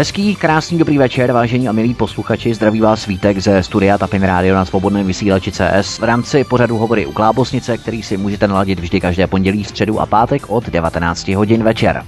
Hezký, 0.00 0.36
krásný, 0.36 0.78
dobrý 0.78 0.98
večer, 0.98 1.32
vážení 1.32 1.68
a 1.68 1.72
milí 1.72 1.94
posluchači. 1.94 2.54
Zdraví 2.54 2.80
vás 2.80 3.02
svítek 3.02 3.38
ze 3.38 3.62
studia 3.62 3.98
Tapin 3.98 4.22
Radio 4.22 4.54
na 4.54 4.64
svobodném 4.64 5.06
vysílači 5.06 5.52
CS 5.52 5.98
v 5.98 6.04
rámci 6.04 6.44
pořadu 6.44 6.78
Hovory 6.78 7.06
u 7.06 7.12
Klábosnice, 7.12 7.78
který 7.78 8.02
si 8.02 8.16
můžete 8.16 8.48
naladit 8.48 8.80
vždy 8.80 9.00
každé 9.00 9.26
pondělí, 9.26 9.64
středu 9.64 10.00
a 10.00 10.06
pátek 10.06 10.50
od 10.50 10.68
19 10.68 11.28
hodin 11.28 11.62
večer. 11.62 12.04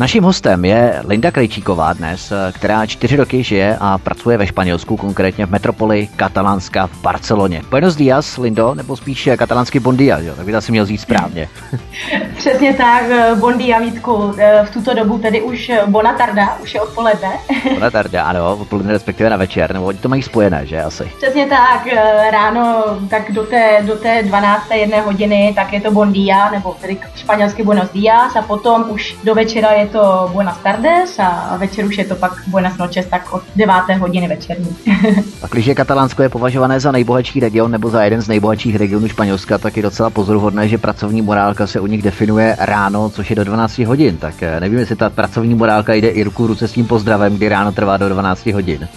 Naším 0.00 0.24
hostem 0.24 0.64
je 0.64 1.02
Linda 1.06 1.30
Krejčíková 1.30 1.92
dnes, 1.92 2.32
která 2.52 2.86
čtyři 2.86 3.16
roky 3.16 3.42
žije 3.42 3.76
a 3.80 3.98
pracuje 3.98 4.38
ve 4.38 4.46
Španělsku, 4.46 4.96
konkrétně 4.96 5.46
v 5.46 5.50
metropoli 5.50 6.08
Katalánska 6.16 6.86
v 6.86 7.00
Barceloně. 7.02 7.62
Buenos 7.70 7.96
días, 7.96 8.36
Lindo, 8.36 8.74
nebo 8.74 8.96
spíš 8.96 9.28
katalánský 9.36 9.78
bon 9.78 9.96
dia, 9.96 10.18
jo? 10.18 10.34
tak 10.36 10.46
by 10.46 10.52
to 10.52 10.58
asi 10.58 10.72
měl 10.72 10.86
říct 10.86 11.00
správně. 11.00 11.48
Přesně 12.36 12.74
tak, 12.74 13.04
bon 13.38 13.58
dia 13.58 13.78
Vítku, 13.78 14.34
v 14.64 14.70
tuto 14.72 14.94
dobu 14.94 15.18
tedy 15.18 15.42
už 15.42 15.70
bona 15.86 16.12
tarda, 16.12 16.58
už 16.62 16.74
je 16.74 16.80
odpoledne. 16.80 17.30
bona 17.74 17.90
tarda, 17.90 18.24
ano, 18.24 18.56
odpoledne 18.56 18.92
respektive 18.92 19.30
na 19.30 19.36
večer, 19.36 19.72
nebo 19.72 19.86
oni 19.86 19.98
to 19.98 20.08
mají 20.08 20.22
spojené, 20.22 20.66
že 20.66 20.82
asi? 20.82 21.12
Přesně 21.16 21.46
tak, 21.46 21.86
ráno 22.30 22.84
tak 23.10 23.32
do 23.32 23.46
té, 23.46 23.82
do 23.86 23.96
té 23.96 24.22
12. 24.22 24.70
jedné 24.74 25.00
hodiny, 25.00 25.52
tak 25.56 25.72
je 25.72 25.80
to 25.80 25.90
bon 25.90 26.12
dia, 26.12 26.50
nebo 26.50 26.76
tedy 26.80 26.96
španělsky 27.16 27.62
buenos 27.62 27.92
días 27.92 28.36
a 28.36 28.42
potom 28.42 28.84
už 28.90 29.16
do 29.24 29.34
večera 29.34 29.72
je 29.72 29.89
to 29.92 30.30
Buenas 30.32 30.58
tardes 30.58 31.18
a 31.18 31.56
večer 31.56 31.84
už 31.84 31.98
je 31.98 32.04
to 32.04 32.14
pak 32.14 32.32
Buenas 32.46 32.78
noches, 32.78 33.06
tak 33.06 33.32
od 33.32 33.42
9. 33.56 33.74
hodiny 33.98 34.28
večerní. 34.28 34.76
a 35.42 35.46
když 35.46 35.70
Katalánsko 35.74 36.22
je 36.22 36.28
považované 36.28 36.80
za 36.80 36.92
nejbohatší 36.92 37.40
region 37.40 37.70
nebo 37.70 37.90
za 37.90 38.02
jeden 38.02 38.20
z 38.20 38.28
nejbohatších 38.28 38.76
regionů 38.76 39.08
Španělska, 39.08 39.58
tak 39.58 39.76
je 39.76 39.82
docela 39.82 40.10
pozoruhodné, 40.10 40.68
že 40.68 40.78
pracovní 40.78 41.22
morálka 41.22 41.66
se 41.66 41.80
u 41.80 41.86
nich 41.86 42.02
definuje 42.02 42.56
ráno, 42.58 43.10
což 43.10 43.30
je 43.30 43.36
do 43.36 43.44
12 43.44 43.78
hodin. 43.78 44.16
Tak 44.16 44.42
eh, 44.42 44.60
nevím, 44.60 44.78
jestli 44.78 44.96
ta 44.96 45.10
pracovní 45.10 45.54
morálka 45.54 45.94
jde 45.94 46.08
i 46.08 46.22
ruku 46.22 46.46
ruce 46.46 46.68
s 46.68 46.72
tím 46.72 46.86
pozdravem, 46.86 47.36
kdy 47.36 47.48
ráno 47.48 47.72
trvá 47.72 47.96
do 47.96 48.08
12 48.08 48.46
hodin. 48.46 48.88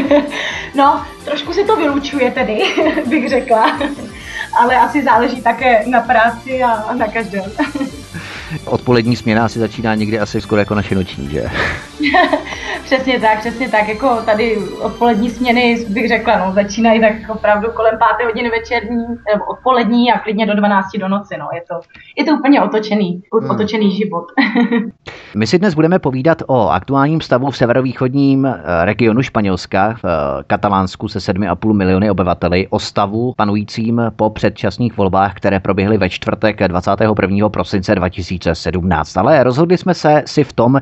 no, 0.74 1.02
trošku 1.24 1.52
si 1.52 1.64
to 1.64 1.76
vylučuje 1.76 2.30
tedy, 2.30 2.62
bych 3.08 3.28
řekla. 3.28 3.78
Ale 4.60 4.76
asi 4.76 5.04
záleží 5.04 5.42
také 5.42 5.84
na 5.86 6.00
práci 6.00 6.62
a 6.62 6.94
na 6.94 7.06
každém. 7.08 7.44
Odpolední 8.64 9.16
směna 9.16 9.44
asi 9.44 9.58
začíná 9.58 9.94
někdy 9.94 10.18
asi 10.20 10.40
skoro 10.40 10.58
jako 10.58 10.74
naše 10.74 10.94
noční, 10.94 11.28
že? 11.30 11.50
přesně 12.84 13.20
tak, 13.20 13.38
přesně 13.38 13.68
tak. 13.68 13.88
Jako 13.88 14.16
tady 14.26 14.56
odpolední 14.82 15.30
směny 15.30 15.86
bych 15.88 16.08
řekla, 16.08 16.46
no, 16.46 16.52
začínají 16.52 17.00
tak 17.00 17.12
opravdu 17.28 17.70
kolem 17.70 17.98
páté 17.98 18.24
hodiny 18.24 18.50
večerní, 18.50 19.04
nebo 19.32 19.44
odpolední 19.44 20.12
a 20.12 20.18
klidně 20.18 20.46
do 20.46 20.54
12 20.54 20.86
do 20.98 21.08
noci. 21.08 21.34
No. 21.38 21.48
Je, 21.54 21.62
to, 21.68 21.74
je 22.18 22.24
to 22.24 22.32
úplně 22.32 22.62
otočený, 22.62 23.22
hmm. 23.40 23.50
otočený 23.50 23.96
život. 23.96 24.24
My 25.36 25.46
si 25.46 25.58
dnes 25.58 25.74
budeme 25.74 25.98
povídat 25.98 26.42
o 26.46 26.68
aktuálním 26.68 27.20
stavu 27.20 27.50
v 27.50 27.56
severovýchodním 27.56 28.46
eh, 28.46 28.84
regionu 28.84 29.22
Španělska, 29.22 29.94
v 29.94 30.04
eh, 30.04 30.44
Katalánsku 30.46 31.08
se 31.08 31.18
7,5 31.18 31.72
miliony 31.72 32.10
obyvateli, 32.10 32.68
o 32.70 32.78
stavu 32.78 33.34
panujícím 33.36 34.02
po 34.16 34.30
předčasných 34.30 34.96
volbách, 34.96 35.34
které 35.34 35.60
proběhly 35.60 35.98
ve 35.98 36.08
čtvrtek 36.08 36.68
21. 36.68 37.48
prosince 37.48 37.94
2017. 38.44 39.16
Ale 39.16 39.44
rozhodli 39.44 39.78
jsme 39.78 39.94
se 39.94 40.22
si 40.26 40.44
v 40.44 40.52
tom 40.52 40.80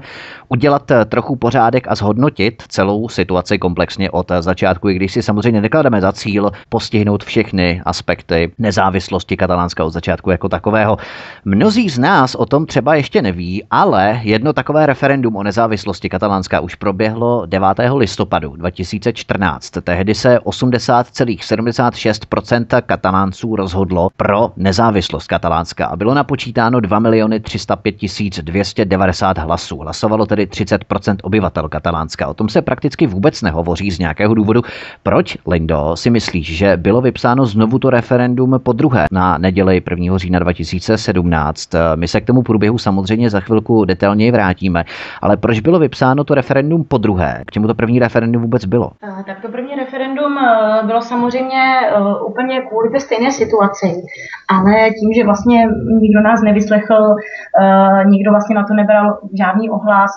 udělat 0.48 0.90
eh, 0.90 1.04
trochu 1.04 1.36
pořádek 1.36 1.86
a 1.88 1.94
zhodnotit 1.94 2.62
celou 2.68 3.08
situaci 3.08 3.58
komplexně 3.58 4.10
od 4.10 4.32
začátku, 4.40 4.88
i 4.88 4.94
když 4.94 5.12
si 5.12 5.22
samozřejmě 5.22 5.60
neklademe 5.60 6.00
za 6.00 6.12
cíl 6.12 6.50
postihnout 6.68 7.24
všechny 7.24 7.82
aspekty 7.84 8.52
nezávislosti 8.58 9.36
katalánska 9.36 9.84
od 9.84 9.90
začátku 9.90 10.30
jako 10.30 10.48
takového. 10.48 10.96
Mnozí 11.44 11.88
z 11.88 11.98
nás 11.98 12.34
o 12.34 12.46
tom 12.46 12.66
třeba 12.66 12.94
ještě 12.94 13.22
neví, 13.22 13.64
ale 13.70 14.20
jedno 14.22 14.52
takové 14.52 14.86
referendum 14.86 15.36
o 15.36 15.42
nezávislosti 15.42 16.08
katalánska 16.08 16.60
už 16.60 16.74
proběhlo 16.74 17.46
9. 17.46 17.66
listopadu 17.96 18.56
2014. 18.56 19.70
Tehdy 19.84 20.14
se 20.14 20.38
80,76% 20.38 22.82
katalánců 22.82 23.56
rozhodlo 23.56 24.08
pro 24.16 24.52
nezávislost 24.56 25.26
katalánska 25.26 25.86
a 25.86 25.96
bylo 25.96 26.14
napočítáno 26.14 26.80
2 26.80 26.98
miliony 26.98 27.40
305 27.50 27.94
290 28.42 29.38
hlasů. 29.38 29.78
Hlasovalo 29.78 30.26
tedy 30.26 30.46
30% 30.46 31.16
obyvatel 31.22 31.68
Katalánska. 31.68 32.26
O 32.26 32.34
tom 32.34 32.48
se 32.48 32.62
prakticky 32.62 33.06
vůbec 33.06 33.42
nehovoří 33.42 33.90
z 33.90 33.98
nějakého 33.98 34.34
důvodu. 34.34 34.62
Proč, 35.02 35.38
Lindo, 35.46 35.96
si 35.96 36.10
myslíš, 36.10 36.56
že 36.56 36.76
bylo 36.76 37.00
vypsáno 37.00 37.46
znovu 37.46 37.78
to 37.78 37.90
referendum 37.90 38.60
po 38.62 38.72
druhé 38.72 39.06
na 39.12 39.38
neděli 39.38 39.82
1. 39.90 40.18
října 40.18 40.38
2017? 40.38 41.70
My 41.94 42.08
se 42.08 42.20
k 42.20 42.26
tomu 42.26 42.42
průběhu 42.42 42.78
samozřejmě 42.78 43.30
za 43.30 43.40
chvilku 43.40 43.84
detailněji 43.84 44.30
vrátíme, 44.30 44.84
ale 45.22 45.36
proč 45.36 45.60
bylo 45.60 45.78
vypsáno 45.78 46.24
to 46.24 46.34
referendum 46.34 46.84
po 46.84 46.98
druhé? 46.98 47.42
K 47.46 47.50
čemu 47.50 47.66
to 47.66 47.74
první 47.74 47.98
referendum 47.98 48.42
vůbec 48.42 48.64
bylo? 48.64 48.90
Tak 49.26 49.42
to 49.42 49.48
první 49.48 49.74
referendum 49.74 50.09
eh, 50.38 50.86
bylo 50.86 51.02
samozřejmě 51.02 51.62
eh, 51.80 52.24
úplně 52.26 52.60
kvůli 52.60 52.90
té 52.90 53.00
stejné 53.00 53.32
situaci, 53.32 54.02
ale 54.48 54.90
tím, 54.90 55.12
že 55.12 55.24
vlastně 55.24 55.68
nikdo 56.00 56.20
nás 56.20 56.42
nevyslechl, 56.42 57.14
eh, 57.60 58.04
nikdo 58.04 58.30
vlastně 58.30 58.56
na 58.56 58.64
to 58.66 58.74
nebral 58.74 59.18
žádný 59.38 59.70
ohlas, 59.70 60.10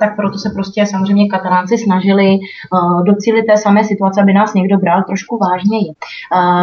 tak 0.00 0.16
proto 0.16 0.38
se 0.38 0.50
prostě 0.54 0.86
samozřejmě 0.86 1.28
katalánci 1.28 1.78
snažili 1.78 2.38
docílit 3.06 3.42
té 3.42 3.56
samé 3.56 3.84
situace, 3.84 4.20
aby 4.22 4.32
nás 4.32 4.54
někdo 4.54 4.78
bral 4.78 5.02
trošku 5.02 5.38
vážněji. 5.38 5.92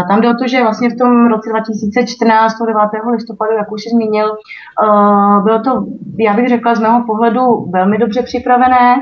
Tam 0.07 0.21
jde 0.21 0.29
o 0.29 0.33
to, 0.33 0.47
že 0.47 0.61
vlastně 0.61 0.89
v 0.89 0.97
tom 0.97 1.27
roce 1.27 1.49
2014, 1.49 2.57
9. 2.65 2.77
listopadu, 3.11 3.53
jak 3.55 3.71
už 3.71 3.83
jsi 3.83 3.89
zmínil, 3.89 4.37
bylo 5.43 5.59
to, 5.59 5.85
já 6.19 6.33
bych 6.33 6.49
řekla, 6.49 6.75
z 6.75 6.79
mého 6.79 7.03
pohledu 7.05 7.69
velmi 7.73 7.97
dobře 7.97 8.21
připravené, 8.21 8.95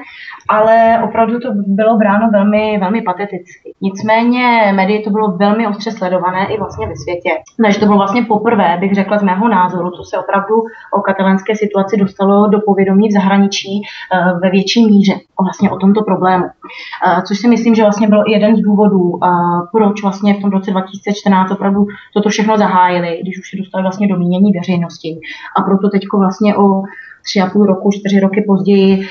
ale 0.50 1.00
opravdu 1.04 1.40
to 1.40 1.50
bylo 1.54 1.98
bráno 1.98 2.30
velmi, 2.32 2.78
velmi 2.80 3.02
pateticky. 3.02 3.74
Nicméně 3.82 4.74
médii 4.76 5.04
to 5.04 5.10
bylo 5.10 5.32
velmi 5.32 5.68
ostře 5.68 5.92
sledované 5.92 6.48
i 6.54 6.58
vlastně 6.58 6.88
ve 6.88 6.96
světě. 6.96 7.30
Takže 7.64 7.80
to 7.80 7.86
bylo 7.86 7.98
vlastně 7.98 8.22
poprvé, 8.22 8.78
bych 8.80 8.96
řekla 8.96 9.18
z 9.18 9.24
mého 9.24 9.48
názoru, 9.48 9.92
co 9.92 10.04
se 10.04 10.18
opravdu 10.18 10.56
o 10.94 11.02
katalánské 11.02 11.56
situaci 11.56 11.98
dostalo 11.98 12.48
do 12.48 12.60
povědomí 12.62 13.10
v 13.10 13.12
zahraničí 13.12 13.82
eh, 13.82 14.40
ve 14.44 14.50
větší 14.50 14.86
míře 14.86 15.14
o 15.36 15.44
vlastně 15.44 15.72
o 15.72 15.78
tomto 15.78 16.04
problému. 16.04 16.46
Eh, 16.46 17.22
což 17.28 17.38
si 17.38 17.48
myslím, 17.48 17.76
že 17.76 17.84
vlastně 17.84 18.08
byl 18.08 18.24
jeden 18.28 18.56
z 18.56 18.60
důvodů, 18.60 19.20
eh, 19.24 19.28
proč 19.72 20.04
vlastně 20.04 20.34
v 20.34 20.42
tom 20.42 20.52
roce 20.52 20.72
2014 20.72 21.52
opravdu 21.52 21.86
toto 22.14 22.30
všechno 22.30 22.58
zahájili, 22.58 23.20
když 23.22 23.40
už 23.40 23.50
se 23.50 23.58
dostali 23.58 23.82
vlastně 23.82 24.08
do 24.08 24.18
mínění 24.18 24.52
veřejnosti. 24.52 25.20
A 25.58 25.62
proto 25.62 25.90
teď 25.90 26.04
vlastně 26.14 26.56
o 26.56 26.84
tři 27.24 27.42
a 27.42 27.50
půl 27.50 27.66
roku, 27.66 27.92
čtyři 27.92 28.20
roky 28.20 28.44
později 28.48 29.02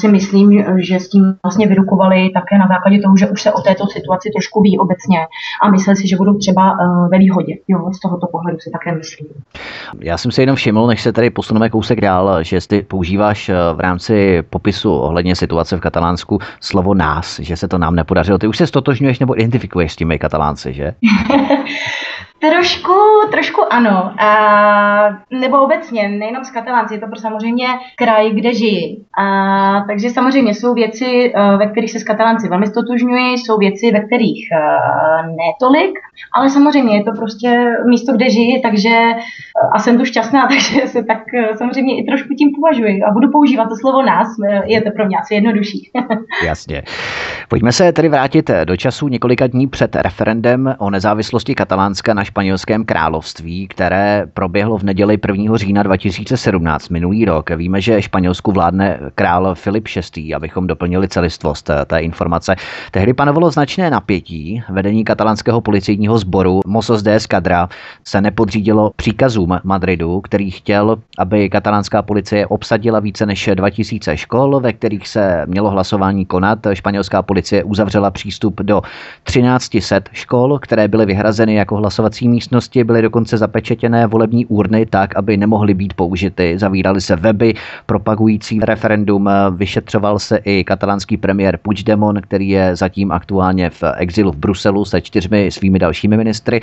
si 0.00 0.08
myslím, 0.08 0.64
že 0.76 1.00
s 1.00 1.08
tím 1.08 1.34
vlastně 1.42 1.66
vyrukovali 1.66 2.30
také 2.34 2.58
na 2.58 2.68
základě 2.68 3.00
toho, 3.00 3.16
že 3.16 3.28
už 3.28 3.42
se 3.42 3.52
o 3.52 3.60
této 3.60 3.86
situaci 3.86 4.30
trošku 4.34 4.62
ví 4.62 4.78
obecně 4.78 5.18
a 5.62 5.70
mysleli 5.70 5.96
si, 5.96 6.08
že 6.08 6.16
budou 6.16 6.38
třeba 6.38 6.72
uh, 6.72 7.08
ve 7.10 7.18
výhodě. 7.18 7.54
Jo, 7.68 7.90
z 7.92 8.00
tohoto 8.00 8.26
pohledu 8.26 8.58
si 8.60 8.70
také 8.70 8.94
myslím. 8.94 9.28
Já 10.00 10.18
jsem 10.18 10.30
si 10.30 10.42
jenom 10.42 10.56
všiml, 10.56 10.86
než 10.86 11.02
se 11.02 11.12
tady 11.12 11.30
posuneme 11.30 11.70
kousek 11.70 12.00
dál, 12.00 12.42
že 12.42 12.58
ty 12.68 12.82
používáš 12.82 13.50
v 13.74 13.80
rámci 13.80 14.42
popisu 14.50 14.94
ohledně 14.94 15.36
situace 15.36 15.76
v 15.76 15.80
Katalánsku 15.80 16.38
slovo 16.60 16.94
nás, 16.94 17.40
že 17.40 17.56
se 17.56 17.68
to 17.68 17.78
nám 17.78 17.94
nepodařilo. 17.94 18.38
Ty 18.38 18.46
už 18.46 18.56
se 18.56 18.66
stotožňuješ 18.66 19.18
nebo 19.18 19.38
identifikuješ 19.38 19.92
s 19.92 19.96
těmi 19.96 20.18
Katalánci, 20.18 20.72
že? 20.72 20.92
Trošku, 22.50 22.92
trošku 23.30 23.72
ano. 23.72 24.14
A, 24.18 25.18
nebo 25.30 25.62
obecně, 25.62 26.08
nejenom 26.08 26.44
z 26.44 26.50
Katalánci, 26.50 26.94
je 26.94 27.00
to 27.00 27.06
pro 27.06 27.20
samozřejmě 27.20 27.66
kraj, 27.96 28.30
kde 28.30 28.54
žijí. 28.54 29.04
A, 29.18 29.84
takže 29.86 30.10
samozřejmě 30.10 30.54
jsou 30.54 30.74
věci, 30.74 31.32
eh, 31.34 31.56
ve 31.56 31.66
kterých 31.66 31.90
se 31.90 32.00
s 32.00 32.04
Katalánci 32.04 32.48
velmi 32.48 32.66
stotužňují, 32.66 33.38
jsou 33.38 33.58
věci, 33.58 33.90
ve 33.92 34.00
kterých 34.00 34.48
uh, 34.52 35.26
netolik, 35.26 35.98
ale 36.34 36.50
samozřejmě 36.50 36.96
je 36.96 37.04
to 37.04 37.12
prostě 37.12 37.76
místo, 37.88 38.12
kde 38.12 38.30
žijí, 38.30 38.62
takže 38.62 38.88
eh, 38.88 39.68
a 39.72 39.78
jsem 39.78 39.98
tu 39.98 40.04
šťastná, 40.04 40.46
takže 40.48 40.86
se 40.86 41.04
tak 41.04 41.18
samozřejmě 41.58 41.98
i 41.98 42.04
trošku 42.04 42.34
tím 42.34 42.50
považuji 42.54 43.02
a 43.02 43.12
budu 43.12 43.30
používat 43.30 43.68
to 43.68 43.76
slovo 43.80 44.02
nás, 44.02 44.28
je 44.64 44.82
to 44.82 44.90
pro 44.90 45.06
mě 45.06 45.16
asi 45.16 45.34
jednodušší. 45.34 45.90
Jasně. 46.44 46.82
Pojďme 47.48 47.72
se 47.72 47.92
tedy 47.92 48.08
vrátit 48.08 48.50
do 48.64 48.76
času 48.76 49.08
několika 49.08 49.46
dní 49.46 49.66
před 49.66 49.96
referendem 49.96 50.74
o 50.78 50.90
nezávislosti 50.90 51.54
Katalánska 51.54 52.14
na 52.14 52.24
španělském 52.32 52.84
království, 52.84 53.68
které 53.68 54.26
proběhlo 54.34 54.78
v 54.78 54.82
neděli 54.82 55.18
1. 55.28 55.56
října 55.56 55.82
2017, 55.82 56.88
minulý 56.88 57.24
rok. 57.24 57.50
Víme, 57.50 57.80
že 57.80 58.02
Španělsku 58.02 58.52
vládne 58.52 59.00
král 59.14 59.54
Filip 59.54 59.88
VI, 60.16 60.34
abychom 60.34 60.66
doplnili 60.66 61.08
celistvost 61.08 61.70
té 61.86 61.98
informace. 61.98 62.56
Tehdy 62.90 63.14
panovalo 63.14 63.50
značné 63.50 63.90
napětí. 63.90 64.62
Vedení 64.68 65.04
katalánského 65.04 65.60
policejního 65.60 66.18
sboru 66.18 66.60
Mossos 66.66 67.02
de 67.02 67.14
Escadra 67.14 67.68
se 68.04 68.20
nepodřídilo 68.20 68.90
příkazům 68.96 69.58
Madridu, 69.64 70.20
který 70.20 70.50
chtěl, 70.50 70.96
aby 71.18 71.50
katalánská 71.50 72.02
policie 72.02 72.46
obsadila 72.46 73.00
více 73.00 73.26
než 73.26 73.50
2000 73.54 74.16
škol, 74.16 74.60
ve 74.60 74.72
kterých 74.72 75.08
se 75.08 75.44
mělo 75.46 75.70
hlasování 75.70 76.26
konat. 76.26 76.58
Španělská 76.72 77.22
policie 77.22 77.64
uzavřela 77.64 78.10
přístup 78.10 78.60
do 78.60 78.82
1300 79.24 80.00
škol, 80.12 80.58
které 80.58 80.88
byly 80.88 81.06
vyhrazeny 81.06 81.54
jako 81.54 81.76
hlasovací 81.76 82.21
hlasovací 82.22 82.28
místnosti 82.28 82.84
byly 82.84 83.02
dokonce 83.02 83.38
zapečetěné 83.38 84.06
volební 84.06 84.46
urny 84.46 84.86
tak, 84.86 85.16
aby 85.16 85.36
nemohly 85.36 85.74
být 85.74 85.94
použity. 85.94 86.58
Zavíraly 86.58 87.00
se 87.00 87.16
weby 87.16 87.54
propagující 87.86 88.60
referendum. 88.60 89.28
Vyšetřoval 89.56 90.18
se 90.18 90.36
i 90.44 90.64
katalánský 90.64 91.16
premiér 91.16 91.58
Puigdemont, 91.62 92.20
který 92.20 92.48
je 92.48 92.76
zatím 92.76 93.12
aktuálně 93.12 93.70
v 93.70 93.82
exilu 93.96 94.32
v 94.32 94.36
Bruselu 94.36 94.84
se 94.84 95.00
čtyřmi 95.00 95.50
svými 95.50 95.78
dalšími 95.78 96.16
ministry. 96.16 96.60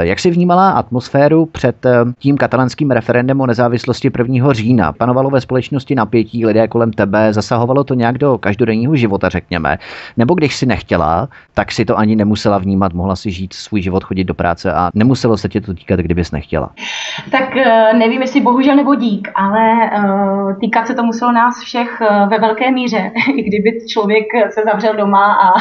Jak 0.00 0.18
si 0.18 0.30
vnímala 0.30 0.70
atmosféru 0.70 1.46
před 1.46 1.86
tím 2.18 2.36
katalánským 2.36 2.90
referendem 2.90 3.40
o 3.40 3.46
nezávislosti 3.46 4.10
1. 4.18 4.52
října? 4.52 4.92
Panovalo 4.92 5.30
ve 5.30 5.40
společnosti 5.40 5.94
napětí, 5.94 6.46
lidé 6.46 6.68
kolem 6.68 6.92
tebe, 6.92 7.32
zasahovalo 7.32 7.84
to 7.84 7.94
nějak 7.94 8.18
do 8.18 8.38
každodenního 8.38 8.96
života, 8.96 9.28
řekněme? 9.28 9.78
Nebo 10.16 10.34
když 10.34 10.56
si 10.56 10.66
nechtěla, 10.66 11.28
tak 11.54 11.72
si 11.72 11.84
to 11.84 11.98
ani 11.98 12.16
nemusela 12.16 12.58
vnímat, 12.58 12.92
mohla 12.92 13.16
si 13.16 13.30
žít 13.30 13.52
svůj 13.52 13.82
život, 13.82 14.04
chodit 14.04 14.24
do 14.24 14.34
práce 14.34 14.72
a 14.72 14.85
nemuselo 14.94 15.36
se 15.36 15.48
tě 15.48 15.60
to 15.60 15.74
týkat, 15.74 16.00
kdybys 16.00 16.32
nechtěla? 16.32 16.70
Tak 17.30 17.56
eh, 17.56 17.92
nevím, 17.98 18.22
jestli 18.22 18.40
bohužel 18.40 18.76
nebo 18.76 18.94
dík, 18.94 19.28
ale 19.34 19.90
uh, 20.04 20.58
týkat 20.60 20.86
se 20.86 20.94
to 20.94 21.02
muselo 21.02 21.32
nás 21.32 21.60
všech 21.60 22.00
uh, 22.00 22.28
ve 22.28 22.38
velké 22.38 22.70
míře, 22.70 23.10
i 23.36 23.42
kdyby 23.42 23.78
člověk 23.88 24.26
se 24.50 24.62
zavřel 24.72 24.96
doma 24.96 25.34
a 25.34 25.52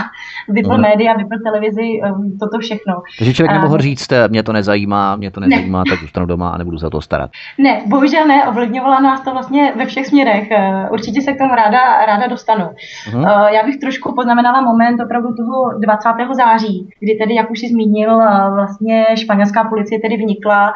vypl 0.50 0.69
uh-huh. 0.69 0.81
média, 0.81 1.13
vypl 1.13 1.36
televizi, 1.44 2.01
toto 2.39 2.60
všechno. 2.60 3.01
Takže 3.18 3.33
člověk 3.33 3.51
nemohl 3.51 3.77
říct, 3.77 4.07
mě 4.27 4.44
to 4.44 4.54
nezajímá, 4.54 5.16
mě 5.16 5.31
to 5.31 5.39
nezajímá, 5.39 5.80
ne. 5.80 5.89
tak 5.89 6.00
zůstanu 6.00 6.25
doma 6.25 6.50
a 6.50 6.57
nebudu 6.57 6.77
za 6.77 6.89
to 6.89 7.01
starat. 7.01 7.31
Ne, 7.57 7.81
bohužel 7.86 8.27
ne, 8.27 8.48
ovlivňovala 8.48 9.00
nás 9.00 9.22
to 9.22 9.31
vlastně 9.31 9.74
ve 9.75 9.86
všech 9.86 10.07
směrech. 10.07 10.50
Určitě 10.92 11.22
se 11.22 11.33
k 11.33 11.38
tomu 11.38 11.56
ráda, 11.56 12.06
ráda 12.06 12.27
dostanu. 12.27 12.66
Uh-huh. 13.10 13.54
Já 13.54 13.63
bych 13.63 13.77
trošku 13.77 14.16
poznamenala 14.16 14.62
moment 14.62 15.00
opravdu 15.06 15.33
toho 15.33 15.80
20. 15.80 16.10
září, 16.31 16.89
kdy 17.00 17.16
tedy, 17.16 17.36
jak 17.36 17.51
už 17.51 17.60
si 17.60 17.68
zmínil, 17.68 18.22
vlastně 18.56 19.06
španělská 19.17 19.63
policie 19.63 20.00
tedy 20.00 20.17
vnikla 20.17 20.73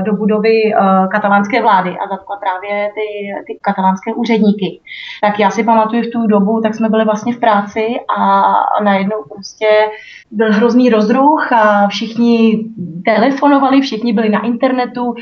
do 0.00 0.12
budovy 0.12 0.72
katalánské 1.12 1.62
vlády 1.62 1.90
a 1.90 2.08
zatkla 2.08 2.36
právě 2.36 2.90
ty, 2.94 3.08
ty 3.46 3.58
katalánské 3.62 4.14
úředníky. 4.14 4.80
Tak 5.22 5.38
já 5.38 5.50
si 5.50 5.64
pamatuju 5.64 6.02
v 6.02 6.12
tu 6.12 6.26
dobu, 6.26 6.60
tak 6.60 6.74
jsme 6.74 6.88
byli 6.88 7.04
vlastně 7.04 7.32
v 7.32 7.40
práci 7.40 7.86
a 8.18 8.52
najednou 8.82 9.16
prostě 9.34 9.66
byl 10.30 10.52
hrozný 10.52 10.90
rozruch 10.90 11.52
a 11.52 11.88
všichni 11.88 12.64
telefonovali, 13.04 13.80
všichni 13.80 14.12
byli 14.12 14.28
na 14.28 14.40
internetu, 14.40 15.14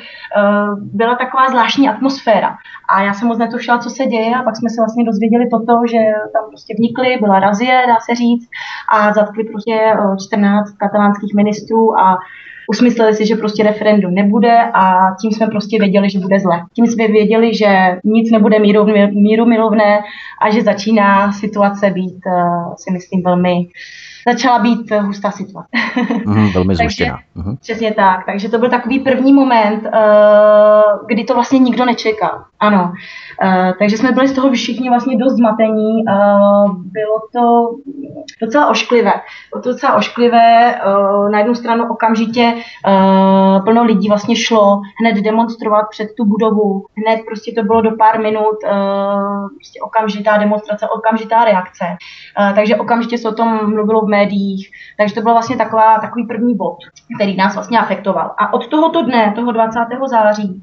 byla 0.77 1.15
taková 1.15 1.49
zvláštní 1.49 1.89
atmosféra. 1.89 2.57
A 2.89 3.03
já 3.03 3.13
jsem 3.13 3.29
moc 3.29 3.39
netušila, 3.39 3.79
co 3.79 3.91
se 3.91 4.07
děje 4.07 4.35
a 4.37 4.43
pak 4.43 4.57
jsme 4.57 4.71
se 4.71 4.81
vlastně 4.81 5.05
dozvěděli 5.05 5.49
toto, 5.51 5.81
že 5.91 5.99
tam 6.33 6.45
prostě 6.49 6.75
vnikli, 6.79 7.19
byla 7.21 7.41
razie, 7.41 7.85
dá 7.87 7.97
se 8.01 8.15
říct, 8.15 8.49
a 8.93 9.13
zatkli 9.13 9.45
prostě 9.45 9.97
14 10.27 10.73
katalánských 10.73 11.35
ministrů 11.35 11.99
a 11.99 12.19
usmysleli 12.69 13.15
si, 13.15 13.27
že 13.27 13.37
prostě 13.37 13.63
referendum 13.63 14.15
nebude 14.15 14.59
a 14.75 15.15
tím 15.21 15.33
jsme 15.33 15.47
prostě 15.47 15.79
věděli, 15.79 16.11
že 16.11 16.19
bude 16.19 16.41
zle. 16.41 16.63
Tím 16.75 16.87
jsme 16.87 17.09
věděli, 17.09 17.55
že 17.55 17.99
nic 18.05 18.31
nebude 18.31 18.59
míru, 18.59 18.87
míru 19.11 19.47
milovné 19.47 20.01
a 20.43 20.51
že 20.51 20.63
začíná 20.63 21.33
situace 21.33 21.91
být, 21.91 22.21
uh, 22.27 22.75
si 22.77 22.91
myslím, 22.91 23.23
velmi 23.23 23.67
začala 24.29 24.59
být 24.59 24.91
hustá 24.91 25.31
situace. 25.31 25.69
Mm, 26.27 26.53
velmi 26.53 26.75
zhuštěná. 26.77 27.19
Mm. 27.35 27.57
Přesně 27.57 27.93
tak. 27.95 28.27
Takže 28.27 28.49
to 28.49 28.59
byl 28.59 28.71
takový 28.71 28.99
první 28.99 29.33
moment, 29.33 29.83
uh, 29.85 31.07
kdy 31.09 31.25
to 31.25 31.35
vlastně 31.35 31.59
nikdo 31.59 31.85
nečekal. 31.85 32.45
Ano. 32.61 32.93
Uh, 33.43 33.73
takže 33.79 33.97
jsme 33.97 34.13
byli 34.13 34.29
z 34.29 34.33
toho 34.33 34.53
všichni 34.53 34.89
vlastně 34.89 35.17
dost 35.17 35.37
zmatení. 35.37 36.05
Uh, 36.09 36.77
bylo 36.77 37.21
to 37.33 37.71
docela 38.43 38.67
ošklivé. 38.67 39.13
Bylo 39.53 39.63
to 39.63 39.73
docela 39.73 39.95
ošklivé. 39.95 40.75
Uh, 40.87 41.31
na 41.31 41.39
jednu 41.39 41.55
stranu 41.55 41.91
okamžitě 41.91 42.55
plno 43.65 43.85
lidí 43.85 44.09
vlastně 44.09 44.37
šlo 44.37 44.81
hned 45.01 45.23
demonstrovat 45.23 45.87
před 45.91 46.09
tu 46.17 46.25
budovu. 46.25 46.87
Hned 46.97 47.21
prostě 47.27 47.53
to 47.53 47.63
bylo 47.63 47.81
do 47.81 47.91
pár 47.97 48.21
minut 48.21 48.57
prostě 49.55 49.81
okamžitá 49.83 50.37
demonstrace, 50.37 50.89
okamžitá 50.89 51.45
reakce. 51.45 51.85
Takže 52.55 52.77
okamžitě 52.77 53.19
se 53.19 53.29
o 53.29 53.35
tom 53.35 53.71
mluvilo 53.75 54.01
v 54.01 54.09
médiích. 54.09 54.71
Takže 54.99 55.15
to 55.15 55.21
byl 55.21 55.33
vlastně 55.33 55.57
taková, 55.57 55.99
takový 55.99 56.27
první 56.27 56.57
bod, 56.57 56.77
který 57.17 57.37
nás 57.37 57.55
vlastně 57.55 57.79
afektoval. 57.79 58.35
A 58.39 58.53
od 58.53 58.67
tohoto 58.67 59.03
dne, 59.03 59.33
toho 59.37 59.53
20. 59.53 59.81
září, 60.07 60.63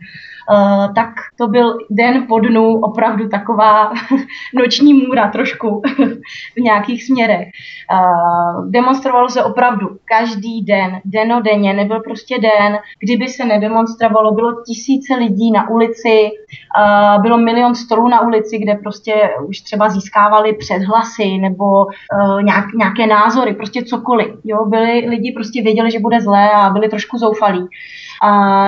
tak 0.95 1.09
to 1.37 1.47
byl 1.47 1.77
den 1.89 2.27
po 2.27 2.39
dnu 2.39 2.79
opravdu 2.79 3.29
taková 3.29 3.93
noční 4.53 4.93
můra 4.93 5.27
trošku 5.27 5.81
v 6.55 6.59
nějakých 6.59 7.03
směrech. 7.03 7.47
Uh, 7.91 8.69
demonstrovalo 8.69 9.29
se 9.29 9.43
opravdu 9.43 9.87
každý 10.05 10.61
den, 10.61 11.01
denodenně, 11.05 11.73
nebyl 11.73 11.99
prostě 11.99 12.39
den, 12.39 12.77
kdyby 12.99 13.27
se 13.27 13.45
nedemonstrovalo, 13.45 14.31
bylo 14.31 14.63
tisíce 14.63 15.15
lidí 15.15 15.51
na 15.51 15.69
ulici, 15.69 16.29
uh, 16.77 17.21
bylo 17.21 17.37
milion 17.37 17.75
stolů 17.75 18.07
na 18.07 18.21
ulici, 18.21 18.57
kde 18.57 18.75
prostě 18.75 19.13
už 19.47 19.61
třeba 19.61 19.89
získávali 19.89 20.53
předhlasy 20.53 21.37
nebo 21.37 21.85
nějak, 22.41 22.65
nějaké 22.73 23.07
názory, 23.07 23.53
prostě 23.53 23.83
cokoliv. 23.83 24.35
Jo? 24.43 24.65
Byli 24.65 25.05
lidi 25.09 25.31
prostě 25.31 25.61
věděli, 25.61 25.91
že 25.91 25.99
bude 25.99 26.21
zlé 26.21 26.51
a 26.51 26.69
byli 26.69 26.89
trošku 26.89 27.17
zoufalí. 27.17 27.67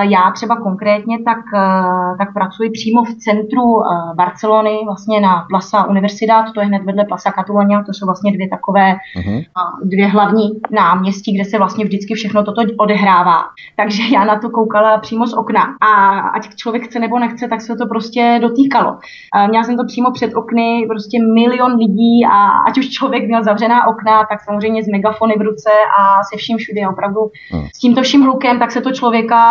Já 0.01 0.31
třeba 0.31 0.55
konkrétně 0.55 1.17
tak, 1.25 1.37
eh, 1.55 2.17
tak 2.17 2.33
pracuji 2.33 2.69
přímo 2.69 3.03
v 3.03 3.13
centru 3.13 3.83
eh, 3.83 4.15
Barcelony, 4.15 4.79
vlastně 4.85 5.19
na 5.19 5.45
Plaza 5.49 5.83
Universidad, 5.83 6.45
to 6.53 6.59
je 6.59 6.65
hned 6.65 6.83
vedle 6.83 7.05
Plaza 7.05 7.31
Catalunya, 7.31 7.83
to 7.83 7.93
jsou 7.93 8.05
vlastně 8.05 8.31
dvě 8.31 8.49
takové, 8.49 8.95
uh-huh. 9.17 9.45
dvě 9.83 10.07
hlavní 10.07 10.49
náměstí, 10.71 11.35
kde 11.35 11.45
se 11.45 11.57
vlastně 11.57 11.85
vždycky 11.85 12.13
všechno 12.13 12.43
toto 12.43 12.61
odehrává. 12.77 13.43
Takže 13.77 14.03
já 14.13 14.25
na 14.25 14.39
to 14.39 14.49
koukala 14.49 14.97
přímo 14.97 15.27
z 15.27 15.33
okna 15.33 15.61
a 15.81 16.19
ať 16.19 16.55
člověk 16.55 16.83
chce 16.83 16.99
nebo 16.99 17.19
nechce, 17.19 17.47
tak 17.47 17.61
se 17.61 17.75
to 17.75 17.87
prostě 17.87 18.39
dotýkalo. 18.41 18.97
Měla 19.49 19.63
jsem 19.63 19.77
to 19.77 19.85
přímo 19.85 20.11
před 20.11 20.33
okny, 20.33 20.85
prostě 20.89 21.19
milion 21.23 21.75
lidí 21.75 22.25
a 22.31 22.47
ať 22.47 22.77
už 22.77 22.89
člověk 22.89 23.27
měl 23.27 23.43
zavřená 23.43 23.87
okna, 23.87 24.25
tak 24.29 24.41
samozřejmě 24.41 24.83
s 24.83 24.87
megafony 24.87 25.33
v 25.37 25.41
ruce 25.41 25.69
a 25.99 26.23
se 26.23 26.37
vším 26.37 26.57
všude, 26.57 26.87
opravdu 26.87 27.19
uh-huh. 27.19 27.69
s 27.75 27.79
tímto 27.79 28.01
vším 28.01 28.21
hlukem, 28.21 28.59
tak 28.59 28.71
se 28.71 28.81
to 28.81 28.91
člověka 28.91 29.44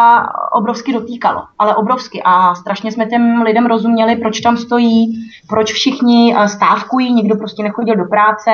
obrovsky 0.52 0.92
dotýkalo, 0.92 1.42
ale 1.58 1.76
obrovsky. 1.76 2.22
A 2.24 2.54
strašně 2.54 2.92
jsme 2.92 3.06
těm 3.06 3.42
lidem 3.42 3.66
rozuměli, 3.66 4.16
proč 4.16 4.40
tam 4.40 4.56
stojí, 4.56 5.30
proč 5.48 5.72
všichni 5.72 6.36
eh, 6.36 6.48
stávkují, 6.48 7.12
nikdo 7.12 7.36
prostě 7.36 7.62
nechodil 7.62 7.96
do 7.96 8.04
práce. 8.04 8.50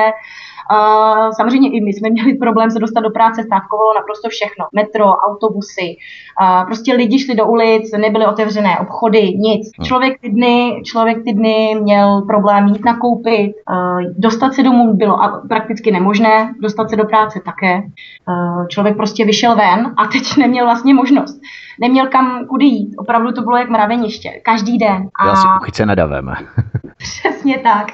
Uh, 0.71 1.31
samozřejmě 1.31 1.69
i 1.69 1.81
my 1.81 1.93
jsme 1.93 2.09
měli 2.09 2.33
problém 2.33 2.71
se 2.71 2.79
dostat 2.79 2.99
do 2.99 3.09
práce, 3.09 3.43
stávkovalo 3.43 3.93
naprosto 3.93 4.29
všechno. 4.29 4.65
Metro, 4.75 5.05
autobusy, 5.05 5.95
uh, 6.41 6.65
prostě 6.65 6.93
lidi 6.93 7.19
šli 7.19 7.35
do 7.35 7.45
ulic, 7.45 7.91
nebyly 7.97 8.25
otevřené 8.25 8.79
obchody, 8.79 9.21
nic. 9.37 9.71
Hmm. 9.77 9.85
Člověk 9.85 10.21
ty 10.21 10.29
dny, 10.29 10.81
člověk 10.85 11.23
ty 11.23 11.33
dny 11.33 11.77
měl 11.81 12.21
problém 12.21 12.67
jít 12.67 12.85
nakoupit, 12.85 13.51
uh, 13.69 14.01
dostat 14.17 14.53
se 14.53 14.63
domů 14.63 14.93
bylo 14.93 15.17
prakticky 15.49 15.91
nemožné, 15.91 16.53
dostat 16.61 16.89
se 16.89 16.95
do 16.95 17.05
práce 17.05 17.41
také. 17.45 17.75
Uh, 17.77 18.67
člověk 18.67 18.97
prostě 18.97 19.25
vyšel 19.25 19.55
ven 19.55 19.93
a 19.97 20.05
teď 20.05 20.37
neměl 20.37 20.65
vlastně 20.65 20.93
možnost 20.93 21.41
neměl 21.81 22.07
kam 22.07 22.45
kudy 22.45 22.65
jít. 22.65 22.95
Opravdu 22.97 23.31
to 23.31 23.41
bylo 23.41 23.57
jak 23.57 23.69
mraveniště. 23.69 24.29
Každý 24.43 24.77
den. 24.77 25.09
A... 25.15 25.27
Já 25.27 25.35
si 25.35 25.47
uchyce 25.61 25.85
nedaveme. 25.85 26.33
Přesně 26.97 27.57
tak. 27.57 27.87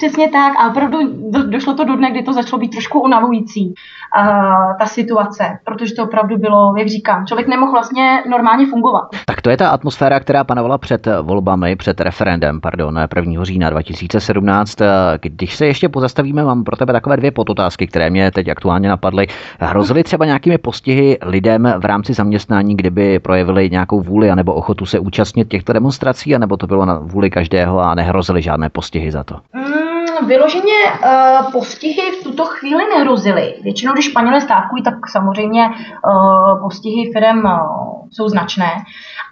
Přesně 0.00 0.28
tak. 0.28 0.52
A 0.58 0.68
opravdu 0.68 0.98
do, 1.30 1.50
došlo 1.50 1.74
to 1.74 1.84
do 1.84 1.96
dne, 1.96 2.10
kdy 2.10 2.22
to 2.22 2.32
začalo 2.32 2.60
být 2.60 2.68
trošku 2.68 3.00
unavující, 3.00 3.66
uh, 3.66 4.76
ta 4.78 4.86
situace, 4.86 5.58
protože 5.64 5.94
to 5.94 6.04
opravdu 6.04 6.38
bylo, 6.38 6.74
jak 6.78 6.88
říkám, 6.88 7.26
člověk 7.26 7.48
nemohl 7.48 7.72
vlastně 7.72 8.22
normálně 8.30 8.66
fungovat. 8.66 9.08
Tak 9.26 9.40
to 9.40 9.50
je 9.50 9.56
ta 9.56 9.68
atmosféra, 9.68 10.20
která 10.20 10.44
panovala 10.44 10.78
před 10.78 11.08
volbami, 11.22 11.76
před 11.76 12.00
referendem, 12.00 12.60
pardon, 12.60 12.98
1. 13.16 13.44
října 13.44 13.70
2017. 13.70 14.78
Když 15.20 15.56
se 15.56 15.66
ještě 15.66 15.88
pozastavíme, 15.88 16.44
mám 16.44 16.64
pro 16.64 16.76
tebe 16.76 16.92
takové 16.92 17.16
dvě 17.16 17.30
podotázky, 17.30 17.86
které 17.86 18.10
mě 18.10 18.30
teď 18.30 18.48
aktuálně 18.48 18.88
napadly. 18.88 19.26
Hrozily 19.60 20.02
třeba 20.04 20.24
nějakými 20.24 20.58
postihy 20.58 21.18
lidem 21.22 21.74
v 21.78 21.84
rámci 21.84 22.14
zaměstnání, 22.14 22.76
kdyby 22.76 23.18
projevili 23.18 23.70
nějakou 23.70 24.00
vůli 24.00 24.30
anebo 24.30 24.54
ochotu 24.54 24.86
se 24.86 24.98
účastnit 24.98 25.48
těchto 25.48 25.72
demonstrací, 25.72 26.34
anebo 26.34 26.56
to 26.56 26.66
bylo 26.66 26.84
na 26.84 26.98
vůli 26.98 27.30
každého 27.30 27.80
a 27.80 27.94
nehrozily 27.94 28.42
žádné 28.42 28.68
postihy 28.68 29.10
za 29.10 29.24
to? 29.24 29.36
Mm, 29.54 29.89
vyloženě 30.26 30.78
uh, 31.04 31.52
postihy 31.52 32.10
v 32.10 32.22
tuto 32.22 32.44
chvíli 32.44 32.84
nehrozily. 32.94 33.54
Většinou, 33.62 33.92
když 33.92 34.04
Španělé 34.04 34.40
stávkují, 34.40 34.82
tak 34.82 34.94
samozřejmě 35.10 35.68
uh, 35.68 36.60
postihy 36.62 37.12
firm 37.12 37.44
uh, 37.44 38.08
jsou 38.12 38.28
značné. 38.28 38.70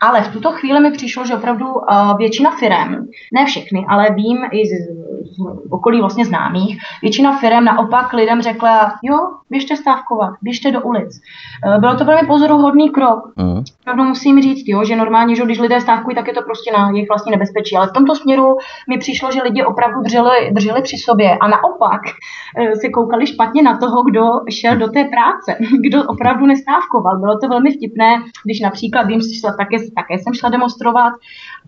Ale 0.00 0.23
v 0.23 0.33
tuto 0.33 0.52
chvíli 0.52 0.81
mi 0.81 0.90
přišlo, 0.90 1.26
že 1.26 1.35
opravdu 1.35 1.67
většina 2.19 2.50
firm, 2.50 3.07
ne 3.35 3.45
všechny, 3.47 3.87
ale 3.88 4.11
vím 4.14 4.38
i 4.52 4.67
z, 4.67 4.73
z 5.37 5.38
okolí 5.71 6.00
vlastně 6.00 6.25
známých, 6.25 6.78
většina 7.02 7.38
firm 7.38 7.64
naopak 7.64 8.12
lidem 8.12 8.43
řekla, 8.43 8.93
jo, 9.02 9.19
běžte 9.50 9.76
stávkovat, 9.76 10.35
běžte 10.43 10.71
do 10.71 10.83
ulic. 10.83 11.21
E, 11.76 11.78
bylo 11.78 11.95
to 11.97 12.05
velmi 12.05 12.26
pozoruhodný 12.26 12.90
krok. 12.90 13.33
Mm. 13.37 13.62
Pravdu 13.85 14.05
musím 14.05 14.43
říct, 14.43 14.69
jo, 14.69 14.85
že 14.85 14.97
normálně, 14.97 15.37
že 15.37 15.45
když 15.45 15.59
lidé 15.59 15.81
stávkují, 15.81 16.17
tak 16.17 16.26
je 16.26 16.35
to 16.35 16.43
prostě 16.43 16.73
na 16.73 16.90
jejich 16.90 17.09
vlastní 17.09 17.33
nebezpečí. 17.33 17.76
Ale 17.76 17.87
v 17.87 17.93
tomto 17.93 18.14
směru 18.14 18.57
mi 18.88 18.99
přišlo, 18.99 19.33
že 19.33 19.43
lidi 19.43 19.64
opravdu 19.64 20.00
drželi, 20.00 20.50
drželi 20.52 20.83
při 20.83 20.97
sobě 20.97 21.37
a 21.38 21.49
naopak 21.49 22.00
e, 22.57 22.76
si 22.76 22.90
koukali 22.90 23.26
špatně 23.26 23.62
na 23.62 23.78
toho, 23.78 24.02
kdo 24.02 24.25
šel 24.50 24.76
do 24.76 24.88
té 24.88 25.05
práce, 25.05 25.57
kdo 25.81 26.05
opravdu 26.05 26.47
nestávkoval. 26.47 27.19
Bylo 27.19 27.38
to 27.38 27.49
velmi 27.49 27.71
vtipné, 27.71 28.23
když 28.45 28.61
například 28.61 29.02
vím, 29.02 29.21
že 29.21 29.40
také, 29.59 29.76
také 29.97 30.14
jsem 30.18 30.35
šla 30.35 30.49
demonstrovat 30.49 31.12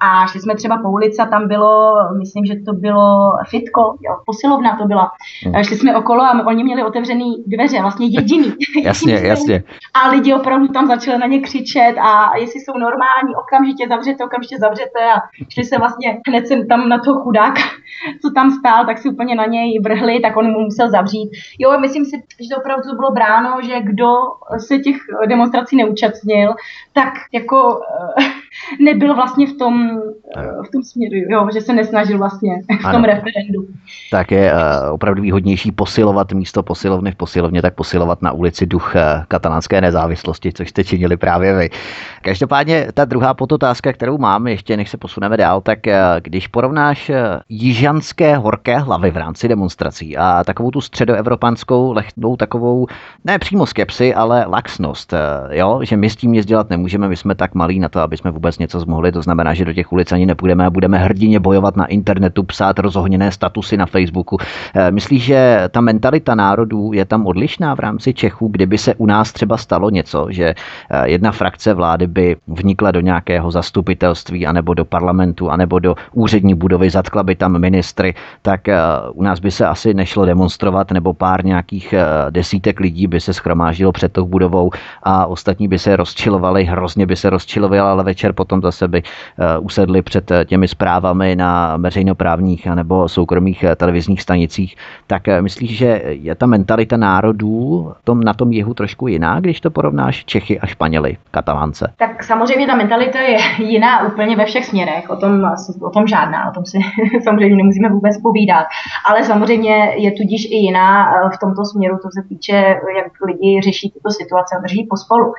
a 0.00 0.26
šli 0.26 0.40
jsme 0.40 0.54
třeba 0.54 0.78
po 0.82 0.90
ulici 0.90 1.22
a 1.22 1.26
tam 1.26 1.48
bylo, 1.48 1.94
myslím, 2.18 2.44
že 2.46 2.54
to 2.66 2.72
bylo 2.72 3.32
fitko, 3.48 3.80
jo, 3.80 4.16
posilovna 4.26 4.76
to 4.76 4.86
byla. 4.86 5.10
Hmm. 5.44 5.64
Šli 5.64 5.76
jsme 5.76 5.96
okolo 5.96 6.22
a 6.22 6.46
oni 6.46 6.64
měli 6.64 6.84
otevřený 6.84 7.44
dveře, 7.46 7.80
vlastně 7.80 8.06
jediný. 8.06 8.54
jasně, 8.82 9.14
jasně. 9.24 9.62
A 9.94 10.08
lidi 10.08 10.34
opravdu 10.34 10.68
tam 10.68 10.86
začali 10.86 11.18
na 11.18 11.26
ně 11.26 11.40
křičet 11.40 11.94
a 11.98 12.36
jestli 12.36 12.60
jsou 12.60 12.72
normální, 12.78 13.34
okamžitě 13.36 13.88
zavřete, 13.88 14.24
okamžitě 14.24 14.56
zavřete 14.58 15.00
a 15.16 15.20
šli 15.48 15.64
se 15.64 15.78
vlastně 15.78 16.18
hned 16.28 16.46
jsem 16.46 16.68
tam 16.68 16.88
na 16.88 16.98
toho 16.98 17.20
chudáka, 17.20 17.62
co 18.22 18.30
tam 18.30 18.50
stál, 18.50 18.86
tak 18.86 18.98
si 18.98 19.08
úplně 19.08 19.34
na 19.34 19.46
něj 19.46 19.80
vrhli, 19.80 20.20
tak 20.20 20.36
on 20.36 20.46
mu 20.46 20.60
musel 20.60 20.90
zavřít. 20.90 21.30
Jo, 21.58 21.80
myslím 21.80 22.04
si, 22.04 22.22
že 22.40 22.48
to 22.54 22.60
opravdu 22.60 22.96
bylo 22.96 23.10
bráno, 23.10 23.62
že 23.62 23.80
kdo 23.80 24.08
se 24.58 24.78
těch 24.78 24.96
demonstrací 25.28 25.76
neúčastnil, 25.76 26.54
tak 26.92 27.12
jako 27.32 27.80
eh, 27.80 28.09
nebyl 28.80 29.14
vlastně 29.14 29.46
v 29.46 29.56
tom, 29.56 29.90
eh, 30.36 30.42
v 30.68 30.70
tom 30.72 30.82
směru, 30.82 31.14
jo, 31.14 31.48
že 31.54 31.60
se 31.60 31.72
nesnažil 31.72 32.18
vlastně 32.18 32.62
v 32.80 32.82
tom 32.82 32.94
ano. 32.94 33.06
referendu. 33.06 33.66
Tak 34.10 34.30
je 34.30 34.52
uh, 34.52 34.58
opravdu 34.94 35.22
výhodnější 35.22 35.72
posilovat 35.72 36.32
místo 36.32 36.62
posilovny 36.62 37.12
v 37.12 37.16
posilovně, 37.16 37.62
tak 37.62 37.74
posilovat 37.74 38.22
na 38.22 38.32
ulici 38.32 38.66
duch 38.66 38.92
uh, 38.94 39.24
katalánské 39.28 39.80
nezávislosti, 39.80 40.52
což 40.52 40.68
jste 40.68 40.84
činili 40.84 41.16
právě 41.16 41.56
vy. 41.56 41.70
Každopádně 42.22 42.86
ta 42.94 43.04
druhá 43.04 43.34
podotázka, 43.34 43.92
kterou 43.92 44.18
mám, 44.18 44.46
ještě 44.46 44.76
než 44.76 44.90
se 44.90 44.96
posuneme 44.96 45.36
dál, 45.36 45.60
tak 45.60 45.78
uh, 45.86 45.92
když 46.22 46.46
porovnáš 46.46 47.08
uh, 47.08 47.16
jižanské 47.48 48.36
horké 48.36 48.78
hlavy 48.78 49.10
v 49.10 49.16
rámci 49.16 49.48
demonstrací 49.48 50.16
a 50.16 50.44
takovou 50.44 50.70
tu 50.70 50.80
středoevropanskou 50.80 51.92
lehnou 51.92 52.36
takovou, 52.36 52.86
ne 53.24 53.38
přímo 53.38 53.66
skepsi, 53.66 54.14
ale 54.14 54.44
laxnost, 54.48 55.12
uh, 55.12 55.18
jo, 55.52 55.80
že 55.82 55.96
my 55.96 56.10
s 56.10 56.16
tím 56.16 56.32
nic 56.32 56.46
dělat 56.46 56.70
nemůžeme, 56.70 57.08
my 57.08 57.16
jsme 57.16 57.34
tak 57.34 57.54
malí 57.54 57.80
na 57.80 57.88
to, 57.88 58.00
aby 58.00 58.16
jsme 58.16 58.30
vůbec 58.30 58.58
něco 58.58 58.80
zmohli, 58.80 59.12
to 59.12 59.22
znamená, 59.22 59.54
že 59.54 59.64
do 59.64 59.72
těch 59.72 59.92
ulic 59.92 60.12
ani 60.12 60.26
nepůjdeme 60.26 60.66
a 60.66 60.70
budeme 60.70 60.98
hrdině 60.98 61.40
bojovat 61.40 61.76
na 61.76 61.86
internetu, 61.86 62.42
psát 62.42 62.78
rozohněné 62.78 63.32
statusy 63.32 63.76
na 63.76 63.86
Facebooku. 63.86 64.38
Eh, 64.74 64.90
myslíš, 64.90 65.24
že 65.24 65.68
ta 65.70 65.80
mentalita 65.80 66.34
národů 66.34 66.92
je 66.92 67.04
tam 67.04 67.26
odlišná 67.26 67.74
v 67.74 67.78
rámci 67.78 68.14
Čechů, 68.14 68.48
kdyby 68.48 68.78
se 68.78 68.94
u 68.94 69.06
nás 69.06 69.32
třeba 69.32 69.56
stalo 69.56 69.90
něco, 69.90 70.26
že 70.30 70.54
eh, 70.90 71.08
jedna 71.08 71.32
frakce 71.32 71.74
vlády 71.74 72.09
by 72.10 72.36
vnikla 72.46 72.90
do 72.90 73.00
nějakého 73.00 73.50
zastupitelství, 73.50 74.46
anebo 74.46 74.74
do 74.74 74.84
parlamentu, 74.84 75.50
anebo 75.50 75.78
do 75.78 75.94
úřední 76.12 76.54
budovy, 76.54 76.90
zatkla 76.90 77.22
by 77.22 77.34
tam 77.34 77.58
ministry, 77.58 78.14
tak 78.42 78.68
eh, 78.68 78.78
u 79.12 79.22
nás 79.22 79.40
by 79.40 79.50
se 79.50 79.66
asi 79.66 79.94
nešlo 79.94 80.24
demonstrovat, 80.24 80.90
nebo 80.90 81.14
pár 81.14 81.44
nějakých 81.44 81.94
desítek 82.30 82.80
lidí 82.80 83.06
by 83.06 83.20
se 83.20 83.34
schromáždilo 83.34 83.92
před 83.92 84.12
tou 84.12 84.26
budovou 84.26 84.70
a 85.02 85.26
ostatní 85.26 85.68
by 85.68 85.78
se 85.78 85.96
rozčilovali, 85.96 86.64
hrozně 86.64 87.06
by 87.06 87.16
se 87.16 87.30
rozčilovali, 87.30 87.80
ale 87.80 88.04
večer 88.04 88.32
potom 88.32 88.62
zase 88.62 88.88
by 88.88 89.02
usedli 89.60 90.02
před 90.02 90.32
těmi 90.44 90.68
zprávami 90.68 91.36
na 91.36 91.76
veřejnoprávních 91.76 92.66
nebo 92.66 93.08
soukromých 93.08 93.64
eh, 93.64 93.76
televizních 93.76 94.22
stanicích, 94.22 94.76
tak 95.06 95.28
eh, 95.28 95.42
myslíš, 95.42 95.78
že 95.78 96.02
je 96.04 96.34
ta 96.34 96.46
mentalita 96.46 96.96
národů 96.96 97.92
tom, 98.04 98.20
na 98.20 98.34
tom 98.34 98.52
jihu 98.52 98.74
trošku 98.74 99.08
jiná, 99.08 99.40
když 99.40 99.60
to 99.60 99.70
porovnáš 99.70 100.24
Čechy 100.24 100.60
a 100.60 100.66
Španěly, 100.66 101.16
Katalánce? 101.30 101.92
Tak 102.00 102.24
samozřejmě 102.24 102.66
ta 102.66 102.74
mentalita 102.74 103.20
je 103.20 103.38
jiná 103.58 104.06
úplně 104.06 104.36
ve 104.36 104.44
všech 104.44 104.66
směrech, 104.66 105.10
o 105.10 105.16
tom, 105.16 105.44
o 105.82 105.90
tom 105.90 106.06
žádná, 106.06 106.50
o 106.50 106.52
tom 106.52 106.66
si 106.66 106.78
samozřejmě 107.24 107.56
nemusíme 107.56 107.88
vůbec 107.88 108.22
povídat, 108.22 108.66
ale 109.04 109.24
samozřejmě 109.24 109.94
je 109.96 110.12
tudíž 110.12 110.44
i 110.44 110.56
jiná 110.56 111.12
eh, 111.12 111.30
v 111.34 111.38
tomto 111.38 111.64
směru, 111.64 111.96
co 112.02 112.08
se 112.14 112.28
týče, 112.28 112.52
jak 112.96 113.12
lidi 113.26 113.60
řeší 113.64 113.90
tyto 113.90 114.10
situace 114.10 114.56
a 114.56 114.60
drží 114.60 114.86
pospolu. 114.90 115.32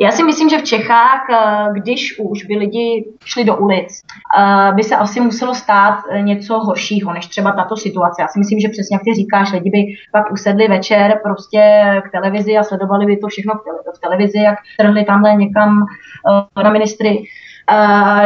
Já 0.00 0.10
si 0.10 0.24
myslím, 0.24 0.48
že 0.48 0.58
v 0.58 0.64
Čechách, 0.64 1.26
eh, 1.30 1.68
když 1.72 2.18
už 2.18 2.44
by 2.44 2.56
lidi 2.56 3.04
šli 3.24 3.44
do 3.44 3.56
ulic, 3.56 4.02
eh, 4.38 4.72
by 4.72 4.82
se 4.82 4.96
asi 4.96 5.20
muselo 5.20 5.54
stát 5.54 5.98
eh, 6.10 6.22
něco 6.22 6.58
horšího, 6.58 7.12
než 7.12 7.26
třeba 7.26 7.52
tato 7.52 7.76
situace. 7.76 8.22
Já 8.22 8.28
si 8.28 8.38
myslím, 8.38 8.60
že 8.60 8.68
přesně 8.68 8.94
jak 8.96 9.04
ty 9.04 9.14
říkáš, 9.14 9.52
lidi 9.52 9.70
by 9.70 9.84
pak 10.12 10.32
usedli 10.32 10.68
večer 10.68 11.20
prostě 11.22 11.82
k 12.08 12.10
televizi 12.10 12.58
a 12.58 12.62
sledovali 12.62 13.06
by 13.06 13.16
to 13.16 13.28
všechno 13.28 13.54
v 13.96 14.00
televizi, 14.00 14.38
jak 14.38 14.58
trhli 14.78 15.04
tamhle 15.04 15.34
někam 15.34 15.86
na 16.62 16.70
ministry 16.70 17.24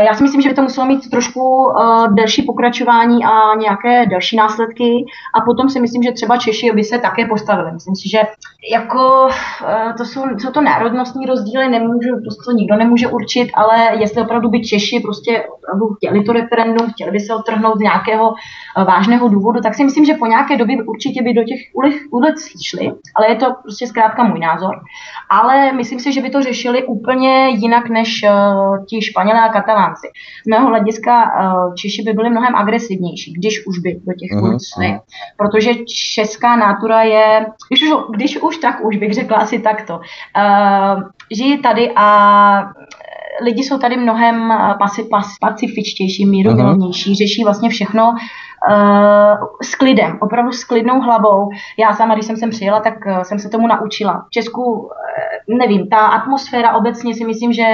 já 0.06 0.14
si 0.14 0.22
myslím, 0.22 0.40
že 0.40 0.48
by 0.48 0.54
to 0.54 0.62
muselo 0.62 0.86
mít 0.86 1.10
trošku 1.10 1.40
uh, 1.40 2.14
delší 2.14 2.42
pokračování 2.42 3.24
a 3.24 3.54
nějaké 3.58 4.06
další 4.06 4.36
následky 4.36 5.04
a 5.34 5.40
potom 5.40 5.68
si 5.68 5.80
myslím, 5.80 6.02
že 6.02 6.12
třeba 6.12 6.36
Češi 6.36 6.72
by 6.72 6.84
se 6.84 6.98
také 6.98 7.26
postavili. 7.26 7.72
Myslím 7.72 7.96
si, 7.96 8.08
že 8.08 8.18
jako 8.72 9.26
uh, 9.26 9.92
to 9.96 10.04
jsou, 10.04 10.22
jsou 10.38 10.50
to 10.50 10.60
národnostní 10.60 11.26
rozdíly, 11.26 11.68
nemůžu, 11.68 12.08
prostě 12.24 12.52
nikdo 12.54 12.76
nemůže 12.76 13.08
určit, 13.08 13.48
ale 13.54 13.76
jestli 14.00 14.22
opravdu 14.22 14.48
by 14.48 14.60
Češi 14.60 15.00
prostě 15.00 15.44
chtěli 15.96 16.24
to 16.24 16.32
referendum, 16.32 16.90
chtěli 16.90 17.10
by 17.10 17.20
se 17.20 17.34
otrhnout 17.34 17.78
z 17.78 17.80
nějakého 17.80 18.34
vážného 18.86 19.28
důvodu, 19.28 19.60
tak 19.60 19.74
si 19.74 19.84
myslím, 19.84 20.04
že 20.04 20.14
po 20.14 20.26
nějaké 20.26 20.56
době 20.56 20.84
určitě 20.84 21.22
by 21.22 21.32
do 21.32 21.44
těch 21.44 21.60
ulic, 22.12 22.36
šli, 22.68 22.92
ale 23.16 23.28
je 23.28 23.36
to 23.36 23.46
prostě 23.62 23.86
zkrátka 23.86 24.24
můj 24.24 24.40
názor. 24.40 24.74
Ale 25.30 25.72
myslím 25.72 26.00
si, 26.00 26.12
že 26.12 26.22
by 26.22 26.30
to 26.30 26.42
řešili 26.42 26.84
úplně 26.84 27.48
jinak 27.48 27.88
než 27.88 28.24
ti 28.88 29.02
Španělé 29.02 29.25
Španělé 29.26 29.48
a 29.48 29.52
Katalánci. 29.52 30.06
Z 30.44 30.48
mého 30.48 30.66
hlediska 30.68 31.24
eh, 31.24 31.74
Češi 31.74 32.02
by 32.02 32.12
byli 32.12 32.30
mnohem 32.30 32.54
agresivnější, 32.54 33.32
když 33.32 33.66
už 33.66 33.78
by 33.78 34.00
do 34.06 34.12
těch 34.12 34.30
uh-huh. 34.30 34.48
ulic 34.48 34.62
šli. 34.74 34.98
Protože 35.36 35.74
česká 36.14 36.56
natura 36.56 37.02
je, 37.02 37.46
když 37.68 37.82
už, 37.82 37.90
když 38.14 38.42
už 38.42 38.56
tak 38.56 38.84
už 38.84 38.96
bych 38.96 39.14
řekla 39.14 39.36
asi 39.36 39.58
takto, 39.58 39.94
uh, 39.96 41.02
žijí 41.30 41.58
tady 41.58 41.92
a 41.96 42.70
lidi 43.42 43.62
jsou 43.62 43.78
tady 43.78 43.96
mnohem 43.96 44.52
pasi, 44.78 45.02
pas, 45.10 45.26
pacifičtější, 45.40 46.26
mírumilovnější, 46.26 47.12
uh-huh. 47.12 47.16
řeší 47.16 47.44
vlastně 47.44 47.70
všechno 47.70 48.14
s 49.62 49.74
klidem, 49.74 50.18
opravdu 50.20 50.52
s 50.52 50.64
klidnou 50.64 51.00
hlavou. 51.00 51.48
Já 51.78 51.94
sama, 51.94 52.14
když 52.14 52.26
jsem 52.26 52.36
sem 52.36 52.50
přijela, 52.50 52.80
tak 52.80 52.94
uh, 53.06 53.22
jsem 53.22 53.38
se 53.38 53.48
tomu 53.48 53.66
naučila. 53.66 54.24
V 54.26 54.30
Česku, 54.30 54.62
uh, 54.62 55.58
nevím, 55.58 55.88
ta 55.88 55.98
atmosféra 55.98 56.74
obecně 56.74 57.14
si 57.14 57.24
myslím, 57.24 57.52
že 57.52 57.64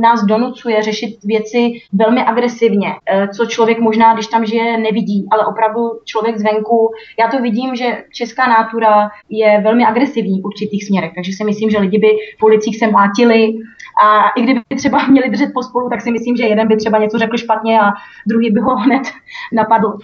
nás 0.00 0.24
donucuje 0.24 0.82
řešit 0.82 1.18
věci 1.24 1.72
velmi 1.92 2.24
agresivně, 2.24 2.88
uh, 2.88 3.26
co 3.26 3.46
člověk 3.46 3.78
možná, 3.78 4.14
když 4.14 4.26
tam 4.26 4.46
žije, 4.46 4.78
nevidí, 4.78 5.26
ale 5.30 5.46
opravdu 5.46 5.90
člověk 6.04 6.38
zvenku, 6.38 6.92
já 7.18 7.28
to 7.28 7.42
vidím, 7.42 7.76
že 7.76 7.98
česká 8.12 8.46
nátura 8.48 9.10
je 9.28 9.60
velmi 9.60 9.84
agresivní 9.84 10.40
v 10.40 10.44
určitých 10.44 10.84
směrech, 10.84 11.12
takže 11.14 11.32
si 11.32 11.44
myslím, 11.44 11.70
že 11.70 11.78
lidi 11.78 11.98
by 11.98 12.08
v 12.38 12.42
ulicích 12.42 12.78
se 12.78 12.86
mátili, 12.86 13.54
a 14.02 14.28
i 14.36 14.42
kdyby 14.42 14.60
třeba 14.76 15.06
měli 15.08 15.30
držet 15.30 15.50
pospolu, 15.54 15.88
tak 15.88 16.00
si 16.00 16.10
myslím, 16.10 16.36
že 16.36 16.46
jeden 16.46 16.68
by 16.68 16.76
třeba 16.76 16.98
něco 16.98 17.18
řekl 17.18 17.36
špatně 17.36 17.80
a 17.80 17.84
druhý 18.28 18.50
by 18.50 18.60
ho 18.60 18.76
hned 18.76 19.02
napadl. 19.52 19.98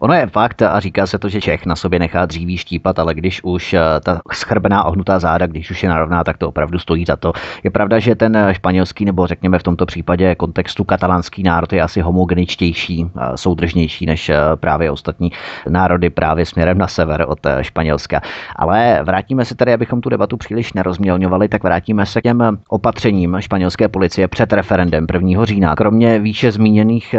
Ono 0.00 0.14
je 0.14 0.26
fakt 0.26 0.62
a 0.62 0.80
říká 0.80 1.06
se 1.06 1.18
to, 1.18 1.28
že 1.28 1.40
Čech 1.40 1.66
na 1.66 1.76
sobě 1.76 1.98
nechá 1.98 2.26
dříví 2.26 2.56
štípat, 2.56 2.98
ale 2.98 3.14
když 3.14 3.40
už 3.44 3.74
eh, 3.74 3.80
ta 4.00 4.20
schrbená 4.32 4.84
ohnutá 4.84 5.18
záda, 5.18 5.46
když 5.46 5.70
už 5.70 5.82
je 5.82 5.88
narovná, 5.88 6.24
tak 6.24 6.38
to 6.38 6.48
opravdu 6.48 6.78
stojí 6.78 7.04
za 7.04 7.16
to. 7.16 7.32
Je 7.64 7.70
pravda, 7.70 7.98
že 7.98 8.14
ten 8.14 8.48
španělský 8.52 9.04
nebo 9.04 9.26
řekněme 9.26 9.58
v 9.58 9.62
tomto 9.62 9.86
případě 9.86 10.34
kontextu 10.34 10.84
katalánský 10.84 11.42
národ 11.42 11.72
je 11.72 11.82
asi 11.82 12.00
homogeničtější, 12.00 13.10
soudržnější 13.34 14.06
než 14.06 14.28
eh, 14.28 14.36
právě 14.54 14.90
ostatní 14.90 15.32
národy 15.68 16.10
právě 16.10 16.46
směrem 16.46 16.78
na 16.78 16.88
sever 16.88 17.24
od 17.28 17.46
eh, 17.46 17.64
Španělska. 17.64 18.20
Ale 18.56 19.00
vrátíme 19.02 19.44
se 19.44 19.54
tady, 19.54 19.72
abychom 19.72 20.00
tu 20.00 20.08
debatu 20.08 20.36
příliš 20.36 20.72
nerozmělňovali, 20.72 21.48
tak 21.48 21.62
vrátíme 21.62 22.06
se 22.06 22.20
k 22.20 22.22
těm 22.22 22.58
opatřením 22.68 23.36
španělské 23.40 23.88
policie 23.88 24.28
před 24.28 24.52
referendem 24.52 25.06
1. 25.12 25.44
října. 25.44 25.76
Kromě 25.76 26.18
výše 26.18 26.52
zmíněných 26.52 27.14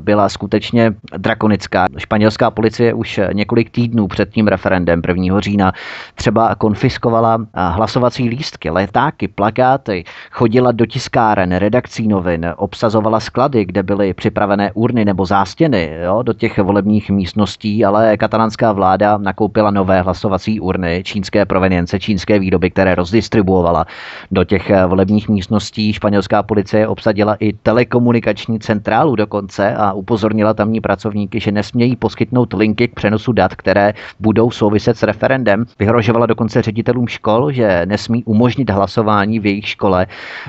byla 0.00 0.28
skutečně 0.28 0.92
drakonická 1.16 1.86
španělská 2.00 2.50
policie 2.50 2.94
už 2.94 3.20
několik 3.32 3.70
týdnů 3.70 4.08
před 4.08 4.30
tím 4.30 4.48
referendem 4.48 5.02
1. 5.08 5.40
října 5.40 5.72
třeba 6.14 6.54
konfiskovala 6.54 7.46
hlasovací 7.54 8.28
lístky, 8.28 8.70
letáky, 8.70 9.28
plakáty, 9.28 10.04
chodila 10.30 10.72
do 10.72 10.86
tiskáren, 10.86 11.52
redakcí 11.52 12.08
novin, 12.08 12.52
obsazovala 12.56 13.20
sklady, 13.20 13.64
kde 13.64 13.82
byly 13.82 14.14
připravené 14.14 14.72
urny 14.74 15.04
nebo 15.04 15.26
zástěny 15.26 15.92
jo, 16.04 16.22
do 16.22 16.32
těch 16.32 16.58
volebních 16.58 17.10
místností, 17.10 17.84
ale 17.84 18.16
katalánská 18.16 18.72
vláda 18.72 19.18
nakoupila 19.18 19.70
nové 19.70 20.02
hlasovací 20.02 20.60
urny 20.60 21.02
čínské 21.04 21.46
provenience, 21.46 21.98
čínské 21.98 22.38
výroby, 22.38 22.70
které 22.70 22.94
rozdistribuovala 22.94 23.86
do 24.30 24.44
těch 24.44 24.70
volebních 24.86 25.28
místností. 25.28 25.92
Španělská 25.92 26.42
policie 26.42 26.88
obsadila 26.88 27.34
i 27.34 27.52
telekomunikační 27.52 28.58
centrálu 28.58 29.16
dokonce 29.16 29.74
a 29.74 29.92
upozornila 29.92 30.54
tamní 30.54 30.80
pracovníky, 30.80 31.40
že 31.40 31.52
nesmějí 31.52 31.89
poskytnout 31.96 32.52
linky 32.52 32.88
k 32.88 32.94
přenosu 32.94 33.32
dat, 33.32 33.54
které 33.54 33.92
budou 34.20 34.50
souviset 34.50 34.96
s 34.96 35.02
referendem. 35.02 35.64
Vyhrožovala 35.78 36.26
dokonce 36.26 36.62
ředitelům 36.62 37.08
škol, 37.08 37.52
že 37.52 37.82
nesmí 37.86 38.24
umožnit 38.24 38.70
hlasování 38.70 39.40
v 39.40 39.46
jejich 39.46 39.68
škole. 39.68 40.06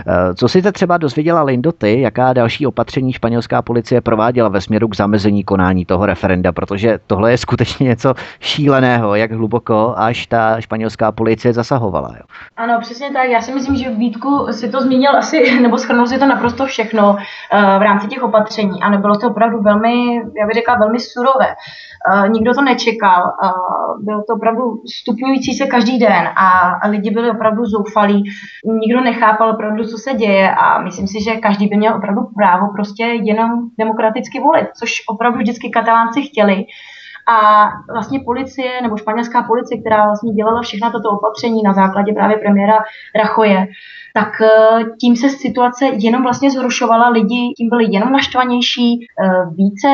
Eh, 0.07 0.35
co 0.35 0.47
si 0.47 0.61
te 0.61 0.71
třeba 0.71 0.97
dozvěděla 0.97 1.43
Lindo 1.43 1.71
ty, 1.71 2.01
jaká 2.01 2.33
další 2.33 2.67
opatření 2.67 3.13
španělská 3.13 3.61
policie 3.61 4.01
prováděla 4.01 4.49
ve 4.49 4.61
směru 4.61 4.87
k 4.87 4.95
zamezení 4.95 5.43
konání 5.43 5.85
toho 5.85 6.05
referenda, 6.05 6.51
protože 6.51 6.99
tohle 7.07 7.31
je 7.31 7.37
skutečně 7.37 7.83
něco 7.83 8.13
šíleného, 8.39 9.15
jak 9.15 9.31
hluboko 9.31 9.93
až 9.97 10.27
ta 10.27 10.61
španělská 10.61 11.11
policie 11.11 11.53
zasahovala. 11.53 12.09
Jo. 12.17 12.23
Ano, 12.57 12.79
přesně 12.81 13.11
tak. 13.13 13.29
Já 13.29 13.41
si 13.41 13.53
myslím, 13.53 13.75
že 13.75 13.89
Vítku 13.89 14.47
si 14.51 14.69
to 14.69 14.81
zmínil 14.81 15.17
asi, 15.17 15.59
nebo 15.61 15.77
schrnul 15.77 16.07
si 16.07 16.19
to 16.19 16.25
naprosto 16.25 16.65
všechno 16.65 17.09
uh, 17.13 17.19
v 17.79 17.81
rámci 17.81 18.07
těch 18.07 18.23
opatření. 18.23 18.81
A 18.81 18.89
nebylo 18.89 19.17
to 19.17 19.27
opravdu 19.27 19.61
velmi, 19.61 20.15
já 20.15 20.45
bych 20.47 20.55
řekla, 20.55 20.75
velmi 20.75 20.99
surové. 20.99 21.30
Uh, 21.33 22.29
nikdo 22.29 22.53
to 22.53 22.61
nečekal. 22.61 23.23
Uh, 23.43 24.03
bylo 24.03 24.23
to 24.23 24.33
opravdu 24.33 24.81
stupňující 25.01 25.53
se 25.53 25.65
každý 25.65 25.99
den 25.99 26.27
a, 26.35 26.49
a 26.83 26.87
lidi 26.87 27.11
byli 27.11 27.31
opravdu 27.31 27.65
zoufalí. 27.65 28.23
Nikdo 28.65 29.01
nechápal 29.01 29.49
opravdu, 29.49 29.83
co 29.83 29.97
se 29.97 30.13
děje 30.13 30.55
a 30.55 30.81
myslím 30.81 31.07
si, 31.07 31.23
že 31.23 31.35
každý 31.35 31.67
by 31.67 31.77
měl 31.77 31.95
opravdu 31.95 32.21
právo 32.35 32.67
prostě 32.75 33.03
jenom 33.03 33.49
demokraticky 33.77 34.39
volit, 34.39 34.67
což 34.79 34.91
opravdu 35.07 35.39
vždycky 35.39 35.69
katalánci 35.69 36.21
chtěli. 36.21 36.65
A 37.27 37.67
vlastně 37.93 38.19
policie, 38.25 38.81
nebo 38.81 38.97
španělská 38.97 39.43
policie, 39.43 39.81
která 39.81 40.05
vlastně 40.05 40.33
dělala 40.33 40.61
všechna 40.61 40.91
toto 40.91 41.09
opatření 41.09 41.63
na 41.63 41.73
základě 41.73 42.13
právě 42.13 42.37
premiéra 42.37 42.77
Rachoje, 43.15 43.67
tak 44.13 44.41
eh, 44.41 44.83
tím 45.01 45.15
se 45.15 45.29
situace 45.29 45.85
jenom 45.85 46.23
vlastně 46.23 46.51
zhoršovala, 46.51 47.09
lidi 47.09 47.53
tím 47.57 47.69
byli 47.69 47.85
jenom 47.89 48.11
naštvanější, 48.11 48.99
eh, 48.99 49.29
více 49.55 49.87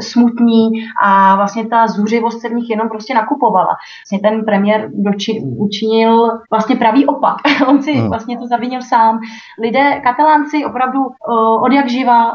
smutní 0.00 0.70
a 1.02 1.36
vlastně 1.36 1.66
ta 1.66 1.86
zuřivost 1.86 2.40
se 2.40 2.48
v 2.48 2.54
nich 2.54 2.70
jenom 2.70 2.88
prostě 2.88 3.14
nakupovala. 3.14 3.76
Vlastně 4.02 4.30
ten 4.30 4.44
premiér 4.44 4.90
doči, 4.94 5.42
učinil 5.56 6.30
vlastně 6.50 6.76
pravý 6.76 7.06
opak. 7.06 7.36
On 7.68 7.82
si 7.82 7.92
hmm. 7.92 8.08
vlastně 8.08 8.38
to 8.38 8.46
zavinil 8.46 8.82
sám. 8.82 9.18
Lidé, 9.62 10.00
katalánci 10.04 10.64
opravdu 10.64 11.00
eh, 11.00 11.60
od 11.66 11.72
jak 11.72 11.90
živa 11.90 12.30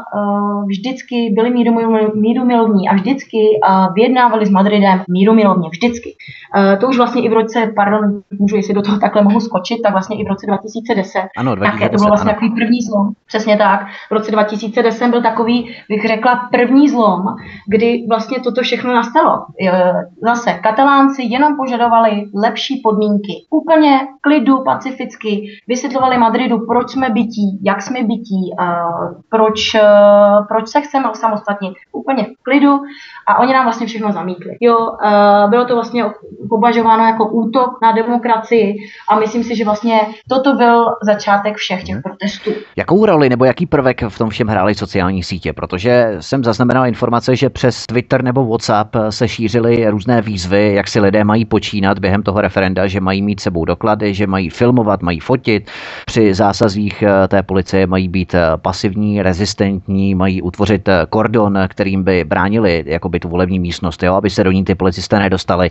vždycky 0.66 1.30
byli 1.34 1.50
mírumilovní 2.14 2.88
a 2.88 2.94
vždycky 2.94 3.38
vyjednávali 3.94 4.46
s 4.46 4.50
Madridem 4.50 5.02
mírumilovně, 5.08 5.68
vždycky. 5.68 6.16
To 6.80 6.88
už 6.88 6.96
vlastně 6.96 7.22
i 7.22 7.28
v 7.28 7.32
roce, 7.32 7.72
pardon, 7.76 8.22
můžu, 8.38 8.56
jestli 8.56 8.74
do 8.74 8.82
toho 8.82 8.98
takhle 8.98 9.22
mohu 9.22 9.40
skočit, 9.40 9.82
tak 9.82 9.92
vlastně 9.92 10.20
i 10.20 10.24
v 10.24 10.28
roce 10.28 10.46
2010 10.46 11.21
ano, 11.36 11.54
2010, 11.54 11.90
to 11.90 11.96
bylo 11.96 12.08
vlastně 12.08 12.30
ano. 12.30 12.40
takový 12.40 12.50
první 12.54 12.82
zlom. 12.82 13.12
Přesně 13.26 13.56
tak. 13.56 13.86
V 14.10 14.12
roce 14.12 14.30
2010 14.30 15.08
byl 15.08 15.22
takový, 15.22 15.76
bych 15.88 16.06
řekla, 16.06 16.48
první 16.52 16.88
zlom, 16.88 17.22
kdy 17.68 18.06
vlastně 18.08 18.40
toto 18.40 18.62
všechno 18.62 18.94
nastalo. 18.94 19.46
Zase 20.22 20.52
katalánci 20.52 21.22
jenom 21.22 21.56
požadovali 21.56 22.24
lepší 22.34 22.80
podmínky. 22.84 23.32
Úplně 23.50 24.00
klidu, 24.20 24.64
pacificky. 24.64 25.46
Vysvětlovali 25.68 26.18
Madridu, 26.18 26.66
proč 26.66 26.90
jsme 26.90 27.10
bytí, 27.10 27.58
jak 27.62 27.82
jsme 27.82 28.02
bytí, 28.02 28.54
proč, 29.28 29.74
e, 29.74 29.80
proč 30.48 30.68
se 30.68 30.80
chceme 30.80 31.10
osamostatnit. 31.10 31.74
Úplně 31.92 32.24
v 32.24 32.42
klidu 32.42 32.80
a 33.26 33.38
oni 33.38 33.52
nám 33.52 33.64
vlastně 33.64 33.86
všechno 33.86 34.12
zamítli. 34.12 34.56
Jo, 34.60 34.88
e, 35.04 35.48
bylo 35.48 35.64
to 35.64 35.74
vlastně 35.74 36.04
považováno 36.48 37.04
jako 37.04 37.28
útok 37.28 37.70
na 37.82 37.92
demokracii 37.92 38.76
a 39.08 39.18
myslím 39.18 39.44
si, 39.44 39.56
že 39.56 39.64
vlastně 39.64 40.00
toto 40.28 40.54
byl 40.54 40.86
začátek 41.14 41.56
všech 41.56 41.84
těch 41.84 41.94
mhm. 41.94 42.02
protestů. 42.02 42.50
Jakou 42.76 43.06
roli 43.06 43.28
nebo 43.28 43.44
jaký 43.44 43.66
prvek 43.66 44.02
v 44.08 44.18
tom 44.18 44.30
všem 44.30 44.48
hrály 44.48 44.74
sociální 44.74 45.22
sítě? 45.22 45.52
Protože 45.52 46.16
jsem 46.20 46.44
zaznamenal 46.44 46.86
informace, 46.86 47.36
že 47.36 47.50
přes 47.50 47.86
Twitter 47.86 48.24
nebo 48.24 48.44
WhatsApp 48.44 48.96
se 49.10 49.28
šířily 49.28 49.90
různé 49.90 50.22
výzvy, 50.22 50.74
jak 50.74 50.88
si 50.88 51.00
lidé 51.00 51.24
mají 51.24 51.44
počínat 51.44 51.98
během 51.98 52.22
toho 52.22 52.40
referenda, 52.40 52.86
že 52.86 53.00
mají 53.00 53.22
mít 53.22 53.40
sebou 53.40 53.64
doklady, 53.64 54.14
že 54.14 54.26
mají 54.26 54.50
filmovat, 54.50 55.02
mají 55.02 55.20
fotit. 55.20 55.70
Při 56.06 56.34
zásazích 56.34 57.02
eh, 57.02 57.28
té 57.28 57.42
policie 57.42 57.86
mají 57.86 58.08
být 58.08 58.34
eh, 58.34 58.40
pasivní, 58.56 59.22
rezistentní, 59.22 60.14
mají 60.14 60.42
utvořit 60.42 60.88
eh, 60.88 61.06
kordon, 61.10 61.58
kterým 61.68 62.04
by 62.04 62.24
bránili 62.24 62.84
jakoby 62.86 63.20
tu 63.20 63.28
volební 63.28 63.58
místnost, 63.58 64.02
jo, 64.02 64.14
aby 64.14 64.30
se 64.30 64.44
do 64.44 64.50
ní 64.50 64.64
ty 64.64 64.74
policisté 64.74 65.18
nedostali. 65.18 65.70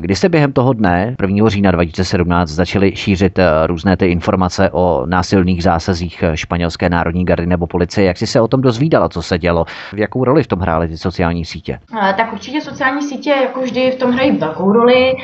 Kdy 0.00 0.16
se 0.16 0.28
během 0.28 0.52
toho 0.52 0.72
dne, 0.72 1.16
1. 1.22 1.48
října 1.48 1.70
2017, 1.70 2.48
začaly 2.48 2.96
šířit 2.96 3.38
různé 3.66 3.96
ty 3.96 4.06
informace 4.06 4.63
informace 4.64 4.70
o 4.72 5.06
násilných 5.06 5.62
zásazích 5.62 6.24
španělské 6.34 6.88
národní 6.88 7.24
gardy 7.24 7.46
nebo 7.46 7.66
policie. 7.66 8.06
Jak 8.06 8.16
jsi 8.16 8.26
se 8.26 8.40
o 8.40 8.48
tom 8.48 8.60
dozvídala, 8.60 9.08
co 9.08 9.22
se 9.22 9.38
dělo? 9.38 9.64
V 9.92 9.98
jakou 9.98 10.24
roli 10.24 10.42
v 10.42 10.46
tom 10.46 10.60
hrály 10.60 10.88
ty 10.88 10.98
sociální 10.98 11.44
sítě? 11.44 11.78
Tak 12.16 12.32
určitě 12.32 12.60
sociální 12.60 13.02
sítě 13.02 13.30
jako 13.30 13.60
vždy 13.60 13.90
v 13.90 13.98
tom 13.98 14.12
hrají 14.12 14.30
velkou 14.30 14.72
roli. 14.72 15.14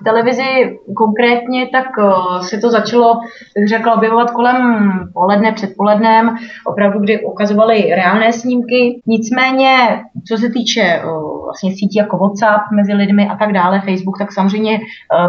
V 0.00 0.04
televizi 0.04 0.78
konkrétně 0.96 1.66
tak 1.66 1.86
se 2.40 2.58
to 2.58 2.70
začalo, 2.70 3.20
bych 3.58 3.68
řekla, 3.68 3.94
objevovat 3.94 4.30
kolem 4.30 4.90
poledne, 5.14 5.52
předpolednem, 5.52 6.36
opravdu, 6.66 6.98
kdy 7.00 7.24
ukazovali 7.24 7.90
reálné 7.94 8.32
snímky. 8.32 9.00
Nicméně, 9.06 10.02
co 10.28 10.36
se 10.36 10.50
týče 10.50 11.02
vlastně 11.44 11.70
sítí 11.70 11.98
jako 11.98 12.16
WhatsApp 12.16 12.62
mezi 12.72 12.94
lidmi 12.94 13.28
a 13.28 13.36
tak 13.36 13.52
dále, 13.52 13.80
Facebook, 13.80 14.18
tak 14.18 14.32
samozřejmě 14.32 14.80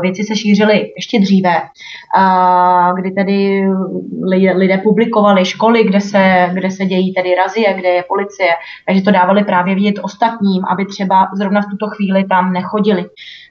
věci 0.02 0.24
se 0.24 0.36
šířily 0.36 0.92
ještě 0.96 1.20
dříve 1.20 1.54
kdy 2.96 3.12
tedy 3.12 3.68
lidé 4.56 4.78
publikovali 4.78 5.46
školy, 5.46 5.84
kde 5.84 6.02
se, 6.02 6.50
kde 6.54 6.72
se 6.72 6.86
dějí 6.86 7.14
tedy 7.14 7.36
razie, 7.36 7.74
kde 7.74 7.90
je 7.90 8.04
policie, 8.08 8.50
takže 8.86 9.02
to 9.02 9.12
dávali 9.12 9.44
právě 9.44 9.76
vidět 9.76 10.00
ostatním, 10.02 10.66
aby 10.66 10.86
třeba 10.86 11.28
zrovna 11.36 11.62
v 11.62 11.70
tuto 11.72 11.88
chvíli 11.88 12.24
tam 12.24 12.54
nechodili. 12.54 13.06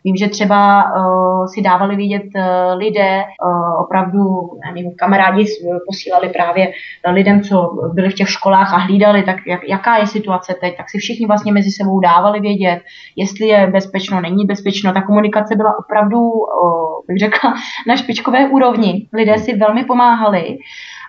Vím, 0.07 0.16
že 0.16 0.29
třeba 0.29 0.85
uh, 0.85 1.47
si 1.55 1.62
dávali 1.62 1.97
vidět 1.97 2.23
uh, 2.23 2.79
lidé, 2.79 3.25
uh, 3.45 3.81
opravdu, 3.81 4.51
nevím, 4.66 4.95
kamarádi 4.97 5.45
posílali 5.87 6.29
právě 6.29 6.73
lidem, 7.12 7.42
co 7.42 7.71
byli 7.95 8.11
v 8.11 8.14
těch 8.14 8.29
školách 8.29 8.75
a 8.75 8.77
hlídali, 8.77 9.23
tak 9.23 9.37
jak, 9.47 9.61
jaká 9.69 9.97
je 9.97 10.07
situace 10.07 10.55
teď, 10.61 10.77
tak 10.77 10.90
si 10.90 10.99
všichni 10.99 11.27
vlastně 11.27 11.53
mezi 11.53 11.71
sebou 11.71 12.01
dávali 12.01 12.40
vědět, 12.40 12.81
jestli 13.16 13.47
je 13.47 13.66
bezpečno, 13.66 14.21
není 14.21 14.45
bezpečno. 14.45 14.92
Ta 14.92 15.03
komunikace 15.03 15.57
byla 15.57 15.79
opravdu, 15.79 16.19
uh, 16.21 17.01
bych 17.09 17.19
řekla, 17.19 17.55
na 17.88 17.97
špičkové 17.97 18.49
úrovni. 18.49 19.09
Lidé 19.12 19.38
si 19.38 19.57
velmi 19.57 19.85
pomáhali 19.85 20.59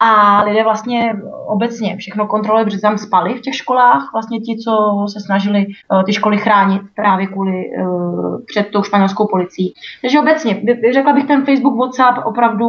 a 0.02 0.44
lidé 0.44 0.64
vlastně 0.64 1.14
obecně 1.48 1.98
všechno 1.98 2.28
kontrolovali, 2.28 2.66
protože 2.66 2.82
tam 2.82 2.98
spali 2.98 3.34
v 3.34 3.42
těch 3.42 3.56
školách, 3.56 4.10
vlastně 4.14 4.40
ti, 4.40 4.58
co 4.58 5.06
se 5.08 5.20
snažili 5.20 5.66
uh, 5.66 6.04
ty 6.04 6.14
školy 6.14 6.38
chránit 6.38 6.82
právě 6.96 7.28
kvůli 7.28 7.64
uh, 7.82 8.42
před 8.46 8.68
tou 8.72 8.84
španělskou 8.84 9.28
policií. 9.28 9.74
Takže 10.02 10.20
obecně, 10.20 10.62
by, 10.64 10.94
řekla 10.94 11.14
bych 11.14 11.26
ten 11.26 11.46
Facebook, 11.46 11.78
WhatsApp, 11.78 12.26
opravdu 12.26 12.68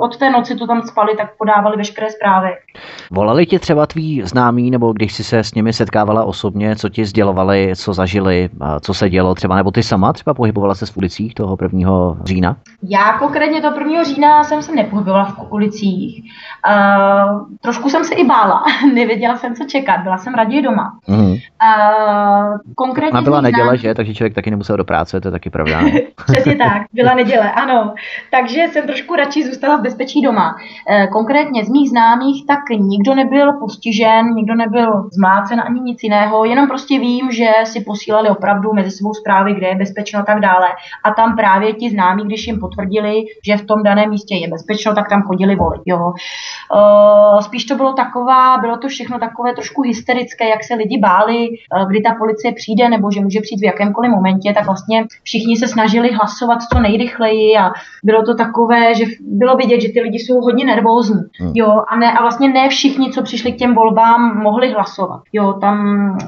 od 0.00 0.16
té 0.16 0.30
noci 0.30 0.56
to 0.56 0.66
tam 0.66 0.82
spali, 0.82 1.16
tak 1.16 1.36
podávali 1.38 1.76
veškeré 1.76 2.10
zprávy. 2.10 2.48
Volali 3.10 3.46
ti 3.46 3.58
třeba 3.58 3.86
tví 3.86 4.22
známí, 4.24 4.70
nebo 4.70 4.92
když 4.92 5.14
jsi 5.14 5.24
se 5.24 5.38
s 5.38 5.54
nimi 5.54 5.72
setkávala 5.72 6.24
osobně, 6.24 6.76
co 6.76 6.88
ti 6.88 7.04
sdělovali, 7.04 7.72
co 7.76 7.92
zažili, 7.92 8.48
co 8.80 8.94
se 8.94 9.10
dělo 9.10 9.34
třeba, 9.34 9.56
nebo 9.56 9.70
ty 9.70 9.82
sama 9.82 10.12
třeba 10.12 10.34
pohybovala 10.34 10.74
se 10.74 10.86
v 10.86 10.96
ulicích 10.96 11.34
toho 11.34 11.56
1. 11.62 12.16
října? 12.24 12.56
Já 12.82 13.18
konkrétně 13.18 13.60
to 13.60 13.78
1. 13.78 14.04
října 14.04 14.44
jsem 14.44 14.62
se 14.62 14.74
nepohybovala 14.74 15.24
v 15.24 15.52
ulicích. 15.52 16.22
Uh, 16.68 17.46
trošku 17.60 17.90
jsem 17.90 18.04
se 18.04 18.14
i 18.14 18.24
bála, 18.24 18.62
nevěděla 18.94 19.36
jsem, 19.36 19.54
co 19.54 19.64
čekat, 19.64 20.00
byla 20.00 20.18
jsem 20.18 20.34
raději 20.34 20.62
doma. 20.62 20.98
Mm. 21.06 21.30
Uh, 21.30 21.38
konkrétně 22.74 23.22
byla 23.22 23.40
neděle, 23.40 23.78
že? 23.78 23.94
Takže 23.94 24.14
člověk 24.14 24.34
taky 24.34 24.50
nemusel 24.50 24.76
do 24.76 24.84
práce, 24.84 25.20
to 25.20 25.28
je 25.28 25.32
taky 25.32 25.50
pravda. 25.50 25.80
Přesně 26.32 26.56
tak, 26.56 26.82
byla 26.92 27.14
neděle, 27.14 27.52
ano. 27.52 27.94
Takže 28.30 28.66
jsem 28.72 28.86
trošku 28.86 29.16
radši 29.16 29.46
zůstala 29.46 29.76
v 29.76 29.82
bezpečí 29.82 30.22
doma. 30.22 30.56
Uh, 30.90 31.06
konkrétně 31.12 31.64
z 31.64 31.68
mých 31.68 31.90
známých, 31.90 32.46
tak 32.46 32.60
nikdo 32.78 33.14
nebyl 33.14 33.52
postižen, 33.52 34.26
nikdo 34.34 34.54
nebyl 34.54 35.08
zmácen 35.12 35.62
ani 35.66 35.80
nic 35.80 36.02
jiného, 36.02 36.44
jenom 36.44 36.68
prostě 36.68 36.98
vím, 36.98 37.30
že 37.30 37.48
si 37.64 37.80
posílali 37.80 38.28
opravdu 38.28 38.72
mezi 38.72 38.90
sebou 38.90 39.14
zprávy, 39.14 39.54
kde 39.54 39.66
je 39.66 39.74
bezpečno 39.74 40.20
a 40.20 40.22
tak 40.22 40.40
dále. 40.40 40.68
A 41.04 41.10
tam 41.10 41.36
právě 41.36 41.72
ti 41.72 41.90
známí, 41.90 42.24
když 42.24 42.46
jim 42.46 42.60
potvrdili, 42.60 43.24
že 43.46 43.56
v 43.56 43.66
tom 43.66 43.82
daném 43.82 44.10
místě 44.10 44.34
je 44.34 44.48
bezpečno, 44.48 44.94
tak 44.94 45.08
tam 45.08 45.22
chodili 45.22 45.56
volit. 45.56 45.82
Jo. 45.86 46.12
Spíš 47.40 47.64
to 47.64 47.74
bylo 47.74 47.92
taková, 47.92 48.58
bylo 48.58 48.76
to 48.76 48.88
všechno 48.88 49.18
takové 49.18 49.54
trošku 49.54 49.82
hysterické, 49.82 50.48
jak 50.48 50.64
se 50.64 50.74
lidi 50.74 50.98
báli, 50.98 51.48
kdy 51.88 52.00
ta 52.00 52.14
policie 52.14 52.52
přijde 52.52 52.88
nebo 52.88 53.10
že 53.10 53.20
může 53.20 53.40
přijít 53.40 53.60
v 53.60 53.64
jakémkoliv 53.64 54.10
momentě, 54.10 54.52
tak 54.54 54.66
vlastně 54.66 55.04
všichni 55.22 55.56
se 55.56 55.68
snažili 55.68 56.12
hlasovat 56.12 56.58
co 56.72 56.80
nejrychleji 56.80 57.56
a 57.58 57.70
bylo 58.04 58.22
to 58.22 58.34
takové, 58.34 58.94
že 58.94 59.04
bylo 59.20 59.56
vidět, 59.56 59.80
že 59.80 59.88
ty 59.88 60.00
lidi 60.00 60.18
jsou 60.18 60.40
hodně 60.40 60.64
nervózní. 60.64 61.20
Hmm. 61.40 61.52
Jo, 61.54 61.82
a, 61.88 61.96
ne, 61.96 62.12
a 62.12 62.22
vlastně 62.22 62.48
ne 62.48 62.68
všichni, 62.68 63.10
co 63.10 63.22
přišli 63.22 63.52
k 63.52 63.56
těm 63.56 63.74
volbám, 63.74 64.42
mohli 64.42 64.72
hlasovat. 64.72 65.20
Jo, 65.32 65.52
tam 65.52 65.78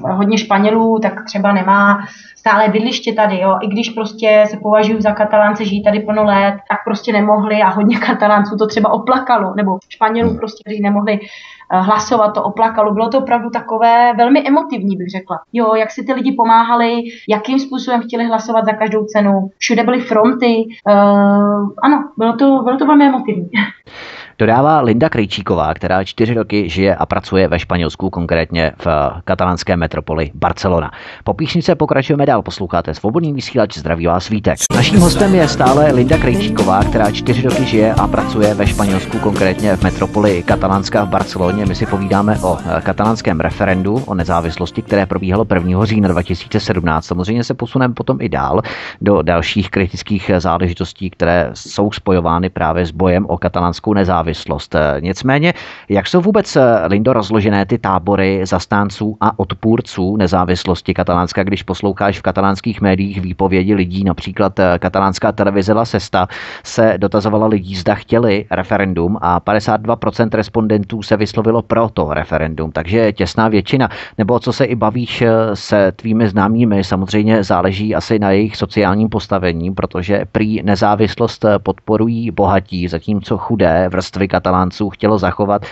hodně 0.03 0.39
Španělů 0.39 0.99
tak 0.99 1.25
třeba 1.25 1.53
nemá 1.53 1.99
stále 2.37 2.69
bydliště 2.69 3.13
tady, 3.13 3.41
jo. 3.41 3.59
I 3.61 3.67
když 3.67 3.91
prostě 3.91 4.45
se 4.51 4.57
považují 4.57 5.03
za 5.03 5.13
katalánce, 5.13 5.65
žijí 5.65 5.85
tady 5.85 6.01
plno 6.01 6.25
let, 6.25 6.55
tak 6.71 6.79
prostě 6.85 7.13
nemohli 7.13 7.63
a 7.63 7.69
hodně 7.69 7.99
katalánců 7.99 8.57
to 8.57 8.67
třeba 8.67 8.93
oplakalo, 8.93 9.55
nebo 9.57 9.79
Španělů 9.89 10.20
hmm. 10.29 10.39
prostě, 10.39 10.63
kteří 10.65 10.81
nemohli 10.81 11.19
eh, 11.23 11.81
hlasovat, 11.81 12.31
to 12.31 12.43
oplakalo. 12.43 12.95
Bylo 12.95 13.09
to 13.09 13.19
opravdu 13.19 13.51
takové 13.51 14.13
velmi 14.17 14.49
emotivní, 14.49 14.97
bych 14.97 15.11
řekla. 15.11 15.41
Jo, 15.53 15.75
jak 15.75 15.91
si 15.91 16.05
ty 16.05 16.13
lidi 16.13 16.33
pomáhali, 16.33 17.03
jakým 17.29 17.59
způsobem 17.59 18.03
chtěli 18.03 18.25
hlasovat 18.25 18.65
za 18.65 18.73
každou 18.73 19.05
cenu. 19.05 19.51
Všude 19.59 19.85
byly 19.85 20.01
fronty. 20.01 20.65
Uh, 20.89 21.71
ano, 21.83 22.09
bylo 22.17 22.33
to, 22.37 22.63
bylo 22.65 22.77
to 22.77 22.87
velmi 22.87 23.07
emotivní. 23.07 23.51
Dodává 24.41 24.81
Linda 24.81 25.09
Krejčíková, 25.09 25.75
která 25.75 26.05
čtyři 26.05 26.35
roky 26.35 26.69
žije 26.69 26.97
a 26.97 27.07
pracuje 27.07 27.49
ve 27.49 27.59
Španělsku, 27.59 28.11
konkrétně 28.11 28.73
v 28.79 28.87
katalánské 29.25 29.77
metropoli 29.77 30.31
Barcelona. 30.35 30.91
Po 31.25 31.35
píšnice 31.35 31.75
pokračujeme 31.75 32.27
dál, 32.27 32.43
posloucháte 32.43 32.95
Svobodný 32.95 33.33
vysílač, 33.33 33.79
zdraví 33.79 34.07
vás 34.07 34.25
svítek. 34.25 34.59
Naším 34.75 35.01
hostem 35.01 35.35
je 35.35 35.49
stále 35.49 35.93
Linda 35.93 36.19
Krejčíková, 36.19 36.85
která 36.85 37.11
čtyři 37.11 37.43
roky 37.43 37.65
žije 37.65 37.95
a 37.95 38.07
pracuje 38.07 38.55
ve 38.55 38.67
Španělsku, 38.67 39.19
konkrétně 39.19 39.77
v 39.77 39.83
metropoli 39.83 40.43
katalánská 40.43 41.05
v 41.05 41.09
Barceloně. 41.09 41.67
My 41.67 41.75
si 41.75 41.87
povídáme 41.87 42.39
o 42.43 42.59
katalánském 42.83 43.41
referendu 43.41 44.03
o 44.07 44.15
nezávislosti, 44.15 44.83
které 44.83 45.07
probíhalo 45.07 45.47
1. 45.55 45.85
října 45.85 46.09
2017. 46.09 47.05
Samozřejmě 47.05 47.45
se 47.45 47.55
posuneme 47.55 47.95
potom 47.95 48.17
i 48.21 48.29
dál 48.29 48.61
do 49.01 49.23
dalších 49.23 49.71
kritických 49.71 50.31
záležitostí, 50.39 51.11
které 51.11 51.51
jsou 51.55 51.93
spojovány 51.93 52.51
právě 52.51 52.87
s 52.87 52.91
bojem 52.91 53.27
o 53.29 53.39
katalánskou 53.39 53.95
nezávislost 53.95 54.30
nezávislost. 54.31 54.77
Nicméně, 55.01 55.55
jak 55.89 56.07
jsou 56.07 56.21
vůbec, 56.21 56.57
eh, 56.57 56.87
Lindo, 56.87 57.13
rozložené 57.13 57.67
ty 57.67 57.79
tábory 57.79 58.41
zastánců 58.47 59.17
a 59.21 59.39
odpůrců 59.39 60.17
nezávislosti 60.17 60.95
Katalánska, 60.95 61.43
když 61.43 61.63
posloucháš 61.63 62.19
v 62.19 62.23
katalánských 62.23 62.81
médiích 62.81 63.21
výpovědi 63.21 63.75
lidí, 63.75 64.05
například 64.05 64.59
eh, 64.59 64.79
katalánská 64.79 65.33
televize 65.33 65.73
La 65.73 65.85
Sesta 65.85 66.29
se 66.65 66.95
dotazovala 66.97 67.47
lidí, 67.47 67.77
zda 67.77 67.95
chtěli 67.95 68.47
referendum 68.51 69.19
a 69.21 69.41
52% 69.41 70.29
respondentů 70.33 71.03
se 71.03 71.17
vyslovilo 71.17 71.63
pro 71.63 71.89
to 71.89 72.15
referendum, 72.15 72.73
takže 72.73 73.13
těsná 73.13 73.49
většina. 73.49 73.89
Nebo 74.19 74.39
co 74.41 74.53
se 74.53 74.65
i 74.65 74.75
bavíš 74.75 75.23
eh, 75.23 75.31
se 75.55 75.93
tvými 75.93 76.29
známými, 76.29 76.85
samozřejmě 76.85 77.45
záleží 77.45 77.95
asi 77.95 78.19
na 78.19 78.31
jejich 78.31 78.57
sociálním 78.57 79.09
postavení, 79.09 79.75
protože 79.75 80.25
prý 80.33 80.63
nezávislost 80.63 81.45
podporují 81.63 82.31
bohatí, 82.31 82.89
zatímco 82.89 83.39
chudé 83.39 83.89
vrstvy 83.89 84.20
vrstvy 84.21 84.29
katalánců 84.29 84.91
chtělo 84.91 85.19
zachovat 85.19 85.63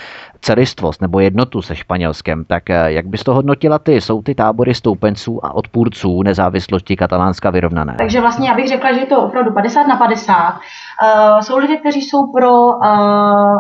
celistvost 0.41 1.03
nebo 1.03 1.21
jednotu 1.21 1.63
se 1.63 1.77
Španělskem, 1.77 2.45
tak 2.45 2.71
eh, 2.71 2.93
jak 2.93 3.07
bys 3.07 3.25
to 3.25 3.35
hodnotila 3.35 3.79
ty? 3.79 4.01
Jsou 4.01 4.23
ty 4.23 4.35
tábory 4.35 4.75
stoupenců 4.75 5.45
a 5.45 5.55
odpůrců 5.55 6.23
nezávislosti 6.23 6.97
katalánska 6.97 7.51
vyrovnané? 7.51 7.95
Takže 7.99 8.21
vlastně 8.21 8.49
já 8.49 8.55
bych 8.55 8.69
řekla, 8.69 8.93
že 8.93 9.01
je 9.01 9.07
to 9.07 9.23
opravdu 9.23 9.53
50 9.53 9.87
na 9.87 9.97
50. 9.97 10.55
Uh, 10.55 11.41
jsou 11.41 11.59
lidé, 11.59 11.77
kteří 11.77 12.03
jsou 12.03 12.33
pro 12.33 12.67
uh, 12.67 12.85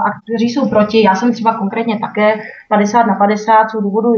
a 0.07 0.11
kteří 0.25 0.49
jsou 0.49 0.69
proti. 0.69 1.03
Já 1.03 1.15
jsem 1.15 1.33
třeba 1.33 1.59
konkrétně 1.59 1.99
také 1.99 2.41
50 2.69 3.07
na 3.07 3.15
50. 3.15 3.71
Jsou 3.71 3.81
důvody, 3.81 4.09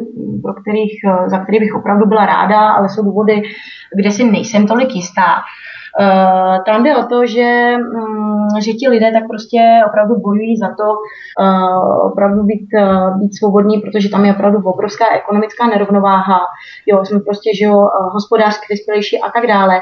pro 0.43 0.53
kterých, 0.55 0.93
za 1.27 1.39
které 1.39 1.59
bych 1.59 1.75
opravdu 1.75 2.07
byla 2.07 2.27
ráda, 2.27 2.61
ale 2.71 2.89
jsou 2.89 3.03
důvody, 3.03 3.43
kde 3.97 4.11
si 4.11 4.25
nejsem 4.25 4.67
tolik 4.67 4.95
jistá. 4.95 5.35
Uh, 5.35 5.70
tam 6.67 6.85
jde 6.85 6.97
o 6.97 7.07
to, 7.07 7.27
že, 7.27 7.77
um, 7.95 8.49
že 8.61 8.73
ti 8.73 8.89
lidé 8.89 9.13
tak 9.13 9.29
prostě 9.29 9.81
opravdu 9.87 10.21
bojují 10.21 10.57
za 10.57 10.69
to 10.69 10.85
uh, 11.41 12.07
opravdu 12.13 12.43
být, 12.43 12.69
uh, 12.75 13.21
být 13.21 13.39
svobodní, 13.39 13.79
protože 13.81 14.09
tam 14.09 14.25
je 14.25 14.35
opravdu 14.35 14.59
obrovská 14.59 15.05
ekonomická 15.15 15.67
nerovnováha. 15.67 16.41
Jo, 16.87 17.05
jsme 17.05 17.21
prostě, 17.21 17.51
že 17.59 17.65
jo, 17.65 17.89
hospodářsky 18.13 18.67
vyspělejší 18.71 19.21
a 19.21 19.31
tak 19.31 19.47
dále. 19.47 19.81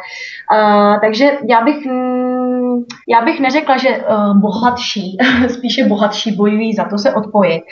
Takže 1.00 1.30
já 1.48 1.64
bych, 1.64 1.86
mm, 1.86 2.84
já 3.08 3.24
bych 3.24 3.40
neřekla, 3.40 3.76
že 3.76 4.04
bohatší, 4.34 5.18
spíše 5.48 5.88
bohatší 5.88 6.36
bojují 6.36 6.74
za 6.74 6.84
to 6.84 6.98
se 6.98 7.14
odpojit, 7.14 7.62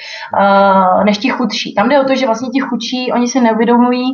než 1.05 1.18
ti 1.18 1.29
chudší. 1.29 1.75
Tam 1.75 1.88
jde 1.88 2.01
o 2.01 2.05
to, 2.05 2.14
že 2.14 2.27
vlastně 2.27 2.49
ti 2.49 2.61
chudší, 2.61 3.12
oni 3.12 3.29
se 3.29 3.40
neuvědomují, 3.40 4.05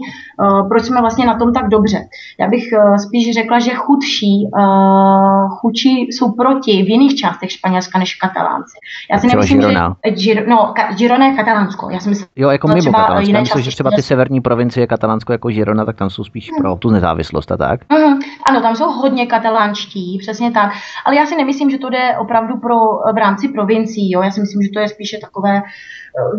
proč 0.68 0.84
jsme 0.84 1.00
vlastně 1.00 1.26
na 1.26 1.38
tom 1.38 1.52
tak 1.52 1.68
dobře. 1.68 1.98
Já 2.40 2.48
bych 2.48 2.64
spíš 3.06 3.34
řekla, 3.34 3.58
že 3.58 3.74
chudší, 3.74 4.11
uh, 4.22 5.48
chudší 5.48 6.00
jsou 6.00 6.32
proti 6.32 6.82
v 6.82 6.88
jiných 6.88 7.14
částech 7.14 7.52
Španělska 7.52 7.98
než 7.98 8.14
Katalánci. 8.14 8.78
Já 9.12 9.18
si 9.18 9.26
nemyslím, 9.26 9.60
Girona. 9.60 9.96
že 10.04 10.10
Gir, 10.10 10.48
no, 10.48 10.72
ka, 10.76 10.92
Girona 10.92 11.26
je 11.26 11.36
Katalánsko. 11.36 11.90
Já 11.90 12.00
si 12.00 12.08
myslím, 12.08 12.28
jo, 12.36 12.50
jako 12.50 12.68
mimo 12.68 12.92
Katalánsko. 12.92 13.32
Já 13.32 13.40
myslím, 13.40 13.62
že 13.62 13.70
třeba 13.70 13.90
ty 13.96 14.02
severní 14.02 14.40
provincie 14.40 14.86
Katalánsko 14.86 15.32
jako 15.32 15.48
Girona, 15.48 15.84
tak 15.84 15.96
tam 15.96 16.10
jsou 16.10 16.24
spíš 16.24 16.50
hmm. 16.50 16.62
pro 16.62 16.76
tu 16.76 16.90
nezávislost 16.90 17.52
a 17.52 17.56
tak. 17.56 17.80
Hmm. 17.90 18.18
Ano, 18.48 18.60
tam 18.60 18.76
jsou 18.76 18.90
hodně 18.90 19.26
katalánští, 19.26 20.18
přesně 20.18 20.50
tak. 20.50 20.72
Ale 21.04 21.16
já 21.16 21.26
si 21.26 21.36
nemyslím, 21.36 21.70
že 21.70 21.78
to 21.78 21.90
jde 21.90 22.18
opravdu 22.18 22.56
pro, 22.56 22.74
v 23.14 23.16
rámci 23.16 23.48
provincií. 23.48 24.10
Jo? 24.10 24.22
Já 24.22 24.30
si 24.30 24.40
myslím, 24.40 24.62
že 24.62 24.70
to 24.70 24.80
je 24.80 24.88
spíše 24.88 25.18
takové 25.18 25.62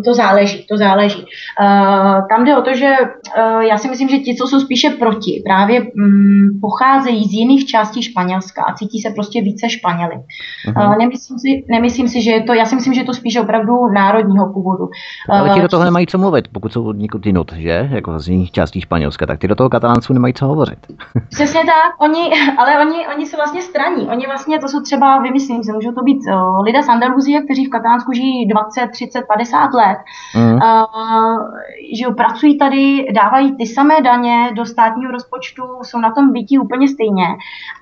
to 0.05 0.13
záleží, 0.13 0.65
to 0.69 0.77
záleží. 0.77 1.25
Uh, 1.61 2.27
tam 2.29 2.45
jde 2.45 2.57
o 2.57 2.61
to, 2.61 2.75
že 2.75 2.91
uh, 3.37 3.61
já 3.61 3.77
si 3.77 3.89
myslím, 3.89 4.09
že 4.09 4.17
ti, 4.17 4.35
co 4.35 4.47
jsou 4.47 4.59
spíše 4.59 4.89
proti, 4.89 5.43
právě 5.45 5.81
um, 5.81 6.59
pocházejí 6.61 7.23
z 7.23 7.33
jiných 7.33 7.65
částí 7.65 8.03
Španělska 8.03 8.63
a 8.63 8.73
cítí 8.73 9.01
se 9.01 9.09
prostě 9.09 9.41
více 9.41 9.69
Španěli. 9.69 10.15
Uh-huh. 10.15 10.89
Uh, 10.89 10.97
nemyslím, 10.97 11.39
si, 11.39 11.65
nemyslím 11.69 12.07
si, 12.07 12.21
že 12.21 12.31
je 12.31 12.43
to, 12.43 12.53
já 12.53 12.65
si 12.65 12.75
myslím, 12.75 12.93
že 12.93 13.01
je 13.01 13.05
to 13.05 13.13
spíše 13.13 13.41
opravdu 13.41 13.87
národního 13.87 14.53
původu. 14.53 14.89
Ale 15.29 15.49
ti 15.49 15.61
do 15.61 15.67
toho 15.67 15.83
nemají 15.83 16.07
co 16.07 16.17
mluvit, 16.17 16.47
pokud 16.51 16.73
jsou 16.73 16.91
někud 16.91 17.25
jinut, 17.25 17.53
že? 17.53 17.89
Jako 17.91 18.19
z 18.19 18.27
jiných 18.29 18.51
částí 18.51 18.81
Španělska, 18.81 19.25
tak 19.25 19.39
ty 19.39 19.47
do 19.47 19.55
toho 19.55 19.69
katalánců 19.69 20.13
nemají 20.13 20.33
co 20.33 20.45
hovořit. 20.45 20.79
Přesně 21.29 21.61
tak, 21.65 22.01
oni, 22.01 22.31
ale 22.57 22.79
oni, 22.79 23.07
oni 23.15 23.25
jsou 23.25 23.37
vlastně 23.37 23.61
straní. 23.61 24.07
Oni 24.07 24.25
vlastně, 24.27 24.59
to 24.59 24.67
jsou 24.67 24.81
třeba, 24.81 25.21
vymyslím 25.21 25.63
se, 25.63 25.73
můžou 25.73 25.91
to 25.91 26.03
být 26.03 26.19
lidé 26.65 26.83
z 26.83 26.89
Andaluzie, 26.89 27.41
kteří 27.41 27.65
v 27.65 27.69
Katánsku 27.69 28.11
žijí 28.13 28.47
20, 28.47 28.87
30, 28.91 29.21
50 29.27 29.62
50 29.71 29.73
let, 29.73 29.97
mm. 30.35 30.53
uh, 30.53 30.59
že 31.93 32.05
pracují 32.17 32.57
tady, 32.57 33.07
dávají 33.13 33.55
ty 33.55 33.67
samé 33.67 34.01
daně 34.01 34.49
do 34.55 34.65
státního 34.65 35.11
rozpočtu, 35.11 35.63
jsou 35.81 35.99
na 35.99 36.11
tom 36.11 36.31
bytí 36.31 36.59
úplně 36.59 36.87
stejně, 36.87 37.27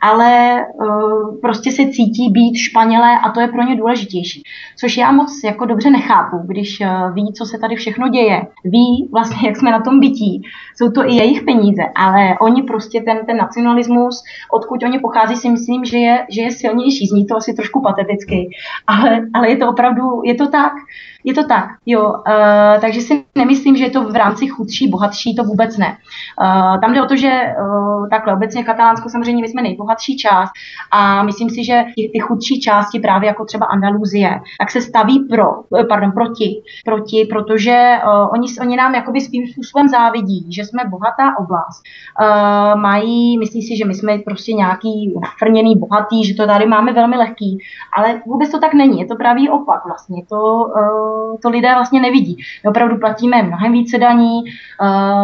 ale 0.01 0.61
uh, 0.73 1.39
prostě 1.41 1.71
se 1.71 1.83
cítí 1.87 2.29
být 2.29 2.55
Španělé 2.57 3.19
a 3.19 3.29
to 3.29 3.41
je 3.41 3.47
pro 3.47 3.63
ně 3.63 3.75
důležitější. 3.75 4.43
Což 4.79 4.97
já 4.97 5.11
moc 5.11 5.43
jako 5.43 5.65
dobře 5.65 5.89
nechápu, 5.89 6.37
když 6.45 6.81
uh, 6.81 7.13
ví, 7.13 7.33
co 7.33 7.45
se 7.45 7.57
tady 7.57 7.75
všechno 7.75 8.07
děje, 8.07 8.41
ví 8.63 9.09
vlastně, 9.11 9.47
jak 9.47 9.57
jsme 9.57 9.71
na 9.71 9.79
tom 9.81 9.99
bytí, 9.99 10.41
jsou 10.77 10.91
to 10.91 11.05
i 11.05 11.13
jejich 11.13 11.41
peníze, 11.43 11.83
ale 11.95 12.35
oni 12.41 12.63
prostě 12.63 13.01
ten, 13.01 13.25
ten 13.25 13.37
nacionalismus, 13.37 14.23
odkud 14.53 14.83
oni 14.83 14.99
pochází, 14.99 15.35
si 15.35 15.49
myslím, 15.49 15.85
že 15.85 15.97
je, 15.97 16.25
že 16.29 16.41
je 16.41 16.51
silnější. 16.51 17.07
Zní 17.07 17.25
to 17.25 17.37
asi 17.37 17.53
trošku 17.53 17.81
pateticky, 17.81 18.49
ale, 18.87 19.21
ale 19.33 19.49
je 19.49 19.57
to 19.57 19.69
opravdu, 19.69 20.21
je 20.25 20.35
to 20.35 20.47
tak. 20.47 20.73
Je 21.23 21.33
to 21.33 21.43
tak, 21.43 21.65
jo. 21.85 22.09
Uh, 22.09 22.81
takže 22.81 23.01
si 23.01 23.23
nemyslím, 23.35 23.77
že 23.77 23.83
je 23.83 23.89
to 23.89 24.03
v 24.03 24.15
rámci 24.15 24.47
chudší, 24.47 24.89
bohatší, 24.89 25.35
to 25.35 25.43
vůbec 25.43 25.77
ne. 25.77 25.97
Uh, 26.41 26.81
tam 26.81 26.93
jde 26.93 27.01
o 27.01 27.05
to, 27.05 27.15
že 27.15 27.29
uh, 27.29 28.09
takhle 28.09 28.33
obecně 28.33 28.63
Katalánsko 28.63 29.09
samozřejmě 29.09 29.41
my 29.41 29.47
jsme 29.47 29.61
nejbohatší 29.61 30.17
část 30.17 30.51
a 30.91 31.23
myslím 31.23 31.49
si, 31.49 31.63
že 31.63 31.83
ty, 31.95 32.09
ty 32.13 32.19
chudší 32.19 32.61
části, 32.61 32.99
právě 32.99 33.27
jako 33.27 33.45
třeba 33.45 33.65
Andaluzie, 33.65 34.39
tak 34.59 34.71
se 34.71 34.81
staví 34.81 35.19
pro, 35.29 35.45
pardon, 35.89 36.11
proti, 36.11 36.63
proti, 36.85 37.27
protože 37.29 37.97
uh, 38.05 38.29
oni, 38.33 38.47
oni 38.61 38.75
nám 38.77 38.95
jakoby 38.95 39.21
svým 39.21 39.47
způsobem 39.47 39.87
závidí, 39.87 40.47
že 40.49 40.65
jsme 40.65 40.83
bohatá 40.89 41.37
oblast. 41.39 41.83
Uh, 42.21 42.81
mají, 42.81 43.37
myslí 43.37 43.61
si, 43.61 43.77
že 43.77 43.85
my 43.85 43.93
jsme 43.93 44.17
prostě 44.17 44.53
nějaký 44.53 45.13
nafrněný, 45.21 45.75
bohatý, 45.77 46.25
že 46.25 46.35
to 46.35 46.47
tady 46.47 46.65
máme 46.65 46.93
velmi 46.93 47.17
lehký, 47.17 47.57
ale 47.97 48.21
vůbec 48.25 48.51
to 48.51 48.59
tak 48.59 48.73
není. 48.73 48.99
Je 48.99 49.05
to 49.05 49.15
pravý 49.15 49.49
opak 49.49 49.85
vlastně. 49.85 50.23
To 50.29 50.41
uh, 50.53 51.10
to 51.41 51.49
lidé 51.49 51.73
vlastně 51.73 52.01
nevidí. 52.01 52.37
My 52.63 52.69
opravdu 52.69 52.97
platíme 52.97 53.43
mnohem 53.43 53.71
více 53.71 53.97
daní, 53.97 54.41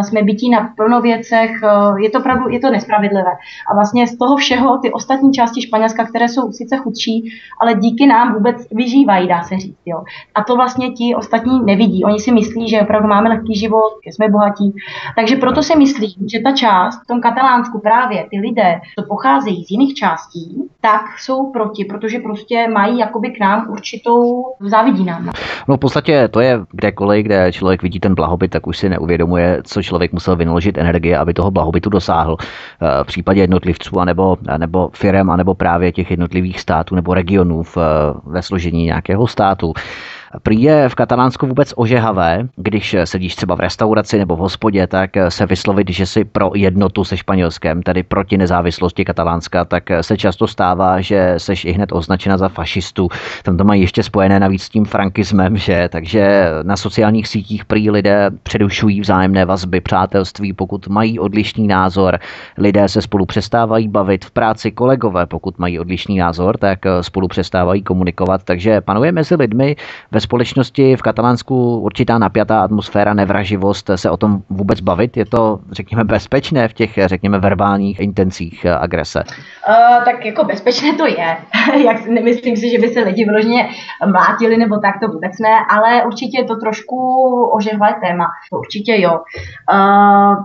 jsme 0.02 0.24
bytí 0.24 0.50
na 0.50 0.70
plno 0.76 1.02
věcech, 1.02 1.52
je 1.98 2.10
to 2.10 2.20
opravdu 2.20 2.50
je 2.50 2.60
to 2.60 2.72
nespravedlivé. 2.72 3.32
A 3.72 3.76
vlastně 3.76 4.08
z 4.08 4.18
toho 4.18 4.36
všeho 4.36 4.78
ty 4.78 4.92
ostatní 4.92 5.32
části 5.32 5.62
Španělska, 5.62 6.06
které 6.06 6.30
jsou 6.30 6.52
sice 6.52 6.78
chudší, 6.78 7.32
ale 7.62 7.74
díky 7.74 8.08
nám 8.08 8.34
vůbec 8.34 8.68
vyžívají, 8.72 9.28
dá 9.28 9.44
se 9.44 9.58
říct. 9.58 9.78
Jo. 9.86 10.04
A 10.36 10.44
to 10.44 10.56
vlastně 10.56 10.92
ti 10.92 11.16
ostatní 11.16 11.66
nevidí. 11.66 12.04
Oni 12.04 12.20
si 12.20 12.32
myslí, 12.32 12.70
že 12.70 12.82
opravdu 12.82 13.08
máme 13.08 13.30
lehký 13.30 13.56
život, 13.56 13.92
že 14.06 14.12
jsme 14.12 14.30
bohatí. 14.30 14.76
Takže 15.16 15.36
proto 15.36 15.64
si 15.64 15.76
myslím, 15.76 16.28
že 16.30 16.40
ta 16.40 16.52
část 16.52 17.04
v 17.04 17.08
tom 17.08 17.22
Katalánsku 17.22 17.80
právě 17.80 18.26
ty 18.30 18.40
lidé, 18.40 18.80
co 19.00 19.06
pocházejí 19.08 19.64
z 19.66 19.72
jiných 19.72 19.94
částí, 19.94 20.64
tak 20.82 21.02
jsou 21.20 21.52
proti, 21.52 21.86
protože 21.86 22.20
prostě 22.20 22.68
mají 22.74 23.00
jakoby 23.00 23.30
k 23.30 23.40
nám 23.40 23.68
určitou 23.70 24.46
závidí 24.60 25.04
nám. 25.04 25.32
No 25.68 25.77
v 25.78 25.80
podstatě 25.80 26.28
to 26.28 26.40
je 26.40 26.60
kdekoliv, 26.72 27.26
kde 27.26 27.52
člověk 27.52 27.82
vidí 27.84 28.00
ten 28.00 28.16
blahobyt, 28.16 28.52
tak 28.52 28.68
už 28.68 28.78
si 28.78 28.90
neuvědomuje, 28.90 29.62
co 29.64 29.84
člověk 29.84 30.14
musel 30.14 30.36
vynaložit 30.36 30.78
energie, 30.78 31.18
aby 31.18 31.34
toho 31.34 31.52
blahobytu 31.52 31.90
dosáhl. 31.90 32.38
Eh, 32.40 33.04
v 33.04 33.08
případě 33.08 33.42
jednotlivců, 33.42 34.00
anebo, 34.00 34.38
nebo 34.58 34.90
firem, 34.94 35.30
anebo 35.30 35.56
právě 35.56 35.92
těch 35.92 36.12
jednotlivých 36.12 36.60
států 36.60 36.96
nebo 36.96 37.14
regionů 37.14 37.64
v, 37.64 37.78
ve 38.26 38.42
složení 38.42 38.84
nějakého 38.84 39.28
státu. 39.28 39.74
Prý 40.44 40.62
je 40.62 40.90
v 40.90 40.96
Katalánsku 40.96 41.48
vůbec 41.48 41.74
ožehavé, 41.76 42.48
když 42.56 42.96
sedíš 43.04 43.36
třeba 43.36 43.56
v 43.56 43.60
restauraci 43.60 44.18
nebo 44.18 44.36
v 44.36 44.40
hospodě, 44.40 44.88
tak 44.88 45.10
se 45.30 45.46
vyslovit, 45.46 45.90
že 45.90 46.06
si 46.06 46.26
pro 46.26 46.52
jednotu 46.56 47.04
se 47.04 47.18
Španělskem, 47.18 47.84
tedy 47.84 48.04
proti 48.04 48.38
nezávislosti 48.38 49.06
Katalánska, 49.06 49.66
tak 49.66 49.84
se 50.02 50.18
často 50.18 50.48
stává, 50.48 51.02
že 51.02 51.34
seš 51.38 51.66
i 51.66 51.72
hned 51.72 51.92
označena 51.92 52.38
za 52.38 52.50
fašistu. 52.50 53.10
Tam 53.44 53.58
to 53.58 53.64
mají 53.64 53.82
ještě 53.82 54.04
spojené 54.04 54.40
navíc 54.40 54.64
s 54.64 54.70
tím 54.70 54.86
frankismem, 54.86 55.58
že 55.58 55.90
takže 55.92 56.50
na 56.64 56.78
sociálních 56.78 57.28
sítích 57.28 57.66
prý 57.66 57.92
lidé 57.92 58.32
předušují 58.44 59.02
vzájemné 59.02 59.46
vazby, 59.46 59.82
přátelství, 59.82 60.54
pokud 60.54 60.88
mají 60.88 61.20
odlišný 61.20 61.68
názor. 61.68 62.20
Lidé 62.58 62.90
se 62.90 63.02
spolu 63.02 63.26
přestávají 63.26 63.88
bavit 63.88 64.26
v 64.26 64.32
práci 64.32 64.72
kolegové, 64.72 65.26
pokud 65.26 65.60
mají 65.60 65.80
odlišný 65.80 66.18
názor, 66.18 66.58
tak 66.58 66.80
spolu 67.02 67.28
přestávají 67.28 67.84
komunikovat. 67.84 68.44
Takže 68.44 68.82
panuje 68.82 69.12
mezi 69.12 69.36
lidmi 69.36 69.76
ve 70.12 70.17
společnosti 70.22 70.96
v 70.96 71.02
Katalánsku 71.02 71.80
určitá 71.80 72.18
napjatá 72.18 72.62
atmosféra, 72.62 73.14
nevraživost 73.14 73.90
se 73.96 74.10
o 74.10 74.18
tom 74.18 74.42
vůbec 74.50 74.82
bavit? 74.82 75.18
Je 75.18 75.26
to, 75.26 75.60
řekněme, 75.72 76.04
bezpečné 76.04 76.68
v 76.68 76.74
těch, 76.74 77.00
řekněme, 77.06 77.40
verbálních 77.40 78.00
intencích 78.00 78.66
agrese? 78.66 79.24
Uh, 79.70 80.06
tak 80.06 80.26
jako 80.26 80.44
bezpečné 80.44 80.94
to 80.94 81.06
je. 81.06 81.38
Jak, 81.86 82.06
nemyslím 82.08 82.58
si, 82.58 82.70
že 82.70 82.80
by 82.80 82.88
se 82.88 83.00
lidi 83.00 83.26
vyloženě 83.26 83.70
mlátili 84.12 84.58
nebo 84.58 84.78
tak, 84.78 85.00
to 85.00 85.08
vůbec 85.08 85.40
ne, 85.40 85.56
ale 85.70 86.06
určitě 86.06 86.42
je 86.42 86.46
to 86.46 86.56
trošku 86.56 86.98
ožehvé 87.54 87.96
téma. 88.02 88.26
To 88.52 88.60
určitě 88.60 89.02
jo. 89.02 89.20
Uh, 89.74 90.36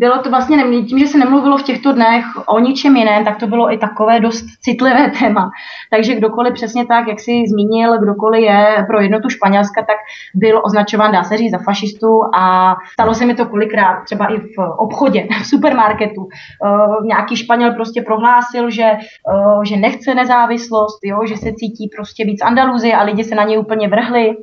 bylo 0.00 0.18
to 0.18 0.30
vlastně, 0.30 0.64
tím, 0.88 0.98
že 0.98 1.06
se 1.06 1.18
nemluvilo 1.18 1.58
v 1.58 1.62
těchto 1.62 1.92
dnech 1.92 2.24
o 2.46 2.58
ničem 2.58 2.96
jiném, 2.96 3.24
tak 3.24 3.36
to 3.36 3.46
bylo 3.46 3.72
i 3.72 3.78
takové 3.78 4.20
dost 4.20 4.46
citlivé 4.60 5.10
téma. 5.20 5.50
Takže 5.90 6.14
kdokoliv 6.14 6.54
přesně 6.54 6.86
tak, 6.86 7.08
jak 7.08 7.20
si 7.20 7.42
zmínil, 7.48 7.98
kdokoliv 7.98 8.42
je 8.42 8.84
pro 8.86 8.99
jednotu 9.00 9.28
Španělska, 9.28 9.80
tak 9.82 9.96
byl 10.34 10.62
označován, 10.64 11.12
dá 11.12 11.24
se 11.24 11.36
říct, 11.36 11.50
za 11.50 11.58
fašistu 11.58 12.22
a 12.34 12.76
stalo 12.92 13.14
se 13.14 13.26
mi 13.26 13.34
to 13.34 13.46
kolikrát, 13.46 14.04
třeba 14.04 14.26
i 14.26 14.36
v 14.38 14.58
obchodě, 14.76 15.28
v 15.42 15.46
supermarketu. 15.46 16.20
Uh, 16.22 17.06
nějaký 17.06 17.36
Španěl 17.36 17.74
prostě 17.74 18.02
prohlásil, 18.02 18.70
že, 18.70 18.90
uh, 19.32 19.62
že 19.64 19.76
nechce 19.76 20.14
nezávislost, 20.14 20.98
jo, 21.04 21.18
že 21.28 21.36
se 21.36 21.52
cítí 21.52 21.90
prostě 21.96 22.24
víc 22.24 22.42
Andaluzie 22.42 22.96
a 22.96 23.02
lidi 23.02 23.24
se 23.24 23.34
na 23.34 23.44
něj 23.44 23.58
úplně 23.58 23.88
vrhli. 23.88 24.36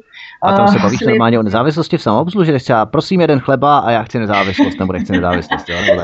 A 0.44 0.54
tam 0.54 0.68
se 0.68 0.80
bavíš 0.80 1.02
uh, 1.02 1.08
normálně 1.08 1.40
o 1.40 1.44
nezávislosti 1.44 1.98
v 1.98 2.02
samoobsluhu, 2.02 2.46
že 2.46 2.54
třeba 2.54 2.86
prosím 2.86 3.22
jeden 3.22 3.40
chleba 3.40 3.80
a 3.80 3.92
já 3.92 4.04
chci 4.04 4.20
nezávislost, 4.20 4.80
nebo 4.80 4.94
nechci 4.94 5.12
nezávislost, 5.12 5.70
jo? 5.70 5.76
Nebo 5.82 6.02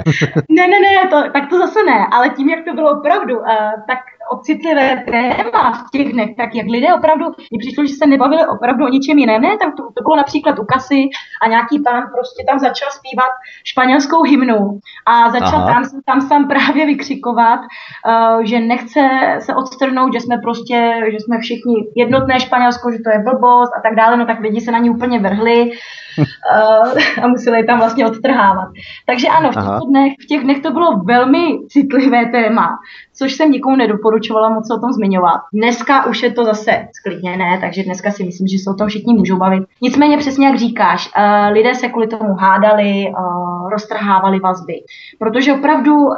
ne, 0.50 0.68
ne, 0.68 0.80
ne, 0.80 1.10
to, 1.10 1.32
tak 1.32 1.50
to 1.50 1.58
zase 1.58 1.80
ne, 1.84 2.08
ale 2.12 2.30
tím, 2.30 2.50
jak 2.50 2.66
to 2.66 2.74
bylo 2.74 2.92
opravdu, 3.00 3.38
uh, 3.38 3.46
tak 3.88 4.00
ocitlivé 4.31 5.03
téma 5.12 5.71
v 5.73 5.91
těch 5.91 6.13
dnech, 6.13 6.29
tak 6.38 6.55
jak 6.55 6.67
lidé 6.67 6.93
opravdu, 6.93 7.25
mi 7.25 7.57
přišlo, 7.59 7.86
že 7.86 7.93
se 7.93 8.05
nebavili 8.07 8.47
opravdu 8.47 8.86
o 8.86 8.89
ničem 8.89 9.17
jiném, 9.17 9.41
ne, 9.41 9.57
tam 9.57 9.71
to, 9.71 9.83
to 9.83 10.03
bylo 10.03 10.15
například 10.15 10.59
u 10.59 10.65
kasy 10.65 11.09
a 11.41 11.47
nějaký 11.47 11.79
pán 11.79 12.03
prostě 12.15 12.43
tam 12.49 12.59
začal 12.59 12.89
zpívat 12.91 13.31
španělskou 13.63 14.23
hymnu 14.23 14.79
a 15.05 15.29
začal 15.29 15.59
Aha. 15.59 15.73
tam, 15.73 15.83
tam 16.05 16.21
sám 16.21 16.47
právě 16.47 16.86
vykřikovat, 16.86 17.59
uh, 17.59 18.43
že 18.43 18.59
nechce 18.59 19.01
se 19.39 19.55
odstrhnout, 19.55 20.13
že 20.13 20.19
jsme 20.19 20.38
prostě, 20.38 21.01
že 21.12 21.17
jsme 21.19 21.39
všichni 21.39 21.75
jednotné 21.95 22.39
Španělsko, 22.39 22.91
že 22.91 22.97
to 22.99 23.09
je 23.09 23.19
blbost 23.19 23.71
a 23.77 23.81
tak 23.81 23.95
dále, 23.95 24.17
no 24.17 24.25
tak 24.25 24.39
lidi 24.39 24.62
se 24.62 24.71
na 24.71 24.79
ní 24.79 24.89
úplně 24.89 25.19
vrhli 25.19 25.71
uh, 26.17 27.23
a 27.23 27.27
museli 27.27 27.57
je 27.57 27.63
tam 27.63 27.77
vlastně 27.77 28.07
odtrhávat. 28.07 28.67
Takže 29.05 29.27
ano, 29.27 29.51
v 29.51 29.55
těch, 29.55 29.89
dnech, 29.89 30.13
v 30.23 30.25
těch 30.25 30.43
dnech 30.43 30.62
to 30.62 30.71
bylo 30.71 30.97
velmi 30.97 31.57
citlivé 31.69 32.25
téma, 32.25 32.69
což 33.13 33.34
jsem 33.34 33.52
nikomu 33.52 33.76
nedoporučovala 33.76 34.49
moc 34.49 34.71
o 34.71 34.80
tom 34.80 34.91
zmiňovat. 34.91 35.41
Dneska 35.54 36.06
už 36.06 36.23
je 36.23 36.32
to 36.32 36.45
zase 36.45 36.88
sklidněné, 36.99 37.58
takže 37.62 37.84
dneska 37.84 38.12
si 38.12 38.23
myslím, 38.23 38.47
že 38.47 38.58
se 38.58 38.69
o 38.69 38.73
tom 38.73 38.88
všichni 38.88 39.13
můžou 39.13 39.38
bavit. 39.38 39.63
Nicméně 39.82 40.17
přesně 40.17 40.47
jak 40.47 40.58
říkáš, 40.58 41.10
uh, 41.17 41.54
lidé 41.54 41.76
se 41.76 41.89
kvůli 41.89 42.08
tomu 42.08 42.34
hádali, 42.34 43.06
uh, 43.10 43.69
roztrhávali 43.69 44.39
vazby, 44.39 44.73
protože 45.19 45.54
opravdu 45.54 45.95
uh, 45.95 46.15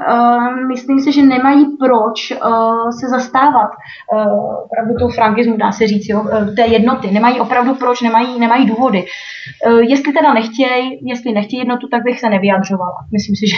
myslím 0.67 0.99
si, 0.99 1.12
že 1.12 1.21
nemají 1.21 1.65
proč 1.79 2.34
se 2.99 3.10
zastávat 3.10 3.69
opravdu 4.65 4.93
toho 4.99 5.12
frankismu, 5.12 5.58
dá 5.58 5.71
se 5.71 5.88
říct, 5.88 6.10
jo, 6.10 6.25
té 6.55 6.67
jednoty. 6.67 7.12
Nemají 7.12 7.39
opravdu 7.39 7.75
proč, 7.75 8.01
nemají, 8.01 8.39
nemají 8.39 8.65
důvody. 8.65 9.05
Jestli 9.81 10.13
teda 10.13 10.34
nechtějí, 10.34 10.99
jestli 11.01 11.31
nechtějí 11.31 11.60
jednotu, 11.60 11.88
tak 11.88 12.03
bych 12.03 12.19
se 12.19 12.29
nevyjadřovala. 12.29 12.97
Myslím 13.12 13.36
si, 13.36 13.47
že, 13.47 13.58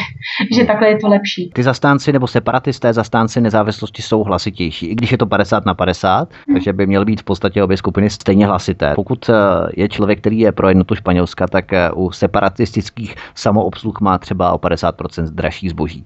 že 0.52 0.65
takhle 0.65 0.88
je 0.88 0.97
to 0.97 1.08
lepší. 1.08 1.52
Ty 1.54 1.63
zastánci 1.63 2.12
nebo 2.12 2.28
separatisté, 2.28 2.93
zastánci 2.93 3.27
nezávislosti 3.36 4.02
jsou 4.02 4.24
hlasitější, 4.24 4.86
i 4.86 4.96
když 4.96 5.12
je 5.12 5.18
to 5.18 5.26
50 5.26 5.66
na 5.66 5.74
50, 5.74 6.30
hmm. 6.48 6.56
takže 6.56 6.74
by 6.74 6.88
měly 6.88 7.06
být 7.06 7.22
v 7.22 7.24
podstatě 7.24 7.63
obě 7.63 7.78
skupiny 7.78 8.10
stejně 8.10 8.46
hlasité. 8.46 8.94
Pokud 8.96 9.30
eh, 9.30 9.34
je 9.76 9.90
člověk, 9.90 10.20
který 10.20 10.40
je 10.40 10.52
pro 10.52 10.70
jednotu 10.70 10.96
Španělska, 10.96 11.48
tak 11.48 11.74
eh, 11.74 11.92
u 11.92 12.12
separatistických 12.12 13.16
samoobsluh 13.36 14.02
má 14.02 14.18
třeba 14.18 14.52
o 14.52 14.58
50% 14.58 15.24
dražší 15.24 15.70
zboží. 15.70 16.06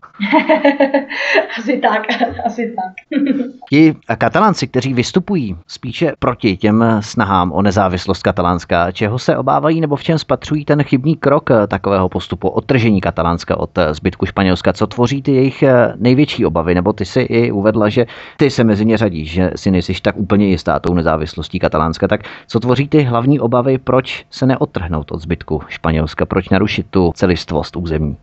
asi 1.60 1.78
tak, 1.78 2.02
asi 2.46 2.76
tak. 2.76 3.22
Ti 3.70 3.96
katalánci, 4.18 4.68
kteří 4.68 4.94
vystupují 4.94 5.58
spíše 5.68 6.14
proti 6.20 6.58
těm 6.58 6.86
snahám 7.00 7.52
o 7.52 7.62
nezávislost 7.62 8.24
katalánska, 8.24 8.92
čeho 8.92 9.20
se 9.20 9.38
obávají 9.38 9.82
nebo 9.82 9.96
v 9.96 10.04
čem 10.04 10.20
spatřují 10.20 10.66
ten 10.66 10.84
chybný 10.84 11.16
krok 11.16 11.52
eh, 11.52 11.68
takového 11.68 12.10
postupu, 12.10 12.48
odtržení 12.48 13.02
Katalánska 13.02 13.58
od 13.60 13.80
zbytku 13.92 14.26
Španělska? 14.26 14.74
Co 14.74 14.88
tvoří 14.88 15.22
ty 15.22 15.32
jejich 15.32 15.64
největší 15.96 16.46
obavy? 16.46 16.76
Nebo 16.76 16.94
ty 16.94 17.06
si 17.12 17.20
i 17.20 17.52
uvedla, 17.52 17.90
že 17.90 18.06
ty 18.38 18.50
se 18.50 18.64
mezi 18.64 18.86
ně 18.86 18.98
řadíš, 18.98 19.32
že 19.32 19.52
si 19.56 19.72
nejsi 19.72 19.94
tak 20.02 20.18
úplně 20.18 20.48
jistá 20.48 20.80
tou 20.80 20.94
nezávislostí 20.94 21.60
Katalánska. 21.60 22.08
Tak 22.08 22.22
co 22.48 22.60
tvoří 22.60 22.88
ty 22.88 23.04
hlavní 23.04 23.40
obavy, 23.40 23.78
proč 23.78 24.26
se 24.30 24.46
neodtrhnout 24.46 25.12
od 25.12 25.22
zbytku 25.22 25.62
Španělska, 25.68 26.26
proč 26.26 26.50
narušit 26.50 26.86
tu 26.90 27.12
celistvost 27.16 27.76
území? 27.76 28.18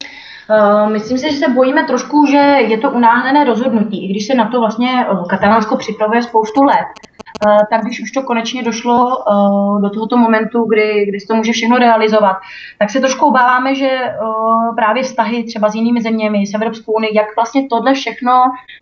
Myslím 0.92 1.18
si, 1.18 1.30
že 1.30 1.36
se 1.36 1.48
bojíme 1.48 1.84
trošku, 1.84 2.26
že 2.26 2.36
je 2.68 2.78
to 2.78 2.90
unáhlené 2.90 3.44
rozhodnutí, 3.44 4.04
i 4.04 4.08
když 4.08 4.26
se 4.26 4.34
na 4.34 4.48
to 4.48 4.60
vlastně 4.60 5.06
Katalánsko 5.28 5.76
připravuje 5.76 6.22
spoustu 6.22 6.62
let. 6.62 6.86
Eh, 7.46 7.58
tak 7.70 7.84
když 7.84 8.02
už 8.02 8.10
to 8.10 8.22
konečně 8.22 8.62
došlo 8.62 9.18
eh, 9.18 9.80
do 9.82 9.90
tohoto 9.90 10.16
momentu, 10.16 10.64
kdy, 10.64 11.06
kdy 11.06 11.20
se 11.20 11.26
to 11.26 11.34
může 11.34 11.52
všechno 11.52 11.78
realizovat, 11.78 12.36
tak 12.78 12.90
se 12.90 13.00
trošku 13.00 13.26
obáváme, 13.26 13.74
že 13.74 13.90
eh, 13.90 14.14
právě 14.76 15.02
vztahy 15.02 15.44
třeba 15.44 15.70
s 15.70 15.74
jinými 15.74 16.02
zeměmi, 16.02 16.46
s 16.46 16.54
Evropskou 16.54 16.92
unii, 16.92 17.16
jak 17.16 17.36
vlastně 17.36 17.68
tohle 17.68 17.94
všechno 17.94 18.32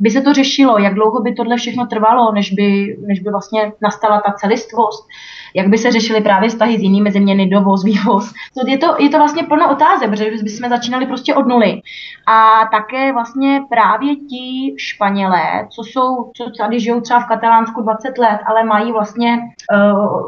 by 0.01 0.11
se 0.11 0.21
to 0.21 0.33
řešilo, 0.33 0.79
jak 0.79 0.95
dlouho 0.95 1.21
by 1.21 1.35
tohle 1.35 1.57
všechno 1.57 1.87
trvalo, 1.87 2.33
než 2.33 2.53
by, 2.53 2.97
než 3.07 3.21
by 3.21 3.31
vlastně 3.31 3.73
nastala 3.83 4.21
ta 4.27 4.33
celistvost 4.33 5.09
jak 5.57 5.69
by 5.69 5.79
se 5.79 5.91
řešily 5.91 6.21
právě 6.21 6.49
vztahy 6.49 6.79
s 6.79 6.83
jinými 6.83 7.11
zeměmi, 7.11 7.47
dovoz, 7.47 7.85
vývoz. 7.91 8.33
Je 8.67 8.79
to, 8.79 8.95
je 8.99 9.09
to 9.09 9.19
vlastně 9.19 9.43
plno 9.43 9.71
otázek, 9.71 10.11
protože 10.11 10.31
bychom 10.31 10.69
začínali 10.69 11.07
prostě 11.07 11.35
od 11.35 11.47
nuly. 11.47 11.81
A 12.27 12.69
také 12.71 13.13
vlastně 13.13 13.61
právě 13.71 14.17
ti 14.17 14.75
Španělé, 14.77 15.67
co 15.71 15.83
jsou, 15.85 16.31
co 16.37 16.51
tady 16.59 16.81
žijou 16.81 17.01
třeba 17.01 17.21
v 17.21 17.27
Katalánsku 17.27 17.83
20 17.83 18.19
let, 18.19 18.41
ale 18.47 18.65
mají 18.65 18.93
vlastně, 18.93 19.39
uh, 19.73 20.23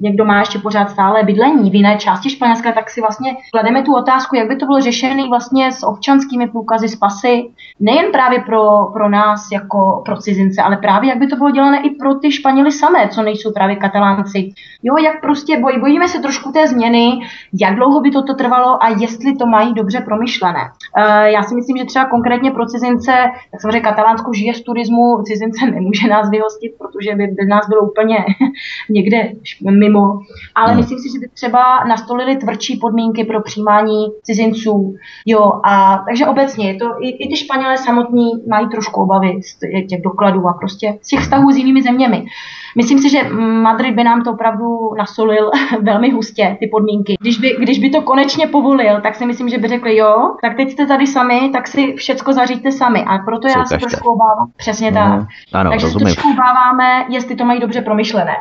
někdo 0.00 0.24
má 0.24 0.38
ještě 0.40 0.58
pořád 0.58 0.90
stále 0.90 1.22
bydlení 1.22 1.70
v 1.70 1.74
jiné 1.74 1.96
části 1.96 2.30
Španělska, 2.30 2.72
tak 2.72 2.90
si 2.90 3.00
vlastně 3.00 3.36
klademe 3.52 3.82
tu 3.82 3.94
otázku, 3.94 4.36
jak 4.36 4.48
by 4.48 4.56
to 4.56 4.66
bylo 4.66 4.80
řešené 4.80 5.28
vlastně 5.28 5.72
s 5.72 5.82
občanskými 5.86 6.48
průkazy, 6.48 6.88
s 6.88 6.96
pasy, 6.96 7.50
nejen 7.80 8.12
právě 8.12 8.40
pro, 8.40 8.86
pro 8.92 9.08
nás 9.08 9.48
jako 9.52 10.02
pro 10.04 10.16
cizince, 10.16 10.62
ale 10.62 10.76
právě 10.76 11.08
jak 11.08 11.18
by 11.18 11.26
to 11.26 11.36
bylo 11.36 11.50
dělané 11.50 11.82
i 11.82 11.90
pro 11.90 12.14
ty 12.14 12.32
Španěly 12.32 12.72
samé, 12.72 13.08
co 13.08 13.22
nejsou 13.22 13.52
právě 13.52 13.76
katalánci 13.76 14.37
věci. 14.42 14.54
Jo, 14.82 14.96
jak 14.96 15.20
prostě 15.20 15.60
boj, 15.60 15.78
bojíme 15.80 16.08
se 16.08 16.18
trošku 16.18 16.52
té 16.52 16.68
změny, 16.68 17.20
jak 17.60 17.74
dlouho 17.74 18.00
by 18.00 18.10
toto 18.10 18.34
trvalo 18.34 18.82
a 18.82 18.88
jestli 18.88 19.36
to 19.36 19.46
mají 19.46 19.74
dobře 19.74 20.00
promyšlené. 20.00 20.60
Uh, 20.98 21.04
já 21.22 21.42
si 21.42 21.54
myslím, 21.54 21.76
že 21.76 21.84
třeba 21.84 22.04
konkrétně 22.04 22.50
pro 22.50 22.66
cizince, 22.66 23.12
tak 23.50 23.60
samozřejmě 23.60 23.80
Katalánsko 23.80 24.32
žije 24.32 24.54
z 24.54 24.62
turismu, 24.62 25.22
cizince 25.22 25.66
nemůže 25.70 26.08
nás 26.08 26.30
vyhostit, 26.30 26.72
protože 26.78 27.14
by 27.14 27.26
bez 27.26 27.48
nás 27.48 27.68
bylo 27.68 27.80
úplně 27.90 28.16
někde 28.90 29.32
mimo. 29.70 30.18
Ale 30.54 30.68
hmm. 30.68 30.76
myslím 30.76 30.98
si, 30.98 31.08
že 31.12 31.18
by 31.18 31.28
třeba 31.28 31.84
nastolili 31.84 32.36
tvrdší 32.36 32.76
podmínky 32.76 33.24
pro 33.24 33.42
přijímání 33.42 34.06
cizinců. 34.22 34.94
Jo, 35.26 35.52
a 35.64 36.04
takže 36.08 36.26
obecně 36.26 36.68
je 36.68 36.74
to, 36.74 36.86
i, 37.00 37.08
i 37.08 37.28
ty 37.28 37.36
Španělé 37.36 37.78
samotní 37.78 38.30
mají 38.48 38.68
trošku 38.68 39.02
obavy 39.02 39.40
z 39.42 39.58
těch 39.88 40.02
dokladů 40.02 40.48
a 40.48 40.52
prostě 40.52 40.98
z 41.02 41.08
těch 41.08 41.20
vztahů 41.20 41.50
s 41.50 41.56
jinými 41.56 41.82
zeměmi. 41.82 42.26
Myslím 42.76 42.98
si, 42.98 43.10
že 43.10 43.28
Madrid 43.62 43.94
by 43.94 44.04
nám 44.04 44.22
to 44.24 44.32
opravdu 44.32 44.94
nasolil 44.98 45.50
velmi 45.82 46.10
hustě, 46.10 46.56
ty 46.60 46.66
podmínky. 46.66 47.16
Když 47.20 47.38
by, 47.38 47.56
když 47.60 47.78
by 47.78 47.90
to 47.90 48.02
konečně 48.02 48.46
povolil, 48.46 49.00
tak 49.00 49.14
si 49.14 49.26
myslím, 49.26 49.48
že 49.48 49.58
by 49.58 49.68
řekli, 49.68 49.96
jo, 49.96 50.36
tak 50.42 50.56
teď 50.56 50.70
jste 50.70 50.86
tady 50.86 51.06
sami, 51.06 51.50
tak 51.52 51.68
si 51.68 51.94
všecko 51.94 52.32
zaříďte 52.32 52.72
sami. 52.72 53.04
A 53.04 53.18
proto 53.18 53.48
já 53.48 53.64
se 53.64 53.78
trošku 53.78 54.08
obávám. 54.08 54.50
Přesně 54.56 54.92
tak. 54.92 55.12
Mm, 55.12 55.26
ano, 55.52 55.70
Takže 55.70 55.86
rozumím. 55.86 56.08
se 56.08 56.14
trošku 56.14 56.32
obáváme, 56.32 57.04
jestli 57.08 57.36
to 57.36 57.44
mají 57.44 57.60
dobře 57.60 57.80
promyšlené. 57.80 58.32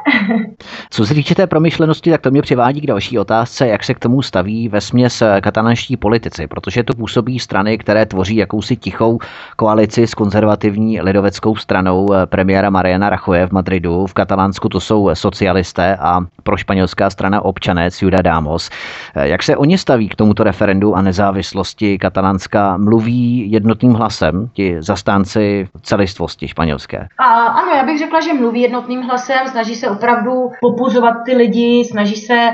Co 0.89 1.05
se 1.05 1.13
týče 1.13 1.35
té 1.35 1.47
promyšlenosti, 1.47 2.11
tak 2.11 2.21
to 2.21 2.31
mě 2.31 2.41
přivádí 2.41 2.81
k 2.81 2.87
další 2.87 3.19
otázce, 3.19 3.67
jak 3.67 3.83
se 3.83 3.93
k 3.93 3.99
tomu 3.99 4.21
staví 4.21 4.69
ve 4.69 4.81
směs 4.81 5.23
katalanští 5.41 5.97
politici, 5.97 6.47
protože 6.47 6.83
to 6.83 6.93
působí 6.93 7.39
strany, 7.39 7.77
které 7.77 8.05
tvoří 8.05 8.35
jakousi 8.35 8.75
tichou 8.75 9.19
koalici 9.55 10.07
s 10.07 10.13
konzervativní 10.13 11.01
lidoveckou 11.01 11.55
stranou 11.55 12.13
eh, 12.13 12.25
premiéra 12.25 12.69
Mariana 12.69 13.09
Rachoje 13.09 13.47
v 13.47 13.51
Madridu. 13.51 14.07
V 14.07 14.13
Katalánsku 14.17 14.69
to 14.69 14.79
jsou 14.79 15.09
socialisté 15.13 15.95
a 15.95 16.19
pro 16.43 16.57
španělská 16.57 17.09
strana 17.09 17.45
občané 17.45 17.91
Ciudad 17.91 18.21
Damos. 18.21 18.69
Jak 19.15 19.43
se 19.43 19.57
oni 19.57 19.77
staví 19.77 20.09
k 20.09 20.15
tomuto 20.15 20.43
referendu 20.43 20.95
a 20.95 21.01
nezávislosti 21.01 21.97
Katalánska? 21.97 22.77
Mluví 22.77 23.51
jednotným 23.51 23.93
hlasem 23.93 24.49
ti 24.53 24.75
zastánci 24.79 25.67
celistvosti 25.81 26.47
španělské? 26.47 27.07
A, 27.19 27.25
ano, 27.45 27.71
já 27.71 27.83
bych 27.85 27.99
řekla, 27.99 28.21
že 28.21 28.33
mluví 28.33 28.61
jednotným 28.61 29.01
hlasem, 29.01 29.47
snaží 29.47 29.75
se 29.75 29.89
opravdu 29.89 30.49
popuzovat 30.61 31.15
ty 31.25 31.35
lidi, 31.35 31.85
snaží 31.85 32.15
se 32.15 32.49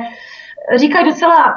říkají 0.76 1.06
docela, 1.06 1.54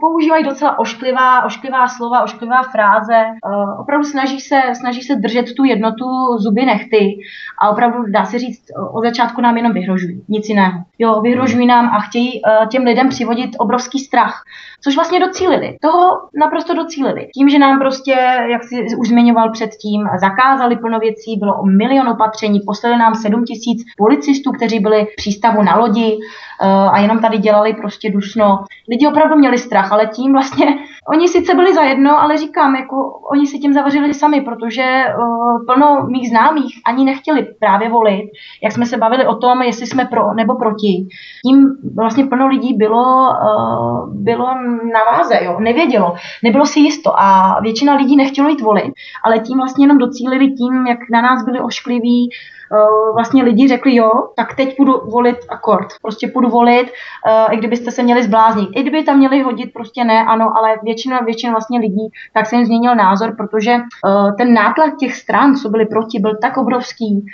používají 0.00 0.44
docela 0.44 0.78
ošklivá, 0.78 1.44
ošklivá 1.44 1.88
slova, 1.88 2.22
ošklivá 2.22 2.62
fráze. 2.62 3.24
Uh, 3.46 3.80
opravdu 3.80 4.06
snaží 4.06 4.40
se, 4.40 4.60
snaží 4.74 5.02
se 5.02 5.16
držet 5.16 5.46
tu 5.56 5.64
jednotu 5.64 6.04
zuby 6.38 6.64
nechty 6.64 7.18
a 7.62 7.70
opravdu 7.70 8.02
dá 8.10 8.24
se 8.24 8.38
říct, 8.38 8.62
od 8.92 9.04
začátku 9.04 9.40
nám 9.40 9.56
jenom 9.56 9.72
vyhrožují, 9.72 10.22
nic 10.28 10.48
jiného. 10.48 10.82
Jo, 10.98 11.20
vyhrožují 11.20 11.66
nám 11.66 11.86
a 11.86 12.00
chtějí 12.00 12.42
uh, 12.42 12.68
těm 12.68 12.82
lidem 12.82 13.08
přivodit 13.08 13.50
obrovský 13.58 13.98
strach, 13.98 14.42
což 14.84 14.94
vlastně 14.94 15.20
docílili. 15.20 15.76
Toho 15.80 16.10
naprosto 16.34 16.74
docílili. 16.74 17.28
Tím, 17.34 17.48
že 17.48 17.58
nám 17.58 17.78
prostě, 17.78 18.12
jak 18.50 18.64
si 18.64 18.96
už 18.98 19.08
zmiňoval 19.08 19.50
předtím, 19.50 20.08
zakázali 20.20 20.76
plno 20.76 20.98
věcí, 20.98 21.36
bylo 21.36 21.54
o 21.54 21.66
milion 21.66 22.08
opatření, 22.08 22.60
poslali 22.66 22.96
nám 22.96 23.14
7 23.14 23.44
tisíc 23.44 23.82
policistů, 23.98 24.52
kteří 24.52 24.80
byli 24.80 25.06
přístavu 25.16 25.62
na 25.62 25.76
lodi, 25.76 26.18
Eh, 26.62 26.88
a 26.90 26.98
jenom 26.98 27.18
tady 27.18 27.38
dělali 27.38 27.74
prostě 27.74 28.10
dusno. 28.10 28.64
Lidi 28.88 29.06
opravdu 29.06 29.36
měli 29.36 29.58
strach, 29.58 29.92
ale 29.92 30.06
tím 30.06 30.32
vlastně, 30.32 30.66
oni 31.08 31.28
sice 31.28 31.54
byli 31.54 31.74
za 31.74 31.82
jedno, 31.82 32.20
ale 32.20 32.36
říkám, 32.36 32.76
jako 32.76 33.20
oni 33.30 33.46
si 33.46 33.58
tím 33.58 33.72
zavařili 33.72 34.14
sami, 34.14 34.40
protože 34.40 35.04
uh, 35.18 35.66
plno 35.66 36.06
mých 36.10 36.28
známých 36.28 36.80
ani 36.86 37.04
nechtěli 37.04 37.42
právě 37.60 37.88
volit, 37.88 38.30
jak 38.62 38.72
jsme 38.72 38.86
se 38.86 38.96
bavili 38.96 39.26
o 39.26 39.34
tom, 39.34 39.62
jestli 39.62 39.86
jsme 39.86 40.04
pro 40.04 40.34
nebo 40.34 40.54
proti. 40.54 41.06
Tím 41.46 41.76
vlastně 41.96 42.24
plno 42.24 42.46
lidí 42.46 42.74
bylo, 42.74 43.30
uh, 43.30 44.14
bylo 44.14 44.46
na 44.92 45.04
váze, 45.12 45.40
jo, 45.44 45.60
nevědělo, 45.60 46.14
nebylo 46.44 46.66
si 46.66 46.80
jisto. 46.80 47.20
A 47.20 47.60
většina 47.60 47.94
lidí 47.94 48.16
nechtělo 48.16 48.48
jít 48.48 48.60
volit, 48.60 48.92
ale 49.24 49.38
tím 49.38 49.58
vlastně 49.58 49.84
jenom 49.84 49.98
docílili 49.98 50.50
tím, 50.50 50.86
jak 50.86 50.98
na 51.10 51.22
nás 51.22 51.44
byli 51.44 51.60
oškliví, 51.60 52.30
Eh, 52.74 53.12
vlastně 53.14 53.42
lidi 53.42 53.68
řekli, 53.68 53.94
jo, 53.94 54.10
tak 54.36 54.54
teď 54.54 54.76
půjdu 54.76 54.92
volit 55.10 55.36
akord. 55.48 55.86
Prostě 56.02 56.28
půjdu 56.28 56.48
volit, 56.48 56.90
eh, 57.26 57.54
i 57.54 57.56
kdybyste 57.56 57.90
se 57.90 58.02
měli 58.02 58.22
zbláznit. 58.22 58.68
I 58.76 58.82
kdyby 58.82 59.02
tam 59.02 59.18
měli 59.18 59.42
hodit, 59.42 59.72
prostě 59.72 60.04
ne, 60.04 60.24
ano, 60.24 60.52
ale 60.56 60.76
většina, 60.82 61.20
většina 61.20 61.52
vlastně 61.52 61.78
lidí, 61.78 62.08
tak 62.34 62.46
se 62.46 62.56
jim 62.56 62.64
změnil 62.64 62.94
názor, 62.94 63.36
protože 63.36 63.72
eh, 63.72 64.32
ten 64.38 64.54
nátlak 64.54 64.96
těch 64.96 65.14
stran, 65.14 65.56
co 65.56 65.68
byli 65.68 65.86
proti, 65.86 66.18
byl 66.18 66.36
tak 66.42 66.56
obrovský 66.56 67.26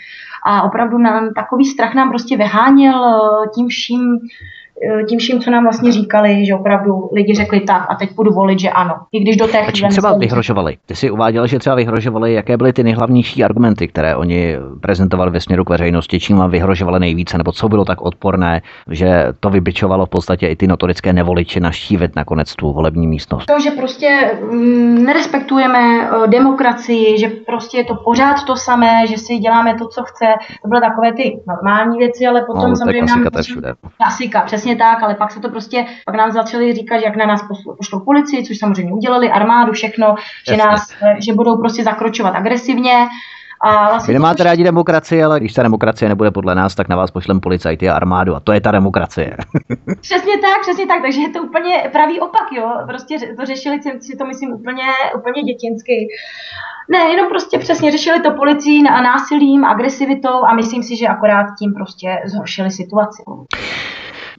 a 0.47 0.63
opravdu 0.63 0.99
nám, 0.99 1.35
takový 1.35 1.65
strach 1.65 1.95
nám 1.95 2.09
prostě 2.09 2.37
vyháněl 2.37 3.23
tím 3.55 3.69
vším, 3.69 4.19
tím 5.09 5.19
vším, 5.19 5.41
co 5.41 5.51
nám 5.51 5.63
vlastně 5.63 5.93
říkali, 5.93 6.47
že 6.47 6.55
opravdu 6.55 7.11
lidi 7.13 7.35
řekli 7.35 7.61
tak 7.61 7.87
a 7.91 7.95
teď 7.95 8.15
budu 8.15 8.33
volit, 8.33 8.61
že 8.61 8.71
ano. 8.71 8.95
I 9.13 9.21
když 9.21 9.37
do 9.37 9.47
té 9.47 9.63
chvíle... 9.63 9.89
třeba 9.89 10.19
vyhrožovali? 10.19 10.77
Ty 10.87 10.95
jsi 10.95 11.11
uváděl, 11.11 11.47
že 11.47 11.59
třeba 11.59 11.77
vyhrožovali, 11.77 12.35
jaké 12.35 12.57
byly 12.57 12.73
ty 12.73 12.85
nejhlavnější 12.85 13.45
argumenty, 13.45 13.89
které 13.89 14.17
oni 14.17 14.57
prezentovali 14.81 15.31
ve 15.31 15.41
směru 15.41 15.65
k 15.65 15.71
veřejnosti, 15.71 16.21
čím 16.21 16.37
vám 16.37 16.51
vyhrožovali 16.51 17.01
nejvíce, 17.01 17.39
nebo 17.39 17.53
co 17.53 17.69
bylo 17.69 17.85
tak 17.85 18.01
odporné, 18.01 18.63
že 18.91 19.27
to 19.41 19.51
vybičovalo 19.51 20.07
v 20.07 20.09
podstatě 20.09 20.47
i 20.47 20.57
ty 20.57 20.67
notorické 20.67 21.13
nevoliče 21.13 21.61
naštívit 21.61 22.17
nakonec 22.17 22.55
tu 22.55 22.73
volební 22.73 23.07
místnost? 23.07 23.47
To, 23.47 23.61
že 23.61 23.71
prostě 23.71 24.31
mm, 24.51 25.05
nerespektujeme 25.05 26.11
uh, 26.11 26.27
demokracii, 26.27 27.19
že 27.19 27.29
prostě 27.29 27.79
je 27.79 27.85
to 27.85 27.95
pořád 27.95 28.45
to 28.47 28.57
samé, 28.57 29.07
že 29.07 29.19
si 29.19 29.39
děláme 29.39 29.75
to, 29.75 29.89
co 29.89 30.03
chce, 30.03 30.27
to 30.63 30.69
byly 30.69 30.81
takové 30.81 31.13
ty 31.13 31.41
normální 31.49 31.99
věci, 31.99 32.27
ale 32.27 32.45
potom 32.47 32.71
no, 32.71 32.77
samozřejmě 32.77 33.03
klasika, 33.03 33.31
nám... 33.35 33.43
Všude. 33.43 33.75
Klasika, 33.97 34.41
přesně 34.41 34.68
přesně 34.69 34.85
tak, 34.85 35.03
ale 35.03 35.15
pak 35.15 35.33
se 35.33 35.41
to 35.41 35.49
prostě, 35.49 35.87
pak 36.07 36.15
nám 36.15 36.33
začali 36.33 36.75
říkat, 36.75 36.97
jak 36.97 37.17
na 37.17 37.27
nás 37.27 37.41
pošlou 37.77 38.01
policii, 38.01 38.45
což 38.45 38.59
samozřejmě 38.59 38.93
udělali, 38.93 39.31
armádu, 39.31 39.73
všechno, 39.73 40.15
že 40.49 40.57
nás, 40.57 40.93
že 41.19 41.33
budou 41.33 41.57
prostě 41.57 41.85
zakročovat 41.85 42.35
agresivně. 42.35 43.09
A 43.61 43.89
vlastně 43.89 44.13
Vy 44.13 44.19
nemáte 44.19 44.45
rádi 44.45 44.65
demokracii, 44.65 45.25
ale 45.25 45.41
když 45.41 45.53
ta 45.53 45.63
demokracie 45.63 46.09
nebude 46.09 46.31
podle 46.31 46.55
nás, 46.55 46.75
tak 46.75 46.89
na 46.89 46.97
vás 46.97 47.11
pošlem 47.11 47.41
policajty 47.41 47.89
a 47.89 47.97
armádu. 47.97 48.35
A 48.37 48.41
to 48.41 48.53
je 48.53 48.61
ta 48.61 48.71
demokracie. 48.71 49.37
přesně 50.01 50.39
tak, 50.39 50.61
přesně 50.63 50.87
tak. 50.87 51.03
Takže 51.03 51.21
je 51.21 51.29
to 51.29 51.43
úplně 51.43 51.89
pravý 51.93 52.21
opak, 52.21 52.53
jo. 52.53 52.71
Prostě 52.87 53.19
to 53.41 53.47
řešili 53.47 53.81
si 54.01 54.17
to 54.17 54.27
myslím 54.27 54.53
úplně, 54.53 54.83
úplně 55.17 55.43
dětinsky. 55.43 56.09
Ne, 56.91 56.99
jenom 56.99 57.29
prostě 57.29 57.59
přesně 57.59 57.91
řešili 57.91 58.21
to 58.21 58.31
policií 58.31 58.89
a 58.89 59.03
násilím, 59.03 59.65
agresivitou 59.65 60.45
a 60.45 60.55
myslím 60.55 60.83
si, 60.83 60.97
že 60.97 61.07
akorát 61.09 61.47
tím 61.59 61.75
prostě 61.75 62.19
zhoršili 62.25 62.71
situaci. 62.71 63.23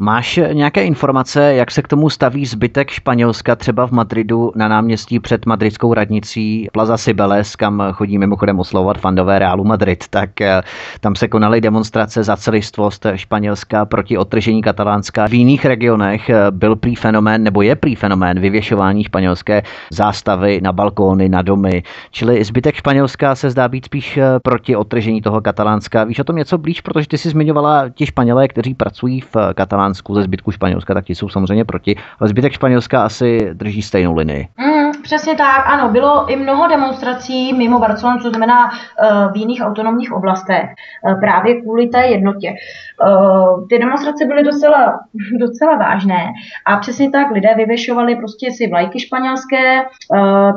Máš 0.01 0.39
nějaké 0.53 0.83
informace, 0.83 1.53
jak 1.53 1.71
se 1.71 1.81
k 1.81 1.87
tomu 1.87 2.09
staví 2.09 2.45
zbytek 2.45 2.89
Španělska 2.89 3.55
třeba 3.55 3.87
v 3.87 3.91
Madridu 3.91 4.51
na 4.55 4.67
náměstí 4.67 5.19
před 5.19 5.45
madridskou 5.45 5.93
radnicí 5.93 6.67
Plaza 6.71 6.97
Sibeles, 6.97 7.55
kam 7.55 7.83
chodí 7.91 8.17
mimochodem 8.17 8.59
oslovovat 8.59 8.97
fandové 8.97 9.39
Realu 9.39 9.63
Madrid, 9.63 10.03
tak 10.09 10.41
eh, 10.41 10.61
tam 10.99 11.15
se 11.15 11.27
konaly 11.27 11.61
demonstrace 11.61 12.23
za 12.23 12.37
celistvost 12.37 13.05
Španělska 13.15 13.85
proti 13.85 14.17
otržení 14.17 14.61
Katalánska. 14.61 15.27
V 15.27 15.33
jiných 15.33 15.65
regionech 15.65 16.29
eh, 16.29 16.51
byl 16.51 16.75
prý 16.75 16.95
fenomén, 16.95 17.43
nebo 17.43 17.61
je 17.61 17.75
prý 17.75 17.95
fenomén 17.95 18.39
vyvěšování 18.39 19.03
španělské 19.03 19.61
zástavy 19.91 20.61
na 20.63 20.71
balkóny, 20.71 21.29
na 21.29 21.41
domy, 21.41 21.83
čili 22.11 22.43
zbytek 22.43 22.75
Španělska 22.75 23.35
se 23.35 23.49
zdá 23.49 23.67
být 23.67 23.85
spíš 23.85 24.17
eh, 24.17 24.39
proti 24.43 24.75
otržení 24.75 25.21
toho 25.21 25.41
Katalánska. 25.41 26.03
Víš 26.03 26.19
o 26.19 26.23
tom 26.23 26.35
něco 26.35 26.57
blíž, 26.57 26.81
protože 26.81 27.07
ty 27.07 27.17
si 27.17 27.29
zmiňovala 27.29 27.89
ti 27.89 28.05
Španělé, 28.05 28.47
kteří 28.47 28.73
pracují 28.73 29.21
v 29.21 29.35
Katalánsku 29.53 29.88
Dánsku, 29.89 30.15
ze 30.15 30.23
zbytku 30.23 30.51
Španělska, 30.51 30.93
tak 30.93 31.05
ti 31.05 31.15
jsou 31.15 31.29
samozřejmě 31.29 31.65
proti, 31.65 31.95
ale 32.19 32.29
zbytek 32.29 32.53
Španělska 32.53 33.03
asi 33.03 33.49
drží 33.53 33.81
stejnou 33.81 34.15
linii. 34.15 34.47
Mm, 34.57 34.68
přesně 35.09 35.35
tak, 35.35 35.63
ano, 35.65 35.89
bylo 35.89 36.31
i 36.31 36.35
mnoho 36.35 36.67
demonstrací 36.67 37.53
mimo 37.53 37.79
Barcelonu, 37.79 38.19
co 38.19 38.29
znamená 38.29 38.69
uh, 38.69 39.33
v 39.33 39.37
jiných 39.37 39.61
autonomních 39.61 40.11
oblastech, 40.11 40.65
uh, 40.65 41.19
právě 41.19 41.61
kvůli 41.61 41.87
té 41.87 42.07
jednotě. 42.07 42.53
Uh, 42.53 43.67
ty 43.67 43.79
demonstrace 43.79 44.25
byly 44.25 44.43
docela, 44.43 44.99
docela 45.39 45.75
vážné 45.75 46.25
a 46.65 46.77
přesně 46.77 47.11
tak 47.11 47.31
lidé 47.31 47.49
vyvěšovali 47.57 48.15
prostě 48.15 48.51
si 48.51 48.67
vlajky 48.67 48.99
španělské, 48.99 49.81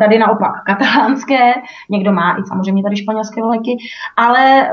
tady 0.00 0.18
naopak 0.18 0.52
katalánské, 0.66 1.52
někdo 1.90 2.12
má 2.12 2.36
i 2.36 2.42
samozřejmě 2.48 2.82
tady 2.82 2.96
španělské 2.96 3.42
vlajky, 3.42 3.76
ale 4.16 4.70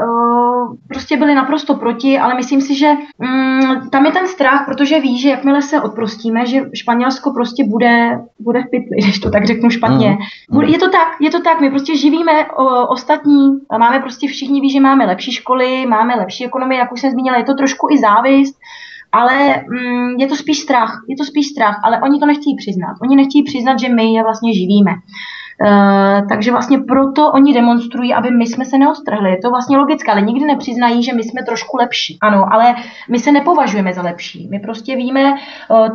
prostě 0.88 1.18
byli 1.18 1.36
naprosto 1.36 1.76
proti, 1.76 2.20
ale 2.20 2.36
myslím 2.36 2.62
si, 2.62 2.76
že 2.76 2.88
um, 3.18 3.90
tam 3.90 4.06
je 4.06 4.12
ten 4.12 4.28
strach 4.28 4.50
strach, 4.50 4.66
protože 4.66 5.00
ví, 5.00 5.20
že 5.20 5.30
jakmile 5.30 5.62
se 5.62 5.82
odprostíme, 5.82 6.46
že 6.46 6.62
Španělsko 6.74 7.32
prostě 7.32 7.64
bude, 7.64 8.20
bude 8.40 8.60
v 8.60 8.70
pytli, 8.72 8.98
když 9.04 9.20
to 9.20 9.32
tak 9.32 9.46
řeknu 9.46 9.69
špatně. 9.72 10.18
Mm. 10.52 10.62
Je 10.62 10.78
to 10.78 10.90
tak, 10.90 11.08
je 11.22 11.32
to 11.32 11.42
tak, 11.42 11.62
my 11.62 11.70
prostě 11.70 11.98
živíme 11.98 12.46
o, 12.46 12.88
ostatní, 12.88 13.50
máme 13.80 14.00
prostě 14.00 14.28
všichni 14.28 14.62
ví, 14.62 14.70
že 14.70 14.80
máme 14.80 15.06
lepší 15.06 15.32
školy, 15.32 15.86
máme 15.86 16.16
lepší 16.16 16.46
ekonomii, 16.46 16.80
jak 16.80 16.92
už 16.92 17.02
jsem 17.02 17.12
zmínila, 17.12 17.38
je 17.38 17.44
to 17.44 17.54
trošku 17.54 17.88
i 17.92 17.98
závist, 17.98 18.56
ale 19.12 19.64
mm, 19.70 20.10
je 20.20 20.28
to 20.28 20.36
spíš 20.36 20.60
strach, 20.60 21.04
je 21.08 21.16
to 21.18 21.24
spíš 21.24 21.48
strach, 21.48 21.82
ale 21.84 22.02
oni 22.02 22.20
to 22.20 22.26
nechtějí 22.26 22.56
přiznat. 22.56 22.96
Oni 23.02 23.16
nechtějí 23.16 23.44
přiznat, 23.44 23.80
že 23.80 23.90
my 23.90 24.14
je 24.14 24.24
vlastně 24.24 24.54
živíme. 24.54 24.92
Takže 26.30 26.52
vlastně 26.52 26.78
proto 26.78 27.32
oni 27.32 27.54
demonstrují, 27.54 28.14
aby 28.14 28.32
my 28.32 28.48
jsme 28.48 28.66
se 28.66 28.78
neostrhli. 28.78 29.30
Je 29.30 29.38
to 29.38 29.50
vlastně 29.50 29.78
logické, 29.78 30.12
ale 30.12 30.22
nikdy 30.22 30.46
nepřiznají, 30.46 31.04
že 31.04 31.14
my 31.14 31.24
jsme 31.24 31.44
trošku 31.44 31.78
lepší. 31.78 32.18
Ano, 32.22 32.54
ale 32.54 32.76
my 33.10 33.20
se 33.20 33.32
nepovažujeme 33.32 33.94
za 33.94 34.02
lepší. 34.02 34.48
My 34.52 34.60
prostě 34.60 34.96
víme 34.96 35.36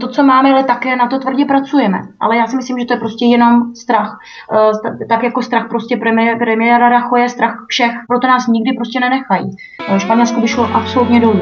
to, 0.00 0.09
co 0.09 0.22
máme, 0.22 0.53
ale 0.53 0.64
také 0.64 0.96
na 0.96 1.07
to 1.07 1.18
tvrdě 1.18 1.44
pracujeme. 1.44 1.98
Ale 2.20 2.37
já 2.37 2.46
si 2.46 2.57
myslím, 2.57 2.79
že 2.79 2.87
to 2.87 2.94
je 2.94 2.98
prostě 2.98 3.24
jenom 3.24 3.74
strach. 3.74 4.18
Tak 5.09 5.22
jako 5.22 5.42
strach 5.42 5.68
prostě 5.68 5.96
premiéra 6.38 6.88
Rachoje, 6.88 7.29
strach 7.29 7.64
všech, 7.68 7.92
proto 8.09 8.27
nás 8.27 8.46
nikdy 8.46 8.72
prostě 8.72 9.00
nenechají. 9.00 9.50
Španělsko 9.98 10.40
by 10.40 10.48
šlo 10.48 10.68
absolutně 10.74 11.20
dolů. 11.20 11.40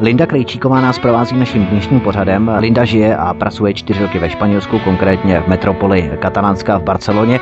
Linda 0.00 0.26
Krejčíková 0.26 0.80
nás 0.80 0.98
provází 0.98 1.36
naším 1.36 1.66
dnešním 1.66 2.00
pořadem. 2.00 2.50
Linda 2.58 2.84
žije 2.84 3.16
a 3.16 3.34
pracuje 3.34 3.74
čtyři 3.74 4.02
roky 4.02 4.18
ve 4.18 4.30
Španělsku, 4.30 4.78
konkrétně 4.78 5.40
v 5.40 5.48
metropoli 5.48 6.10
Katalánská 6.18 6.78
v 6.78 6.82
Barceloně. 6.82 7.40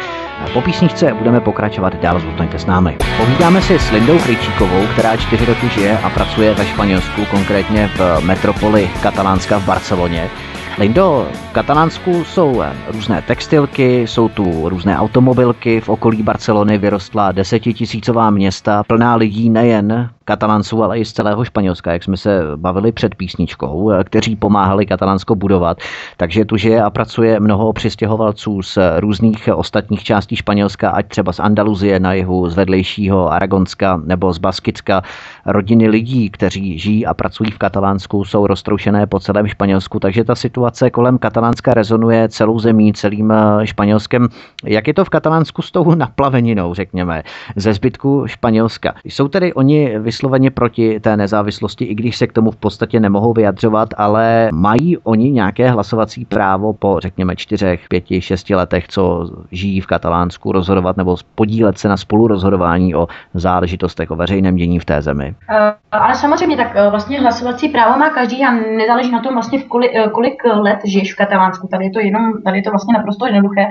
Po 0.52 0.60
písničce 0.60 1.14
budeme 1.14 1.40
pokračovat 1.40 2.02
dál, 2.02 2.20
zůstaňte 2.20 2.58
s 2.58 2.66
námi. 2.66 2.96
Povídáme 3.16 3.62
si 3.62 3.78
s 3.78 3.90
Lindou 3.90 4.18
Krejčíkovou, 4.18 4.86
která 4.92 5.16
čtyři 5.16 5.44
roky 5.44 5.68
žije 5.68 5.98
a 5.98 6.10
pracuje 6.10 6.54
ve 6.54 6.66
Španělsku, 6.66 7.24
konkrétně 7.30 7.90
v 7.96 8.24
metropoli 8.24 8.90
Katalánská 9.02 9.58
v 9.58 9.66
Barceloně. 9.66 10.30
Lindo, 10.78 11.28
v 11.32 11.52
Katalánsku 11.52 12.24
jsou 12.24 12.62
různé 12.92 13.22
textilky, 13.22 14.02
jsou 14.06 14.28
tu 14.28 14.68
různé 14.68 14.98
automobilky, 14.98 15.80
v 15.80 15.88
okolí 15.88 16.22
Barcelony 16.22 16.78
vyrostla 16.78 17.32
desetitisícová 17.32 18.30
města, 18.30 18.82
plná 18.86 19.16
lidí 19.16 19.50
nejen 19.50 20.10
Katalánců, 20.26 20.82
ale 20.82 20.98
i 20.98 21.04
z 21.04 21.12
celého 21.12 21.44
Španělska, 21.44 21.92
jak 21.92 22.02
jsme 22.02 22.16
se 22.16 22.42
bavili 22.56 22.92
před 22.92 23.14
písničkou, 23.14 23.92
kteří 24.04 24.36
pomáhali 24.36 24.86
Katalánsko 24.86 25.34
budovat. 25.34 25.78
Takže 26.16 26.44
tu 26.44 26.56
žije 26.56 26.82
a 26.82 26.90
pracuje 26.90 27.40
mnoho 27.40 27.72
přistěhovalců 27.72 28.62
z 28.62 28.78
různých 28.98 29.48
ostatních 29.54 30.04
částí 30.04 30.36
Španělska, 30.36 30.90
ať 30.90 31.08
třeba 31.08 31.32
z 31.32 31.40
Andaluzie 31.40 32.00
na 32.00 32.12
jihu, 32.12 32.50
z 32.50 32.54
vedlejšího 32.54 33.32
Aragonska 33.32 34.00
nebo 34.04 34.32
z 34.32 34.38
Baskicka. 34.38 35.02
Rodiny 35.46 35.88
lidí, 35.88 36.30
kteří 36.30 36.78
žijí 36.78 37.06
a 37.06 37.14
pracují 37.14 37.50
v 37.50 37.58
Katalánsku, 37.58 38.24
jsou 38.24 38.46
roztroušené 38.46 39.06
po 39.06 39.20
celém 39.20 39.46
Španělsku, 39.46 40.00
takže 40.00 40.24
ta 40.24 40.34
situace 40.34 40.90
kolem 40.90 41.18
Katalánska 41.18 41.74
rezonuje 41.74 42.28
celou 42.28 42.58
zemí, 42.58 42.92
celým 42.92 43.30
eh, 43.30 43.66
Španělskem. 43.66 44.28
Jak 44.64 44.86
je 44.88 44.94
to 44.94 45.04
v 45.04 45.08
Katalánsku 45.08 45.62
s 45.62 45.70
tou 45.70 45.94
naplaveninou, 45.94 46.74
řekněme, 46.74 47.22
ze 47.56 47.74
zbytku 47.74 48.26
Španělska? 48.26 48.94
Jsou 49.04 49.28
tedy 49.28 49.54
oni 49.54 49.98
vysloveně 50.16 50.50
proti 50.50 51.00
té 51.00 51.16
nezávislosti, 51.16 51.84
i 51.84 51.94
když 51.94 52.16
se 52.16 52.26
k 52.26 52.32
tomu 52.32 52.50
v 52.50 52.56
podstatě 52.56 53.00
nemohou 53.00 53.32
vyjadřovat, 53.32 53.88
ale 53.96 54.48
mají 54.52 54.98
oni 54.98 55.30
nějaké 55.30 55.70
hlasovací 55.70 56.24
právo 56.24 56.72
po, 56.72 57.00
řekněme, 57.00 57.36
čtyřech, 57.36 57.80
pěti, 57.88 58.20
šesti 58.20 58.54
letech, 58.54 58.88
co 58.88 59.30
žijí 59.52 59.80
v 59.80 59.86
Katalánsku, 59.86 60.52
rozhodovat 60.52 60.96
nebo 60.96 61.16
podílet 61.34 61.78
se 61.78 61.88
na 61.88 61.96
spolurozhodování 61.96 62.94
o 62.94 63.08
záležitostech, 63.34 64.10
o 64.10 64.16
veřejném 64.16 64.56
dění 64.56 64.78
v 64.78 64.84
té 64.84 65.02
zemi? 65.02 65.34
Uh, 65.50 65.56
ale 65.92 66.14
samozřejmě 66.14 66.56
tak 66.56 66.74
uh, 66.74 66.90
vlastně 66.90 67.20
hlasovací 67.20 67.68
právo 67.68 67.98
má 67.98 68.10
každý 68.10 68.44
a 68.44 68.52
nezáleží 68.52 69.10
na 69.10 69.20
tom 69.20 69.34
vlastně 69.34 69.58
v 69.58 69.64
kolik, 69.64 69.90
uh, 69.92 70.10
kolik 70.10 70.44
let 70.44 70.78
žiješ 70.84 71.14
v 71.14 71.16
Katalánsku. 71.16 71.68
Tady 71.68 71.84
je 71.84 71.90
to 71.90 72.00
jenom, 72.00 72.22
tady 72.44 72.58
je 72.58 72.62
to 72.62 72.70
vlastně 72.70 72.94
naprosto 72.94 73.26
jednoduché. 73.26 73.68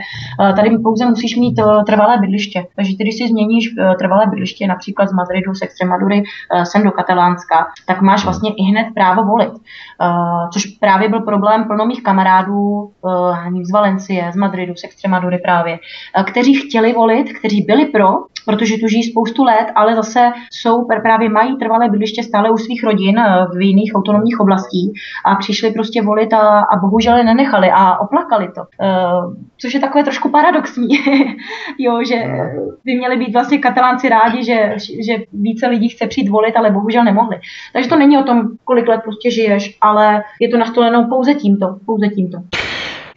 Tady 0.56 0.78
pouze 0.78 1.06
musíš 1.06 1.36
mít 1.36 1.56
trvalé 1.88 2.18
bydliště. 2.18 2.66
Takže 2.76 2.94
když 3.00 3.16
si 3.18 3.28
změníš 3.28 3.70
trvalé 4.00 4.26
bydliště 4.28 4.68
například 4.68 5.10
z 5.10 5.14
Madridu, 5.14 5.56
z 5.56 5.62
Extremadury 5.62 6.24
Eh, 6.24 6.24
sem 6.64 6.84
do 6.84 6.92
Katalánska, 6.92 7.68
tak 7.88 8.02
máš 8.02 8.20
hmm. 8.20 8.26
vlastně 8.26 8.50
i 8.58 8.64
hned 8.64 8.88
právo 8.94 9.24
volit. 9.24 9.54
Eh, 10.02 10.50
což 10.54 10.66
právě 10.66 11.10
byl 11.10 11.20
problém 11.20 11.64
plno 11.64 11.86
mých 11.86 12.04
kamarádů 12.04 12.92
eh, 13.10 13.64
z 13.64 13.72
Valencie, 13.72 14.32
z 14.34 14.36
Madridu, 14.36 14.76
z 14.76 14.84
Extremadury 14.84 15.38
právě, 15.38 15.80
kteří 16.26 16.54
chtěli 16.54 16.94
volit, 16.94 17.40
kteří 17.40 17.62
byli 17.62 17.86
pro, 17.86 18.10
protože 18.46 18.78
tu 18.78 18.88
žijí 18.88 19.04
spoustu 19.04 19.44
let, 19.44 19.68
ale 19.76 19.96
zase 19.96 20.32
jsou 20.52 20.88
právě 21.02 21.30
mají 21.30 21.58
trvalé 21.58 21.90
bydliště 21.90 22.24
stále 22.24 22.50
u 22.50 22.58
svých 22.58 22.84
rodin 22.84 23.20
v 23.56 23.62
jiných 23.62 23.92
autonomních 23.96 24.40
oblastí 24.40 24.94
a 25.26 25.36
přišli 25.36 25.72
prostě 25.72 26.02
volit 26.02 26.34
a, 26.34 26.60
a 26.60 26.78
bohužel 26.78 27.18
je 27.18 27.24
nenechali 27.24 27.72
a 27.74 27.98
oplakali 27.98 28.48
to. 28.56 28.62
což 29.58 29.74
je 29.74 29.80
takové 29.80 30.04
trošku 30.04 30.30
paradoxní, 30.30 30.88
jo, 31.80 32.04
že 32.08 32.16
by 32.86 32.96
měli 32.96 33.18
být 33.18 33.34
vlastně 33.34 33.58
katalánci 33.58 34.10
rádi, 34.10 34.44
že, 34.44 34.76
že 35.06 35.24
více 35.34 35.68
lidí 35.68 35.90
chce 35.90 36.08
přijít 36.08 36.25
volit, 36.30 36.58
ale 36.58 36.72
bohužel 36.72 37.04
nemohli. 37.04 37.40
Takže 37.74 37.90
to 37.90 37.96
není 37.96 38.18
o 38.18 38.24
tom, 38.24 38.42
kolik 38.64 38.88
let 38.88 39.02
prostě 39.04 39.32
žiješ, 39.32 39.78
ale 39.82 40.24
je 40.42 40.50
to 40.50 40.58
nastoleno 40.58 41.08
pouze 41.10 41.34
tímto, 41.34 41.78
pouze 41.86 42.08
tímto. 42.08 42.38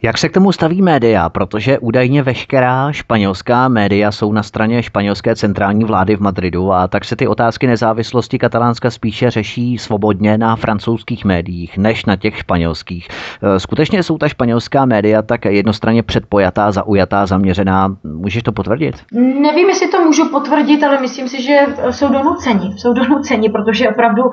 Jak 0.01 0.17
se 0.17 0.29
k 0.29 0.33
tomu 0.33 0.51
staví 0.51 0.81
média? 0.81 1.29
Protože 1.29 1.79
údajně 1.79 2.23
veškerá 2.23 2.91
španělská 2.91 3.67
média 3.67 4.11
jsou 4.11 4.31
na 4.31 4.43
straně 4.43 4.83
španělské 4.83 5.35
centrální 5.35 5.83
vlády 5.83 6.15
v 6.15 6.19
Madridu 6.19 6.73
a 6.73 6.87
tak 6.87 7.05
se 7.05 7.15
ty 7.15 7.27
otázky 7.27 7.67
nezávislosti 7.67 8.39
Katalánska 8.39 8.91
spíše 8.91 9.31
řeší 9.31 9.77
svobodně 9.77 10.37
na 10.37 10.55
francouzských 10.55 11.25
médiích 11.25 11.77
než 11.77 12.05
na 12.05 12.15
těch 12.15 12.37
španělských. 12.37 13.07
E, 13.43 13.59
skutečně 13.59 14.03
jsou 14.03 14.17
ta 14.17 14.27
španělská 14.27 14.85
média 14.85 15.21
tak 15.21 15.45
jednostranně 15.45 16.03
předpojatá, 16.03 16.71
zaujatá, 16.71 17.25
zaměřená. 17.25 17.95
Můžeš 18.03 18.43
to 18.43 18.51
potvrdit? 18.51 18.95
Nevím, 19.41 19.69
jestli 19.69 19.87
to 19.87 20.01
můžu 20.01 20.29
potvrdit, 20.29 20.83
ale 20.83 21.01
myslím 21.01 21.27
si, 21.27 21.41
že 21.41 21.57
jsou 21.89 22.13
donuceni. 22.13 22.73
Jsou 22.77 22.93
donuceni, 22.93 23.49
protože 23.49 23.89
opravdu 23.89 24.23
uh, 24.23 24.31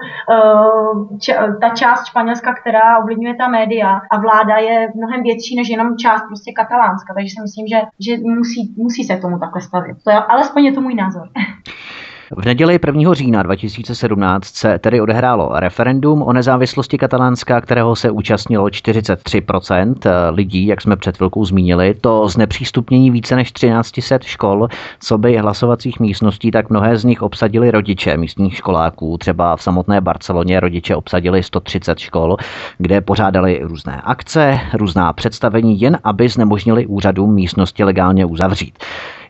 ta 1.61 1.69
část 1.69 2.07
Španělska, 2.07 2.55
která 2.55 2.99
ovlivňuje 2.99 3.35
ta 3.35 3.49
média 3.49 4.01
a 4.11 4.21
vláda 4.21 4.57
je 4.57 4.89
mnohem 4.97 5.23
větší 5.23 5.56
než 5.57 5.69
jenom 5.69 5.97
část 5.97 6.23
prostě 6.27 6.53
katalánska, 6.53 7.15
takže 7.15 7.31
si 7.35 7.41
myslím, 7.43 7.67
že, 7.67 7.79
že 8.01 8.17
musí, 8.19 8.75
musí 8.77 9.05
se 9.05 9.17
tomu 9.17 9.39
takhle 9.39 9.61
stavit. 9.63 9.97
To 10.05 10.11
je, 10.11 10.17
alespoň 10.17 10.65
je 10.65 10.73
to 10.73 10.81
můj 10.81 10.95
názor. 10.95 11.29
V 12.31 12.45
neděli 12.45 12.79
1. 12.87 13.15
října 13.15 13.43
2017 13.43 14.45
se 14.47 14.79
tedy 14.79 15.01
odehrálo 15.01 15.51
referendum 15.55 16.23
o 16.23 16.33
nezávislosti 16.33 16.99
Katalánska, 16.99 17.61
kterého 17.61 17.97
se 17.97 18.11
účastnilo 18.11 18.67
43% 18.67 19.95
lidí, 20.33 20.67
jak 20.67 20.83
jsme 20.83 20.97
před 20.97 21.17
chvilkou 21.17 21.45
zmínili. 21.45 21.95
To 22.01 22.29
z 22.29 22.37
nepřístupnění 22.37 23.11
více 23.11 23.37
než 23.37 23.53
1300 23.53 24.19
škol, 24.23 24.69
co 25.01 25.19
by 25.19 25.37
hlasovacích 25.37 26.01
místností, 26.01 26.51
tak 26.51 26.71
mnohé 26.71 26.97
z 26.97 27.05
nich 27.05 27.23
obsadili 27.23 27.71
rodiče 27.71 28.17
místních 28.17 28.57
školáků. 28.57 29.19
Třeba 29.19 29.57
v 29.57 29.63
samotné 29.63 30.01
Barceloně 30.01 30.61
rodiče 30.61 30.97
obsadili 30.97 31.43
130 31.43 31.99
škol, 31.99 32.37
kde 32.79 33.01
pořádali 33.01 33.61
různé 33.63 34.01
akce, 34.05 34.61
různá 34.75 35.13
představení, 35.13 35.81
jen 35.81 35.99
aby 36.05 36.29
znemožnili 36.29 36.87
úřadům 36.87 37.35
místnosti 37.35 37.85
legálně 37.85 38.25
uzavřít. 38.25 38.79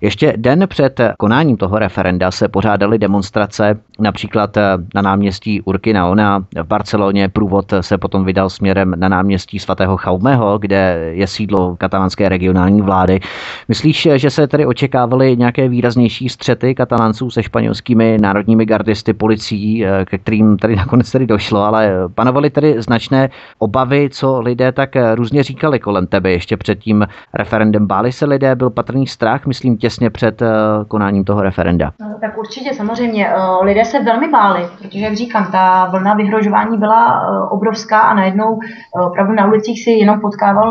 Ještě 0.00 0.34
den 0.36 0.64
před 0.68 1.00
konáním 1.18 1.56
toho 1.56 1.78
referenda 1.78 2.30
se 2.30 2.48
pořádaly 2.48 2.98
demonstrace 2.98 3.78
například 3.98 4.56
na 4.94 5.02
náměstí 5.02 5.60
Urquinaona 5.60 6.44
v 6.62 6.66
Barceloně. 6.66 7.28
Průvod 7.28 7.72
se 7.80 7.98
potom 7.98 8.24
vydal 8.24 8.50
směrem 8.50 8.94
na 8.96 9.08
náměstí 9.08 9.58
svatého 9.58 9.96
Chaumého, 9.96 10.58
kde 10.58 11.10
je 11.10 11.26
sídlo 11.26 11.76
katalánské 11.76 12.28
regionální 12.28 12.82
vlády. 12.82 13.20
Myslíš, 13.68 14.08
že 14.14 14.30
se 14.30 14.46
tedy 14.46 14.66
očekávaly 14.66 15.36
nějaké 15.36 15.68
výraznější 15.68 16.28
střety 16.28 16.74
katalánců 16.74 17.30
se 17.30 17.42
španělskými 17.42 18.18
národními 18.20 18.66
gardisty, 18.66 19.12
policií, 19.12 19.84
ke 20.04 20.18
kterým 20.18 20.56
tady 20.56 20.76
nakonec 20.76 21.10
tedy 21.10 21.26
došlo, 21.26 21.64
ale 21.64 21.92
panovaly 22.14 22.50
tedy 22.50 22.82
značné 22.82 23.30
obavy, 23.58 24.08
co 24.12 24.40
lidé 24.40 24.72
tak 24.72 24.90
různě 25.14 25.42
říkali 25.42 25.78
kolem 25.78 26.06
tebe 26.06 26.30
ještě 26.30 26.56
před 26.56 26.78
tím 26.78 27.06
referendem. 27.34 27.86
Báli 27.86 28.12
se 28.12 28.26
lidé, 28.26 28.54
byl 28.54 28.70
patrný 28.70 29.06
strach, 29.06 29.46
myslím, 29.46 29.78
těsně 29.86 30.10
před 30.10 30.42
eh, 30.42 30.48
konáním 30.88 31.24
toho 31.24 31.42
referenda? 31.42 31.92
No, 32.00 32.18
tak 32.20 32.38
určitě, 32.38 32.74
samozřejmě. 32.74 33.28
Eh, 33.28 33.64
lidé 33.64 33.84
se 33.84 34.02
velmi 34.02 34.28
báli, 34.28 34.66
protože, 34.78 34.98
jak 34.98 35.14
říkám, 35.14 35.52
ta 35.52 35.86
vlna 35.86 36.14
vyhrožování 36.14 36.78
byla 36.78 37.00
eh, 37.06 37.48
obrovská 37.50 38.00
a 38.00 38.14
najednou 38.14 38.58
opravdu 39.06 39.32
na 39.34 39.46
ulicích 39.46 39.84
si 39.84 39.90
jenom 39.90 40.20
potkával 40.20 40.68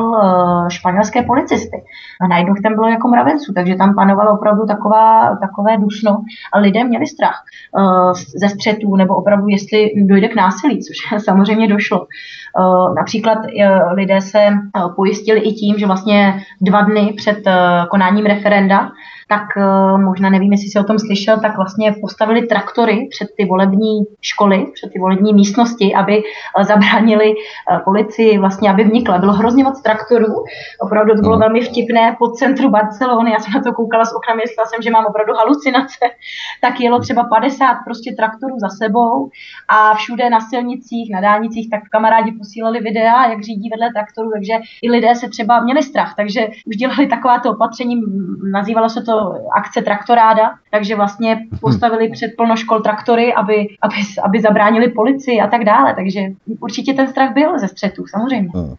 španělské 0.70 1.24
policisty. 1.24 1.78
A 2.22 2.28
najednou 2.28 2.54
tam 2.64 2.76
bylo 2.76 2.88
jako 2.88 3.08
mravenců, 3.08 3.54
takže 3.54 3.76
tam 3.76 3.96
panovalo 3.96 4.32
opravdu 4.32 4.66
taková, 4.66 5.38
takové 5.42 5.78
dusno 5.78 6.22
a 6.54 6.60
lidé 6.60 6.84
měli 6.84 7.08
strach 7.08 7.44
ze 8.36 8.50
střetů 8.50 8.96
nebo 8.96 9.16
opravdu, 9.16 9.48
jestli 9.48 9.92
dojde 9.96 10.28
k 10.28 10.36
násilí, 10.36 10.80
což 10.84 11.24
samozřejmě 11.26 11.68
došlo. 11.68 12.08
Například 12.96 13.38
lidé 13.94 14.22
se 14.22 14.48
pojistili 14.96 15.40
i 15.40 15.54
tím, 15.54 15.80
že 15.80 15.86
vlastně 15.86 16.44
dva 16.62 16.82
dny 16.82 17.14
před 17.18 17.38
konáním 17.90 18.26
referenda 18.26 18.92
tak 19.28 19.44
uh, 19.58 20.02
možná 20.02 20.30
nevím, 20.30 20.52
jestli 20.52 20.68
si 20.68 20.80
o 20.80 20.84
tom 20.84 21.00
slyšel, 21.00 21.40
tak 21.40 21.58
vlastně 21.58 21.96
postavili 22.02 22.42
traktory 22.42 23.08
před 23.12 23.28
ty 23.38 23.46
volební 23.46 24.06
školy, 24.22 24.66
před 24.74 24.92
ty 24.94 25.00
volební 25.00 25.34
místnosti, 25.34 25.96
aby 25.96 26.24
uh, 26.24 26.64
zabránili 26.64 27.34
uh, 27.34 27.80
policii 27.80 28.38
vlastně, 28.38 28.70
aby 28.70 28.84
vnikla. 28.84 29.18
Bylo 29.18 29.34
hrozně 29.34 29.64
moc 29.64 29.82
traktorů, 29.82 30.44
opravdu 30.82 31.16
to 31.16 31.22
bylo 31.22 31.34
mhm. 31.34 31.40
velmi 31.40 31.62
vtipné 31.62 32.16
po 32.20 32.28
centru 32.28 32.70
Barcelony, 32.70 33.32
já 33.32 33.40
jsem 33.40 33.54
na 33.54 33.62
to 33.62 33.74
koukala 33.74 34.06
z 34.06 34.14
okna, 34.16 34.36
myslela 34.36 34.66
jsem, 34.66 34.82
že 34.82 34.92
mám 34.92 35.06
opravdu 35.06 35.34
halucinace, 35.34 36.06
tak 36.62 36.80
jelo 36.80 37.00
třeba 37.00 37.24
50 37.24 37.78
prostě 37.86 38.14
traktorů 38.18 38.60
za 38.60 38.70
sebou 38.70 39.30
a 39.68 39.94
všude 39.94 40.30
na 40.30 40.40
silnicích, 40.40 41.12
na 41.12 41.22
dálnicích, 41.22 41.70
tak 41.70 41.82
kamarádi 41.92 42.32
posílali 42.32 42.80
videa, 42.80 43.30
jak 43.30 43.44
řídí 43.44 43.70
vedle 43.70 43.94
traktorů, 43.94 44.32
takže 44.34 44.54
i 44.82 44.92
lidé 44.92 45.16
se 45.16 45.30
třeba 45.30 45.64
měli 45.64 45.84
strach, 45.84 46.14
takže 46.18 46.48
už 46.66 46.76
dělali 46.76 47.08
takováto 47.08 47.52
opatření, 47.52 47.96
nazývalo 48.52 48.90
se 48.90 49.02
to 49.02 49.15
akce 49.56 49.82
traktoráda, 49.82 50.54
takže 50.72 50.96
vlastně 50.96 51.40
postavili 51.62 52.10
před 52.10 52.32
plno 52.38 52.56
škol 52.56 52.82
traktory, 52.82 53.34
aby, 53.34 53.68
aby, 53.82 53.96
aby 54.24 54.42
zabránili 54.42 54.88
policii 54.88 55.42
a 55.42 55.48
tak 55.48 55.64
dále, 55.64 55.96
takže 55.96 56.22
určitě 56.60 56.94
ten 56.94 57.08
strach 57.08 57.34
byl 57.34 57.60
ze 57.60 57.68
střetů, 57.68 58.08
samozřejmě. 58.08 58.50
Hmm. 58.56 58.76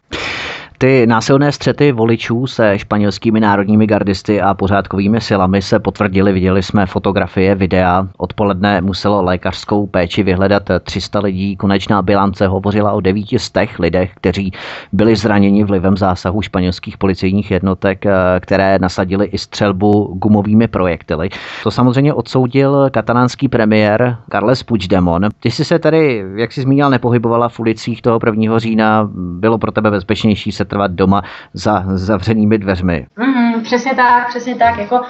Ty 0.78 1.06
násilné 1.06 1.52
střety 1.52 1.92
voličů 1.92 2.46
se 2.46 2.78
španělskými 2.78 3.40
národními 3.40 3.86
gardisty 3.86 4.40
a 4.40 4.54
pořádkovými 4.54 5.20
silami 5.20 5.62
se 5.62 5.78
potvrdily. 5.78 6.32
Viděli 6.32 6.62
jsme 6.62 6.86
fotografie, 6.86 7.54
videa. 7.54 8.08
Odpoledne 8.18 8.80
muselo 8.80 9.22
lékařskou 9.22 9.86
péči 9.86 10.22
vyhledat 10.22 10.62
300 10.82 11.18
lidí. 11.18 11.56
Konečná 11.56 12.02
bilance 12.02 12.46
hovořila 12.46 12.92
o 12.92 13.00
devíti 13.00 13.38
z 13.38 13.50
těch 13.50 13.78
lidech, 13.78 14.12
kteří 14.14 14.52
byli 14.92 15.16
zraněni 15.16 15.64
vlivem 15.64 15.96
zásahu 15.96 16.42
španělských 16.42 16.98
policejních 16.98 17.50
jednotek, 17.50 18.06
eh, 18.06 18.12
které 18.40 18.78
nasadili 18.78 19.26
i 19.26 19.38
střelbu 19.38 20.14
gumovými 20.22 20.68
projektily. 20.68 21.28
To 21.62 21.70
samozřejmě 21.70 22.14
odsoudil 22.14 22.90
katalánský 22.90 23.48
premiér 23.48 24.16
Carles 24.32 24.62
Puigdemont. 24.62 25.34
Ty 25.40 25.50
jsi 25.50 25.64
se 25.64 25.78
tady, 25.78 26.24
jak 26.36 26.52
jsi 26.52 26.62
zmínil, 26.62 26.90
nepohybovala 26.90 27.48
v 27.48 27.60
ulicích 27.60 28.02
toho 28.02 28.18
1. 28.26 28.58
října. 28.58 29.08
Bylo 29.14 29.58
pro 29.58 29.72
tebe 29.72 29.90
bezpečnější 29.90 30.52
se 30.52 30.65
trvat 30.66 30.90
doma 30.90 31.22
za 31.54 31.84
zavřenými 31.86 32.58
dveřmi. 32.58 33.06
Mm, 33.18 33.62
přesně 33.62 33.94
tak, 33.94 34.28
přesně 34.28 34.54
tak. 34.54 34.78
Jako, 34.78 35.00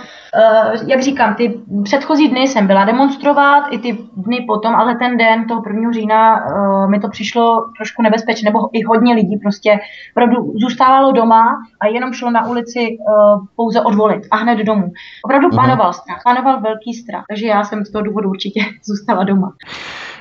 jak 0.86 1.02
říkám, 1.02 1.34
ty 1.34 1.60
předchozí 1.84 2.28
dny 2.28 2.40
jsem 2.40 2.66
byla 2.66 2.84
demonstrovat, 2.84 3.64
i 3.70 3.78
ty 3.78 3.98
dny 4.16 4.44
potom, 4.46 4.74
ale 4.74 4.94
ten 4.94 5.16
den 5.16 5.46
toho 5.46 5.62
1. 5.66 5.92
října 5.92 6.46
uh, 6.46 6.90
mi 6.90 7.00
to 7.00 7.08
přišlo 7.08 7.64
trošku 7.76 8.02
nebezpečné, 8.02 8.50
nebo 8.50 8.68
i 8.72 8.82
hodně 8.82 9.14
lidí 9.14 9.36
prostě 9.36 9.78
opravdu 10.12 10.52
zůstávalo 10.60 11.12
doma 11.12 11.44
a 11.80 11.86
jenom 11.86 12.12
šlo 12.12 12.30
na 12.30 12.46
ulici 12.46 12.80
uh, 12.80 13.46
pouze 13.56 13.80
odvolit 13.80 14.22
a 14.30 14.36
hned 14.36 14.58
domů. 14.58 14.92
Opravdu 15.24 15.48
mhm. 15.48 15.56
panoval 15.56 15.92
strach, 15.92 16.20
panoval 16.24 16.60
velký 16.60 16.94
strach, 16.94 17.24
takže 17.28 17.46
já 17.46 17.64
jsem 17.64 17.84
z 17.84 17.92
toho 17.92 18.02
důvodu 18.02 18.30
určitě 18.30 18.60
zůstala 18.84 19.24
doma. 19.24 19.52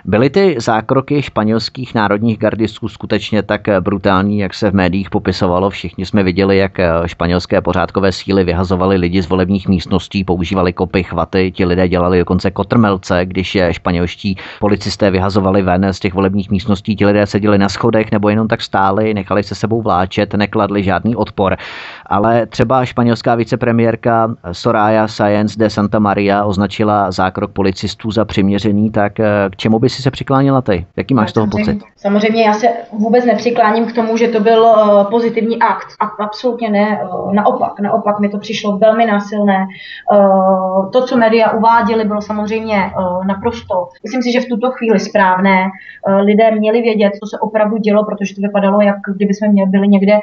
Byly 0.06 0.30
ty 0.30 0.56
zákroky 0.60 1.22
španělských 1.22 1.96
národních 1.96 2.38
gardistů 2.38 2.88
skutečně 2.88 3.44
tak 3.44 3.62
brutální, 3.80 4.40
jak 4.40 4.54
se 4.54 4.72
v 4.72 4.74
médiích 4.74 5.10
popisovalo? 5.10 5.70
Všichni 5.70 6.06
jsme 6.06 6.24
viděli, 6.24 6.58
jak 6.58 6.78
španělské 7.06 7.62
pořádkové 7.62 8.12
síly 8.12 8.44
vyhazovali 8.44 8.98
lidi 8.98 9.22
z 9.22 9.30
volebních 9.30 9.68
místností, 9.68 10.05
používali 10.26 10.74
kopy, 10.74 11.04
chvaty, 11.04 11.52
ti 11.52 11.66
lidé 11.66 11.88
dělali 11.88 12.20
dokonce 12.20 12.52
kotrmelce, 12.52 13.26
když 13.26 13.56
je 13.56 13.74
španělští 13.74 14.38
policisté 14.60 15.12
vyhazovali 15.12 15.62
ven 15.62 15.94
z 15.94 16.00
těch 16.00 16.14
volebních 16.14 16.50
místností, 16.52 16.96
ti 16.96 17.06
lidé 17.06 17.28
seděli 17.28 17.58
na 17.58 17.70
schodech 17.70 18.12
nebo 18.12 18.30
jenom 18.30 18.48
tak 18.48 18.62
stáli, 18.62 19.14
nechali 19.14 19.44
se 19.44 19.56
sebou 19.56 19.82
vláčet, 19.82 20.34
nekladli 20.34 20.84
žádný 20.84 21.16
odpor. 21.16 21.58
Ale 22.06 22.46
třeba 22.46 22.86
španělská 22.86 23.36
vicepremiérka 23.36 24.36
Soraya 24.52 25.08
Sáenz 25.08 25.58
de 25.58 25.70
Santa 25.70 26.00
Maria 26.00 26.44
označila 26.44 27.12
zákrok 27.12 27.52
policistů 27.52 28.12
za 28.12 28.26
přiměřený, 28.26 28.92
tak 28.92 29.14
k 29.50 29.56
čemu 29.56 29.80
by 29.80 29.90
si 29.90 30.02
se 30.02 30.12
přikláněla 30.12 30.62
ty? 30.62 30.86
Jaký 30.98 31.14
máš 31.14 31.30
z 31.30 31.34
toho 31.34 31.48
pocit? 31.48 31.84
Samozřejmě 31.98 32.44
já 32.44 32.54
se 32.54 32.68
vůbec 32.92 33.26
nepřikláním 33.26 33.86
k 33.86 33.94
tomu, 33.94 34.18
že 34.18 34.28
to 34.28 34.40
byl 34.40 34.62
uh, 34.62 35.04
pozitivní 35.04 35.60
akt. 35.60 35.88
A, 36.00 36.06
absolutně 36.24 36.70
ne. 36.70 37.00
Uh, 37.04 37.34
naopak, 37.34 37.80
naopak 37.80 38.20
mi 38.20 38.30
to 38.30 38.38
přišlo 38.38 38.78
velmi 38.78 39.06
násilné. 39.06 39.66
Uh, 40.12 40.92
to, 40.92 41.06
co 41.06 41.18
média 41.18 41.52
uváděly, 41.52 42.06
bylo 42.06 42.22
samozřejmě 42.22 42.92
uh, 42.98 43.26
naprosto. 43.26 43.88
Myslím 44.04 44.22
si, 44.24 44.32
že 44.32 44.42
v 44.42 44.50
tuto 44.50 44.72
chvíli 44.72 45.00
správné. 45.00 45.66
Uh, 46.08 46.16
lidé 46.22 46.52
měli 46.52 46.82
vědět, 46.82 47.12
co 47.24 47.30
se 47.30 47.40
opravdu 47.40 47.78
dělo, 47.78 48.06
protože 48.06 48.36
to 48.36 48.42
vypadalo, 48.42 48.82
jak 48.82 48.96
kdyby 49.16 49.34
jsme 49.34 49.48
měli, 49.48 49.70
byli 49.70 49.88
někde 49.88 50.20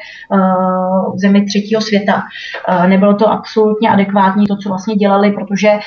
v 1.14 1.18
zemi 1.18 1.44
třetího 1.44 1.80
světa. 1.80 2.22
Nebylo 2.86 3.14
to 3.14 3.30
absolutně 3.30 3.90
adekvátní 3.90 4.46
to, 4.46 4.56
co 4.56 4.68
vlastně 4.68 4.94
dělali, 4.94 5.32
protože 5.32 5.78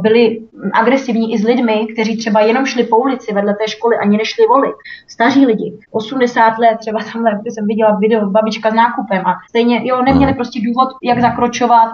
byli 0.00 0.40
agresivní 0.72 1.34
i 1.34 1.38
s 1.38 1.44
lidmi, 1.44 1.86
kteří 1.92 2.16
třeba 2.16 2.40
jenom 2.40 2.66
šli 2.66 2.84
po 2.84 2.96
ulici 2.96 3.34
vedle 3.34 3.54
té 3.54 3.68
školy, 3.68 3.96
ani 3.96 4.16
nešli 4.16 4.46
volit. 4.46 4.74
Staří 5.08 5.46
lidi, 5.46 5.78
80 5.90 6.58
let, 6.58 6.78
třeba 6.78 7.00
tamhle 7.12 7.40
jsem 7.48 7.66
viděla 7.66 7.98
video 8.00 8.30
babička 8.30 8.70
s 8.70 8.74
nákupem 8.74 9.26
a 9.26 9.34
stejně, 9.48 9.80
jo, 9.84 10.02
neměli 10.02 10.34
prostě 10.34 10.60
důvod, 10.64 10.88
jak 11.02 11.20
zakročovat, 11.20 11.88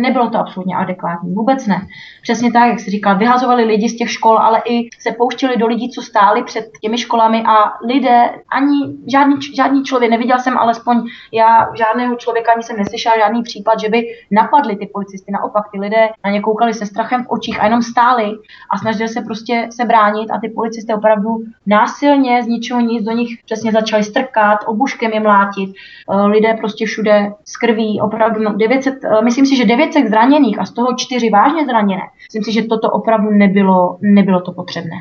nebylo 0.00 0.30
to 0.30 0.38
absolutně 0.38 0.76
adekvátní, 0.76 1.34
vůbec 1.34 1.66
ne. 1.66 1.86
Přesně 2.22 2.52
tak, 2.52 2.68
jak 2.68 2.80
jsi 2.80 2.90
říkal, 2.90 3.18
vyhazovali 3.18 3.64
lidi 3.64 3.88
z 3.88 3.96
těch 3.96 4.10
škol, 4.10 4.38
ale 4.38 4.62
i 4.64 4.88
se 4.98 5.12
pouštěli 5.12 5.56
do 5.56 5.66
lidí, 5.66 5.90
co 5.90 6.02
stáli 6.02 6.44
před 6.44 6.64
těmi 6.82 6.98
školami 6.98 7.44
a 7.46 7.72
lidé, 7.86 8.30
ani 8.52 8.94
žádný, 9.06 9.36
žádný 9.56 9.84
člověk, 9.84 10.10
neviděl 10.10 10.38
jsem 10.38 10.58
alespoň 10.58 11.02
já 11.32 11.68
žádného 11.74 12.16
člověka, 12.16 12.52
ani 12.52 12.62
jsem 12.62 12.76
neslyšela 12.76 13.18
žádný 13.18 13.42
případ, 13.42 13.80
že 13.80 13.88
by 13.88 14.06
napadli 14.30 14.76
ty 14.76 14.86
policisty. 14.86 15.32
Naopak, 15.32 15.64
ty 15.72 15.80
lidé 15.80 16.08
na 16.24 16.30
ně 16.30 16.40
koukali 16.40 16.74
se 16.74 16.86
strachem 16.86 17.24
v 17.24 17.30
očích 17.30 17.60
a 17.60 17.64
jenom 17.64 17.82
stáli 17.82 18.32
a 18.70 18.78
snažili 18.78 19.08
se 19.08 19.20
prostě 19.20 19.68
se 19.70 19.84
bránit 19.84 20.30
a 20.30 20.40
ty 20.40 20.48
policisté 20.48 20.94
opravdu 20.94 21.38
násilně 21.66 22.42
z 22.42 22.46
ničeho 22.46 22.80
nic 22.80 23.04
do 23.04 23.12
nich 23.12 23.38
přesně 23.44 23.72
začali 23.72 24.04
strkat, 24.04 24.58
obuškem 24.66 25.10
je 25.12 25.20
mlátit. 25.20 25.70
Eh, 26.10 26.26
lidé 26.26 26.54
prostě 26.54 26.86
všude 26.86 27.32
z 27.44 27.56
krví, 27.56 28.00
opravdu 28.00 28.56
900, 28.56 28.94
no, 29.02 29.18
eh, 29.18 29.24
myslím 29.24 29.46
si, 29.46 29.56
že 29.56 29.64
900 29.90 30.08
zraněných 30.10 30.58
a 30.58 30.64
z 30.64 30.72
toho 30.72 30.88
čtyři 30.96 31.30
vážně 31.30 31.64
zraněné. 31.64 32.02
Myslím 32.28 32.44
si, 32.44 32.52
že 32.52 32.62
toto 32.62 32.90
opravdu 32.90 33.30
nebylo, 33.30 33.96
nebylo 34.00 34.40
to 34.40 34.52
potřebné. 34.52 34.96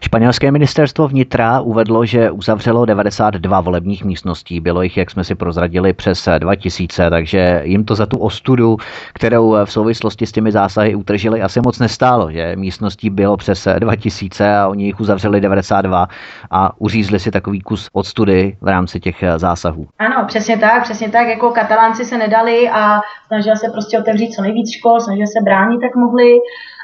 Španělské 0.00 0.50
ministerstvo 0.50 1.08
vnitra 1.08 1.60
uvedlo, 1.60 2.06
že 2.06 2.30
uzavřelo 2.30 2.84
92 2.84 3.60
volebních 3.60 4.04
místností. 4.04 4.60
Bylo 4.60 4.82
jich, 4.82 4.96
jak 4.96 5.10
jsme 5.10 5.24
si 5.24 5.34
prozradili, 5.34 5.92
přes 5.92 6.28
2000, 6.38 7.10
takže 7.10 7.60
jim 7.64 7.84
to 7.84 7.94
za 7.94 8.06
tu 8.06 8.18
ostudu, 8.18 8.76
kterou 9.14 9.56
v 9.64 9.72
souvislosti 9.72 10.26
s 10.26 10.32
těmi 10.32 10.52
zásahy 10.52 10.94
utržili, 10.94 11.42
asi 11.42 11.60
moc 11.64 11.78
nestálo, 11.78 12.30
že 12.30 12.56
místností 12.56 13.10
bylo 13.10 13.36
přes 13.36 13.68
2000 13.78 14.56
a 14.56 14.68
oni 14.68 14.84
jich 14.84 15.00
uzavřeli 15.00 15.40
92 15.40 16.08
a 16.50 16.80
uřízli 16.80 17.20
si 17.20 17.30
takový 17.30 17.60
kus 17.60 17.88
odstudy 17.92 18.56
v 18.60 18.68
rámci 18.68 19.00
těch 19.00 19.24
zásahů. 19.36 19.86
Ano, 19.98 20.24
přesně 20.26 20.58
tak, 20.58 20.82
přesně 20.82 21.10
tak, 21.10 21.28
jako 21.28 21.50
katalánci 21.50 22.04
se 22.04 22.18
nedali 22.18 22.70
a 22.72 23.00
snažili 23.26 23.56
se 23.56 23.70
prostě 23.70 23.98
otevřít 23.98 24.17
co 24.26 24.42
nejvíc 24.42 24.70
škol, 24.70 25.00
snažili 25.00 25.26
se 25.26 25.40
bránit, 25.44 25.82
jak 25.82 25.96
mohli. 25.96 26.34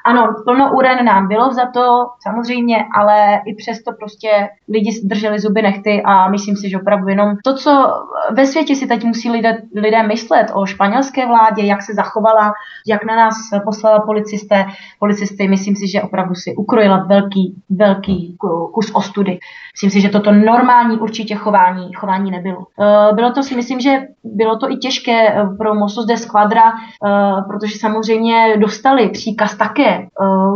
Ano, 0.06 0.34
plno 0.44 0.72
uren 0.72 1.04
nám 1.04 1.28
bylo 1.28 1.52
za 1.52 1.66
to, 1.66 2.06
samozřejmě, 2.22 2.84
ale 2.94 3.40
i 3.46 3.54
přesto 3.54 3.92
prostě 3.92 4.28
lidi 4.68 5.00
drželi 5.04 5.40
zuby 5.40 5.62
nechty 5.62 6.02
a 6.04 6.28
myslím 6.28 6.56
si, 6.56 6.70
že 6.70 6.80
opravdu 6.80 7.08
jenom 7.08 7.36
to, 7.44 7.54
co 7.54 8.02
ve 8.32 8.46
světě 8.46 8.74
si 8.74 8.86
teď 8.86 9.04
musí 9.04 9.30
lidé, 9.30 9.62
lidé 9.76 10.02
myslet 10.02 10.46
o 10.54 10.66
španělské 10.66 11.26
vládě, 11.26 11.62
jak 11.62 11.82
se 11.82 11.94
zachovala, 11.94 12.52
jak 12.86 13.04
na 13.04 13.16
nás 13.16 13.34
poslala 13.64 14.00
policisté, 14.00 14.66
policisty, 14.98 15.48
myslím 15.48 15.76
si, 15.76 15.88
že 15.88 16.02
opravdu 16.02 16.34
si 16.34 16.56
ukrojila 16.56 16.96
velký, 16.96 17.54
velký 17.70 18.36
kus 18.74 18.90
ostudy. 18.94 19.38
Myslím 19.74 19.90
si, 19.90 20.00
že 20.00 20.08
toto 20.08 20.32
normální 20.32 20.98
určitě 20.98 21.34
chování, 21.34 21.92
chování 21.92 22.30
nebylo. 22.30 22.66
Eh, 22.80 23.12
bylo 23.14 23.32
to 23.32 23.42
si 23.42 23.56
myslím, 23.56 23.80
že 23.80 23.98
bylo 24.24 24.58
to 24.58 24.70
i 24.70 24.76
těžké 24.76 25.28
eh, 25.28 25.46
pro 25.58 25.74
Mossos 25.74 26.06
de 26.06 26.16
Squadra, 26.16 26.72
eh, 26.72 27.42
protože 27.48 27.78
samozřejmě 27.78 28.56
dostali 28.58 29.08
příkaz 29.08 29.56
také, 29.56 29.93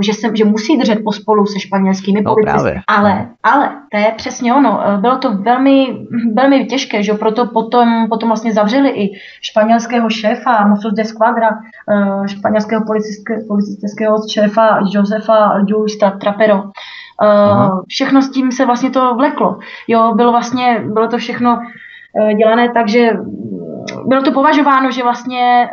že, 0.03 0.13
se, 0.13 0.37
že 0.37 0.45
musí 0.45 0.77
držet 0.77 0.99
pospolu 1.05 1.47
se 1.47 1.61
španělskými 1.61 2.23
no, 2.23 2.35
policisty. 2.35 2.81
Ale, 2.87 3.29
ale 3.43 3.71
to 3.93 3.99
je 3.99 4.13
přesně 4.17 4.55
ono. 4.55 4.81
Bylo 5.01 5.19
to 5.19 5.35
velmi, 5.35 6.07
velmi 6.35 6.67
těžké, 6.67 7.03
že 7.03 7.15
proto 7.15 7.47
potom, 7.47 8.09
potom 8.09 8.29
vlastně 8.29 8.53
zavřeli 8.53 8.89
i 8.89 9.13
španělského 9.41 10.11
šéfa 10.11 10.67
Mossos 10.67 10.95
de 10.95 11.05
Squadra, 11.05 11.49
španělského 12.27 12.85
policistického 13.49 14.17
šéfa 14.31 14.79
Josefa 14.91 15.61
Justa 15.67 16.11
Trapero. 16.11 16.63
Uh, 17.23 17.81
všechno 17.89 18.23
s 18.23 18.31
tím 18.31 18.53
se 18.53 18.67
vlastně 18.67 18.91
to 18.91 19.15
vleklo. 19.15 19.59
Jo, 19.89 20.13
bylo 20.15 20.33
vlastně, 20.33 20.83
bylo 20.93 21.09
to 21.09 21.19
všechno 21.19 21.59
uh, 21.59 22.33
dělané 22.33 22.69
tak, 22.69 22.89
že 22.89 23.11
bylo 24.07 24.23
to 24.23 24.33
považováno, 24.33 24.91
že 24.91 25.03
vlastně 25.03 25.69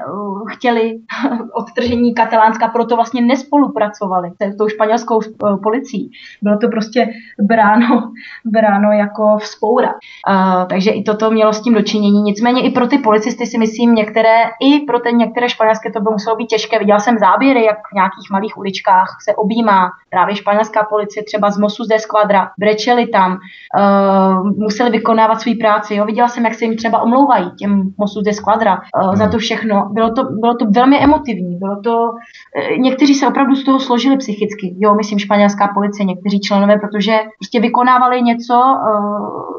chtěli 0.52 0.94
odtržení 1.54 2.14
Katalánska, 2.14 2.68
proto 2.68 2.96
vlastně 2.96 3.22
nespolupracovali 3.22 4.32
s 4.54 4.58
tou 4.58 4.68
španělskou 4.68 5.20
eh, 5.22 5.58
policií. 5.64 6.12
Bylo 6.42 6.58
to 6.58 6.68
prostě 6.68 7.08
bráno, 7.42 8.12
bráno 8.46 8.92
jako 8.92 9.38
vzpoura. 9.38 9.94
Uh, 10.30 10.68
takže 10.70 10.92
i 10.92 11.04
toto 11.04 11.32
mělo 11.32 11.54
s 11.54 11.62
tím 11.62 11.74
dočinění. 11.74 12.22
Nicméně 12.22 12.62
i 12.62 12.72
pro 12.72 12.88
ty 12.88 12.98
policisty 12.98 13.46
si 13.46 13.58
myslím, 13.58 13.96
některé, 13.96 14.44
i 14.62 14.80
pro 14.80 15.00
ty 15.00 15.14
některé 15.14 15.50
španělské 15.50 15.92
to 15.92 16.02
by 16.02 16.10
muselo 16.12 16.36
být 16.36 16.48
těžké. 16.48 16.80
Viděla 16.80 17.00
jsem 17.00 17.18
záběry, 17.18 17.66
jak 17.66 17.78
v 17.92 17.96
nějakých 17.96 18.30
malých 18.32 18.58
uličkách 18.58 19.18
se 19.24 19.36
objímá 19.36 19.90
právě 20.10 20.36
španělská 20.36 20.84
policie, 20.84 21.24
třeba 21.24 21.52
z 21.52 21.58
Mosu 21.58 21.84
z 21.84 21.92
Esquadra, 21.92 22.52
brečeli 22.60 23.08
tam, 23.08 23.32
uh, 23.32 24.52
museli 24.58 24.90
vykonávat 24.90 25.42
svou 25.42 25.54
práci. 25.60 25.96
Jo. 25.96 26.06
Viděla 26.06 26.28
jsem, 26.28 26.46
jak 26.46 26.54
se 26.54 26.66
jim 26.66 26.78
třeba 26.78 27.02
omlouvají 27.02 27.52
těm 27.60 27.94
Mosu 27.98 28.22
z 28.22 28.28
Esquadra 28.28 28.74
uh, 28.76 29.08
hmm. 29.08 29.16
za 29.16 29.28
to 29.28 29.38
všechno. 29.38 29.90
Bylo 29.92 30.12
to, 30.12 30.24
bylo 30.40 30.56
to 30.56 30.66
velmi 30.66 31.00
emotivní. 31.00 31.58
Bylo 31.58 31.82
to, 31.82 31.98
uh, 31.98 32.78
někteří 32.78 33.14
se 33.16 33.28
opravdu 33.28 33.56
z 33.56 33.64
toho 33.64 33.80
složili 33.80 34.18
psychicky. 34.18 34.76
Jo, 34.78 34.96
myslím 34.96 35.20
španělská 35.20 35.68
policie, 35.74 36.06
někteří 36.06 36.40
členové, 36.40 36.78
protože 36.78 37.20
prostě 37.40 37.60
vykonávali 37.60 38.22
něco, 38.22 38.54
uh, 38.54 39.56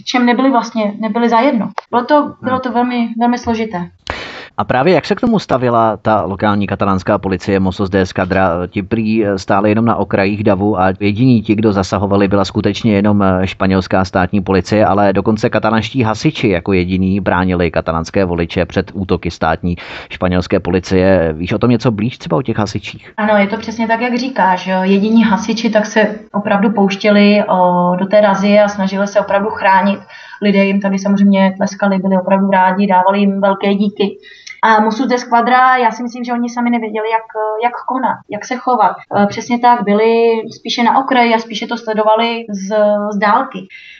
v 0.00 0.04
čem 0.04 0.26
nebyli 0.26 0.50
vlastně, 0.50 0.94
nebyli 1.00 1.28
zajedno. 1.28 1.68
Bylo 1.90 2.04
to, 2.04 2.34
bylo 2.42 2.58
to 2.58 2.72
velmi, 2.72 3.08
velmi 3.18 3.38
složité. 3.38 3.90
A 4.60 4.64
právě 4.64 4.94
jak 4.94 5.04
se 5.06 5.14
k 5.14 5.20
tomu 5.20 5.38
stavila 5.38 5.96
ta 5.96 6.22
lokální 6.22 6.66
katalánská 6.66 7.18
policie 7.18 7.60
Mossos 7.60 7.90
de 7.90 8.00
Escadra? 8.00 8.66
Ti 8.66 8.82
prý 8.82 9.24
stáli 9.36 9.68
jenom 9.70 9.84
na 9.84 9.96
okrajích 9.96 10.44
davu 10.44 10.80
a 10.80 10.92
jediní 11.00 11.42
ti, 11.42 11.54
kdo 11.54 11.72
zasahovali, 11.72 12.28
byla 12.28 12.44
skutečně 12.44 12.92
jenom 12.92 13.24
španělská 13.44 14.04
státní 14.04 14.40
policie, 14.40 14.86
ale 14.86 15.12
dokonce 15.12 15.50
katalánští 15.50 16.02
hasiči 16.02 16.48
jako 16.48 16.72
jediní 16.72 17.20
bránili 17.20 17.70
katalánské 17.70 18.24
voliče 18.24 18.66
před 18.66 18.90
útoky 18.94 19.30
státní 19.30 19.76
španělské 20.10 20.60
policie. 20.60 21.32
Víš 21.32 21.52
o 21.52 21.58
tom 21.58 21.70
něco 21.70 21.90
blíž 21.90 22.18
třeba 22.18 22.36
o 22.36 22.42
těch 22.42 22.58
hasičích? 22.58 23.12
Ano, 23.16 23.36
je 23.36 23.46
to 23.46 23.56
přesně 23.56 23.86
tak, 23.88 24.00
jak 24.00 24.18
říkáš. 24.18 24.70
Jediní 24.82 25.24
hasiči 25.24 25.70
tak 25.70 25.86
se 25.86 26.14
opravdu 26.32 26.70
pouštěli 26.70 27.42
do 27.98 28.06
té 28.06 28.20
razie 28.20 28.64
a 28.64 28.68
snažili 28.68 29.06
se 29.06 29.20
opravdu 29.20 29.48
chránit 29.50 30.00
lidé 30.42 30.64
jim 30.64 30.80
tady 30.80 30.98
samozřejmě 30.98 31.54
tleskali, 31.56 31.98
byli 31.98 32.16
opravdu 32.16 32.50
rádi, 32.50 32.86
dávali 32.86 33.20
jim 33.20 33.40
velké 33.40 33.74
díky. 33.74 34.18
A 34.62 34.80
Musu 34.80 35.06
de 35.06 35.18
Squadra, 35.18 35.76
já 35.76 35.90
si 35.90 36.02
myslím, 36.02 36.24
že 36.24 36.32
oni 36.32 36.48
sami 36.48 36.70
nevěděli, 36.70 37.10
jak, 37.10 37.22
jak 37.62 37.72
konat, 37.88 38.18
jak 38.30 38.44
se 38.44 38.56
chovat. 38.56 38.96
E, 39.22 39.26
přesně 39.26 39.58
tak, 39.58 39.82
byli 39.84 40.42
spíše 40.58 40.82
na 40.82 40.98
okraji 40.98 41.34
a 41.34 41.38
spíše 41.38 41.66
to 41.66 41.76
sledovali 41.76 42.44
z, 42.50 42.68
z 43.10 43.18
dálky. 43.18 43.58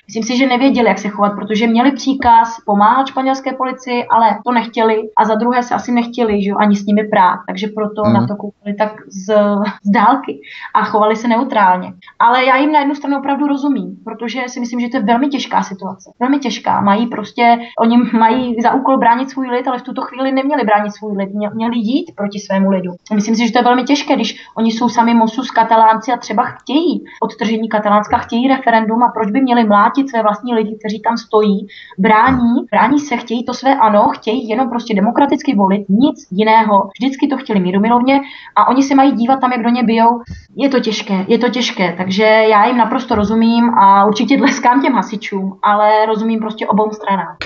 Myslím 0.09 0.23
si, 0.23 0.37
že 0.37 0.47
nevěděli, 0.47 0.89
jak 0.89 0.99
se 0.99 1.09
chovat, 1.09 1.33
protože 1.33 1.67
měli 1.67 1.93
příkaz 1.93 2.57
pomáhat 2.67 3.07
španělské 3.07 3.53
policii, 3.53 4.05
ale 4.11 4.39
to 4.47 4.53
nechtěli 4.53 5.03
a 5.17 5.25
za 5.25 5.35
druhé 5.35 5.63
se 5.63 5.75
asi 5.75 5.93
nechtěli, 5.93 6.43
že 6.43 6.51
jo, 6.51 6.57
ani 6.59 6.77
s 6.77 6.87
nimi 6.87 7.05
prát, 7.05 7.39
takže 7.47 7.67
proto 7.67 8.03
mm. 8.07 8.13
na 8.13 8.27
to 8.27 8.37
koukali 8.37 8.75
tak 8.75 8.93
z, 9.09 9.35
z 9.83 9.91
dálky 9.91 10.41
a 10.75 10.85
chovali 10.85 11.17
se 11.17 11.29
neutrálně. 11.29 11.93
Ale 12.19 12.45
já 12.45 12.57
jim 12.57 12.73
na 12.73 12.79
jednu 12.79 12.95
stranu 12.95 13.19
opravdu 13.19 13.47
rozumím, 13.47 13.97
protože 14.05 14.41
si 14.47 14.61
myslím, 14.61 14.81
že 14.81 14.89
to 14.89 14.97
je 14.97 15.03
velmi 15.03 15.29
těžká 15.29 15.63
situace. 15.63 16.11
Velmi 16.21 16.39
těžká. 16.39 16.81
Mají 16.81 17.07
prostě, 17.07 17.59
oni 17.79 17.97
mají 18.19 18.63
za 18.63 18.75
úkol 18.75 18.99
bránit 18.99 19.31
svůj 19.31 19.51
lid, 19.51 19.69
ale 19.69 19.79
v 19.79 19.83
tuto 19.83 20.03
chvíli 20.03 20.33
neměli 20.33 20.65
bránit 20.65 20.95
svůj 20.95 21.17
lid, 21.17 21.31
měli 21.55 21.79
jít 21.79 22.13
proti 22.17 22.39
svému 22.39 22.71
lidu. 22.71 22.93
Myslím 23.15 23.35
si, 23.35 23.47
že 23.47 23.53
to 23.53 23.59
je 23.59 23.65
velmi 23.65 23.85
těžké, 23.85 24.15
když 24.15 24.37
oni 24.57 24.73
jsou 24.73 24.89
sami 24.89 25.15
mosu 25.15 25.43
z 25.43 25.51
katalánci 25.51 26.13
a 26.13 26.17
třeba 26.17 26.43
chtějí 26.43 27.05
odtržení 27.23 27.69
katalánska, 27.69 28.19
chtějí 28.19 28.49
referendum 28.49 29.03
a 29.03 29.13
proč 29.15 29.31
by 29.31 29.41
měli 29.41 29.65
mlátit 29.65 29.98
platit 29.99 30.11
své 30.11 30.23
vlastní 30.23 30.55
lidi, 30.55 30.77
kteří 30.79 31.01
tam 31.01 31.17
stojí, 31.17 31.67
brání, 31.99 32.55
brání 32.71 32.99
se, 32.99 33.17
chtějí 33.17 33.45
to 33.45 33.55
své 33.55 33.75
ano, 33.75 34.09
chtějí 34.09 34.49
jenom 34.49 34.69
prostě 34.69 34.95
demokraticky 34.95 35.55
volit, 35.55 35.89
nic 35.89 36.29
jiného. 36.31 36.91
Vždycky 37.01 37.29
to 37.29 37.37
chtěli 37.37 37.61
mírumilovně 37.61 38.21
a 38.57 38.69
oni 38.69 38.83
se 38.83 38.95
mají 38.95 39.13
dívat 39.13 39.41
tam, 39.41 39.53
jak 39.53 39.63
do 39.63 39.69
ně 39.69 39.83
bijou. 39.83 40.21
Je 40.57 40.69
to 40.69 40.81
těžké, 40.81 41.25
je 41.29 41.39
to 41.39 41.49
těžké, 41.49 41.95
takže 41.97 42.25
já 42.25 42.67
jim 42.67 42.77
naprosto 42.77 43.15
rozumím 43.15 43.71
a 43.71 44.05
určitě 44.05 44.37
tleskám 44.37 44.83
těm 44.83 44.93
hasičům, 44.93 45.59
ale 45.63 46.07
rozumím 46.07 46.41
prostě 46.41 46.67
obou 46.67 46.91
stranám. 46.91 47.37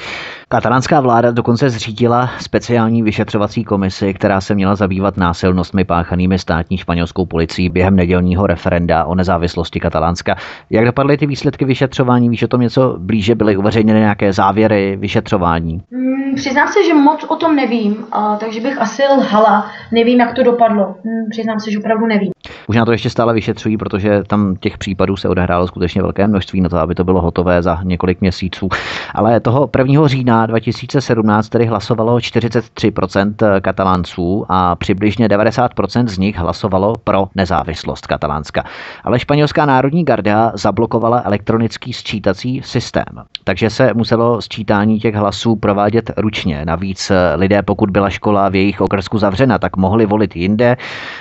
Katalánská 0.52 1.00
vláda 1.00 1.30
dokonce 1.30 1.70
zřídila 1.70 2.30
speciální 2.40 3.02
vyšetřovací 3.02 3.64
komisi, 3.64 4.14
která 4.14 4.40
se 4.40 4.54
měla 4.54 4.74
zabývat 4.74 5.16
násilnostmi 5.16 5.84
páchanými 5.84 6.38
státní 6.38 6.76
španělskou 6.76 7.26
policií 7.26 7.68
během 7.68 7.96
nedělního 7.96 8.46
referenda 8.46 9.04
o 9.04 9.14
nezávislosti 9.14 9.80
Katalánska. 9.80 10.36
Jak 10.70 10.84
dopadly 10.84 11.16
ty 11.16 11.26
výsledky 11.26 11.64
vyšetřování? 11.64 12.28
Víš 12.28 12.42
o 12.42 12.48
tom 12.48 12.60
něco 12.60 12.96
blíže? 12.98 13.34
Byly 13.34 13.56
uveřejněny 13.56 14.00
nějaké 14.00 14.32
závěry 14.32 14.96
vyšetřování? 14.96 15.82
Hmm, 15.92 16.34
přiznám 16.34 16.68
se, 16.68 16.84
že 16.84 16.94
moc 16.94 17.24
o 17.28 17.36
tom 17.36 17.56
nevím, 17.56 17.96
a, 18.12 18.36
takže 18.36 18.60
bych 18.60 18.80
asi 18.80 19.02
lhala. 19.18 19.66
Nevím, 19.92 20.20
jak 20.20 20.34
to 20.34 20.42
dopadlo. 20.42 20.84
Hmm, 20.84 21.30
přiznám 21.30 21.60
se, 21.60 21.70
že 21.70 21.78
opravdu 21.78 22.06
nevím. 22.06 22.32
Už 22.68 22.76
na 22.76 22.84
to 22.84 22.92
ještě 22.92 23.10
stále 23.10 23.34
vyšetřují, 23.34 23.76
protože 23.76 24.22
tam 24.26 24.56
těch 24.56 24.78
případů 24.78 25.16
se 25.16 25.28
odehrálo 25.28 25.66
skutečně 25.66 26.02
velké 26.02 26.26
množství 26.26 26.60
na 26.60 26.68
to, 26.68 26.78
aby 26.78 26.94
to 26.94 27.04
bylo 27.04 27.20
hotové 27.20 27.62
za 27.62 27.78
několik 27.84 28.20
měsíců. 28.20 28.68
Ale 29.14 29.40
toho 29.40 29.70
1. 29.78 30.08
října 30.08 30.41
2017 30.46 31.48
tedy 31.48 31.66
hlasovalo 31.66 32.16
43% 32.16 33.60
katalánců 33.60 34.44
a 34.48 34.76
přibližně 34.76 35.28
90% 35.28 36.06
z 36.06 36.18
nich 36.18 36.36
hlasovalo 36.36 36.94
pro 37.04 37.28
nezávislost 37.34 38.06
Katalánska. 38.06 38.64
Ale 39.04 39.18
španělská 39.18 39.66
národní 39.66 40.04
garda 40.04 40.52
zablokovala 40.54 41.22
elektronický 41.24 41.92
sčítací 41.92 42.60
systém, 42.64 43.04
takže 43.44 43.70
se 43.70 43.94
muselo 43.94 44.42
sčítání 44.42 44.98
těch 45.00 45.14
hlasů 45.14 45.56
provádět 45.56 46.10
ručně. 46.16 46.64
Navíc 46.64 47.12
lidé, 47.36 47.62
pokud 47.62 47.90
byla 47.90 48.10
škola 48.10 48.48
v 48.48 48.54
jejich 48.54 48.80
okrsku 48.80 49.18
zavřena, 49.18 49.58
tak 49.58 49.76
mohli 49.76 50.06
volit 50.06 50.36
jinde. 50.36 50.76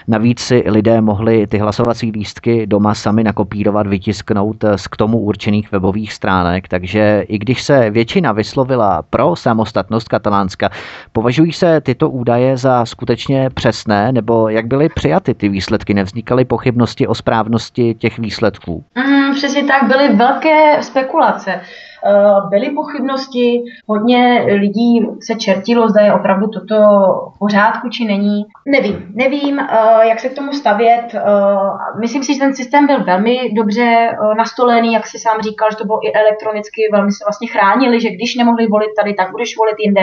Navíc 0.07 0.39
si 0.39 0.63
lidé 0.65 1.01
mohli 1.01 1.47
ty 1.47 1.57
hlasovací 1.57 2.11
lístky 2.11 2.67
doma 2.67 2.95
sami 2.95 3.23
nakopírovat, 3.23 3.87
vytisknout 3.87 4.63
z 4.75 4.87
k 4.87 4.97
tomu 4.97 5.19
určených 5.19 5.71
webových 5.71 6.13
stránek, 6.13 6.67
takže 6.67 7.25
i 7.27 7.37
když 7.37 7.61
se 7.61 7.89
většina 7.89 8.31
vyslovila 8.31 9.01
pro 9.11 9.35
samostatnost 9.35 10.07
Katalánska. 10.07 10.69
Považují 11.11 11.53
se 11.53 11.81
tyto 11.81 12.09
údaje 12.09 12.57
za 12.57 12.85
skutečně 12.85 13.49
přesné, 13.53 14.11
nebo 14.11 14.49
jak 14.49 14.65
byly 14.65 14.89
přijaty 14.89 15.33
ty 15.33 15.49
výsledky? 15.49 15.93
Nevznikaly 15.93 16.45
pochybnosti 16.45 17.07
o 17.07 17.15
správnosti 17.15 17.93
těch 17.93 18.19
výsledků? 18.19 18.83
Mm, 18.95 19.35
přesně 19.35 19.63
tak, 19.63 19.83
byly 19.83 20.15
velké 20.15 20.83
spekulace. 20.83 21.61
Eh, 22.05 22.49
byly 22.49 22.69
pochybnosti, 22.69 23.63
hodně 23.87 24.45
lidí 24.59 25.07
se 25.21 25.35
čertilo, 25.35 25.89
zda 25.89 26.01
je 26.01 26.13
opravdu 26.13 26.47
toto 26.47 26.75
v 27.35 27.39
pořádku 27.39 27.89
či 27.89 28.05
není. 28.05 28.45
Nevím, 28.67 29.05
nevím, 29.13 29.59
eh, 29.59 30.07
jak 30.07 30.19
se 30.19 30.29
k 30.29 30.35
tomu 30.35 30.53
stavět. 30.53 31.05
Eh, 31.15 31.19
myslím 31.99 32.23
si, 32.23 32.33
že 32.33 32.39
ten 32.39 32.55
systém 32.55 32.87
byl 32.87 33.03
velmi 33.03 33.53
dobře 33.53 34.09
nastolený, 34.37 34.93
jak 34.93 35.07
si 35.07 35.19
sám 35.19 35.41
říkal, 35.41 35.71
že 35.71 35.77
to 35.77 35.85
bylo 35.85 36.07
i 36.07 36.13
elektronicky, 36.13 36.81
velmi 36.91 37.11
se 37.11 37.25
vlastně 37.25 37.47
chránili, 37.47 38.01
že 38.01 38.09
když 38.09 38.35
nemohli 38.35 38.67
volit 38.67 38.91
tady, 38.95 39.13
tak 39.13 39.31
budeš 39.31 39.57
volit 39.57 39.75
jinde. 39.79 40.01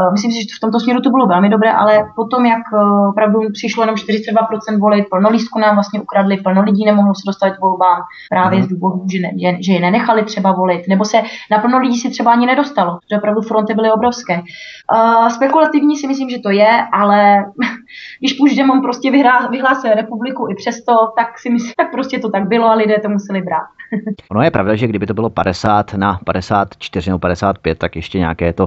Eh, 0.00 0.10
myslím 0.12 0.32
si, 0.32 0.38
že 0.38 0.56
v 0.56 0.60
tomto 0.60 0.80
směru 0.80 1.00
to 1.00 1.10
bylo 1.10 1.26
velmi 1.26 1.48
dobré, 1.48 1.72
ale 1.72 2.04
potom, 2.16 2.46
jak 2.46 2.62
eh, 2.74 3.08
opravdu 3.08 3.40
přišlo 3.52 3.82
jenom 3.82 3.96
42% 3.96 4.78
volit, 4.80 5.04
plno 5.10 5.30
lístku 5.30 5.58
nám 5.58 5.74
vlastně 5.76 6.00
ukradli, 6.00 6.36
plno 6.36 6.62
lidí 6.62 6.84
nemohlo 6.84 7.14
se 7.14 7.22
dostat 7.26 7.50
k 7.50 7.60
volbám 7.60 8.02
právě 8.30 8.58
mm. 8.58 8.64
z 8.64 8.68
důvodu, 8.68 9.04
že, 9.12 9.18
ne, 9.20 9.62
že 9.62 9.72
je 9.72 9.80
nenechali 9.80 10.24
třeba 10.24 10.52
volit, 10.52 10.88
nebo 10.88 11.04
se 11.04 11.22
na 11.50 11.58
plno 11.58 11.78
lidí 11.78 11.98
si 11.98 12.10
třeba 12.10 12.32
ani 12.32 12.46
nedostalo, 12.46 12.98
že 13.10 13.18
opravdu 13.18 13.40
fronty 13.40 13.74
byly 13.74 13.92
obrovské. 13.92 14.42
Uh, 14.94 15.28
spekulativní 15.28 15.96
si 15.96 16.06
myslím, 16.06 16.30
že 16.30 16.38
to 16.38 16.50
je, 16.50 16.70
ale 16.92 17.44
když 18.20 18.32
Puigdemont 18.32 18.82
prostě 18.82 19.10
vyhrá, 19.10 19.46
vyhlásil 19.46 19.90
republiku 19.94 20.46
i 20.50 20.54
přesto, 20.54 20.92
tak 21.16 21.38
si 21.38 21.50
myslím, 21.50 21.72
tak 21.76 21.90
prostě 21.90 22.18
to 22.18 22.30
tak 22.30 22.48
bylo 22.48 22.70
a 22.70 22.74
lidé 22.74 22.98
to 23.02 23.08
museli 23.08 23.42
brát. 23.42 23.66
ono 24.30 24.42
je 24.42 24.50
pravda, 24.50 24.76
že 24.76 24.86
kdyby 24.86 25.06
to 25.06 25.14
bylo 25.14 25.30
50 25.30 25.94
na 25.94 26.20
54 26.24 27.10
nebo 27.10 27.18
55, 27.18 27.78
tak 27.78 27.96
ještě 27.96 28.18
nějaké 28.18 28.52
to 28.52 28.66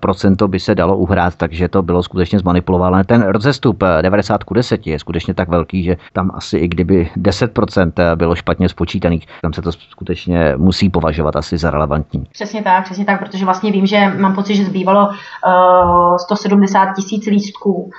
procento 0.00 0.48
by 0.54 0.60
se 0.60 0.74
dalo 0.74 0.96
uhrát, 0.96 1.34
takže 1.36 1.68
to 1.68 1.82
bylo 1.82 2.02
skutečně 2.02 2.38
zmanipulované. 2.38 3.04
Ten 3.04 3.22
rozestup 3.22 3.82
90 4.02 4.34
eh, 4.34 4.44
k 4.46 4.54
10 4.54 4.86
je 4.86 4.98
skutečně 4.98 5.34
tak 5.34 5.48
velký, 5.48 5.82
že 5.82 5.96
tam 6.12 6.30
asi 6.34 6.58
i 6.58 6.68
kdyby 6.68 7.10
10% 7.16 7.92
eh, 7.98 8.16
bylo 8.16 8.34
špatně 8.34 8.68
spočítaných, 8.68 9.26
tam 9.42 9.52
se 9.52 9.62
to 9.62 9.72
skutečně 9.72 10.54
musí 10.56 10.90
považovat 10.90 11.36
asi 11.36 11.58
za 11.58 11.70
relevantní. 11.70 12.24
Přesně 12.32 12.62
tak, 12.62 12.84
přesně 12.84 13.04
tak, 13.04 13.18
protože 13.18 13.44
vlastně 13.44 13.72
vím, 13.72 13.86
že 13.86 14.12
mám 14.18 14.34
pocit, 14.34 14.56
že 14.56 14.64
zbývalo 14.64 15.08
uh, 15.08 16.16
170 16.16 16.94
tisíc 16.94 17.26
lístků, 17.26 17.72
uh, 17.72 17.90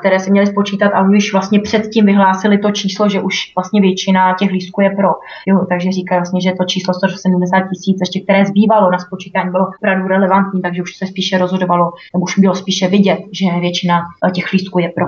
které 0.00 0.20
se 0.20 0.30
měly 0.30 0.46
spočítat 0.46 0.88
a 0.94 1.02
už 1.02 1.32
vlastně 1.32 1.60
předtím 1.60 2.06
vyhlásili 2.06 2.58
to 2.58 2.70
číslo, 2.70 3.08
že 3.08 3.20
už 3.20 3.52
vlastně 3.56 3.80
většina 3.80 4.34
těch 4.38 4.50
lístků 4.50 4.80
je 4.80 4.90
pro. 4.90 5.08
Jo, 5.46 5.66
takže 5.68 5.92
říká 5.92 6.16
vlastně, 6.16 6.40
že 6.40 6.52
to 6.58 6.64
číslo 6.64 6.94
170 6.94 7.60
tisíc, 7.60 7.96
ještě 8.00 8.20
které 8.20 8.46
zbývalo 8.46 8.90
na 8.90 8.98
spočítání, 8.98 9.50
bylo 9.50 9.66
opravdu 9.78 10.08
relevantní, 10.08 10.62
takže 10.62 10.82
už 10.82 10.96
se 10.96 11.06
spíše 11.06 11.38
rozhodovalo 11.38 11.92
nebo 12.14 12.24
už 12.24 12.38
bylo 12.38 12.54
spíše 12.54 12.88
vidět, 12.88 13.18
že 13.32 13.60
většina 13.60 14.00
eh, 14.28 14.30
těch 14.30 14.52
lístků 14.52 14.78
je 14.78 14.88
pro. 14.88 15.06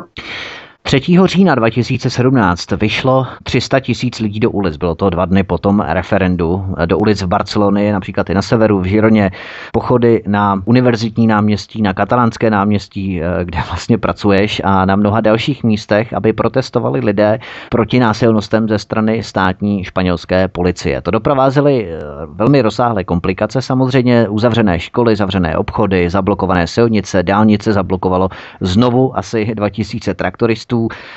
3. 0.87 1.01
října 1.25 1.55
2017 1.55 2.71
vyšlo 2.71 3.27
300 3.43 3.81
tisíc 3.81 4.21
lidí 4.21 4.41
do 4.41 4.51
ulic. 4.51 4.77
Bylo 4.77 4.95
to 4.95 5.11
dva 5.11 5.25
dny 5.25 5.43
po 5.43 5.59
tom 5.59 5.81
referendu. 5.81 6.65
Do 6.87 6.99
ulic 6.99 7.23
v 7.23 7.27
Barceloně, 7.27 7.93
například 7.93 8.31
i 8.31 8.35
na 8.35 8.43
severu, 8.43 8.81
v 8.81 8.85
Žironě, 8.85 9.31
pochody 9.73 10.23
na 10.27 10.63
univerzitní 10.65 11.27
náměstí, 11.27 11.83
na 11.83 11.95
katalánské 11.95 12.51
náměstí, 12.51 13.23
eh, 13.23 13.45
kde 13.45 13.59
vlastně 13.69 13.99
pracuješ 13.99 14.63
a 14.65 14.85
na 14.85 14.97
mnoha 14.97 15.21
dalších 15.21 15.65
místech, 15.65 16.13
aby 16.13 16.33
protestovali 16.33 17.01
lidé 17.01 17.39
proti 17.71 17.99
násilnostem 17.99 18.69
ze 18.69 18.79
strany 18.79 19.23
státní 19.23 19.85
španělské 19.85 20.49
policie. 20.49 21.03
To 21.03 21.11
doprovázely 21.11 21.89
eh, 21.89 21.99
velmi 22.27 22.63
rozsáhlé 22.63 23.05
komplikace, 23.05 23.63
samozřejmě 23.63 24.29
uzavřené 24.29 24.81
školy, 24.81 25.17
zavřené 25.17 25.57
obchody, 25.57 26.11
zablokované 26.11 26.67
silnice, 26.67 27.23
dálnice 27.23 27.73
zablokovalo 27.73 28.29
znovu 28.61 29.19
asi 29.19 29.55
2000 29.55 30.15
traktoristů, 30.15 30.76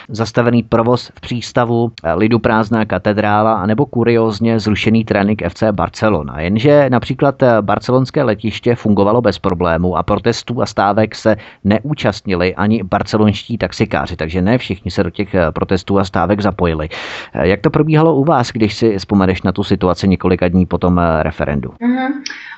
zastavený 0.10 0.64
provoz 0.64 1.12
v 1.16 1.22
přístavu, 1.22 1.92
lidu 2.16 2.40
prázdná 2.40 2.86
katedrála 2.86 3.54
anebo 3.54 3.86
kuriózně 3.86 4.60
zrušený 4.60 5.06
trénink 5.06 5.42
FC 5.50 5.64
Barcelona. 5.72 6.40
Jenže 6.40 6.90
například 6.90 7.36
barcelonské 7.62 8.24
letiště 8.24 8.76
fungovalo 8.76 9.22
bez 9.22 9.40
problémů 9.40 9.98
a 9.98 10.04
protestů 10.04 10.62
a 10.62 10.66
stávek 10.66 11.16
se 11.16 11.36
neúčastnili 11.64 12.56
ani 12.56 12.84
barcelonští 12.84 13.58
taxikáři, 13.58 14.16
takže 14.16 14.42
ne 14.42 14.58
všichni 14.58 14.92
se 14.92 15.04
do 15.04 15.10
těch 15.10 15.36
protestů 15.54 16.00
a 16.00 16.04
stávek 16.04 16.42
zapojili. 16.42 16.90
Jak 17.34 17.62
to 17.62 17.70
probíhalo 17.70 18.16
u 18.16 18.24
vás, 18.24 18.52
když 18.52 18.76
si 18.76 18.98
vzpomeneš 18.98 19.42
na 19.42 19.52
tu 19.52 19.64
situaci 19.64 20.08
několika 20.08 20.48
dní 20.48 20.66
po 20.66 20.78
tom 20.78 21.02
referendu? 21.22 21.70
Mm-hmm. 21.70 22.10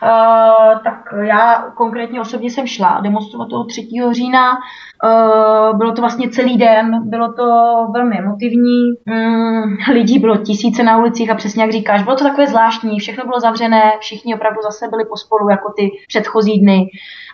Uh, 0.03 0.79
tak 0.83 1.13
já 1.21 1.63
konkrétně 1.77 2.21
osobně 2.21 2.49
jsem 2.49 2.67
šla 2.67 2.99
demonstrovat 3.03 3.49
toho 3.49 3.63
3. 3.63 3.87
října. 4.11 4.57
Uh, 5.03 5.77
bylo 5.77 5.91
to 5.91 6.01
vlastně 6.01 6.29
celý 6.29 6.57
den, 6.57 7.09
bylo 7.09 7.33
to 7.33 7.45
velmi 7.93 8.17
emotivní. 8.17 8.91
Um, 9.07 9.77
lidí 9.93 10.19
bylo 10.19 10.37
tisíce 10.37 10.83
na 10.83 10.97
ulicích 10.97 11.29
a 11.29 11.35
přesně 11.35 11.63
jak 11.63 11.71
říkáš, 11.71 12.03
bylo 12.03 12.15
to 12.15 12.23
takové 12.23 12.47
zvláštní, 12.47 12.99
všechno 12.99 13.25
bylo 13.25 13.39
zavřené, 13.39 13.91
všichni 13.99 14.35
opravdu 14.35 14.61
zase 14.63 14.87
byli 14.89 15.05
pospolu 15.05 15.49
jako 15.49 15.73
ty 15.77 15.89
předchozí 16.07 16.59
dny. 16.59 16.87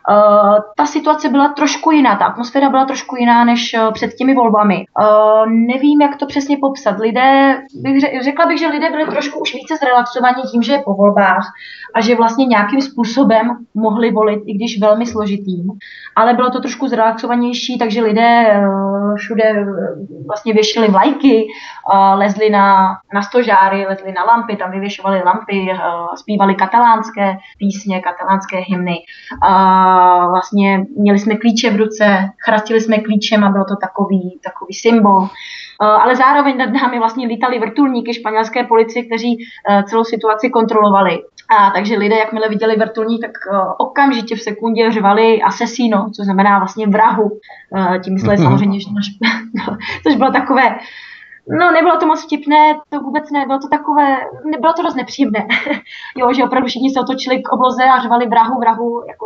Uh, 0.10 0.58
ta 0.76 0.86
situace 0.86 1.30
byla 1.30 1.48
trošku 1.48 1.92
jiná, 1.92 2.16
ta 2.16 2.26
atmosféra 2.26 2.70
byla 2.70 2.86
trošku 2.86 3.16
jiná 3.16 3.44
než 3.44 3.74
uh, 3.74 3.94
před 3.94 4.14
těmi 4.14 4.36
volbami. 4.36 4.86
Uh, 5.00 5.50
nevím, 5.50 6.02
jak 6.02 6.16
to 6.16 6.26
přesně 6.26 6.58
popsat. 6.62 7.00
Lidé, 7.00 7.62
bych 7.82 8.24
řekla 8.24 8.46
bych, 8.46 8.60
že 8.60 8.68
lidé 8.68 8.90
byli 8.90 9.06
trošku 9.06 9.40
už 9.40 9.54
více 9.54 9.76
zrelaxovaní 9.78 10.42
tím, 10.52 10.64
že 10.64 10.74
je 10.74 10.82
po 10.86 10.94
volbách 10.94 11.46
a 11.96 12.02
že 12.02 12.16
vlastně 12.16 12.46
nějakým 12.46 12.82
způsobem 12.82 13.58
mohli 13.76 14.12
volit, 14.12 14.44
i 14.46 14.54
když 14.54 14.82
velmi 14.82 15.06
složitým. 15.06 15.68
Ale 16.16 16.34
bylo 16.34 16.50
to 16.50 16.60
trošku 16.60 16.88
zrelaxovanější, 16.88 17.78
takže 17.78 18.02
lidé 18.02 18.62
všude 19.18 19.66
vlastně 20.28 20.54
věšili 20.54 20.88
vlajky, 20.88 21.48
lezli 22.16 22.50
na, 22.50 22.98
na 23.14 23.22
stožáry, 23.22 23.86
lezli 23.86 24.12
na 24.12 24.24
lampy, 24.24 24.56
tam 24.56 24.72
vyvěšovali 24.72 25.24
lampy, 25.24 25.68
zpívali 26.16 26.56
katalánské 26.56 27.38
písně, 27.58 28.02
katalánské 28.02 28.58
hymny 28.58 28.98
vlastně 30.30 30.86
měli 30.98 31.20
jsme 31.20 31.36
klíče 31.36 31.70
v 31.70 31.76
ruce, 31.76 32.30
chrastili 32.46 32.82
jsme 32.82 32.98
klíčem 32.98 33.44
a 33.44 33.50
bylo 33.50 33.66
to 33.66 33.76
takový, 33.76 34.40
takový 34.44 34.74
symbol. 34.74 35.28
Ale 35.80 36.16
zároveň 36.16 36.58
nad 36.58 36.70
námi 36.70 37.00
vlastně 37.00 37.28
lítali 37.28 37.60
vrtulníky 37.60 38.14
španělské 38.14 38.64
policie, 38.64 39.06
kteří 39.06 39.38
celou 39.86 40.04
situaci 40.04 40.50
kontrolovali. 40.50 41.22
A 41.50 41.72
takže 41.72 41.98
lidé, 41.98 42.16
jakmile 42.16 42.50
viděli 42.50 42.76
vrtulník, 42.76 43.22
tak 43.22 43.32
okamžitě 43.78 44.36
v 44.36 44.42
sekundě 44.42 44.92
řvali 44.92 45.42
asesino, 45.42 46.10
což 46.16 46.26
znamená 46.26 46.60
vlastně 46.60 46.88
vrahu. 46.88 47.40
Tím 48.04 48.14
mysleli 48.14 48.38
samozřejmě, 48.48 48.80
že 48.80 48.90
což 50.04 50.16
bylo 50.16 50.32
takové 50.32 50.76
No, 51.50 51.72
nebylo 51.72 51.98
to 51.98 52.06
moc 52.06 52.24
vtipné, 52.24 52.80
to 52.90 53.00
vůbec 53.00 53.32
ne, 53.32 53.46
bylo 53.46 53.60
to 53.60 53.68
takové, 53.68 54.18
nebylo 54.46 54.74
to 54.74 54.84
dost 54.84 54.96
nepříjemné. 54.96 55.48
jo, 56.18 56.34
že 56.34 56.44
opravdu 56.44 56.68
všichni 56.68 56.90
se 56.90 57.00
otočili 57.00 57.42
k 57.42 57.54
obloze 57.54 57.84
a 57.84 58.02
řvali 58.02 58.28
vrahu, 58.28 58.60
vrahu, 58.60 59.04
jako 59.08 59.26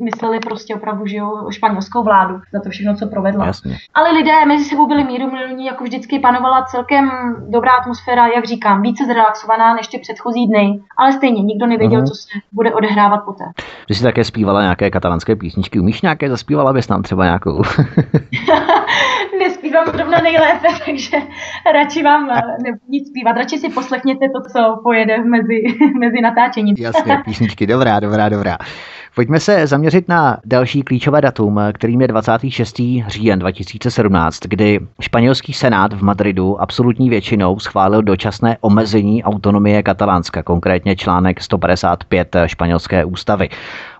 mysleli 0.00 0.40
prostě 0.40 0.74
opravdu, 0.74 1.06
že 1.06 1.16
jo, 1.16 1.46
španělskou 1.50 2.02
vládu 2.02 2.40
za 2.52 2.60
to 2.60 2.70
všechno, 2.70 2.96
co 2.96 3.06
provedla. 3.06 3.46
Jasně. 3.46 3.76
Ale 3.94 4.10
lidé 4.10 4.44
mezi 4.46 4.64
sebou 4.64 4.86
byli 4.86 5.04
míru 5.04 5.30
milní, 5.30 5.66
jako 5.66 5.84
vždycky 5.84 6.18
panovala 6.18 6.62
celkem 6.62 7.10
dobrá 7.48 7.72
atmosféra, 7.72 8.26
jak 8.26 8.44
říkám, 8.44 8.82
více 8.82 9.04
zrelaxovaná 9.04 9.74
než 9.74 9.88
ty 9.88 9.98
předchozí 9.98 10.46
dny, 10.46 10.80
ale 10.96 11.12
stejně 11.12 11.42
nikdo 11.42 11.66
nevěděl, 11.66 12.00
mm-hmm. 12.00 12.08
co 12.08 12.14
se 12.14 12.28
bude 12.52 12.74
odehrávat 12.74 13.24
poté. 13.24 13.44
Ty 13.88 13.94
jsi 13.94 14.02
také 14.02 14.24
zpívala 14.24 14.62
nějaké 14.62 14.90
katalánské 14.90 15.36
písničky, 15.36 15.80
umíš 15.80 16.02
nějaké, 16.02 16.30
zaspívala 16.30 16.72
bys 16.72 16.88
nám 16.88 17.02
třeba 17.02 17.24
nějakou? 17.24 17.62
Nespívám 19.38 19.84
zrovna 19.94 20.18
nejlépe, 20.18 20.68
takže 20.86 21.16
radši 21.74 22.02
vám 22.02 22.30
eh, 22.30 22.42
nebudu 22.62 22.84
nic 22.88 23.08
zpívat, 23.08 23.36
radši 23.36 23.58
si 23.58 23.68
poslechněte 23.68 24.26
to, 24.28 24.40
co 24.52 24.80
pojede 24.82 25.24
mezi, 25.24 25.62
mezi 25.98 26.20
natáčením. 26.20 26.76
Jasně, 26.78 27.22
písničky, 27.24 27.66
dobrá, 27.66 28.00
dobrá, 28.00 28.28
dobrá. 28.28 28.58
Pojďme 29.14 29.40
se 29.40 29.66
zaměřit 29.66 30.08
na 30.08 30.38
další 30.44 30.82
klíčové 30.82 31.20
datum, 31.20 31.60
kterým 31.72 32.00
je 32.00 32.08
26. 32.08 32.80
říjen 33.06 33.38
2017, 33.38 34.40
kdy 34.40 34.80
španělský 35.00 35.52
senát 35.52 35.92
v 35.92 36.02
Madridu 36.02 36.60
absolutní 36.60 37.10
většinou 37.10 37.58
schválil 37.58 38.02
dočasné 38.02 38.56
omezení 38.60 39.24
autonomie 39.24 39.82
Katalánska, 39.82 40.42
konkrétně 40.42 40.96
článek 40.96 41.40
155 41.40 42.36
španělské 42.46 43.04
ústavy. 43.04 43.48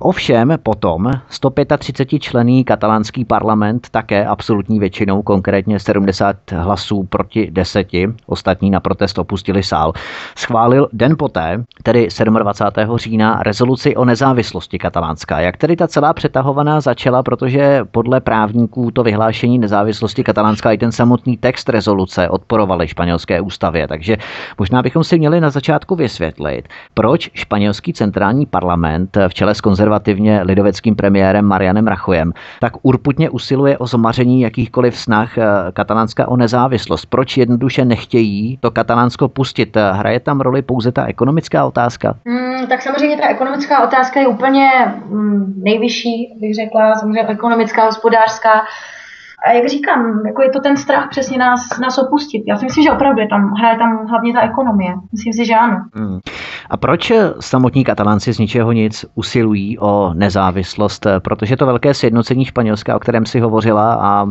Ovšem 0.05 0.59
potom 0.63 1.11
135 1.29 2.19
člený 2.19 2.65
katalánský 2.65 3.25
parlament 3.25 3.89
také 3.91 4.27
absolutní 4.27 4.79
většinou, 4.79 5.23
konkrétně 5.23 5.81
70 5.81 6.37
hlasů 6.53 7.03
proti 7.03 7.51
10, 7.51 7.89
ostatní 8.27 8.71
na 8.71 8.81
protest 8.81 9.19
opustili 9.19 9.63
sál, 9.63 9.93
schválil 10.37 10.89
den 10.93 11.17
poté, 11.19 11.65
tedy 11.83 12.09
27. 12.39 12.97
října, 12.97 13.41
rezoluci 13.43 13.97
o 13.97 14.05
nezávislosti 14.05 14.79
Katalánska. 14.79 15.41
Jak 15.41 15.57
tedy 15.57 15.77
ta 15.77 15.89
celá 15.89 16.13
přetahovaná 16.13 16.81
začala, 16.81 17.23
protože 17.23 17.81
podle 17.91 18.21
právníků 18.21 18.91
to 18.91 19.03
vyhlášení 19.03 19.59
nezávislosti 19.59 20.25
Katalánska 20.25 20.73
i 20.73 20.79
ten 20.79 20.93
samotný 20.93 21.37
text 21.37 21.69
rezoluce 21.69 22.29
odporovali 22.29 22.89
španělské 22.89 23.41
ústavě. 23.41 23.89
Takže 23.89 24.17
možná 24.59 24.83
bychom 24.83 25.05
si 25.05 25.19
měli 25.19 25.41
na 25.41 25.51
začátku 25.51 25.97
vysvětlit, 25.97 26.69
proč 26.95 27.31
španělský 27.35 27.93
centrální 27.93 28.47
parlament 28.47 29.19
v 29.29 29.35
čele 29.35 29.55
s 29.55 29.61
konzervativně 29.95 30.43
lidoveckým 30.43 30.97
premiérem 30.97 31.45
Marianem 31.45 31.87
Rachojem 31.87 32.33
tak 32.61 32.73
urputně 32.83 33.31
usiluje 33.31 33.79
o 33.79 33.87
zmaření 33.87 34.41
jakýchkoliv 34.41 34.99
snah 34.99 35.39
eh, 35.39 35.45
Katalánska 35.73 36.29
o 36.29 36.37
nezávislost. 36.37 37.07
Proč 37.07 37.37
jednoduše 37.37 37.85
nechtějí 37.85 38.59
to 38.61 38.71
Katalánsko 38.71 39.29
pustit? 39.29 39.77
Hraje 39.93 40.21
tam 40.21 40.41
roli 40.41 40.63
pouze 40.63 40.93
ta 40.93 41.07
ekonomická 41.07 41.65
otázka? 41.65 42.15
Mm, 42.25 42.67
tak 42.67 42.83
samozřejmě 42.83 43.17
ta 43.17 43.29
ekonomická 43.29 43.85
otázka 43.85 44.21
je 44.21 44.27
úplně 44.27 44.71
mm, 45.07 45.55
nejvyšší, 45.57 46.39
bych 46.41 46.55
řekla, 46.55 46.95
samozřejmě 46.95 47.27
ekonomická, 47.29 47.85
hospodářská. 47.85 48.67
A 49.45 49.53
jak 49.53 49.69
říkám, 49.69 50.27
jako 50.27 50.43
je 50.43 50.51
to 50.51 50.61
ten 50.61 50.77
strach 50.77 51.09
přesně 51.11 51.39
nás, 51.39 51.79
nás 51.79 51.99
opustit. 51.99 52.43
Já 52.47 52.57
si 52.57 52.65
myslím, 52.65 52.85
že 52.85 52.93
opravdu 52.93 53.21
je 53.21 53.29
tam, 53.29 53.53
hraje 53.59 53.79
tam 53.79 54.07
hlavně 54.07 54.33
ta 54.33 54.41
ekonomie. 54.41 54.95
Myslím 55.13 55.33
si, 55.33 55.45
že 55.45 55.55
ano. 55.55 55.77
Hmm. 55.95 56.19
A 56.71 56.77
proč 56.77 57.13
samotní 57.41 57.85
katalánci 57.85 58.33
z 58.33 58.39
ničeho 58.39 58.73
nic 58.73 59.05
usilují 59.15 59.79
o 59.79 60.15
nezávislost? 60.15 61.07
Protože 61.19 61.57
to 61.57 61.67
velké 61.67 61.95
sjednocení 61.95 62.45
Španělska, 62.45 62.97
o 62.97 62.99
kterém 62.99 63.27
si 63.27 63.41
hovořila, 63.41 63.95
a 63.95 64.27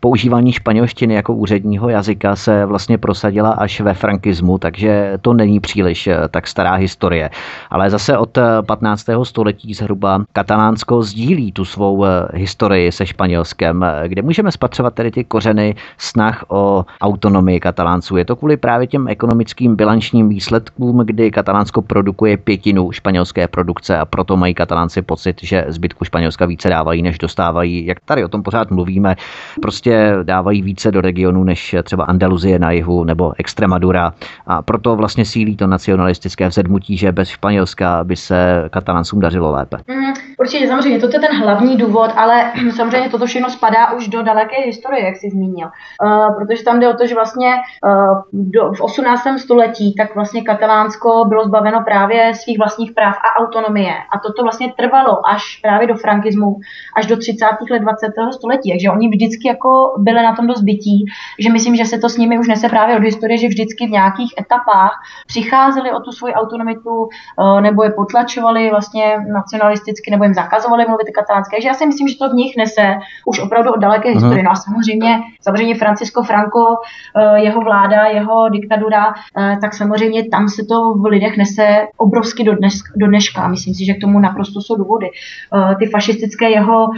používání 0.00 0.52
španělštiny 0.52 1.14
jako 1.14 1.34
úředního 1.34 1.88
jazyka 1.88 2.36
se 2.36 2.66
vlastně 2.66 2.98
prosadila 2.98 3.50
až 3.50 3.80
ve 3.80 3.94
frankismu, 3.94 4.58
takže 4.58 5.18
to 5.20 5.32
není 5.32 5.60
příliš 5.60 6.06
eh, 6.06 6.18
tak 6.30 6.46
stará 6.46 6.74
historie. 6.74 7.30
Ale 7.70 7.90
zase 7.90 8.18
od 8.18 8.38
15. 8.66 9.06
století 9.22 9.74
zhruba 9.74 10.24
katalánsko 10.32 11.02
sdílí 11.02 11.52
tu 11.52 11.64
svou 11.64 12.04
eh, 12.04 12.08
historii 12.34 12.92
se 12.92 13.06
Španělskem, 13.06 13.86
kde 14.06 14.22
můžeme 14.22 14.50
spatřovat 14.54 14.94
tedy 14.94 15.10
ty 15.10 15.24
kořeny 15.24 15.74
snah 15.98 16.44
o 16.48 16.86
autonomii 17.00 17.60
katalánců. 17.60 18.16
Je 18.16 18.24
to 18.24 18.36
kvůli 18.36 18.56
právě 18.56 18.86
těm 18.86 19.08
ekonomickým 19.08 19.76
bilančním 19.76 20.28
výsledkům, 20.28 21.02
kdy 21.04 21.30
Katalánsko 21.30 21.82
produkuje 21.82 22.36
pětinu 22.36 22.92
španělské 22.92 23.48
produkce 23.48 23.98
a 23.98 24.04
proto 24.04 24.36
mají 24.36 24.54
Katalánci 24.54 25.02
pocit, 25.02 25.36
že 25.42 25.64
zbytku 25.68 26.04
Španělska 26.04 26.46
více 26.46 26.68
dávají, 26.68 27.02
než 27.02 27.18
dostávají. 27.18 27.86
Jak 27.86 27.98
tady 28.04 28.24
o 28.24 28.28
tom 28.28 28.42
pořád 28.42 28.70
mluvíme, 28.70 29.16
prostě 29.62 30.16
dávají 30.22 30.62
více 30.62 30.90
do 30.90 31.00
regionu 31.00 31.44
než 31.44 31.74
třeba 31.82 32.04
Andaluzie 32.04 32.58
na 32.58 32.70
jihu 32.70 33.04
nebo 33.04 33.32
Extremadura. 33.38 34.14
A 34.46 34.62
proto 34.62 34.96
vlastně 34.96 35.24
sílí 35.24 35.56
to 35.56 35.66
nacionalistické 35.66 36.48
vzedmutí, 36.48 36.96
že 36.96 37.12
bez 37.12 37.28
Španělska 37.28 38.04
by 38.04 38.16
se 38.16 38.68
Kataláncům 38.70 39.20
dařilo 39.20 39.50
lépe. 39.50 39.76
Mm. 39.88 40.14
Určitě 40.38 40.68
samozřejmě 40.68 40.98
toto 40.98 41.16
je 41.16 41.20
ten 41.20 41.36
hlavní 41.36 41.76
důvod, 41.76 42.10
ale 42.16 42.52
samozřejmě 42.76 43.08
toto 43.08 43.26
všechno 43.26 43.50
spadá 43.50 43.92
už 43.92 44.08
do 44.08 44.22
daleké 44.22 44.56
historie, 44.60 45.04
jak 45.04 45.16
jsi 45.16 45.30
zmínil. 45.30 45.68
Uh, 46.02 46.34
protože 46.34 46.64
tam 46.64 46.80
jde 46.80 46.88
o 46.88 46.96
to, 46.96 47.06
že 47.06 47.14
vlastně 47.14 47.54
uh, 47.84 48.22
do, 48.32 48.72
v 48.72 48.80
18. 48.80 49.22
století 49.38 49.94
tak 49.94 50.14
vlastně 50.14 50.42
Katalánsko 50.42 51.24
bylo 51.28 51.44
zbaveno 51.44 51.82
právě 51.84 52.34
svých 52.34 52.58
vlastních 52.58 52.92
práv 52.92 53.14
a 53.16 53.40
autonomie. 53.40 53.94
A 53.94 54.18
toto 54.18 54.42
vlastně 54.42 54.72
trvalo 54.76 55.28
až 55.28 55.58
právě 55.62 55.86
do 55.86 55.94
frankismu, 55.94 56.56
až 56.96 57.06
do 57.06 57.16
30. 57.16 57.46
let 57.70 57.78
20. 57.78 58.06
století. 58.34 58.70
Takže 58.70 58.90
oni 58.90 59.08
vždycky 59.08 59.48
jako 59.48 59.94
byli 59.98 60.22
na 60.22 60.36
tom 60.36 60.46
dost 60.46 60.62
bytí, 60.62 61.04
že 61.38 61.52
myslím, 61.52 61.76
že 61.76 61.84
se 61.84 61.98
to 61.98 62.08
s 62.08 62.16
nimi 62.16 62.38
už 62.38 62.48
nese 62.48 62.68
právě 62.68 62.96
od 62.96 63.02
historie, 63.02 63.38
že 63.38 63.48
vždycky 63.48 63.86
v 63.86 63.90
nějakých 63.90 64.34
etapách 64.40 64.92
přicházeli 65.26 65.92
o 65.92 66.00
tu 66.00 66.12
svoji 66.12 66.34
autonomitu 66.34 66.90
uh, 66.90 67.60
nebo 67.60 67.82
je 67.84 67.90
potlačovali 67.90 68.70
vlastně 68.70 69.16
nacionalisticky 69.32 70.10
nebo 70.10 70.23
jim 70.24 70.34
zakazovali 70.34 70.84
mluvit 70.88 71.10
katalánské. 71.14 71.56
Takže 71.56 71.68
já 71.68 71.74
si 71.74 71.86
myslím, 71.86 72.08
že 72.08 72.18
to 72.18 72.28
v 72.28 72.34
nich 72.34 72.56
nese 72.56 72.98
už 73.26 73.40
opravdu 73.40 73.72
od 73.72 73.80
daleké 73.80 74.08
uh-huh. 74.08 74.14
historie. 74.14 74.42
No 74.42 74.50
a 74.50 74.54
samozřejmě, 74.54 75.20
samozřejmě 75.40 75.74
Francisco 75.74 76.22
Franco, 76.22 76.60
uh, 76.60 77.34
jeho 77.34 77.60
vláda, 77.60 78.04
jeho 78.04 78.48
diktatura, 78.48 79.06
uh, 79.08 79.60
tak 79.60 79.74
samozřejmě 79.74 80.28
tam 80.28 80.48
se 80.48 80.64
to 80.64 80.94
v 80.94 81.04
lidech 81.04 81.36
nese 81.36 81.86
obrovsky 81.96 82.44
do, 82.44 82.56
dnes, 82.56 82.74
do 82.96 83.06
dneška. 83.06 83.48
Myslím 83.48 83.74
si, 83.74 83.84
že 83.84 83.94
k 83.94 84.00
tomu 84.00 84.18
naprosto 84.18 84.60
jsou 84.60 84.76
důvody. 84.76 85.10
Uh, 85.52 85.74
ty 85.74 85.86
fašistické 85.86 86.50
jeho 86.50 86.90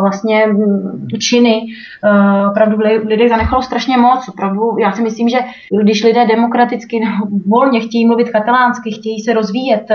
vlastně 0.00 0.46
činy 1.20 1.66
opravdu 2.50 2.76
v 2.76 3.06
lidech 3.06 3.28
zanechalo 3.28 3.62
strašně 3.62 3.96
moc. 3.96 4.28
Opravdu, 4.28 4.76
já 4.78 4.92
si 4.92 5.02
myslím, 5.02 5.28
že 5.28 5.38
když 5.82 6.04
lidé 6.04 6.26
demokraticky 6.26 7.00
volně 7.46 7.80
chtějí 7.80 8.06
mluvit 8.06 8.30
katalánsky, 8.30 8.90
chtějí 8.90 9.20
se 9.20 9.32
rozvíjet, 9.32 9.86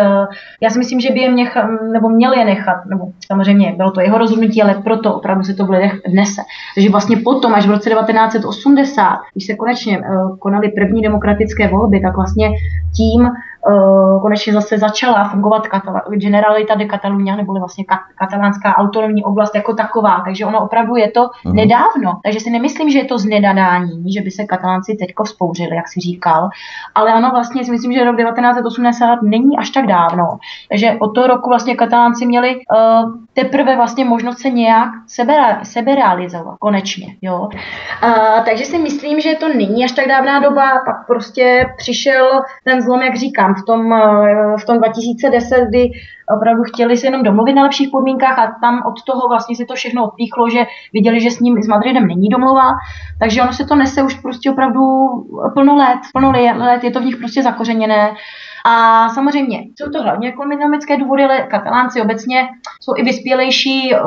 já 0.62 0.70
si 0.70 0.80
myslím, 0.80 1.00
že 1.00 1.12
by 1.12 1.20
je 1.20 1.32
mě, 1.32 1.52
nebo 1.94 2.10
měli 2.10 2.40
nechat, 2.46 2.86
nebo 2.86 3.06
samozřejmě 3.26 3.74
bylo 3.78 3.92
to 3.92 4.02
jeho 4.02 4.18
rozhodnutí, 4.18 4.62
ale 4.62 4.76
proto 4.84 5.16
opravdu 5.16 5.44
se 5.44 5.54
to 5.54 5.66
v 5.66 5.70
lidech 5.70 5.94
dnese. 6.08 6.42
Takže 6.76 6.90
vlastně 6.90 7.18
potom, 7.18 7.54
až 7.54 7.68
v 7.68 7.72
roce 7.72 7.90
1980, 7.90 9.18
když 9.34 9.46
se 9.46 9.56
konečně 9.56 10.00
uh, 10.00 10.38
konaly 10.38 10.70
první 10.70 11.02
demokratické 11.02 11.68
volby, 11.68 12.00
tak 12.00 12.16
vlastně 12.16 12.50
tím 12.98 13.30
uh, 13.68 14.22
konečně 14.22 14.54
zase 14.54 14.78
začala 14.78 15.30
fungovat 15.30 15.68
Katala- 15.68 16.02
Generalita 16.18 16.76
de 16.76 16.86
Catalunya, 16.86 17.36
neboli 17.36 17.60
vlastně 17.60 17.84
kat- 17.84 18.00
katalánská 18.16 18.78
autonomní 18.78 19.24
oblast 19.24 19.56
jako 19.56 19.74
taková. 19.74 20.22
Takže 20.26 20.46
ono 20.46 20.60
opravdu 20.60 20.96
je 20.96 21.12
to 21.12 21.22
uh-huh. 21.22 21.54
nedávno. 21.54 22.20
Takže 22.24 22.40
si 22.40 22.50
nemyslím, 22.50 22.90
že 22.90 23.00
je 23.00 23.06
to 23.06 23.18
znedadání, 23.18 24.12
že 24.14 24.22
by 24.22 24.32
se 24.32 24.44
katalánci 24.44 24.96
teďko 24.96 25.24
vzpouřili, 25.24 25.76
jak 25.76 25.88
si 25.88 26.00
říkal. 26.00 26.50
Ale 26.96 27.14
ano, 27.14 27.30
vlastně 27.32 27.66
si 27.66 27.72
myslím, 27.72 27.94
že 27.94 28.04
rok 28.04 28.18
1980 28.18 29.22
není 29.22 29.58
až 29.58 29.70
tak 29.70 29.88
dávno. 29.88 30.38
Takže 30.70 30.98
od 31.00 31.08
toho 31.08 31.28
roku 31.28 31.50
vlastně 31.50 31.76
katalánci 31.76 32.26
měli 32.26 32.56
uh, 32.56 33.14
teprve 33.34 33.76
vlastně 33.76 34.06
možnost 34.06 34.40
se 34.40 34.50
nějak 34.50 34.90
sebe, 35.08 35.60
sebe 35.64 35.96
realizovat. 35.96 36.56
Konečně. 36.60 37.16
Jo. 37.22 37.50
Uh, 38.04 38.46
takže 38.46 38.66
si 38.66 38.78
myslím, 38.78 39.22
že 39.22 39.36
to 39.40 39.48
není 39.54 39.86
až 39.86 39.92
tak 39.92 40.08
dávná 40.08 40.40
doba. 40.40 40.82
Pak 40.86 41.08
prostě 41.08 41.66
přišel 41.78 42.42
ten 42.64 42.82
zlom, 42.82 43.02
jak 43.02 43.16
říkám, 43.16 43.55
v 43.62 43.66
tom, 43.66 43.94
eh, 43.94 44.58
v 44.62 44.66
tom 44.66 44.78
2010, 44.78 45.66
kdy 45.70 45.92
opravdu 46.38 46.64
chtěli 46.64 46.98
se 46.98 47.08
jenom 47.08 47.24
domluvit 47.24 47.54
na 47.54 47.64
lepších 47.64 47.90
podmínkách 47.92 48.40
a 48.40 48.56
tam 48.62 48.84
od 48.86 49.04
toho 49.04 49.28
vlastně 49.30 49.56
si 49.56 49.66
to 49.66 49.76
všechno 49.76 50.04
odpíchlo, 50.06 50.50
že 50.50 50.66
viděli, 50.94 51.22
že 51.22 51.32
s 51.32 51.40
ním 51.40 51.64
s 51.64 51.68
Madridem 51.68 52.08
není 52.08 52.30
domluva, 52.30 52.72
takže 53.20 53.42
ono 53.42 53.54
se 53.54 53.66
to 53.66 53.76
nese 53.76 54.04
už 54.04 54.16
prostě 54.16 54.52
opravdu 54.52 54.82
plno 55.54 55.76
let, 55.76 56.00
plno 56.14 56.32
let, 56.58 56.84
je 56.84 56.92
to 56.92 57.00
v 57.00 57.06
nich 57.06 57.18
prostě 57.18 57.44
zakořeněné. 57.44 58.16
A 58.68 59.10
samozřejmě 59.10 59.64
jsou 59.76 59.92
to 59.92 60.02
hlavně 60.02 60.30
ekonomické 60.30 60.98
důvody, 60.98 61.24
ale 61.24 61.42
katalánci 61.42 62.02
obecně 62.02 62.48
jsou 62.82 62.94
i 62.98 63.04
vyspělejší, 63.04 63.94
eh, 63.94 64.00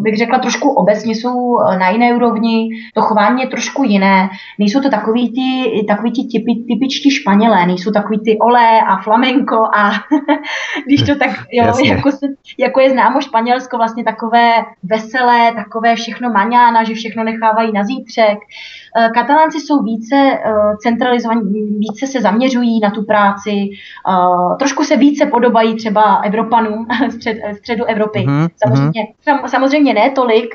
bych 0.00 0.16
řekla 0.16 0.38
trošku 0.38 0.70
obecně 0.70 1.14
jsou 1.14 1.58
eh, 1.60 1.78
na 1.78 1.88
jiné 1.88 2.14
úrovni, 2.14 2.68
to 2.94 3.02
chování 3.02 3.42
je 3.42 3.48
trošku 3.48 3.84
jiné. 3.84 4.28
Nejsou 4.58 4.80
to 4.80 4.90
takový 4.90 5.32
ty, 5.32 5.86
takový 5.86 6.12
ty 6.12 6.38
typy, 6.38 6.64
typičtí 6.68 7.10
Španělé, 7.10 7.66
nejsou 7.66 7.90
takový 7.90 8.18
ty 8.18 8.38
olé 8.38 8.80
a 8.80 8.96
flamenko 8.96 9.56
a 9.76 9.90
když 10.86 11.02
to 11.02 11.14
tak, 11.14 11.30
jo, 11.52 11.74
jako, 11.84 12.12
se, 12.12 12.26
jako, 12.58 12.80
je 12.80 12.90
známo 12.90 13.20
Španělsko, 13.20 13.76
vlastně 13.76 14.04
takové 14.04 14.52
veselé, 14.82 15.52
takové 15.54 15.96
všechno 15.96 16.30
maňána, 16.30 16.84
že 16.84 16.94
všechno 16.94 17.24
nechávají 17.24 17.72
na 17.72 17.84
zítřek. 17.84 18.38
Eh, 18.96 19.08
Katalánci 19.14 19.60
jsou 19.60 19.82
více 19.82 20.38
centralizovaní, 20.82 21.42
více 21.78 22.06
se 22.06 22.20
zaměřují 22.20 22.80
na 22.80 22.90
tu 22.90 23.02
práci, 23.02 23.70
Uh, 24.08 24.56
trošku 24.56 24.84
se 24.84 24.96
více 24.96 25.26
podobají 25.26 25.74
třeba 25.74 26.14
Evropanům 26.24 26.86
střed, 27.10 27.38
středu 27.58 27.84
Evropy. 27.84 28.18
Mm-hmm. 28.18 28.48
Samozřejmě, 28.56 29.06
sam, 29.20 29.48
samozřejmě 29.48 29.94
ne 29.94 30.10
tolik, 30.10 30.54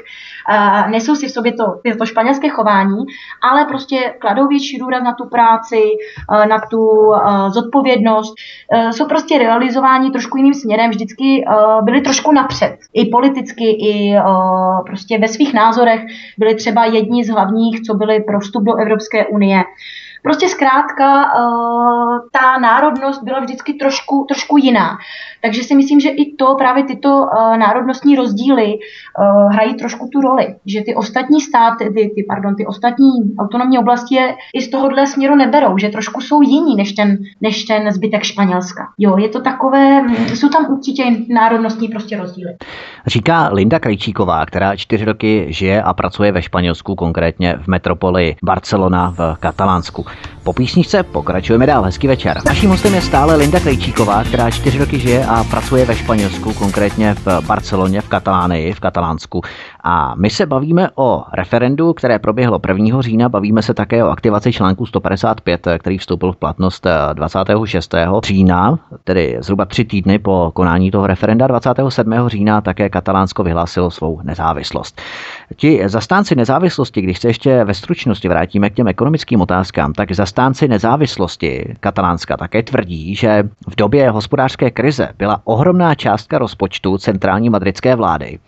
nesou 0.90 1.16
si 1.16 1.28
v 1.28 1.32
sobě 1.32 1.54
to, 1.54 1.64
to 1.98 2.06
španělské 2.06 2.50
chování, 2.50 3.06
ale 3.42 3.66
prostě 3.66 4.14
kladou 4.20 4.48
větší 4.48 4.78
důraz 4.78 5.04
na 5.04 5.14
tu 5.14 5.30
práci, 5.30 5.84
uh, 6.32 6.46
na 6.46 6.60
tu 6.72 6.80
uh, 6.80 7.50
zodpovědnost. 7.50 8.34
Uh, 8.76 8.90
jsou 8.90 9.08
prostě 9.08 9.38
realizováni 9.38 10.12
trošku 10.12 10.38
jiným 10.38 10.54
směrem, 10.54 10.90
vždycky 10.90 11.46
byli 11.84 12.02
trošku 12.02 12.32
napřed. 12.32 12.78
I 12.94 13.06
politicky, 13.06 13.66
i 13.70 14.16
prostě 14.86 15.18
ve 15.18 15.28
svých 15.28 15.54
názorech 15.54 16.02
byli 16.38 16.56
třeba 16.56 16.86
jedni 16.86 17.24
z 17.24 17.30
hlavních, 17.30 17.82
co 17.82 17.94
byli 17.94 18.20
pro 18.20 18.40
vstup 18.40 18.64
do 18.64 18.76
Evropské 18.76 19.26
unie. 19.26 19.64
Prostě 20.24 20.50
zkrátka 20.50 21.24
uh, 21.24 22.18
ta 22.32 22.60
národnost 22.60 23.24
byla 23.24 23.40
vždycky 23.40 23.74
trošku, 23.74 24.26
trošku 24.28 24.58
jiná. 24.58 24.98
Takže 25.44 25.64
si 25.64 25.76
myslím, 25.76 26.00
že 26.00 26.10
i 26.10 26.36
to, 26.36 26.56
právě 26.56 26.84
tyto 26.84 27.10
uh, 27.10 27.58
národnostní 27.58 28.16
rozdíly 28.16 28.74
uh, 28.74 29.52
hrají 29.54 29.76
trošku 29.76 30.10
tu 30.14 30.22
roli. 30.22 30.56
Že 30.66 30.82
ty 30.82 30.96
ostatní 30.96 31.42
státy, 31.42 31.86
ty, 31.86 32.12
ty, 32.16 32.26
pardon, 32.30 32.56
ty 32.56 32.66
ostatní 32.66 33.10
autonomní 33.40 33.80
oblasti 33.80 34.16
je 34.16 34.36
i 34.54 34.62
z 34.62 34.70
tohohle 34.70 35.08
směru 35.08 35.36
neberou, 35.36 35.78
že 35.78 35.90
trošku 35.90 36.22
jsou 36.22 36.42
jiní 36.42 36.76
než 36.76 36.94
ten, 36.94 37.18
než 37.42 37.64
ten 37.64 37.92
zbytek 37.92 38.24
Španělska. 38.24 38.88
Jo, 38.98 39.18
je 39.18 39.30
to 39.30 39.42
takové, 39.42 40.02
mm, 40.02 40.16
jsou 40.16 40.50
tam 40.50 40.66
určitě 40.70 41.04
národnostní 41.30 41.88
prostě 41.88 42.18
rozdíly. 42.18 42.56
Říká 43.08 43.50
Linda 43.52 43.80
Krejčíková, 43.80 44.46
která 44.46 44.76
čtyři 44.76 45.06
roky 45.06 45.46
žije 45.50 45.84
a 45.84 45.94
pracuje 45.94 46.32
ve 46.32 46.42
Španělsku, 46.42 46.96
konkrétně 46.96 47.56
v 47.62 47.68
metropoli 47.68 48.36
Barcelona 48.44 49.14
v 49.18 49.38
Katalánsku. 49.40 50.06
Po 50.44 50.54
písničce 50.54 51.04
pokračujeme 51.04 51.66
dál. 51.66 51.84
Hezký 51.84 52.08
večer. 52.08 52.42
Naším 52.46 52.70
hostem 52.70 52.94
je 52.94 53.02
stále 53.02 53.36
Linda 53.36 53.60
Krejčíková, 53.60 54.24
která 54.24 54.52
čtyři 54.52 54.78
roky 54.78 55.00
žije 55.00 55.26
a 55.26 55.44
pracuje 55.44 55.86
ve 55.86 55.96
Španělsku, 55.96 56.54
konkrétně 56.54 57.14
v 57.14 57.28
Barceloně, 57.48 58.02
v 58.02 58.08
Katalánii, 58.08 58.74
v 58.74 58.80
Katalánsku. 58.80 59.42
A 59.84 60.16
my 60.16 60.30
se 60.30 60.46
bavíme 60.46 60.90
o 60.96 61.24
referendu, 61.34 61.94
které 61.94 62.20
proběhlo 62.20 62.60
1. 62.68 63.02
října, 63.02 63.30
bavíme 63.30 63.62
se 63.62 63.74
také 63.74 64.04
o 64.04 64.10
aktivaci 64.10 64.54
článku 64.54 64.86
155, 64.86 65.68
který 65.80 65.98
vstoupil 65.98 66.32
v 66.32 66.36
platnost 66.36 66.88
26. 67.14 67.96
října, 68.24 68.80
tedy 69.04 69.38
zhruba 69.40 69.66
tři 69.66 69.86
týdny 69.86 70.20
po 70.20 70.52
konání 70.54 70.92
toho 70.92 71.08
referenda. 71.08 71.48
27. 71.48 72.14
října 72.28 72.62
také 72.62 72.90
Katalánsko 72.90 73.44
vyhlásilo 73.44 73.92
svou 73.92 74.22
nezávislost. 74.24 75.02
Ti 75.56 75.82
zastánci 75.86 76.36
nezávislosti, 76.36 77.02
když 77.02 77.20
se 77.20 77.28
ještě 77.28 77.64
ve 77.64 77.74
stručnosti 77.74 78.28
vrátíme 78.28 78.70
k 78.70 78.74
těm 78.74 78.88
ekonomickým 78.88 79.42
otázkám, 79.42 79.94
tak 79.94 80.12
zastánci 80.12 80.68
nezávislosti 80.68 81.76
Katalánska 81.80 82.38
také 82.38 82.64
tvrdí, 82.64 83.16
že 83.16 83.44
v 83.68 83.76
době 83.76 84.10
hospodářské 84.10 84.72
krize 84.72 85.10
byla 85.18 85.42
ohromná 85.44 85.96
částka 85.96 86.38
rozpočtu 86.38 86.98
centrální 86.98 87.50
madridské 87.50 87.96
vlády 87.96 88.40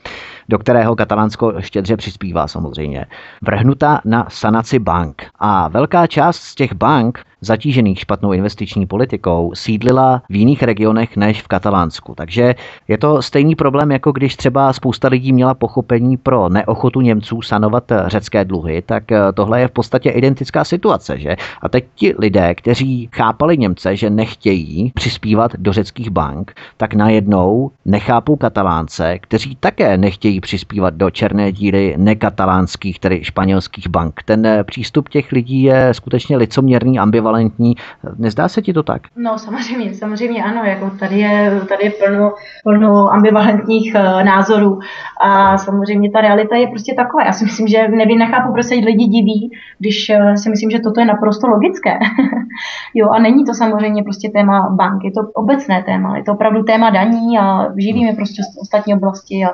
do 0.50 0.60
kterého 0.60 0.96
Katalánsko 0.96 1.54
štědře 1.62 1.98
přispívá 1.98 2.48
samozřejmě, 2.48 3.06
vrhnuta 3.42 4.02
na 4.06 4.28
sanaci 4.30 4.80
bank. 4.80 5.26
A 5.40 5.68
velká 5.68 6.08
část 6.08 6.38
z 6.38 6.56
těch 6.56 6.74
bank 6.74 7.26
zatížených 7.46 8.00
špatnou 8.00 8.34
investiční 8.34 8.86
politikou 8.86 9.52
sídlila 9.56 10.22
v 10.30 10.36
jiných 10.36 10.64
regionech 10.64 11.18
než 11.18 11.42
v 11.42 11.48
Katalánsku. 11.48 12.16
Takže 12.16 12.56
je 12.88 12.98
to 12.98 13.22
stejný 13.22 13.56
problém, 13.56 13.92
jako 13.92 14.12
když 14.12 14.36
třeba 14.36 14.74
spousta 14.74 15.08
lidí 15.08 15.34
měla 15.34 15.54
pochopení 15.54 16.18
pro 16.18 16.50
neochotu 16.50 17.02
Němců 17.02 17.42
sanovat 17.42 17.92
řecké 18.06 18.46
dluhy, 18.46 18.82
tak 18.82 19.12
eh, 19.12 19.20
tohle 19.34 19.62
je 19.62 19.68
v 19.68 19.72
podstatě 19.72 20.10
identická 20.10 20.64
situace. 20.64 21.20
Že? 21.20 21.36
A 21.62 21.70
teď 21.70 21.86
ti 21.96 22.16
lidé, 22.20 22.56
kteří 22.56 23.10
chápali 23.14 23.58
Němce, 23.58 23.96
že 23.96 24.10
nechtějí 24.10 24.92
přispívat 24.96 25.52
do 25.58 25.74
řeckých 25.74 26.10
bank, 26.10 26.54
tak 26.78 26.94
najednou 26.94 27.72
nechápou 27.86 28.36
Katalánce, 28.36 29.20
kteří 29.20 29.58
také 29.60 29.98
nechtějí 29.98 30.40
přispívat 30.42 30.94
do 30.94 31.10
černé 31.10 31.52
díry 31.52 31.96
nekatalánských, 31.98 33.00
tedy 33.00 33.24
španělských 33.24 33.88
bank. 33.88 34.20
Ten 34.26 34.46
eh, 34.46 34.64
přístup 34.64 35.10
těch 35.10 35.32
lidí 35.32 35.64
je 35.64 35.94
skutečně 35.94 36.38
licoměrný, 36.38 37.00
ambivalentní 37.00 37.33
ambivalentní. 37.34 37.76
Nezdá 38.18 38.48
se 38.48 38.62
ti 38.62 38.74
to 38.74 38.84
tak? 38.84 39.02
No 39.16 39.38
samozřejmě, 39.38 39.94
samozřejmě 39.94 40.44
ano, 40.44 40.64
jako 40.64 40.90
tady 41.00 41.20
je, 41.20 41.62
tady 41.70 41.84
je 41.84 41.92
plno, 41.92 42.34
plno 42.64 43.14
ambivalentních 43.14 43.96
uh, 43.96 44.24
názorů 44.24 44.80
a 45.22 45.58
samozřejmě 45.58 46.12
ta 46.12 46.22
realita 46.22 46.56
je 46.56 46.68
prostě 46.68 46.94
taková. 46.94 47.24
Já 47.24 47.34
si 47.34 47.46
myslím, 47.46 47.68
že 47.68 47.88
nevím, 47.88 48.18
nechápu, 48.18 48.54
proč 48.54 48.66
se 48.66 48.76
lidi 48.76 49.06
diví, 49.06 49.52
když 49.80 50.10
uh, 50.10 50.34
si 50.34 50.50
myslím, 50.50 50.70
že 50.70 50.80
toto 50.80 51.00
je 51.00 51.06
naprosto 51.06 51.48
logické. 51.48 52.00
jo, 52.94 53.10
a 53.10 53.20
není 53.20 53.46
to 53.46 53.54
samozřejmě 53.54 54.04
prostě 54.04 54.30
téma 54.30 54.70
bank, 54.70 55.04
je 55.04 55.12
to 55.12 55.22
obecné 55.34 55.84
téma, 55.84 56.18
je 56.18 56.24
to 56.24 56.32
opravdu 56.32 56.64
téma 56.64 56.90
daní 56.90 57.40
a 57.40 57.68
živíme 57.78 58.14
prostě 58.14 58.42
ostatní 58.62 58.94
oblasti 58.94 59.46
a 59.46 59.50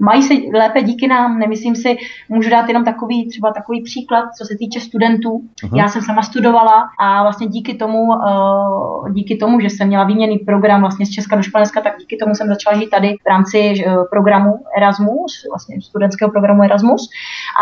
mají 0.00 0.22
se 0.22 0.34
lépe 0.54 0.82
díky 0.82 1.08
nám, 1.08 1.38
nemyslím 1.38 1.76
si, 1.76 1.96
můžu 2.28 2.50
dát 2.50 2.68
jenom 2.68 2.84
takový, 2.84 3.28
třeba 3.28 3.52
takový 3.52 3.82
příklad, 3.82 4.24
co 4.38 4.44
se 4.44 4.54
týče 4.58 4.80
studentů. 4.80 5.42
Uh-huh. 5.64 5.78
Já 5.78 5.88
jsem 5.88 6.02
sama 6.02 6.22
studovala 6.22 6.88
a 7.00 7.21
vlastně 7.22 7.46
díky 7.46 7.74
tomu, 7.74 8.02
uh, 8.02 9.12
díky 9.12 9.36
tomu, 9.36 9.60
že 9.60 9.70
jsem 9.70 9.88
měla 9.88 10.04
výměný 10.04 10.38
program 10.38 10.80
vlastně 10.80 11.06
z 11.06 11.10
Česka 11.10 11.36
do 11.36 11.42
Španělska, 11.42 11.80
tak 11.80 11.92
díky 11.98 12.16
tomu 12.16 12.34
jsem 12.34 12.48
začala 12.48 12.76
žít 12.76 12.90
tady 12.90 13.16
v 13.24 13.28
rámci 13.28 13.74
uh, 13.86 14.04
programu 14.10 14.54
Erasmus, 14.76 15.46
vlastně 15.50 15.80
studentského 15.82 16.30
programu 16.30 16.62
Erasmus. 16.62 17.08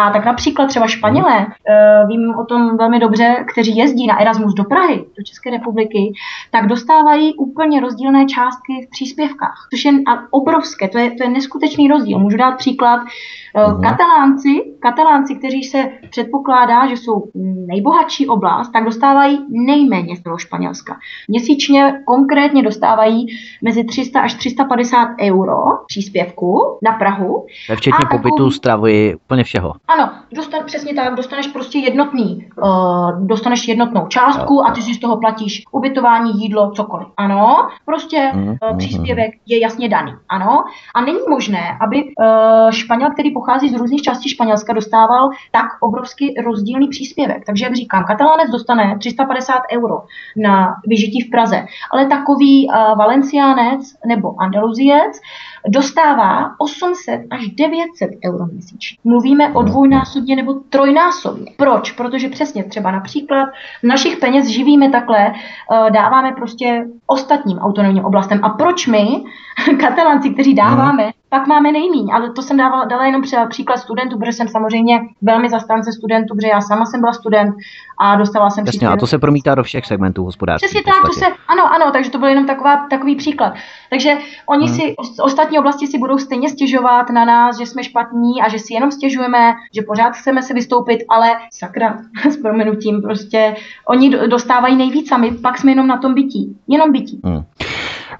A 0.01 0.11
tak 0.11 0.25
například 0.25 0.67
třeba 0.67 0.87
Španělé, 0.87 1.39
uh, 1.39 2.09
vím 2.09 2.35
o 2.35 2.45
tom 2.45 2.77
velmi 2.77 2.99
dobře, 2.99 3.45
kteří 3.53 3.77
jezdí 3.77 4.07
na 4.07 4.21
Erasmus 4.21 4.55
do 4.55 4.65
Prahy, 4.65 5.05
do 5.19 5.23
České 5.25 5.51
republiky, 5.51 6.13
tak 6.51 6.67
dostávají 6.67 7.35
úplně 7.35 7.81
rozdílné 7.81 8.27
částky 8.27 8.87
v 8.87 8.91
příspěvkách, 8.91 9.69
což 9.71 9.85
je 9.85 9.93
obrovské, 10.31 10.89
to 10.89 10.99
je, 10.99 11.11
to 11.11 11.25
je 11.25 11.31
neskutečný 11.31 11.89
rozdíl. 11.89 12.19
Můžu 12.19 12.37
dát 12.37 12.57
příklad, 12.57 13.01
Uh-huh. 13.55 13.81
Katalánci, 13.83 14.75
katalánci, 14.81 15.35
kteří 15.35 15.63
se 15.63 15.91
předpokládá, 16.11 16.87
že 16.87 16.97
jsou 16.97 17.25
nejbohatší 17.67 18.29
oblast, 18.29 18.73
tak 18.73 18.85
dostávají 18.85 19.39
nejméně 19.49 20.17
z 20.17 20.23
toho 20.23 20.39
Španělska. 20.39 20.97
Měsíčně 21.29 22.01
konkrétně 22.07 22.63
dostávají 22.63 23.27
mezi 23.63 23.85
300 23.85 24.21
až 24.21 24.35
350 24.35 25.09
euro 25.23 25.57
příspěvku 25.87 26.79
na 26.83 26.93
Prahu. 26.93 27.47
Včetně 27.77 28.07
a 28.07 28.09
pobytu, 28.11 28.37
takový... 28.37 28.53
stravy, 28.53 29.15
úplně 29.15 29.45
všeho. 29.45 29.73
Ano, 29.89 30.11
dostan, 30.33 30.61
přesně 30.67 30.95
tak, 30.95 31.15
dostaneš 31.15 31.47
prostě 31.47 31.79
jednotný, 31.79 32.49
uh, 32.63 33.27
dostaneš 33.27 33.69
jednotnou 33.69 34.07
částku 34.07 34.67
a 34.67 34.71
ty 34.71 34.83
si 34.83 34.95
z 34.95 35.01
toho 35.01 35.17
platíš 35.17 35.63
ubytování, 35.73 36.43
jídlo, 36.43 36.71
cokoliv. 36.71 37.09
Ano, 37.17 37.69
prostě 37.85 38.33
uh, 38.35 38.79
příspěvek 38.79 39.31
je 39.47 39.61
jasně 39.61 39.89
daný. 39.89 40.13
Ano, 40.29 40.65
a 40.95 41.01
není 41.01 41.19
možné, 41.29 41.79
aby 41.81 42.05
uh, 42.05 42.71
Španěl, 42.71 43.11
který 43.11 43.33
pochází 43.41 43.69
z 43.69 43.75
různých 43.75 44.03
částí 44.03 44.29
Španělska, 44.29 44.73
dostával 44.73 45.31
tak 45.51 45.67
obrovský 45.81 46.35
rozdílný 46.35 46.89
příspěvek. 46.89 47.45
Takže, 47.47 47.65
jak 47.65 47.75
říkám, 47.75 48.05
katalánec 48.05 48.51
dostane 48.51 48.97
350 48.99 49.63
euro 49.73 50.03
na 50.37 50.75
vyžití 50.87 51.21
v 51.21 51.31
Praze, 51.31 51.65
ale 51.93 52.07
takový 52.07 52.69
uh, 52.69 52.99
valenciánec 52.99 53.81
nebo 54.07 54.41
andaluziec 54.41 55.21
dostává 55.69 56.55
800 56.59 57.21
až 57.31 57.49
900 57.49 58.11
euro 58.27 58.47
měsíčně. 58.47 58.99
Mluvíme 59.05 59.53
o 59.53 59.63
dvojnásobně 59.63 60.37
nebo 60.37 60.55
trojnásobně. 60.55 61.53
Proč? 61.57 61.93
Protože 61.93 62.29
přesně 62.29 62.65
třeba 62.65 62.91
například 62.91 63.49
našich 63.83 64.19
peněz 64.19 64.47
živíme 64.47 64.91
takhle, 64.91 65.33
eh, 65.33 65.91
dáváme 65.91 66.33
prostě 66.33 66.87
ostatním 67.07 67.59
autonomním 67.59 68.05
oblastem. 68.05 68.41
A 68.43 68.49
proč 68.49 68.87
my, 68.87 69.07
katalanci, 69.81 70.31
kteří 70.31 70.55
dáváme, 70.55 71.11
pak 71.31 71.47
máme 71.47 71.73
nejmíň. 71.73 72.11
Ale 72.13 72.31
to 72.31 72.43
jsem 72.43 72.57
dávala, 72.57 72.85
dala 72.85 73.07
jenom 73.07 73.23
příklad 73.49 73.77
studentů, 73.77 74.19
protože 74.19 74.33
jsem 74.33 74.49
samozřejmě 74.49 75.01
velmi 75.23 75.49
zastánce 75.49 75.93
studentů, 75.93 76.35
protože 76.35 76.49
já 76.49 76.61
sama 76.61 76.87
jsem 76.87 77.01
byla 77.01 77.13
student 77.13 77.55
a 77.99 78.17
dostala 78.17 78.51
jsem 78.51 78.65
Jasně, 78.67 78.89
a 78.89 78.97
to 78.97 79.07
se 79.07 79.19
promítá 79.19 79.55
do 79.55 79.63
všech 79.63 79.87
segmentů 79.87 80.25
hospodářství. 80.25 80.69
Přesně 80.69 80.83
tak, 80.93 81.07
to 81.07 81.13
se, 81.13 81.27
ano, 81.49 81.73
ano, 81.73 81.91
takže 81.93 82.11
to 82.11 82.19
byl 82.19 82.29
jenom 82.29 82.47
taková, 82.47 82.87
takový 82.91 83.17
příklad. 83.17 83.55
Takže 83.91 84.19
oni 84.47 84.67
hmm. 84.67 84.77
si, 84.77 84.95
ostatní 85.23 85.59
oblasti 85.59 85.87
si 85.87 85.99
budou 85.99 86.19
stejně 86.19 86.49
stěžovat 86.49 87.11
na 87.11 87.25
nás, 87.25 87.59
že 87.59 87.67
jsme 87.67 87.85
špatní 87.85 88.43
a 88.43 88.49
že 88.49 88.59
si 88.59 88.75
jenom 88.75 88.91
stěžujeme, 88.91 89.53
že 89.75 89.83
pořád 89.83 90.11
chceme 90.11 90.43
se 90.43 90.55
vystoupit, 90.55 90.99
ale 91.09 91.29
sakra, 91.53 91.99
s 92.31 92.37
proměnutím 92.37 93.03
prostě, 93.03 93.57
oni 93.89 94.11
dostávají 94.11 94.77
nejvíc 94.77 95.13
a 95.13 95.17
my 95.17 95.31
pak 95.31 95.59
jsme 95.59 95.73
jenom 95.73 95.87
na 95.87 95.97
tom 95.97 96.15
bytí. 96.15 96.57
Jenom 96.69 96.93
bytí. 96.93 97.21
Hmm. 97.25 97.45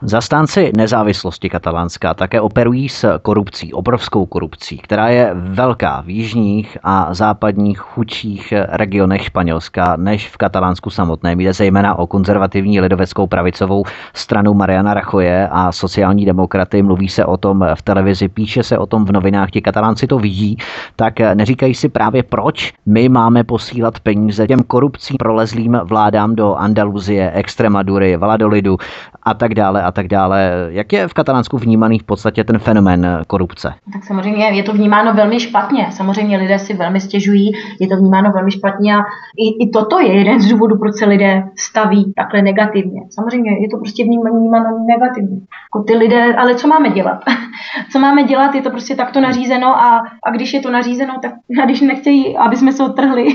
Zastánci 0.03 0.73
nezávislosti 0.77 1.51
katalánská 1.51 2.15
také 2.15 2.41
operují 2.41 2.89
s 2.89 3.19
korupcí, 3.23 3.73
obrovskou 3.73 4.27
korupcí, 4.27 4.79
která 4.79 5.09
je 5.09 5.31
velká 5.35 6.01
v 6.01 6.11
jižních 6.11 6.79
a 6.83 7.15
západních 7.15 7.79
chudších 7.79 8.53
regionech 8.69 9.25
Španělska 9.25 9.97
než 9.97 10.29
v 10.29 10.37
Katalánsku 10.37 10.91
samotném. 10.91 11.41
Jde 11.41 11.53
zejména 11.53 11.99
o 11.99 12.07
konzervativní 12.07 12.81
lidoveckou 12.81 13.27
pravicovou 13.27 13.85
stranu 14.15 14.55
Mariana 14.55 14.95
Rachoje 14.95 15.49
a 15.49 15.73
sociální 15.73 16.25
demokraty. 16.25 16.83
Mluví 16.83 17.09
se 17.09 17.25
o 17.25 17.37
tom 17.37 17.67
v 17.75 17.83
televizi, 17.83 18.29
píše 18.29 18.63
se 18.63 18.79
o 18.79 18.87
tom 18.87 19.05
v 19.05 19.13
novinách, 19.13 19.51
ti 19.51 19.61
katalánci 19.61 20.07
to 20.07 20.19
vidí, 20.19 20.57
tak 20.97 21.15
neříkají 21.35 21.75
si 21.75 21.89
právě 21.89 22.23
proč 22.23 22.73
my 22.87 23.09
máme 23.09 23.45
posílat 23.45 24.01
peníze 24.01 24.47
těm 24.47 24.63
korupcí 24.63 25.17
prolezlým 25.17 25.81
vládám 25.85 26.35
do 26.35 26.55
Andaluzie, 26.55 27.31
Extremadury, 27.33 28.17
Valadolidu 28.17 28.77
a 29.23 29.35
tak 29.35 29.55
dále 29.55 29.90
a 29.91 29.93
tak 29.93 30.09
dále. 30.09 30.69
Jak 30.69 30.93
je 30.93 31.09
v 31.09 31.15
Katalánsku 31.15 31.59
vnímaný 31.59 31.99
v 31.99 32.05
podstatě 32.05 32.45
ten 32.45 32.59
fenomén 32.59 33.23
korupce? 33.27 33.75
Tak 33.93 34.05
samozřejmě 34.05 34.45
je 34.45 34.63
to 34.63 34.73
vnímáno 34.73 35.15
velmi 35.15 35.41
špatně. 35.41 35.87
Samozřejmě 35.91 36.37
lidé 36.37 36.59
si 36.59 36.75
velmi 36.75 37.01
stěžují, 37.01 37.53
je 37.81 37.89
to 37.89 37.97
vnímáno 37.97 38.31
velmi 38.33 38.51
špatně 38.51 38.97
a 38.97 38.99
i, 39.39 39.65
i 39.65 39.71
toto 39.71 40.01
je 40.01 40.19
jeden 40.19 40.41
z 40.41 40.49
důvodů, 40.49 40.79
proč 40.79 40.95
se 40.95 41.07
lidé 41.07 41.43
staví 41.59 42.13
takhle 42.17 42.43
negativně. 42.43 43.01
Samozřejmě 43.11 43.51
je 43.51 43.69
to 43.69 43.77
prostě 43.77 44.05
vnímáno 44.05 44.71
negativně. 44.89 45.37
Jako 45.75 45.85
ty 45.87 45.97
lidé, 45.97 46.35
ale 46.35 46.55
co 46.55 46.69
máme 46.69 46.91
dělat? 46.91 47.19
co 47.93 47.99
máme 47.99 48.23
dělat, 48.25 48.55
je 48.55 48.63
to 48.63 48.71
prostě 48.71 48.95
takto 48.95 49.21
nařízeno 49.21 49.67
a, 49.67 50.03
a 50.27 50.31
když 50.31 50.53
je 50.53 50.61
to 50.61 50.71
nařízeno, 50.71 51.15
tak 51.23 51.33
a 51.63 51.65
když 51.67 51.81
nechtějí, 51.81 52.37
aby 52.37 52.57
jsme 52.57 52.73
se 52.73 52.85
odtrhli, 52.85 53.27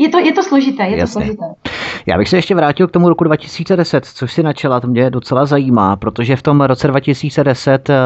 je 0.00 0.08
to, 0.08 0.18
je 0.18 0.32
to 0.32 0.42
složité, 0.42 0.82
je 0.82 0.96
Jasně. 0.96 1.02
to 1.02 1.12
složité. 1.12 1.44
Já 2.06 2.18
bych 2.18 2.28
se 2.28 2.36
ještě 2.36 2.54
vrátil 2.54 2.88
k 2.88 2.90
tomu 2.90 3.08
roku 3.08 3.24
2010, 3.24 4.04
což 4.04 4.32
si 4.32 4.42
načela, 4.42 4.80
to 4.80 4.86
mě 4.86 5.10
docela 5.10 5.46
zajímá, 5.46 5.96
protože 5.96 6.36
v 6.36 6.42
tom 6.42 6.60
roce 6.60 6.88
2010 6.88 7.90
eh, 7.90 7.96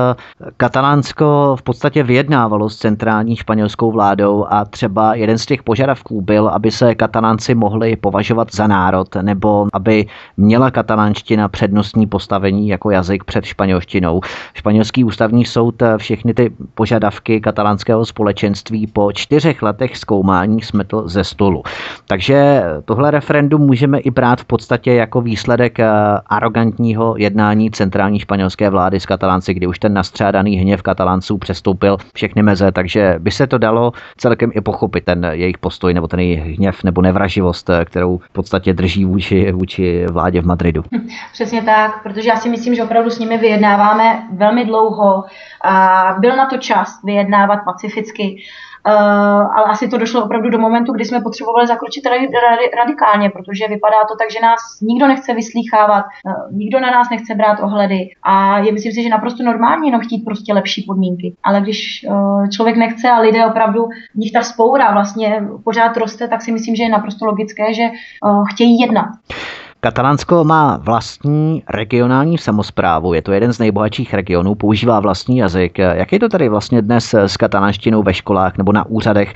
Katalánsko 0.56 1.56
v 1.58 1.62
podstatě 1.62 2.02
vyjednávalo 2.02 2.70
s 2.70 2.76
centrální 2.76 3.36
španělskou 3.36 3.92
vládou 3.92 4.46
a 4.48 4.64
třeba 4.64 5.14
jeden 5.14 5.38
z 5.38 5.46
těch 5.46 5.62
požadavků 5.62 6.20
byl, 6.20 6.48
aby 6.48 6.70
se 6.70 6.94
katalánci 6.94 7.54
mohli 7.54 7.96
považovat 7.96 8.48
za 8.54 8.66
národ, 8.66 9.14
nebo 9.22 9.66
aby 9.72 10.06
měla 10.36 10.70
katalánština 10.70 11.48
přednostní 11.48 12.06
postavení 12.06 12.68
jako 12.68 12.90
jazyk 12.90 13.24
před 13.24 13.44
španělštinou. 13.44 14.20
Španělský 14.54 15.04
ústavní 15.04 15.44
soud 15.44 15.82
eh, 15.82 15.98
všechny 15.98 16.34
ty 16.34 16.50
požadavky 16.74 17.40
katalánského 17.40 18.06
společenství 18.06 18.86
po 18.86 19.12
čtyřech 19.12 19.62
letech 19.62 19.96
zkoumání 19.96 20.62
smetl 20.62 21.08
ze 21.08 21.24
stolu. 21.24 21.62
Takže 22.06 22.62
tohle 22.84 23.10
referendum 23.10 23.60
můžeme 23.60 23.98
i 23.98 24.10
brát 24.10 24.40
v 24.40 24.44
podstatě 24.44 24.92
jako 24.94 25.20
výsledek 25.20 25.80
eh, 25.80 25.86
arrogantního 26.26 27.14
jednání 27.18 27.70
centrální 27.70 28.18
španělské 28.18 28.70
vlády 28.70 29.00
s 29.00 29.06
katalánci, 29.06 29.54
kdy 29.54 29.66
už 29.66 29.78
ten 29.78 29.94
nastřádaný 29.94 30.56
hněv 30.56 30.82
katalánců 30.82 31.38
přestoupil 31.38 31.96
všechny 32.14 32.42
meze, 32.42 32.72
takže 32.72 33.14
by 33.18 33.30
se 33.30 33.46
to 33.46 33.58
dalo 33.58 33.92
celkem 34.16 34.50
i 34.54 34.60
pochopit, 34.60 35.04
ten 35.04 35.30
jejich 35.32 35.58
postoj 35.58 35.94
nebo 35.94 36.08
ten 36.08 36.20
jejich 36.20 36.58
hněv 36.58 36.84
nebo 36.84 37.02
nevraživost, 37.02 37.70
eh, 37.70 37.84
kterou 37.84 38.18
v 38.18 38.32
podstatě 38.32 38.72
drží 38.72 39.04
vůči, 39.04 39.52
vůči 39.52 40.06
vládě 40.12 40.42
v 40.42 40.46
Madridu. 40.46 40.82
Přesně 41.32 41.62
tak, 41.62 42.02
protože 42.02 42.28
já 42.28 42.36
si 42.36 42.48
myslím, 42.48 42.74
že 42.74 42.82
opravdu 42.84 43.10
s 43.10 43.18
nimi 43.18 43.38
vyjednáváme 43.38 44.22
velmi 44.32 44.64
dlouho. 44.64 45.24
A 45.64 46.04
byl 46.20 46.36
na 46.36 46.46
to 46.46 46.56
čas 46.56 47.00
vyjednávat 47.04 47.58
pacificky. 47.64 48.36
Uh, 48.86 48.92
ale 49.56 49.64
asi 49.66 49.88
to 49.88 49.98
došlo 49.98 50.24
opravdu 50.24 50.50
do 50.50 50.58
momentu, 50.58 50.92
kdy 50.92 51.04
jsme 51.04 51.20
potřebovali 51.20 51.66
zakročit 51.66 52.04
radikálně, 52.78 53.30
protože 53.30 53.68
vypadá 53.68 53.96
to 54.08 54.16
tak, 54.18 54.30
že 54.30 54.40
nás 54.40 54.60
nikdo 54.82 55.06
nechce 55.06 55.34
vyslýchávat, 55.34 56.04
uh, 56.04 56.56
nikdo 56.56 56.80
na 56.80 56.90
nás 56.90 57.10
nechce 57.10 57.34
brát 57.34 57.60
ohledy 57.62 58.10
a 58.22 58.58
je 58.58 58.72
myslím 58.72 58.92
si, 58.92 59.02
že 59.02 59.08
naprosto 59.08 59.42
normální 59.42 59.88
jenom 59.88 60.00
chtít 60.00 60.24
prostě 60.24 60.54
lepší 60.54 60.82
podmínky. 60.82 61.34
Ale 61.42 61.60
když 61.60 62.06
uh, 62.08 62.48
člověk 62.48 62.76
nechce 62.76 63.10
a 63.10 63.20
lidé 63.20 63.46
opravdu, 63.46 63.88
v 64.14 64.18
nich 64.18 64.32
ta 64.32 64.42
spoura 64.42 64.92
vlastně 64.92 65.42
pořád 65.64 65.96
roste, 65.96 66.28
tak 66.28 66.42
si 66.42 66.52
myslím, 66.52 66.76
že 66.76 66.82
je 66.82 66.88
naprosto 66.88 67.26
logické, 67.26 67.74
že 67.74 67.82
chtějí 68.50 68.80
jednat. 68.80 69.08
Katalánsko 69.84 70.44
má 70.44 70.76
vlastní 70.76 71.62
regionální 71.70 72.38
samozprávu, 72.38 73.14
je 73.14 73.22
to 73.22 73.32
jeden 73.32 73.52
z 73.52 73.58
nejbohatších 73.58 74.14
regionů, 74.14 74.54
používá 74.54 75.00
vlastní 75.00 75.36
jazyk. 75.38 75.78
Jak 75.78 76.12
je 76.12 76.18
to 76.18 76.28
tady 76.28 76.48
vlastně 76.48 76.82
dnes 76.82 77.14
s 77.14 77.36
katalánštinou 77.36 78.02
ve 78.02 78.14
školách 78.14 78.58
nebo 78.58 78.72
na 78.72 78.86
úřadech? 78.86 79.32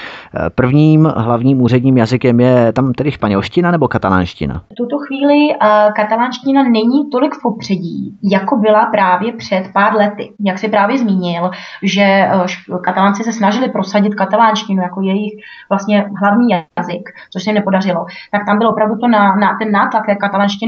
Prvním 0.54 1.12
hlavním 1.16 1.62
úředním 1.62 1.96
jazykem 1.96 2.40
je 2.40 2.72
tam 2.72 2.92
tedy 2.92 3.10
španělština 3.10 3.70
nebo 3.70 3.88
katalánština? 3.88 4.62
V 4.72 4.74
tuto 4.74 4.98
chvíli 4.98 5.34
uh, 5.34 5.92
katalánština 5.92 6.62
není 6.62 7.10
tolik 7.10 7.34
v 7.34 7.42
popředí, 7.42 8.18
jako 8.32 8.56
byla 8.56 8.86
právě 8.86 9.32
před 9.32 9.64
pár 9.72 9.94
lety. 9.94 10.30
Jak 10.40 10.58
si 10.58 10.68
právě 10.68 10.98
zmínil, 10.98 11.50
že 11.82 12.30
uh, 12.68 12.80
katalánci 12.80 13.24
se 13.24 13.32
snažili 13.32 13.68
prosadit 13.68 14.14
katalánštinu 14.14 14.82
jako 14.82 15.00
jejich 15.00 15.32
vlastně 15.68 16.10
hlavní 16.20 16.48
jazyk, 16.78 17.10
což 17.32 17.42
se 17.42 17.52
nepodařilo, 17.52 18.06
tak 18.32 18.46
tam 18.46 18.58
byl 18.58 18.68
opravdu 18.68 18.96
to 18.96 19.08
na, 19.08 19.36
na 19.36 19.58
ten 19.58 19.72
nátlak 19.72 20.08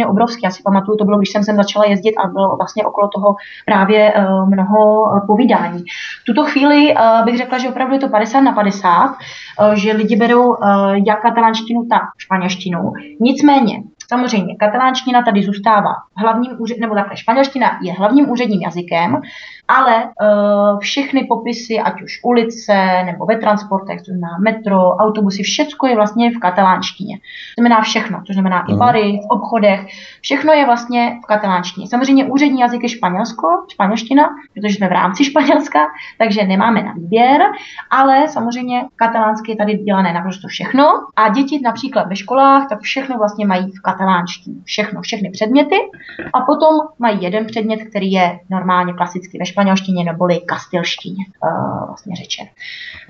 obrovský. 0.07 0.41
Já 0.45 0.51
si 0.51 0.63
pamatuju, 0.63 0.97
to 0.97 1.05
bylo, 1.05 1.19
když 1.19 1.31
jsem 1.31 1.45
sem 1.45 1.57
začala 1.57 1.85
jezdit 1.85 2.15
a 2.17 2.27
bylo 2.27 2.57
vlastně 2.57 2.85
okolo 2.85 3.09
toho 3.09 3.35
právě 3.67 4.13
uh, 4.13 4.49
mnoho 4.49 5.03
uh, 5.03 5.27
povídání. 5.27 5.85
V 6.23 6.25
tuto 6.27 6.45
chvíli 6.45 6.95
uh, 6.95 7.25
bych 7.25 7.39
řekla, 7.39 7.59
že 7.59 7.69
opravdu 7.69 7.95
je 7.95 8.01
to 8.01 8.09
50 8.09 8.41
na 8.41 8.53
50, 8.53 9.09
uh, 9.09 9.73
že 9.75 9.93
lidi 9.93 10.17
berou 10.17 10.57
jak 11.07 11.23
katalánštinu, 11.23 11.87
tak 11.91 12.03
španělštinu. 12.19 12.93
Nicméně, 13.21 13.83
Samozřejmě, 14.11 14.57
katalánština 14.57 15.23
tady 15.23 15.43
zůstává 15.43 15.95
hlavním, 16.17 16.51
nebo 16.81 16.95
takhle, 16.95 17.17
španělština 17.17 17.79
je 17.83 17.93
hlavním 17.93 18.31
úředním 18.31 18.61
jazykem, 18.61 19.21
ale 19.69 20.05
uh, 20.05 20.79
všechny 20.79 21.25
popisy, 21.25 21.81
ať 21.81 22.03
už 22.03 22.21
ulice 22.25 23.03
nebo 23.05 23.27
ve 23.27 23.37
transportech, 23.37 23.99
to 23.99 24.05
znamená 24.05 24.39
metro, 24.39 24.91
autobusy, 24.91 25.43
všechno 25.43 25.89
je 25.89 25.97
vlastně 25.97 26.31
v 26.31 26.39
katalánštině. 26.39 27.17
To 27.17 27.63
znamená 27.63 27.83
všechno, 27.83 28.23
to 28.27 28.33
znamená 28.33 28.65
i 28.69 28.73
mhm. 28.73 28.79
bary, 28.79 29.21
v 29.25 29.31
obchodech, 29.31 29.87
všechno 30.21 30.53
je 30.53 30.67
vlastně 30.67 31.19
v 31.25 31.27
katalánštině. 31.27 31.87
Samozřejmě 31.87 32.25
úřední 32.25 32.61
jazyk 32.61 32.83
je 32.83 32.89
španělsko, 32.89 33.49
španělština, 33.73 34.29
protože 34.55 34.75
jsme 34.75 34.89
v 34.89 34.93
rámci 34.93 35.25
Španělska, 35.31 35.79
takže 36.19 36.45
nemáme 36.45 36.83
na 36.83 36.93
výběr, 36.93 37.41
ale 37.91 38.29
samozřejmě 38.29 38.85
katalánsky 38.97 39.53
je 39.53 39.57
tady 39.57 39.75
dělané 39.75 40.13
naprosto 40.13 40.49
všechno 40.49 40.85
a 41.17 41.29
děti 41.29 41.61
například 41.65 42.09
ve 42.09 42.17
školách, 42.17 42.69
tak 42.69 42.81
všechno 42.81 43.19
vlastně 43.19 43.47
mají 43.47 43.71
v 43.71 43.81
katalánštině. 43.83 44.00
Všechno, 44.65 45.01
všechny 45.01 45.31
předměty 45.31 45.77
a 46.33 46.41
potom 46.41 46.75
mají 46.99 47.23
jeden 47.23 47.47
předmět, 47.47 47.77
který 47.77 48.13
je 48.13 48.41
normálně 48.51 48.93
klasicky 48.93 49.39
ve 49.39 49.47
španělštině 49.47 50.05
neboli 50.05 50.41
kastilštině 50.41 51.25
uh, 51.45 51.87
vlastně 51.87 52.17
řečen. 52.17 52.47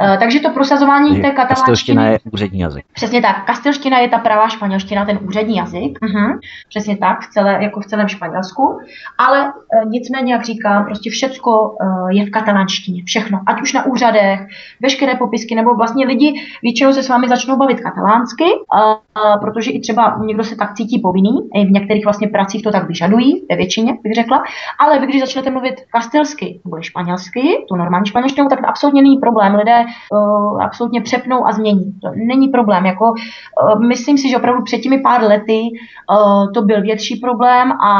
Uh, 0.00 0.16
takže 0.16 0.40
to 0.40 0.50
prosazování 0.50 1.10
té 1.10 1.30
katalánštiny... 1.30 1.56
Kastilština 1.56 2.06
je 2.06 2.18
úřední 2.32 2.60
jazyk. 2.60 2.84
Přesně 2.92 3.22
tak. 3.22 3.44
Kastilština 3.46 3.98
je 3.98 4.08
ta 4.08 4.18
pravá 4.18 4.48
španělština, 4.48 5.04
ten 5.04 5.18
úřední 5.22 5.56
jazyk. 5.56 5.98
Uh-huh. 5.98 6.38
Přesně 6.68 6.96
tak, 6.96 7.20
v 7.20 7.30
celé, 7.30 7.62
jako 7.62 7.80
v 7.80 7.86
celém 7.86 8.08
Španělsku. 8.08 8.78
Ale 9.18 9.44
uh, 9.44 9.90
nicméně, 9.90 10.32
jak 10.32 10.44
říkám, 10.44 10.84
prostě 10.84 11.10
všecko 11.10 11.68
uh, 11.68 12.10
je 12.10 12.26
v 12.26 12.30
katalánštině. 12.30 13.02
Všechno. 13.04 13.40
Ať 13.46 13.62
už 13.62 13.72
na 13.72 13.86
úřadech, 13.86 14.40
veškeré 14.82 15.14
popisky, 15.14 15.54
nebo 15.54 15.74
vlastně 15.74 16.06
lidi 16.06 16.46
většinou 16.62 16.92
se 16.92 17.02
s 17.02 17.08
vámi 17.08 17.28
začnou 17.28 17.56
bavit 17.56 17.80
katalánsky, 17.80 18.44
uh, 18.44 18.80
uh, 18.80 19.40
protože 19.40 19.70
i 19.70 19.80
třeba 19.80 20.18
někdo 20.24 20.44
se 20.44 20.56
tak 20.56 20.74
cítí 20.80 20.98
povinný. 20.98 21.34
V 21.54 21.70
některých 21.70 22.04
vlastně 22.04 22.28
pracích 22.28 22.62
to 22.62 22.70
tak 22.70 22.88
vyžadují, 22.88 23.46
ve 23.50 23.56
většině 23.56 23.92
bych 24.02 24.14
řekla. 24.14 24.42
Ale 24.78 24.98
vy, 24.98 25.06
když 25.06 25.20
začnete 25.20 25.50
mluvit 25.50 25.74
kastilsky, 25.92 26.60
nebo 26.64 26.82
španělsky, 26.82 27.42
tu 27.68 27.76
normální 27.76 28.06
španělštinu, 28.06 28.48
tak 28.48 28.60
to 28.60 28.68
absolutně 28.68 29.02
není 29.02 29.16
problém. 29.16 29.54
Lidé 29.54 29.84
uh, 30.12 30.62
absolutně 30.62 31.00
přepnou 31.00 31.46
a 31.46 31.52
změní. 31.52 31.92
To 32.02 32.08
není 32.26 32.48
problém. 32.48 32.86
Jako, 32.86 33.04
uh, 33.04 33.86
myslím 33.88 34.18
si, 34.18 34.28
že 34.28 34.36
opravdu 34.36 34.62
před 34.62 34.78
těmi 34.78 34.98
pár 34.98 35.22
lety 35.22 35.60
uh, 35.62 36.52
to 36.52 36.62
byl 36.62 36.82
větší 36.82 37.16
problém 37.16 37.72
a 37.72 37.92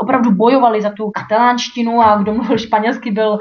opravdu 0.00 0.30
bojovali 0.30 0.82
za 0.82 0.90
tu 0.90 1.10
katalánštinu 1.10 2.02
a 2.02 2.16
kdo 2.16 2.34
mluvil 2.34 2.58
španělsky, 2.58 3.10
byl, 3.10 3.38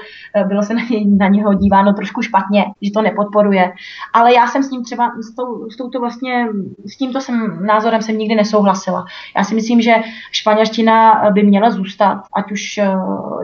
bylo 0.48 0.64
se 0.64 0.74
na, 0.74 0.82
něj, 0.90 1.06
na 1.18 1.28
něho 1.28 1.54
díváno 1.54 1.94
trošku 1.94 2.22
špatně, 2.22 2.66
že 2.82 2.92
to 2.94 3.02
nepodporuje. 3.02 3.72
Ale 4.14 4.34
já 4.34 4.48
jsem 4.48 4.64
s 4.64 4.72
ním 4.72 4.84
třeba, 4.84 5.12
s, 5.22 5.36
tou, 5.36 5.70
s 5.70 5.78
touto 5.78 6.00
vlastně, 6.00 6.48
s 6.86 6.98
tímto 6.98 7.22
jsem, 7.22 7.66
názorem 7.66 8.02
jsem 8.02 8.18
nikdy 8.18 8.36
nesouhlasila. 8.50 9.06
Já 9.38 9.44
si 9.44 9.56
myslím, 9.56 9.82
že 9.82 9.96
španělština 10.32 11.22
by 11.32 11.44
měla 11.44 11.72
zůstat, 11.72 12.18
ať 12.36 12.52
už 12.52 12.80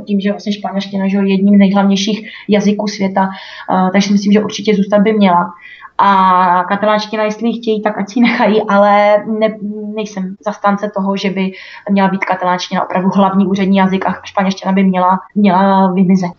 tím, 0.08 0.20
že 0.20 0.32
vlastně 0.32 0.53
španělština 0.53 1.08
že 1.08 1.18
jedním 1.18 1.56
z 1.56 1.60
nejhlavnějších 1.60 2.30
jazyků 2.49 2.88
světa, 2.88 3.30
uh, 3.70 3.91
takže 3.91 4.08
si 4.08 4.14
myslím, 4.14 4.34
že 4.34 4.43
určitě 4.43 4.76
zůstat 4.76 5.01
by 5.01 5.14
měla. 5.14 5.51
A 5.97 6.64
katalánština, 6.64 7.24
jestli 7.24 7.47
ji 7.47 7.62
chtějí, 7.62 7.82
tak 7.82 7.97
ať 7.97 8.10
si 8.10 8.20
nechají, 8.20 8.62
ale 8.70 9.18
ne, 9.39 9.58
nejsem 9.95 10.36
zastánce 10.45 10.91
toho, 10.95 11.18
že 11.18 11.30
by 11.30 11.51
měla 11.89 12.10
být 12.10 12.26
katalánština 12.26 12.84
opravdu 12.84 13.10
hlavní 13.16 13.47
úřední 13.47 13.78
jazyk 13.78 14.06
a 14.06 14.16
španělština 14.24 14.72
by 14.72 14.84
měla, 14.84 15.20
měla 15.36 15.91
vymizet. 15.91 16.32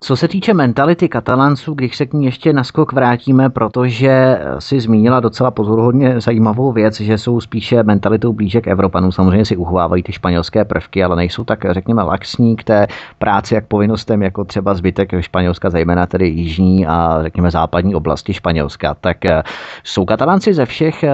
Co 0.00 0.16
se 0.16 0.28
týče 0.28 0.54
mentality 0.54 1.08
katalánců, 1.08 1.74
když 1.74 1.96
se 1.96 2.06
k 2.06 2.12
ní 2.12 2.24
ještě 2.24 2.52
naskok 2.52 2.92
vrátíme, 2.92 3.50
protože 3.50 4.40
si 4.58 4.80
zmínila 4.80 5.20
docela 5.20 5.50
pozoruhodně 5.50 6.20
zajímavou 6.20 6.72
věc, 6.72 7.00
že 7.00 7.18
jsou 7.18 7.40
spíše 7.40 7.82
mentalitou 7.82 8.32
blíže 8.32 8.60
k 8.60 8.66
Evropanům. 8.66 9.12
Samozřejmě 9.12 9.44
si 9.44 9.56
uchovávají 9.56 10.02
ty 10.02 10.12
španělské 10.12 10.64
prvky, 10.64 11.04
ale 11.04 11.16
nejsou 11.16 11.44
tak, 11.44 11.64
řekněme, 11.70 12.02
laxní 12.02 12.56
k 12.56 12.64
té 12.64 12.86
práci 13.18 13.54
jak 13.54 13.66
povinnostem, 13.66 14.22
jako 14.22 14.44
třeba 14.44 14.74
zbytek 14.74 15.20
Španělska, 15.20 15.70
zejména 15.70 16.06
tedy 16.06 16.28
jižní 16.28 16.86
a 16.86 17.18
řekněme 17.22 17.50
západní 17.50 17.94
oblasti 17.94 18.34
Španělska. 18.34 18.94
Tak 19.00 19.24
eh, 19.24 19.42
jsou 19.84 20.04
katalánci 20.04 20.54
ze 20.54 20.66
všech 20.66 21.04
eh, 21.04 21.10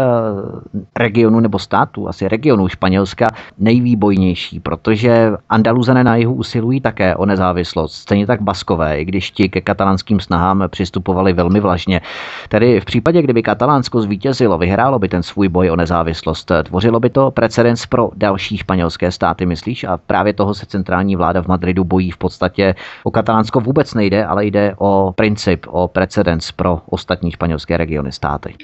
regionů 0.96 1.40
nebo 1.40 1.58
států, 1.58 2.08
asi 2.08 2.28
regionů 2.28 2.68
Španělska 2.68 3.26
nejvýbojnější, 3.58 4.60
protože 4.60 5.32
Andaluzané 5.48 6.04
na 6.04 6.16
jihu 6.16 6.34
usilují 6.34 6.80
také 6.80 7.16
o 7.16 7.26
nezávislost. 7.26 7.94
Stejně 7.94 8.26
tak 8.26 8.42
Basko 8.42 8.73
Baskové, 8.74 9.00
i 9.00 9.04
když 9.04 9.30
ti 9.30 9.48
ke 9.48 9.60
katalánským 9.60 10.20
snahám 10.20 10.64
přistupovali 10.68 11.32
velmi 11.32 11.60
vlažně. 11.60 12.00
Tedy 12.48 12.80
v 12.80 12.84
případě, 12.84 13.22
kdyby 13.22 13.42
Katalánsko 13.42 14.00
zvítězilo, 14.00 14.58
vyhrálo 14.58 14.98
by 14.98 15.08
ten 15.08 15.22
svůj 15.22 15.48
boj 15.48 15.70
o 15.70 15.76
nezávislost, 15.76 16.52
tvořilo 16.62 17.00
by 17.00 17.10
to 17.10 17.30
precedens 17.30 17.86
pro 17.86 18.10
další 18.16 18.56
španělské 18.56 19.10
státy, 19.12 19.46
myslíš? 19.46 19.84
A 19.84 19.96
právě 19.96 20.32
toho 20.32 20.54
se 20.54 20.66
centrální 20.66 21.16
vláda 21.16 21.42
v 21.42 21.46
Madridu 21.46 21.84
bojí 21.84 22.10
v 22.10 22.16
podstatě. 22.16 22.74
O 23.04 23.10
Katalánsko 23.10 23.60
vůbec 23.60 23.94
nejde, 23.94 24.24
ale 24.24 24.46
jde 24.46 24.74
o 24.78 25.12
princip, 25.16 25.66
o 25.68 25.88
precedens 25.88 26.52
pro 26.52 26.80
ostatní 26.90 27.30
španělské 27.30 27.76
regiony 27.76 28.12
státy. 28.12 28.54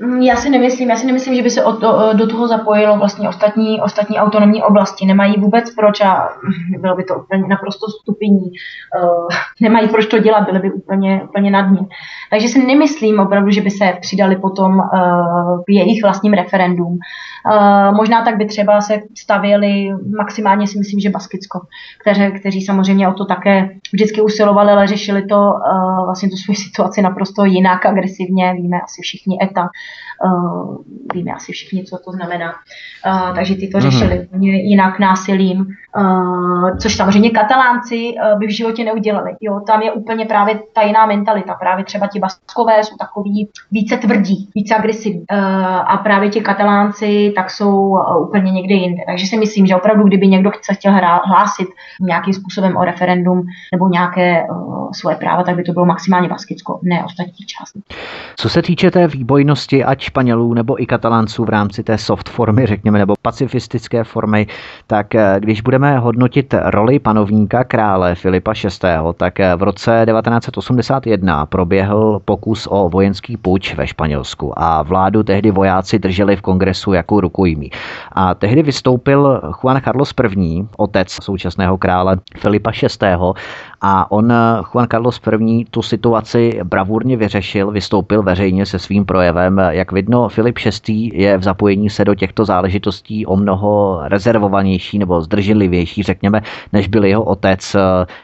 Mm, 0.00 0.22
já 0.22 0.36
si 0.36 0.50
nemyslím, 0.50 0.90
já 0.90 0.96
si 0.96 1.06
nemyslím, 1.06 1.34
že 1.34 1.42
by 1.42 1.50
se 1.50 1.64
o 1.64 1.72
to, 1.72 2.12
do 2.12 2.26
toho 2.26 2.48
zapojilo 2.48 2.96
vlastně 2.96 3.28
ostatní, 3.28 3.80
ostatní 3.80 4.18
autonomní 4.18 4.62
oblasti. 4.62 5.06
Nemají 5.06 5.34
vůbec 5.40 5.74
proč 5.74 6.00
a 6.00 6.28
bylo 6.78 6.96
by 6.96 7.04
to 7.04 7.14
úplně 7.14 7.48
naprosto 7.48 7.86
stupidní. 8.02 8.50
Uh, 9.02 9.28
nemají 9.60 9.88
proč 9.88 10.06
to 10.06 10.18
dělat, 10.18 10.44
byly 10.44 10.58
by 10.58 10.72
úplně, 10.72 11.22
úplně 11.24 11.50
nad 11.50 11.70
ním. 11.70 11.86
Takže 12.30 12.48
si 12.48 12.66
nemyslím 12.66 13.20
opravdu, 13.20 13.50
že 13.50 13.60
by 13.60 13.70
se 13.70 13.92
přidali 14.00 14.36
potom 14.36 14.76
uh, 14.76 15.62
k 15.64 15.68
jejich 15.68 16.02
vlastním 16.02 16.32
referendum. 16.32 16.98
Uh, 17.52 17.96
možná 17.96 18.24
tak 18.24 18.36
by 18.36 18.46
třeba 18.46 18.80
se 18.80 19.00
stavěli, 19.18 19.90
maximálně 20.16 20.66
si 20.66 20.78
myslím, 20.78 21.00
že 21.00 21.10
Baskicko, 21.10 21.60
kteři, 22.00 22.32
kteří 22.40 22.62
samozřejmě 22.62 23.08
o 23.08 23.12
to 23.12 23.24
také 23.24 23.68
vždycky 23.92 24.20
usilovali, 24.20 24.72
ale 24.72 24.86
řešili 24.86 25.26
to 25.26 25.52
vlastně 26.04 26.28
tu 26.28 26.36
svoji 26.36 26.56
situaci 26.66 27.02
naprosto 27.02 27.44
jinak, 27.44 27.86
agresivně, 27.86 28.54
víme 28.54 28.80
asi 28.80 29.02
všichni 29.02 29.38
ETA, 29.42 29.68
uh, 30.24 30.76
víme 31.14 31.32
asi 31.32 31.52
všichni, 31.52 31.84
co 31.84 31.98
to 32.04 32.12
znamená. 32.12 32.52
Uh, 33.06 33.34
takže 33.34 33.54
ty 33.54 33.68
to 33.68 33.78
mhm. 33.78 33.90
řešili 33.90 34.28
mm 34.32 34.42
jinak 34.42 34.98
násilím, 34.98 35.66
uh, 35.96 36.78
což 36.78 36.96
samozřejmě 36.96 37.30
katalánci 37.30 38.14
uh, 38.14 38.38
by 38.38 38.46
v 38.46 38.56
životě 38.56 38.84
neudělali. 38.84 39.30
Jo, 39.40 39.60
tam 39.66 39.82
je 39.82 39.92
úplně 39.92 40.24
právě 40.24 40.60
ta 40.72 40.82
jiná 40.82 41.06
mentalita. 41.06 41.54
Právě 41.54 41.84
třeba 41.84 42.06
ti 42.06 42.18
baskové 42.18 42.84
jsou 42.84 42.96
takový 42.96 43.48
více 43.72 43.96
tvrdí, 43.96 44.48
více 44.54 44.74
agresivní. 44.74 45.24
Uh, 45.32 45.38
a 45.86 45.96
právě 45.96 46.28
ti 46.28 46.40
katalánci 46.40 47.32
tak 47.36 47.50
jsou 47.50 47.76
uh, 47.76 48.28
úplně 48.28 48.52
někde 48.52 48.74
jinde. 48.74 49.02
Takže 49.06 49.26
si 49.26 49.36
myslím, 49.36 49.66
že 49.66 49.76
opravdu, 49.76 50.04
kdyby 50.04 50.28
někdo 50.28 50.50
se 50.62 50.74
chtěl 50.74 50.92
hlásit 51.24 51.68
nějakým 52.00 52.34
způsobem 52.34 52.76
o 52.76 52.84
referendum 52.84 53.42
nebo 53.72 53.88
nějaké 53.88 54.44
uh, 54.50 54.90
svoje 54.92 55.16
práva, 55.16 55.42
tak 55.42 55.56
by 55.56 55.62
to 55.62 55.72
bylo 55.72 55.86
maximálně 55.86 56.28
Baskicko, 56.28 56.80
ne 56.82 57.04
ostatní 57.04 57.46
části. 57.46 57.80
Co 58.36 58.48
se 58.48 58.62
týče 58.62 58.90
té 58.90 59.06
výbojnosti, 59.06 59.84
ať 59.84 60.05
Španělů 60.06 60.54
nebo 60.54 60.82
i 60.82 60.86
Katalánců 60.86 61.44
v 61.44 61.48
rámci 61.48 61.82
té 61.82 61.98
soft 61.98 62.28
formy, 62.28 62.66
řekněme, 62.66 62.98
nebo 62.98 63.14
pacifistické 63.22 64.04
formy, 64.04 64.46
tak 64.86 65.14
eh, 65.14 65.36
když 65.38 65.60
budeme 65.60 65.98
hodnotit 65.98 66.54
roli 66.62 66.98
panovníka 66.98 67.64
krále 67.64 68.14
Filipa 68.14 68.52
VI., 68.52 68.88
tak 69.16 69.40
eh, 69.40 69.56
v 69.56 69.62
roce 69.62 70.06
1981 70.06 71.46
proběhl 71.46 72.20
pokus 72.24 72.68
o 72.70 72.88
vojenský 72.88 73.36
puč 73.36 73.74
ve 73.74 73.86
Španělsku 73.86 74.52
a 74.56 74.82
vládu 74.82 75.22
tehdy 75.22 75.50
vojáci 75.50 75.98
drželi 75.98 76.36
v 76.36 76.42
kongresu 76.42 76.92
jako 76.92 77.20
rukojmí. 77.20 77.70
A 78.12 78.34
tehdy 78.34 78.62
vystoupil 78.62 79.40
Juan 79.62 79.80
Carlos 79.84 80.14
I., 80.36 80.64
otec 80.76 81.12
současného 81.22 81.78
krále 81.78 82.16
Filipa 82.38 82.70
VI., 82.70 83.16
a 83.88 84.10
on, 84.10 84.32
Juan 84.72 84.86
Carlos 84.90 85.20
I, 85.40 85.64
tu 85.70 85.82
situaci 85.82 86.60
bravurně 86.64 87.16
vyřešil, 87.16 87.70
vystoupil 87.70 88.22
veřejně 88.22 88.66
se 88.66 88.78
svým 88.78 89.04
projevem. 89.04 89.58
Jak 89.68 89.92
vidno, 89.92 90.28
Filip 90.28 90.58
VI. 90.88 91.10
je 91.14 91.38
v 91.38 91.42
zapojení 91.42 91.90
se 91.90 92.04
do 92.04 92.14
těchto 92.14 92.44
záležitostí 92.44 93.26
o 93.26 93.36
mnoho 93.36 94.00
rezervovanější 94.02 94.98
nebo 94.98 95.20
zdrženlivější, 95.20 96.02
řekněme, 96.02 96.40
než 96.72 96.88
byl 96.88 97.04
jeho 97.04 97.24
otec, 97.24 97.76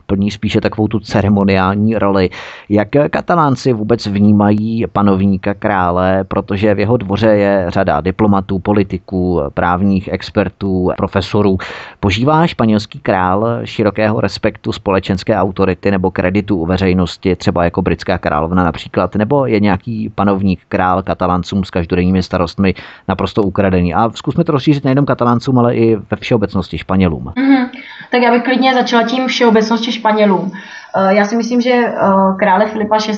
plní 0.07 0.31
spíše 0.31 0.61
takovou 0.61 0.89
tu 0.89 1.01
ceremoniální 1.01 1.95
roli. 1.95 2.31
Jak 2.69 2.89
katalánci 3.11 3.73
vůbec 3.73 4.07
vnímají 4.07 4.85
panovníka 4.93 5.55
krále, 5.55 6.25
protože 6.25 6.75
v 6.75 6.79
jeho 6.79 6.97
dvoře 6.97 7.27
je 7.27 7.65
řada 7.69 8.01
diplomatů, 8.01 8.59
politiků, 8.59 9.41
právních 9.55 10.09
expertů, 10.13 10.91
profesorů. 10.97 11.59
Požívá 12.01 12.47
španělský 12.47 12.99
král 12.99 13.61
širokého 13.65 14.21
respektu 14.21 14.73
společenské 14.73 15.37
autority 15.53 15.91
nebo 15.91 16.11
kreditu 16.11 16.57
u 16.57 16.67
veřejnosti, 16.67 17.37
třeba 17.37 17.65
jako 17.65 17.83
britská 17.83 18.19
královna 18.19 18.65
například, 18.65 19.15
nebo 19.15 19.47
je 19.47 19.61
nějaký 19.61 20.13
panovník 20.15 20.61
král 20.69 21.03
kataláncům 21.03 21.65
s 21.65 21.71
každodenními 21.71 22.23
starostmi 22.23 22.75
naprosto 23.09 23.43
ukradený. 23.43 23.95
A 23.95 24.11
zkusme 24.11 24.45
to 24.45 24.53
rozšířit 24.53 24.85
nejenom 24.85 25.07
kataláncům, 25.07 25.59
ale 25.59 25.75
i 25.75 25.97
ve 25.97 26.17
všeobecnosti 26.21 26.79
Španělům. 26.79 27.25
Mm-hmm. 27.25 27.69
Tak 28.11 28.23
já 28.23 28.31
bych 28.31 28.43
klidně 28.43 28.75
začala 28.75 29.03
tím 29.03 29.27
všeobecnosti 29.27 29.93
Španělům. 29.93 30.53
Eh, 30.97 31.15
já 31.15 31.25
si 31.25 31.37
myslím, 31.37 31.61
že 31.61 31.71
eh, 31.71 31.93
krále 32.39 32.67
Filipa 32.67 32.97
VI. 32.97 33.15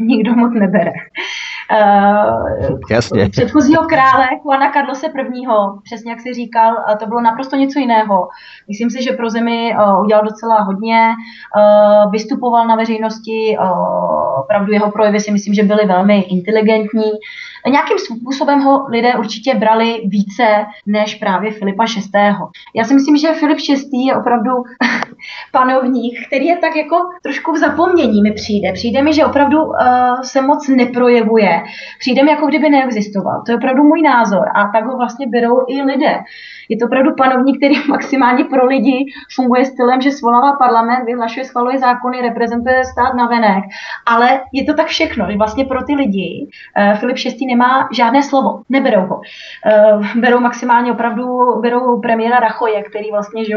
nikdo 0.00 0.34
moc 0.34 0.54
nebere. 0.54 0.92
Uh, 1.72 2.78
Jasně. 2.90 3.28
předchozího 3.28 3.84
krále 3.84 4.26
Juana 4.44 4.72
Carlose 4.72 5.06
I., 5.06 5.46
přesně 5.82 6.10
jak 6.10 6.20
si 6.20 6.34
říkal, 6.34 6.76
to 6.98 7.06
bylo 7.06 7.20
naprosto 7.20 7.56
něco 7.56 7.78
jiného. 7.78 8.28
Myslím 8.68 8.90
si, 8.90 9.02
že 9.02 9.12
pro 9.12 9.30
zemi 9.30 9.76
uh, 9.76 10.00
udělal 10.00 10.24
docela 10.24 10.60
hodně, 10.60 11.08
uh, 11.56 12.12
vystupoval 12.12 12.66
na 12.66 12.76
veřejnosti, 12.76 13.56
opravdu 14.38 14.72
jeho 14.72 14.90
projevy 14.90 15.20
si 15.20 15.30
myslím, 15.30 15.54
že 15.54 15.62
byly 15.62 15.86
velmi 15.86 16.20
inteligentní. 16.20 17.12
Nějakým 17.70 17.98
způsobem 17.98 18.60
ho 18.60 18.86
lidé 18.88 19.14
určitě 19.14 19.54
brali 19.54 20.02
více 20.04 20.44
než 20.86 21.14
právě 21.14 21.50
Filipa 21.50 21.84
VI. 21.84 22.34
Já 22.74 22.84
si 22.84 22.94
myslím, 22.94 23.16
že 23.16 23.32
Filip 23.32 23.58
VI 23.58 24.06
je 24.06 24.16
opravdu 24.16 24.50
panovník, 25.52 26.26
který 26.26 26.46
je 26.46 26.56
tak 26.56 26.76
jako 26.76 26.96
trošku 27.22 27.52
v 27.52 27.58
zapomnění 27.58 28.22
mi 28.22 28.32
přijde. 28.32 28.72
Přijde 28.72 29.02
mi, 29.02 29.14
že 29.14 29.24
opravdu 29.24 29.64
uh, 29.64 29.74
se 30.22 30.42
moc 30.42 30.68
neprojevuje. 30.68 31.62
Přijde 31.98 32.22
mi, 32.22 32.30
jako 32.30 32.46
kdyby 32.46 32.70
neexistoval. 32.70 33.42
To 33.46 33.52
je 33.52 33.56
opravdu 33.56 33.82
můj 33.82 34.02
názor 34.02 34.44
a 34.54 34.70
tak 34.72 34.84
ho 34.84 34.96
vlastně 34.96 35.26
berou 35.26 35.64
i 35.68 35.82
lidé. 35.82 36.18
Je 36.68 36.76
to 36.76 36.86
opravdu 36.86 37.10
panovník, 37.14 37.56
který 37.56 37.74
maximálně 37.88 38.44
pro 38.44 38.66
lidi 38.66 39.12
funguje 39.34 39.64
stylem, 39.64 40.00
že 40.00 40.10
svolává 40.10 40.56
parlament, 40.56 41.04
vyhlašuje, 41.04 41.44
schvaluje 41.44 41.78
zákony, 41.78 42.20
reprezentuje 42.20 42.84
stát 42.84 43.14
na 43.14 43.26
venek, 43.26 43.64
ale 44.06 44.40
je 44.52 44.64
to 44.64 44.74
tak 44.74 44.86
všechno. 44.86 45.26
Vlastně 45.36 45.64
pro 45.64 45.84
ty 45.84 45.94
lidi 45.94 46.46
uh, 46.46 46.98
Filip 46.98 47.16
VI 47.16 47.53
nemá 47.54 47.88
žádné 47.92 48.22
slovo, 48.22 48.60
neberou 48.68 49.06
ho. 49.06 49.16
Uh, 49.16 50.06
berou 50.20 50.40
maximálně 50.40 50.92
opravdu, 50.92 51.26
berou 51.60 52.00
premiéra 52.00 52.38
Rachoje, 52.40 52.82
který 52.82 53.10
vlastně 53.10 53.44
že, 53.44 53.54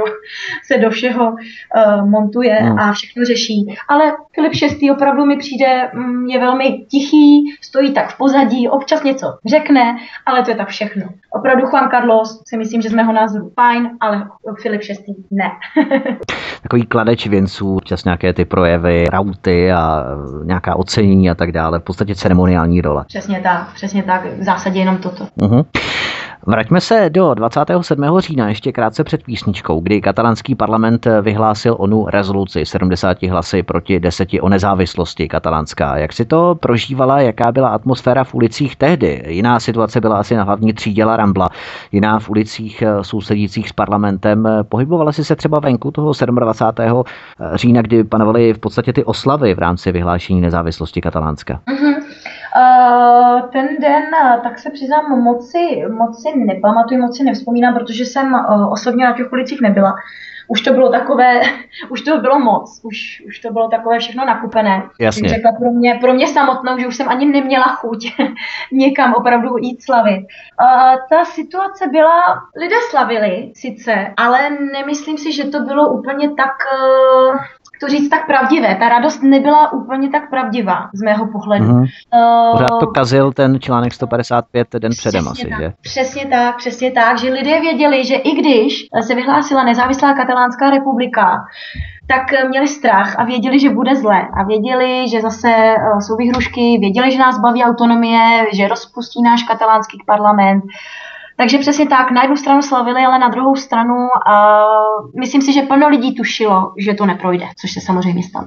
se 0.66 0.78
do 0.78 0.90
všeho 0.90 1.32
uh, 1.32 2.10
montuje 2.10 2.54
hmm. 2.54 2.80
a 2.80 2.94
všechno 2.94 3.26
řeší. 3.26 3.76
Ale 3.90 4.14
Filip 4.36 4.54
VI 4.80 4.92
opravdu 4.92 5.26
mi 5.26 5.38
přijde, 5.38 5.92
um, 5.94 6.26
je 6.26 6.40
velmi 6.40 6.86
tichý, 6.92 7.56
stojí 7.62 7.94
tak 7.94 8.10
v 8.10 8.18
pozadí, 8.18 8.70
občas 8.70 9.04
něco 9.04 9.28
řekne, 9.46 9.98
ale 10.26 10.44
to 10.44 10.52
je 10.52 10.56
tak 10.58 10.68
všechno. 10.68 11.04
Opravdu 11.34 11.66
Juan 11.68 11.90
Carlos 11.90 12.42
si 12.48 12.58
myslím, 12.58 12.82
že 12.82 12.90
z 12.90 12.94
mého 12.94 13.14
názoru 13.14 13.52
fajn, 13.56 13.90
ale 14.00 14.28
Filip 14.62 14.82
VI 14.82 15.16
ne. 15.32 15.52
Takový 16.62 16.86
kladeč 16.86 17.28
věnců, 17.28 17.80
čas 17.84 18.06
nějaké 18.06 18.34
ty 18.34 18.46
projevy, 18.46 19.06
rauty 19.12 19.72
a 19.72 20.04
nějaká 20.44 20.76
ocenění 20.76 21.30
a 21.30 21.36
tak 21.36 21.52
dále, 21.52 21.80
v 21.80 21.84
podstatě 21.84 22.16
ceremoniální 22.16 22.82
role. 22.82 23.06
Přesně 23.08 23.40
tak, 23.40 23.74
přesně 23.74 23.87
tak, 24.06 24.26
v 24.40 24.44
zásadě 24.44 24.80
jenom 24.80 24.98
toto. 24.98 25.28
Uh-huh. 25.42 25.66
Vraťme 26.50 26.82
se 26.82 27.10
do 27.10 27.34
27. 27.34 28.20
října, 28.20 28.50
ještě 28.50 28.72
krátce 28.72 29.04
před 29.04 29.24
písničkou, 29.24 29.80
kdy 29.80 30.02
katalánský 30.02 30.56
parlament 30.56 31.08
vyhlásil 31.22 31.76
onu 31.80 32.06
rezoluci 32.10 32.66
70 32.66 33.24
hlasy 33.24 33.64
proti 33.64 34.00
10 34.00 34.30
o 34.42 34.50
nezávislosti 34.50 35.28
katalánská. 35.28 35.98
Jak 35.98 36.14
si 36.14 36.26
to 36.26 36.56
prožívala, 36.56 37.22
jaká 37.22 37.52
byla 37.52 37.70
atmosféra 37.70 38.24
v 38.24 38.34
ulicích 38.34 38.76
tehdy? 38.76 39.24
Jiná 39.28 39.60
situace 39.60 40.02
byla 40.02 40.18
asi 40.18 40.36
na 40.36 40.44
hlavní 40.44 40.74
tříděla 40.74 41.18
Rambla, 41.18 41.50
jiná 41.92 42.20
v 42.20 42.30
ulicích 42.30 42.82
eh, 42.82 43.04
sousedících 43.04 43.70
s 43.70 43.74
parlamentem. 43.74 44.48
Pohybovala 44.70 45.12
si 45.12 45.24
se 45.24 45.36
třeba 45.36 45.60
venku 45.60 45.92
toho 45.92 46.12
27. 46.26 47.04
října, 47.54 47.82
kdy 47.82 48.04
panovaly 48.04 48.54
v 48.54 48.60
podstatě 48.60 48.94
ty 48.94 49.04
oslavy 49.04 49.54
v 49.54 49.60
rámci 49.60 49.92
vyhlášení 49.92 50.42
nezávislosti 50.42 51.02
katalánska? 51.02 51.60
Mm-hmm. 51.68 52.07
Uh, 52.58 53.50
ten 53.50 53.68
den, 53.82 54.04
tak 54.44 54.60
se 54.60 54.70
přiznám, 54.70 55.24
moc 55.24 55.52
si, 55.52 55.84
moc 55.90 56.22
si 56.22 56.38
nepamatuju, 56.38 57.02
moc 57.02 57.18
si 57.18 57.24
nevzpomínám, 57.24 57.74
protože 57.74 58.06
jsem 58.06 58.34
uh, 58.34 58.72
osobně 58.72 59.06
na 59.06 59.14
těch 59.14 59.32
ulicích 59.32 59.62
nebyla. 59.62 59.96
Už 60.48 60.62
to 60.62 60.74
bylo 60.74 60.92
takové, 60.92 61.42
už 61.90 62.02
to 62.02 62.18
bylo 62.18 62.40
moc, 62.40 62.80
už, 62.84 63.24
už 63.28 63.40
to 63.40 63.52
bylo 63.52 63.68
takové 63.68 64.00
všechno 64.00 64.26
nakupené. 64.26 64.84
Jasně. 65.00 65.30
Řekla 65.30 65.52
pro 65.52 65.72
mě, 65.72 65.98
pro 66.02 66.14
mě 66.14 66.28
samotnou, 66.28 66.80
že 66.80 66.88
už 66.88 66.96
jsem 66.96 67.10
ani 67.10 67.26
neměla 67.26 67.66
chuť 67.66 68.08
někam 68.72 69.14
opravdu 69.14 69.58
jít 69.58 69.84
slavit. 69.84 70.22
Uh, 70.62 70.96
ta 71.10 71.26
situace 71.26 71.88
byla, 71.88 72.22
lidé 72.56 72.76
slavili 72.90 73.52
sice, 73.56 74.14
ale 74.18 74.50
nemyslím 74.50 75.18
si, 75.18 75.32
že 75.32 75.44
to 75.44 75.60
bylo 75.60 75.90
úplně 75.90 76.30
tak 76.30 76.54
to 77.80 77.88
říct 77.88 78.10
tak 78.10 78.28
pravdivé. 78.28 78.76
Ta 78.76 78.90
radost 78.90 79.24
nebyla 79.24 79.74
úplně 79.74 80.10
tak 80.10 80.30
pravdivá 80.30 80.90
z 80.94 81.02
mého 81.02 81.28
pohledu. 81.28 81.66
Mm. 81.66 81.80
Uh, 81.80 81.88
Pořád 82.52 82.80
to 82.80 82.88
kazil 82.88 83.32
ten 83.34 83.60
článek 83.60 83.94
155 83.94 84.68
den 84.80 84.92
předem 84.92 85.28
asi, 85.28 85.48
tak, 85.50 85.60
že? 85.60 85.74
Přesně 85.82 86.26
tak, 86.26 86.58
přesně 86.58 86.92
tak, 86.92 87.18
že 87.18 87.34
lidé 87.34 87.62
věděli, 87.62 88.06
že 88.06 88.16
i 88.16 88.32
když 88.32 88.88
se 89.02 89.16
vyhlásila 89.16 89.64
nezávislá 89.64 90.14
katalánská 90.14 90.70
republika, 90.70 91.46
tak 92.08 92.48
měli 92.50 92.68
strach 92.68 93.20
a 93.20 93.24
věděli, 93.24 93.60
že 93.60 93.70
bude 93.70 93.96
zle. 93.96 94.28
A 94.34 94.44
věděli, 94.44 95.10
že 95.10 95.22
zase 95.22 95.48
uh, 95.48 96.00
jsou 96.00 96.16
výhrušky, 96.16 96.78
věděli, 96.80 97.12
že 97.12 97.20
nás 97.20 97.40
baví 97.40 97.64
autonomie, 97.64 98.46
že 98.54 98.68
rozpustí 98.68 99.22
náš 99.22 99.44
katalánský 99.44 99.98
parlament. 100.06 100.64
Takže 101.40 101.58
přesně 101.58 101.88
tak, 101.88 102.12
na 102.12 102.22
jednu 102.22 102.38
stranu 102.38 102.62
slavili, 102.62 103.06
ale 103.06 103.20
na 103.20 103.30
druhou 103.30 103.56
stranu 103.56 103.96
uh, 103.96 105.20
myslím 105.20 105.42
si, 105.42 105.54
že 105.54 105.62
plno 105.62 105.88
lidí 105.90 106.16
tušilo, 106.16 106.74
že 106.78 106.94
to 106.94 107.06
neprojde, 107.06 107.46
což 107.62 107.72
se 107.72 107.82
samozřejmě 107.82 108.24
stalo. 108.24 108.46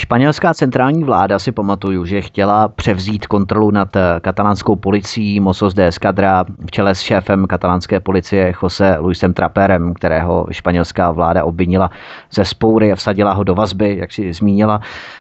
Španělská 0.00 0.54
centrální 0.54 1.04
vláda 1.04 1.38
si 1.38 1.52
pamatuju, 1.52 2.04
že 2.04 2.20
chtěla 2.20 2.68
převzít 2.68 3.26
kontrolu 3.26 3.70
nad 3.70 3.96
eh, 3.96 4.00
katalánskou 4.20 4.76
policií 4.76 5.40
Mossos 5.40 5.74
de 5.74 5.86
Escadra 5.86 6.44
v 6.66 6.70
čele 6.70 6.94
s 6.94 7.00
šéfem 7.00 7.46
katalánské 7.46 8.00
policie 8.00 8.52
Jose 8.62 8.96
Luisem 9.00 9.34
Traperem, 9.34 9.94
kterého 9.94 10.46
španělská 10.50 11.10
vláda 11.10 11.44
obvinila 11.44 11.90
ze 12.30 12.44
spoury 12.44 12.92
a 12.92 12.96
vsadila 12.96 13.32
ho 13.32 13.44
do 13.44 13.54
vazby, 13.54 13.96
jak 14.00 14.12
si 14.12 14.32
zmínila. 14.32 14.80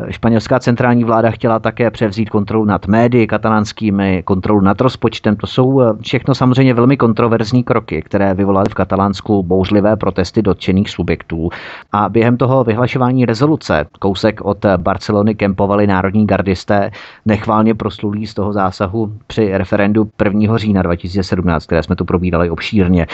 Španělská 0.10 0.60
centrální 0.60 1.04
vláda 1.04 1.32
chtěla 1.32 1.60
také 1.60 1.92
převzít 1.92 2.30
kontrolu 2.30 2.66
nad 2.66 2.88
médii 2.88 3.28
katalánskými, 3.28 4.24
kontrolu 4.26 4.62
nad 4.62 4.82
rozpočtem. 4.82 5.36
To 5.36 5.48
jsou 5.48 5.82
eh, 5.82 5.94
všechno 6.02 6.36
samozřejmě 6.36 6.69
velmi 6.74 6.98
kontroverzní 6.98 7.64
kroky, 7.64 8.02
které 8.02 8.34
vyvolaly 8.34 8.70
v 8.70 8.74
Katalánsku 8.74 9.44
bouřlivé 9.44 9.96
protesty 9.96 10.42
dotčených 10.42 10.90
subjektů. 10.90 11.50
A 11.92 12.10
během 12.10 12.38
toho 12.38 12.64
vyhlašování 12.64 13.26
rezoluce, 13.26 13.86
kousek 14.00 14.42
od 14.42 14.66
Barcelony 14.78 15.36
kempovali 15.36 15.88
národní 15.88 16.28
gardisté, 16.28 16.92
nechválně 17.26 17.76
proslulí 17.76 18.28
z 18.28 18.34
toho 18.34 18.54
zásahu 18.54 19.14
při 19.28 19.58
referendu 19.58 20.10
1. 20.24 20.58
října 20.58 20.82
2017, 20.82 21.66
které 21.66 21.84
jsme 21.84 21.96
tu 21.96 22.06
probírali 22.06 22.50
obšírně. 22.50 23.08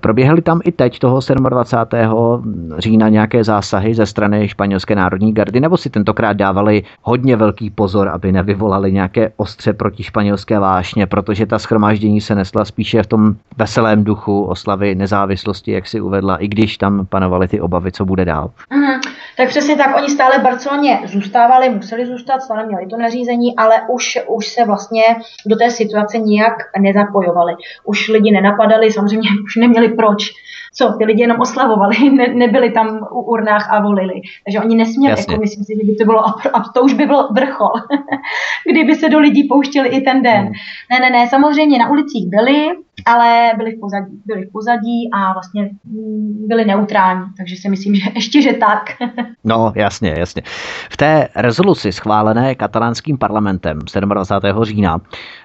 Proběhly 0.00 0.42
tam 0.42 0.60
i 0.64 0.72
teď 0.72 0.98
toho 0.98 1.20
27. 1.48 2.74
října 2.78 3.08
nějaké 3.08 3.44
zásahy 3.44 3.94
ze 3.94 4.06
strany 4.06 4.48
španělské 4.48 4.94
národní 4.94 5.32
gardy, 5.32 5.60
nebo 5.60 5.76
si 5.76 5.90
tentokrát 5.90 6.32
dávali 6.32 6.82
hodně 7.02 7.36
velký 7.36 7.70
pozor, 7.70 8.08
aby 8.08 8.32
nevyvolali 8.32 8.92
nějaké 8.92 9.32
ostře 9.36 9.72
proti 9.72 10.02
španělské 10.02 10.58
vášně, 10.58 11.06
protože 11.06 11.46
ta 11.46 11.58
schromáždění 11.58 12.20
se 12.20 12.34
nesla 12.34 12.64
spíše 12.92 13.02
v 13.02 13.06
tom 13.06 13.34
veselém 13.56 14.04
duchu 14.04 14.44
oslavy 14.44 14.94
nezávislosti, 14.94 15.72
jak 15.72 15.86
si 15.86 16.00
uvedla, 16.00 16.36
i 16.36 16.48
když 16.48 16.78
tam 16.78 17.06
panovaly 17.06 17.48
ty 17.48 17.60
obavy, 17.60 17.92
co 17.92 18.04
bude 18.04 18.24
dál. 18.24 18.50
Mm, 18.70 19.00
tak 19.36 19.48
přesně 19.48 19.76
tak, 19.76 19.96
oni 19.96 20.08
stále 20.08 20.38
v 20.38 20.42
Barceloně 20.42 21.00
zůstávali, 21.04 21.68
museli 21.68 22.06
zůstat, 22.06 22.42
stále 22.42 22.66
měli 22.66 22.86
to 22.86 22.96
nařízení, 22.96 23.56
ale 23.56 23.74
už, 23.88 24.18
už 24.28 24.46
se 24.46 24.64
vlastně 24.64 25.02
do 25.46 25.56
té 25.56 25.70
situace 25.70 26.18
nijak 26.18 26.52
nezapojovali. 26.78 27.54
Už 27.84 28.08
lidi 28.08 28.30
nenapadali, 28.30 28.92
samozřejmě 28.92 29.28
už 29.44 29.56
neměli 29.56 29.88
proč 29.88 30.30
co, 30.74 30.94
ty 30.98 31.04
lidi 31.04 31.22
jenom 31.22 31.40
oslavovali, 31.40 32.10
ne, 32.10 32.28
nebyli 32.34 32.70
tam 32.70 33.08
u 33.10 33.20
urnách 33.20 33.72
a 33.72 33.80
volili. 33.80 34.20
Takže 34.44 34.60
oni 34.60 34.76
nesměli, 34.76 35.20
jako 35.20 35.40
myslím 35.40 35.64
si, 35.64 35.72
že 35.80 35.86
by 35.86 35.96
to 35.96 36.04
bylo, 36.04 36.26
a 36.26 36.64
to 36.74 36.82
už 36.82 36.92
by 36.92 37.06
bylo 37.06 37.28
vrchol, 37.32 37.72
kdyby 38.70 38.94
se 38.94 39.08
do 39.08 39.18
lidí 39.18 39.48
pouštěli 39.48 39.88
i 39.88 40.00
ten 40.00 40.22
den. 40.22 40.42
Hmm. 40.42 40.52
Ne, 40.90 41.00
ne, 41.00 41.10
ne, 41.10 41.28
samozřejmě 41.28 41.78
na 41.78 41.90
ulicích 41.90 42.28
byli, 42.28 42.70
time 42.82 42.91
ale 43.04 43.52
byli 43.56 43.72
v 43.72 43.80
pozadí, 43.80 44.22
byli 44.26 44.46
v 44.46 44.52
pozadí 44.52 45.10
a 45.12 45.32
vlastně 45.32 45.70
mm, 45.84 46.46
byli 46.48 46.64
neutrální, 46.64 47.24
takže 47.36 47.56
si 47.56 47.68
myslím, 47.68 47.94
že 47.94 48.02
ještě, 48.14 48.42
že 48.42 48.52
tak. 48.52 48.90
no, 49.44 49.72
jasně, 49.76 50.14
jasně. 50.18 50.42
V 50.90 50.96
té 50.96 51.28
rezoluci 51.36 51.92
schválené 51.92 52.54
katalánským 52.54 53.18
parlamentem 53.18 53.78
27. 53.78 54.64
října 54.64 55.00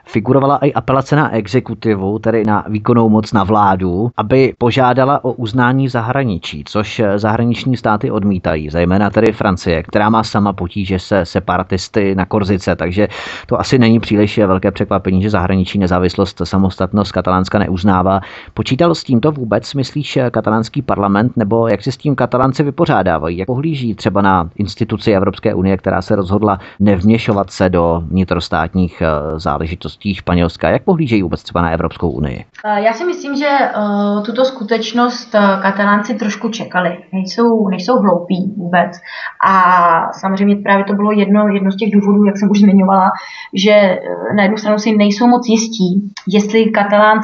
figurovala 0.05 0.57
i 0.57 0.73
apelace 0.73 1.15
na 1.15 1.33
exekutivu, 1.35 2.19
tedy 2.19 2.43
na 2.43 2.65
výkonnou 2.67 3.09
moc 3.09 3.33
na 3.33 3.43
vládu, 3.43 4.11
aby 4.17 4.53
požádala 4.57 5.23
o 5.23 5.31
uznání 5.31 5.89
zahraničí, 5.89 6.63
což 6.67 7.01
zahraniční 7.15 7.77
státy 7.77 8.11
odmítají, 8.11 8.69
zejména 8.69 9.09
tedy 9.09 9.33
Francie, 9.33 9.83
která 9.83 10.09
má 10.09 10.23
sama 10.23 10.53
potíže 10.53 10.99
se 10.99 11.25
separatisty 11.25 12.15
na 12.15 12.25
Korzice, 12.25 12.75
takže 12.75 13.07
to 13.45 13.59
asi 13.59 13.79
není 13.79 13.99
příliš 13.99 14.37
velké 14.37 14.71
překvapení, 14.71 15.21
že 15.21 15.29
zahraniční 15.29 15.79
nezávislost, 15.79 16.41
samostatnost 16.43 17.11
Katalánska 17.37 17.59
neuznává. 17.59 18.19
Počítal 18.53 18.95
s 18.95 19.03
tímto 19.03 19.31
vůbec, 19.31 19.73
myslíš, 19.73 20.19
katalánský 20.31 20.81
parlament, 20.81 21.37
nebo 21.37 21.67
jak 21.67 21.83
si 21.83 21.91
s 21.91 21.97
tím 21.97 22.15
katalánci 22.15 22.63
vypořádávají? 22.63 23.37
Jak 23.37 23.45
pohlíží 23.45 23.95
třeba 23.95 24.21
na 24.21 24.49
instituci 24.55 25.11
Evropské 25.11 25.53
unie, 25.53 25.77
která 25.77 26.01
se 26.01 26.15
rozhodla 26.15 26.59
nevměšovat 26.79 27.49
se 27.49 27.69
do 27.69 28.03
vnitrostátních 28.07 29.01
eh, 29.01 29.39
záležitostí 29.39 30.15
Španělska? 30.15 30.69
Jak 30.69 30.83
pohlížejí 30.83 31.23
vůbec 31.23 31.43
třeba 31.43 31.61
na 31.61 31.69
Evropskou 31.71 32.09
unii? 32.09 32.45
Eh, 32.65 32.81
já 32.81 32.93
si 32.93 33.05
myslím, 33.05 33.35
že 33.35 33.47
uh, 33.47 34.23
tuto 34.23 34.45
skutečnost 34.45 35.35
katalánci 35.61 36.15
trošku 36.15 36.49
čekali. 36.49 36.97
Nejsou, 37.13 37.67
nejsou 37.67 37.99
hloupí 37.99 38.53
vůbec. 38.57 38.91
A 39.47 39.53
samozřejmě 40.11 40.55
právě 40.55 40.85
to 40.85 40.93
bylo 40.93 41.11
jedno, 41.11 41.47
jedno 41.47 41.71
z 41.71 41.75
těch 41.75 41.91
důvodů, 41.91 42.25
jak 42.25 42.37
jsem 42.37 42.51
už 42.51 42.59
zmiňovala, 42.59 43.11
že 43.53 43.99
na 44.35 44.43
jednu 44.43 44.57
stranu 44.57 44.79
si 44.79 44.97
nejsou 44.97 45.27
moc 45.27 45.49
jistí, 45.49 46.13
jestli 46.27 46.71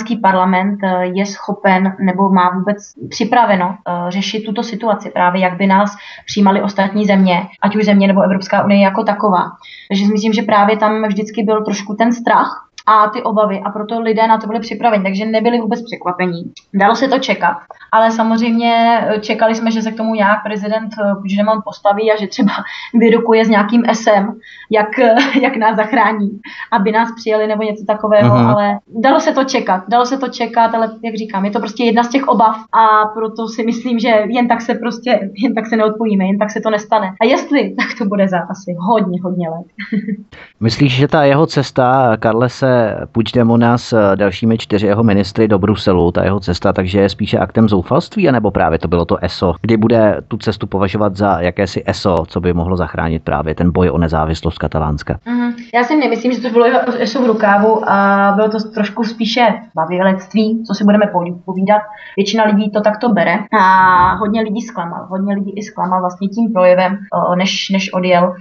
katalánský 0.04 0.18
parlament 0.18 0.80
eh, 0.84 1.06
je 1.06 1.26
schopen 1.26 1.96
nebo 2.00 2.30
má 2.30 2.50
vůbec 2.50 2.78
připraveno 3.10 3.76
eh, 3.76 4.12
řešit 4.12 4.46
tuto 4.46 4.64
situaci, 4.64 5.10
právě 5.10 5.42
jak 5.42 5.58
by 5.58 5.68
nás 5.68 5.96
přijímali 6.26 6.62
ostatní 6.62 7.06
země, 7.06 7.48
ať 7.62 7.76
už 7.76 7.86
země 7.86 8.08
nebo 8.08 8.22
Evropská 8.22 8.66
unie 8.66 8.84
jako 8.84 9.04
taková. 9.04 9.44
Takže 9.90 10.06
si 10.06 10.12
myslím, 10.12 10.34
že 10.34 10.42
právě 10.42 10.78
tam 10.78 11.04
vždycky 11.04 11.44
byl 11.44 11.64
trošku 11.64 11.96
ten 11.96 12.14
strach, 12.14 12.70
a 12.86 13.10
ty 13.10 13.24
obavy 13.24 13.62
a 13.66 13.70
proto 13.70 14.02
lidé 14.02 14.28
na 14.28 14.38
to 14.38 14.48
byli 14.48 14.60
připraveni, 14.60 15.04
takže 15.04 15.26
nebyli 15.26 15.62
vůbec 15.62 15.82
překvapení. 15.82 16.44
Dalo 16.74 16.96
se 16.96 17.08
to 17.08 17.20
čekat, 17.20 17.58
ale 17.94 18.12
samozřejmě 18.12 19.00
eh, 19.08 19.20
čekali 19.20 19.56
jsme, 19.56 19.72
že 19.72 19.82
se 19.82 19.92
k 19.92 19.98
tomu 19.98 20.16
nějak 20.16 20.44
prezident 20.44 20.94
eh, 21.00 21.16
Puigdemont 21.16 21.64
postaví 21.64 22.12
a 22.12 22.20
že 22.20 22.28
třeba 22.28 22.52
vyrukuje 22.94 23.46
s 23.46 23.50
nějakým 23.50 23.84
SM, 23.94 24.26
jak, 24.70 25.00
eh, 25.00 25.16
jak 25.42 25.58
nás 25.58 25.76
zachrání, 25.76 26.30
aby 26.72 26.92
nás 26.92 27.10
přijeli 27.16 27.48
nebo 27.48 27.64
něco 27.64 27.86
takového, 27.86 28.36
uh-huh. 28.36 28.50
ale 28.50 28.80
dalo 28.88 29.20
se 29.20 29.32
to 29.32 29.44
čekat, 29.44 29.84
dalo 29.88 30.06
se 30.06 30.18
to 30.18 30.28
čekat, 30.28 30.76
ale 30.76 30.92
jak 31.04 31.16
říkám, 31.16 31.46
je 31.46 31.52
to 31.52 31.60
prostě 31.60 31.84
jedna 31.84 32.04
z 32.04 32.10
těch 32.10 32.28
obav 32.28 32.56
a 32.56 33.06
proto 33.14 33.48
si 33.48 33.66
myslím, 33.66 34.00
že 34.00 34.10
jen 34.28 34.48
tak 34.48 34.62
se 34.62 34.74
prostě, 34.76 35.30
jen 35.34 35.56
tak 35.56 35.68
se 35.68 35.76
neodpojíme, 35.76 36.26
jen 36.26 36.38
tak 36.38 36.52
se 36.52 36.62
to 36.62 36.70
nestane. 36.70 37.08
A 37.22 37.26
jestli, 37.26 37.76
tak 37.78 37.98
to 37.98 38.06
bude 38.06 38.28
za 38.28 38.40
asi 38.40 38.76
hodně, 38.80 39.20
hodně 39.24 39.50
let. 39.50 39.66
Myslíš, 40.60 40.96
že 40.96 41.08
ta 41.08 41.24
jeho 41.24 41.46
cesta, 41.46 42.18
Karle, 42.18 42.50
se 42.50 42.96
Puigdemona 43.12 43.78
s 43.78 44.16
dalšími 44.16 44.58
čtyři 44.58 44.88
jeho 44.88 45.04
ministry 45.04 45.48
do 45.48 45.60
Bruselu, 45.60 46.12
ta 46.12 46.24
jeho 46.24 46.40
cesta, 46.40 46.74
takže 46.74 47.00
je 47.00 47.10
spíše 47.10 47.38
aktem 47.38 47.70
zoufalství, 47.84 48.30
anebo 48.30 48.52
právě 48.52 48.80
to 48.80 48.88
bylo 48.88 49.06
to 49.06 49.18
ESO, 49.24 49.54
kdy 49.62 49.78
bude 49.78 50.22
tu 50.28 50.38
cestu 50.38 50.68
považovat 50.68 51.16
za 51.16 51.42
jakési 51.42 51.84
ESO, 51.86 52.26
co 52.28 52.40
by 52.40 52.54
mohlo 52.54 52.78
zachránit 52.78 53.24
právě 53.24 53.56
ten 53.56 53.72
boj 53.72 53.90
o 53.90 53.98
nezávislost 53.98 54.58
Katalánska? 54.58 55.20
Mm, 55.26 55.52
já 55.74 55.84
si 55.84 55.96
nemyslím, 55.96 56.32
že 56.32 56.42
to 56.42 56.50
bylo 56.50 56.66
ESO 57.00 57.22
v 57.22 57.26
rukávu 57.26 57.90
a 57.90 58.32
bylo 58.36 58.50
to 58.50 58.58
trošku 58.74 59.04
spíše 59.04 59.48
bavělectví, 59.76 60.64
co 60.68 60.74
si 60.74 60.84
budeme 60.84 61.06
povídat. 61.46 61.82
Většina 62.18 62.44
lidí 62.44 62.72
to 62.72 62.82
takto 62.82 63.10
bere 63.10 63.40
a 63.60 64.16
hodně 64.16 64.42
lidí 64.42 64.62
zklamal. 64.62 65.08
Hodně 65.10 65.34
lidí 65.34 65.52
i 65.56 65.64
zklamal 65.64 66.00
vlastně 66.00 66.28
tím 66.28 66.54
projevem, 66.54 66.98
než, 67.36 67.70
než 67.70 67.94
odjel, 67.94 68.36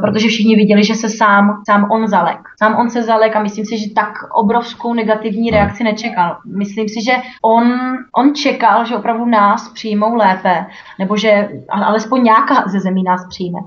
protože 0.00 0.28
všichni 0.28 0.56
viděli, 0.56 0.84
že 0.84 0.94
se 0.94 1.08
sám, 1.08 1.62
sám 1.66 1.90
on 1.90 2.08
zalek. 2.08 2.38
Sám 2.58 2.76
on 2.76 2.90
se 2.90 3.02
zalek 3.02 3.36
a 3.36 3.42
myslím 3.42 3.64
si, 3.64 3.78
že 3.78 3.94
tak 3.94 4.12
obrovskou 4.34 4.94
negativní 4.94 5.50
reakci 5.50 5.84
nečekal. 5.84 6.36
Myslím 6.56 6.88
si, 6.88 7.04
že 7.04 7.12
on, 7.42 7.72
on 8.16 8.34
čekal, 8.34 8.75
že 8.84 8.96
opravdu 8.96 9.24
nás 9.24 9.68
přijmou 9.68 10.14
lépe, 10.14 10.66
nebo 10.98 11.16
že 11.16 11.48
alespoň 11.68 12.22
nějaká 12.22 12.64
ze 12.66 12.80
zemí 12.80 13.02
nás 13.02 13.26
přijme. 13.28 13.58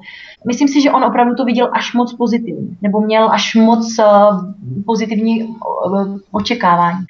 Myslím 0.48 0.68
si, 0.68 0.81
že 0.81 0.91
on 0.91 1.03
opravdu 1.03 1.36
to 1.36 1.45
viděl 1.45 1.69
až 1.73 1.94
moc 1.94 2.14
pozitivní, 2.14 2.77
nebo 2.81 3.02
měl 3.02 3.31
až 3.31 3.56
moc 3.56 3.99
uh, 3.99 4.06
pozitivní 4.86 5.44
uh, 5.44 6.18
očekávání. 6.31 7.06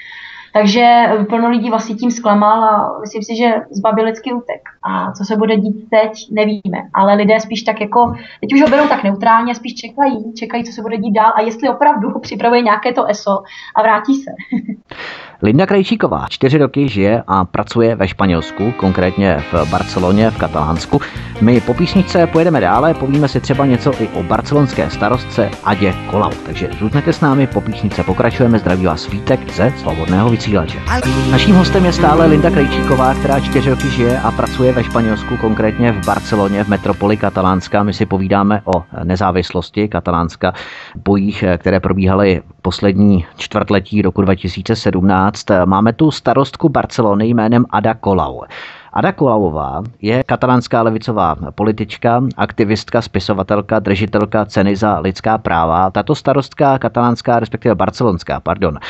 Takže 0.53 1.09
plno 1.29 1.49
lidí 1.49 1.69
vlastně 1.69 1.95
tím 1.95 2.11
zklamal 2.11 2.63
a 2.63 2.99
myslím 3.01 3.23
si, 3.23 3.35
že 3.35 3.53
zbabilicky 3.71 4.33
utek. 4.33 4.61
A 4.83 5.11
co 5.11 5.23
se 5.25 5.35
bude 5.35 5.57
dít 5.57 5.89
teď, 5.89 6.11
nevíme. 6.31 6.77
Ale 6.93 7.13
lidé 7.13 7.39
spíš 7.39 7.61
tak 7.61 7.81
jako, 7.81 8.15
teď 8.41 8.53
už 8.53 8.61
ho 8.61 8.67
berou 8.67 8.87
tak 8.87 9.03
neutrálně, 9.03 9.55
spíš 9.55 9.75
čekají, 9.75 10.33
čekají, 10.33 10.63
co 10.63 10.71
se 10.71 10.81
bude 10.81 10.97
dít 10.97 11.11
dál 11.11 11.31
a 11.35 11.41
jestli 11.41 11.69
opravdu 11.69 12.19
připravuje 12.19 12.61
nějaké 12.61 12.93
to 12.93 13.05
ESO 13.05 13.39
a 13.75 13.81
vrátí 13.81 14.15
se. 14.15 14.31
Linda 15.43 15.65
Krejčíková 15.65 16.25
čtyři 16.29 16.57
roky 16.57 16.89
žije 16.89 17.23
a 17.27 17.45
pracuje 17.45 17.95
ve 17.95 18.07
Španělsku, 18.07 18.71
konkrétně 18.71 19.43
v 19.51 19.69
Barceloně, 19.69 20.31
v 20.31 20.37
Katalánsku. 20.37 21.01
My 21.41 21.61
po 21.61 21.73
písničce 21.73 22.27
pojedeme 22.27 22.61
dále, 22.61 22.93
povíme 22.93 23.27
si 23.27 23.39
třeba 23.39 23.65
něco 23.65 24.01
i 24.01 24.07
o 24.07 24.23
barcelonské 24.23 24.89
starostce 24.89 25.49
Adě 25.63 25.93
Kolau. 26.11 26.31
Takže 26.45 26.69
zůstněte 26.79 27.13
s 27.13 27.21
námi, 27.21 27.47
po 27.47 27.61
písničce 27.61 28.03
pokračujeme. 28.03 28.59
Zdraví 28.59 28.85
vás 28.85 29.09
Vítek 29.09 29.53
ze 29.53 29.73
Svobodného 29.77 30.29
vysílače. 30.29 30.79
Naším 31.31 31.55
hostem 31.55 31.85
je 31.85 31.93
stále 31.93 32.25
Linda 32.25 32.49
Krejčíková, 32.49 33.13
která 33.13 33.39
čtyři 33.39 33.69
roky 33.69 33.89
žije 33.89 34.19
a 34.19 34.31
pracuje 34.31 34.71
ve 34.73 34.83
Španělsku, 34.83 35.37
konkrétně 35.37 35.91
v 35.91 36.05
Barceloně, 36.05 36.63
v 36.63 36.67
metropoli 36.67 37.17
Katalánska. 37.17 37.83
My 37.83 37.93
si 37.93 38.05
povídáme 38.05 38.61
o 38.65 38.83
nezávislosti 39.03 39.87
Katalánska, 39.87 40.53
bojích, 41.05 41.43
které 41.57 41.79
probíhaly 41.79 42.41
poslední 42.61 43.25
čtvrtletí 43.37 44.01
roku 44.01 44.21
2017. 44.21 45.28
Máme 45.65 45.93
tu 45.93 46.11
starostku 46.11 46.69
Barcelony 46.69 47.27
jménem 47.27 47.65
Ada 47.69 47.95
Colau. 48.03 48.41
Ada 48.93 49.11
Kolauová 49.13 49.85
je 50.01 50.23
katalánská 50.25 50.81
levicová 50.81 51.37
politička, 51.53 52.25
aktivistka, 52.37 53.01
spisovatelka, 53.01 53.79
držitelka 53.79 54.45
ceny 54.45 54.75
za 54.75 54.99
lidská 54.99 55.37
práva. 55.37 55.93
Tato 55.93 56.15
starostka 56.15 56.81
katalánská, 56.81 57.39
respektive 57.39 57.75
barcelonská, 57.75 58.39
pardon, 58.39 58.81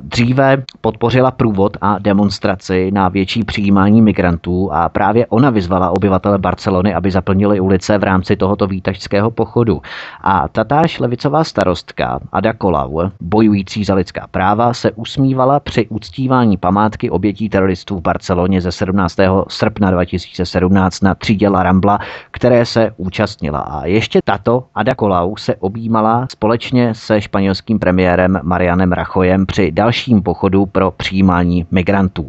Dříve 0.00 0.62
podpořila 0.80 1.30
průvod 1.30 1.76
a 1.80 1.98
demonstraci 1.98 2.90
na 2.90 3.08
větší 3.08 3.44
přijímání 3.44 4.02
migrantů 4.02 4.72
a 4.72 4.88
právě 4.88 5.26
ona 5.26 5.50
vyzvala 5.50 5.90
obyvatele 5.90 6.38
Barcelony, 6.38 6.94
aby 6.94 7.10
zaplnili 7.10 7.60
ulice 7.60 7.98
v 7.98 8.04
rámci 8.04 8.36
tohoto 8.36 8.66
výtažského 8.66 9.30
pochodu. 9.30 9.82
A 10.20 10.48
tatáž 10.48 10.98
levicová 10.98 11.44
starostka 11.44 12.20
Ada 12.32 12.52
Kolau, 12.52 13.10
bojující 13.20 13.84
za 13.84 13.94
lidská 13.94 14.26
práva, 14.30 14.74
se 14.74 14.90
usmívala 14.92 15.60
při 15.60 15.86
uctívání 15.86 16.56
památky 16.56 17.10
obětí 17.10 17.48
teroristů 17.48 17.96
v 17.96 18.02
Barceloně 18.02 18.60
ze 18.60 18.72
17. 18.72 19.16
srpna 19.48 19.90
2017 19.90 21.00
na 21.00 21.14
třídě 21.14 21.48
La 21.48 21.62
Rambla, 21.62 21.98
které 22.30 22.66
se 22.66 22.92
účastnila. 22.96 23.60
A 23.60 23.86
ještě 23.86 24.20
tato 24.24 24.64
Ada 24.74 24.94
Kolau 24.94 25.36
se 25.36 25.54
objímala 25.56 26.26
společně 26.30 26.94
se 26.94 27.20
španělským 27.20 27.78
premiérem 27.78 28.40
Marianem 28.42 28.92
Rachojem 28.92 29.46
při 29.46 29.61
při 29.62 29.72
dalším 29.72 30.22
pochodu 30.22 30.66
pro 30.66 30.90
přijímání 30.90 31.66
migrantů. 31.70 32.28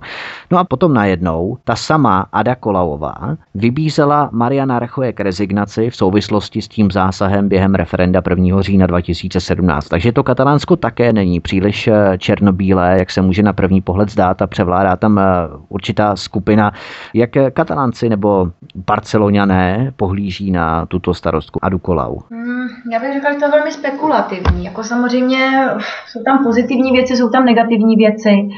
No 0.52 0.58
a 0.58 0.64
potom 0.64 0.94
najednou 0.94 1.58
ta 1.64 1.76
sama 1.76 2.26
Ada 2.34 2.56
Kolauová 2.56 3.16
vybízela 3.56 4.30
Mariana 4.32 4.80
Rachoje 4.80 5.14
k 5.14 5.20
rezignaci 5.20 5.90
v 5.90 5.96
souvislosti 5.96 6.62
s 6.62 6.68
tím 6.68 6.92
zásahem 6.92 7.50
během 7.50 7.76
referenda 7.76 8.22
1. 8.30 8.62
října 8.62 8.88
2017. 8.88 9.88
Takže 9.88 10.12
to 10.12 10.24
Katalánsko 10.24 10.76
také 10.76 11.14
není 11.14 11.40
příliš 11.40 11.88
eh, 11.88 12.18
černobílé, 12.18 12.96
jak 13.00 13.12
se 13.12 13.22
může 13.22 13.44
na 13.44 13.54
první 13.54 13.82
pohled 13.82 14.10
zdát 14.10 14.42
a 14.42 14.48
převládá 14.48 14.96
tam 14.96 15.20
eh, 15.20 15.24
určitá 15.70 16.16
skupina, 16.16 16.72
jak 17.14 17.30
katalánci 17.54 18.10
nebo 18.10 18.52
barceloňané 18.76 19.92
pohlíží 19.96 20.52
na 20.52 20.86
tuto 20.86 21.14
starostku 21.14 21.60
Adu 21.66 21.80
Kolau. 21.80 22.20
Hmm, 22.32 22.68
já 22.92 23.00
bych 23.00 23.14
řekla, 23.14 23.34
že 23.34 23.40
to 23.40 23.46
je 23.46 23.52
velmi 23.52 23.72
spekulativní. 23.72 24.66
Jako 24.66 24.84
samozřejmě 24.84 25.70
jsou 26.08 26.24
tam 26.24 26.44
pozitivní 26.44 26.92
věci, 26.92 27.16
jsou 27.24 27.30
tam 27.30 27.46
negativní 27.46 27.96
věci. 27.96 28.50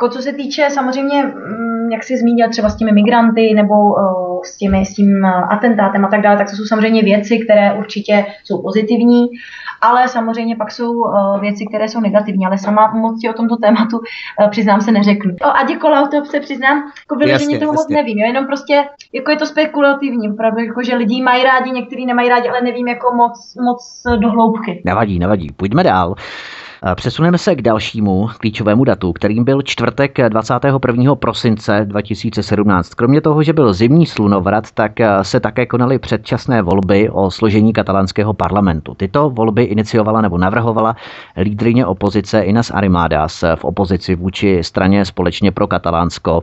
Uh, 0.00 0.10
co 0.10 0.22
se 0.22 0.32
týče 0.32 0.66
samozřejmě, 0.70 1.22
mm, 1.22 1.92
jak 1.92 2.04
jsi 2.04 2.16
zmínil 2.16 2.48
třeba 2.50 2.68
s 2.68 2.76
těmi 2.76 2.92
migranty 2.92 3.54
nebo 3.54 3.74
uh, 3.74 4.42
s, 4.44 4.56
těmi, 4.56 4.84
s 4.84 4.94
tím 4.94 5.24
atentátem 5.24 6.04
a 6.04 6.08
tak 6.08 6.20
dále, 6.20 6.36
tak 6.36 6.50
to 6.50 6.56
jsou 6.56 6.64
samozřejmě 6.64 7.02
věci, 7.02 7.38
které 7.38 7.72
určitě 7.72 8.26
jsou 8.44 8.62
pozitivní, 8.62 9.26
ale 9.80 10.08
samozřejmě 10.08 10.56
pak 10.56 10.70
jsou 10.70 10.92
uh, 10.92 11.40
věci, 11.40 11.66
které 11.66 11.88
jsou 11.88 12.00
negativní, 12.00 12.46
ale 12.46 12.58
sama 12.58 12.92
moc 12.94 13.20
ti 13.20 13.30
o 13.30 13.32
tomto 13.32 13.56
tématu 13.56 13.98
uh, 13.98 14.50
přiznám 14.50 14.80
se 14.80 14.92
neřeknu. 14.92 15.34
O 15.42 15.56
Adě 15.56 15.76
Kolau 15.76 16.06
to 16.06 16.24
se 16.24 16.40
přiznám, 16.40 16.78
jako 16.78 17.16
vyloženě 17.16 17.58
toho 17.58 17.72
moc 17.72 17.88
nevím, 17.88 18.18
jo, 18.18 18.26
jenom 18.26 18.46
prostě 18.46 18.84
jako 19.12 19.30
je 19.30 19.36
to 19.36 19.46
spekulativní, 19.46 20.30
opravdu, 20.30 20.64
jako 20.64 20.82
že 20.82 20.96
lidi 20.96 21.22
mají 21.22 21.44
rádi, 21.44 21.70
někteří 21.70 22.06
nemají 22.06 22.28
rádi, 22.28 22.48
ale 22.48 22.60
nevím 22.60 22.88
jako 22.88 23.14
moc, 23.14 23.56
moc 23.64 24.02
do 24.16 24.30
hloubky. 24.30 24.82
Nevadí, 24.84 25.18
nevadí, 25.18 25.48
pojďme 25.56 25.82
dál. 25.82 26.14
Přesuneme 26.94 27.38
se 27.38 27.54
k 27.54 27.62
dalšímu 27.62 28.28
klíčovému 28.38 28.84
datu, 28.84 29.12
kterým 29.12 29.44
byl 29.44 29.62
čtvrtek 29.62 30.18
21. 30.28 31.14
prosince 31.14 31.80
2017. 31.84 32.94
Kromě 32.94 33.20
toho, 33.20 33.42
že 33.42 33.52
byl 33.52 33.72
zimní 33.72 34.06
slunovrat, 34.06 34.72
tak 34.72 34.92
se 35.22 35.40
také 35.40 35.66
konaly 35.66 35.98
předčasné 35.98 36.62
volby 36.62 37.10
o 37.10 37.30
složení 37.30 37.72
katalánského 37.72 38.34
parlamentu. 38.34 38.94
Tyto 38.94 39.30
volby 39.30 39.62
iniciovala 39.62 40.20
nebo 40.20 40.38
navrhovala 40.38 40.96
lídrině 41.42 41.86
opozice 41.86 42.40
Inas 42.40 42.70
Arimadas 42.70 43.44
v 43.54 43.64
opozici 43.64 44.14
vůči 44.14 44.58
straně 44.62 45.04
společně 45.04 45.52
pro 45.52 45.66
Katalánsko 45.66 46.42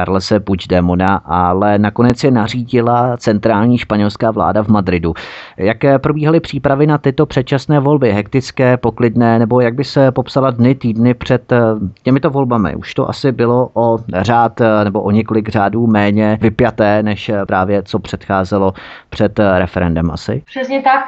Carlese 0.00 0.40
Puigdemona, 0.40 1.20
ale 1.24 1.78
nakonec 1.78 2.24
je 2.24 2.30
nařídila 2.30 3.16
centrální 3.16 3.78
španělská 3.78 4.30
vláda 4.30 4.62
v 4.62 4.68
Madridu. 4.68 5.14
Jak 5.56 5.76
probíhaly 5.98 6.40
přípravy 6.40 6.86
na 6.86 6.98
tyto 6.98 7.26
předčasné 7.26 7.80
volby? 7.80 8.12
Hektické, 8.12 8.76
poklidné, 8.76 9.38
nebo 9.38 9.60
jak 9.60 9.74
by 9.74 9.84
se 9.84 10.12
popsala 10.12 10.50
dny, 10.50 10.74
týdny 10.74 11.14
před 11.14 11.52
eh, 11.52 11.60
těmito 12.02 12.30
volbami? 12.30 12.74
Už 12.74 12.94
to 12.94 13.08
asi 13.08 13.32
bylo 13.32 13.70
o 13.74 13.98
řád 14.20 14.60
eh, 14.60 14.84
nebo 14.84 15.02
o 15.02 15.10
několik 15.10 15.48
řádů 15.48 15.86
méně 15.86 16.38
vypjaté, 16.40 17.02
než 17.02 17.28
eh, 17.28 17.46
právě 17.46 17.82
co 17.82 17.98
předcházelo 17.98 18.72
před 19.10 19.40
referendem 19.58 20.10
asi? 20.10 20.42
Přesně 20.46 20.82
tak. 20.82 21.04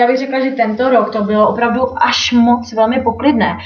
Já 0.00 0.06
bych 0.06 0.18
řekla, 0.18 0.40
že 0.40 0.50
tento 0.50 0.90
rok 0.90 1.10
to 1.10 1.24
bylo 1.24 1.48
opravdu 1.48 1.80
až 2.02 2.32
moc 2.32 2.72
velmi 2.72 3.00
poklidné. 3.00 3.58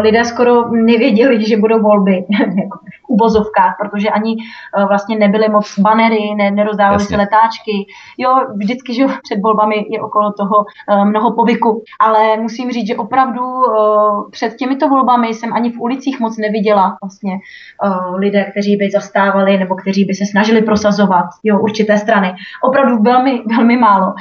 Lidé 0.00 0.24
skoro 0.24 0.68
nevěděli, 0.70 1.44
že 1.44 1.56
budou 1.56 1.80
volby. 1.82 2.24
V 3.04 3.08
uvozovkách, 3.08 3.76
protože 3.78 4.10
ani 4.10 4.36
uh, 4.36 4.88
vlastně 4.88 5.18
nebyly 5.18 5.48
moc 5.48 5.78
banery, 5.78 6.34
ne, 6.36 6.50
nerozdávaly 6.50 7.04
se 7.04 7.16
letáčky. 7.16 7.86
Jo, 8.18 8.30
vždycky, 8.56 8.94
že 8.94 9.06
před 9.22 9.40
volbami 9.42 9.86
je 9.90 10.02
okolo 10.02 10.32
toho 10.32 10.56
uh, 10.58 11.04
mnoho 11.04 11.32
povyku, 11.32 11.82
ale 12.00 12.36
musím 12.36 12.70
říct, 12.70 12.86
že 12.86 12.96
opravdu 12.96 13.42
uh, 13.42 14.30
před 14.30 14.56
těmito 14.56 14.88
volbami 14.88 15.28
jsem 15.28 15.52
ani 15.52 15.72
v 15.72 15.80
ulicích 15.80 16.20
moc 16.20 16.36
neviděla 16.38 16.96
vlastně 17.02 17.38
lidé, 18.16 18.44
kteří 18.50 18.76
by 18.76 18.90
zastávali 18.90 19.58
nebo 19.58 19.74
kteří 19.74 20.04
by 20.04 20.14
se 20.14 20.26
snažili 20.26 20.62
prosazovat 20.62 21.24
jo, 21.44 21.60
určité 21.60 21.98
strany. 21.98 22.34
Opravdu 22.62 23.02
velmi, 23.02 23.42
velmi 23.56 23.76
málo. 23.76 24.14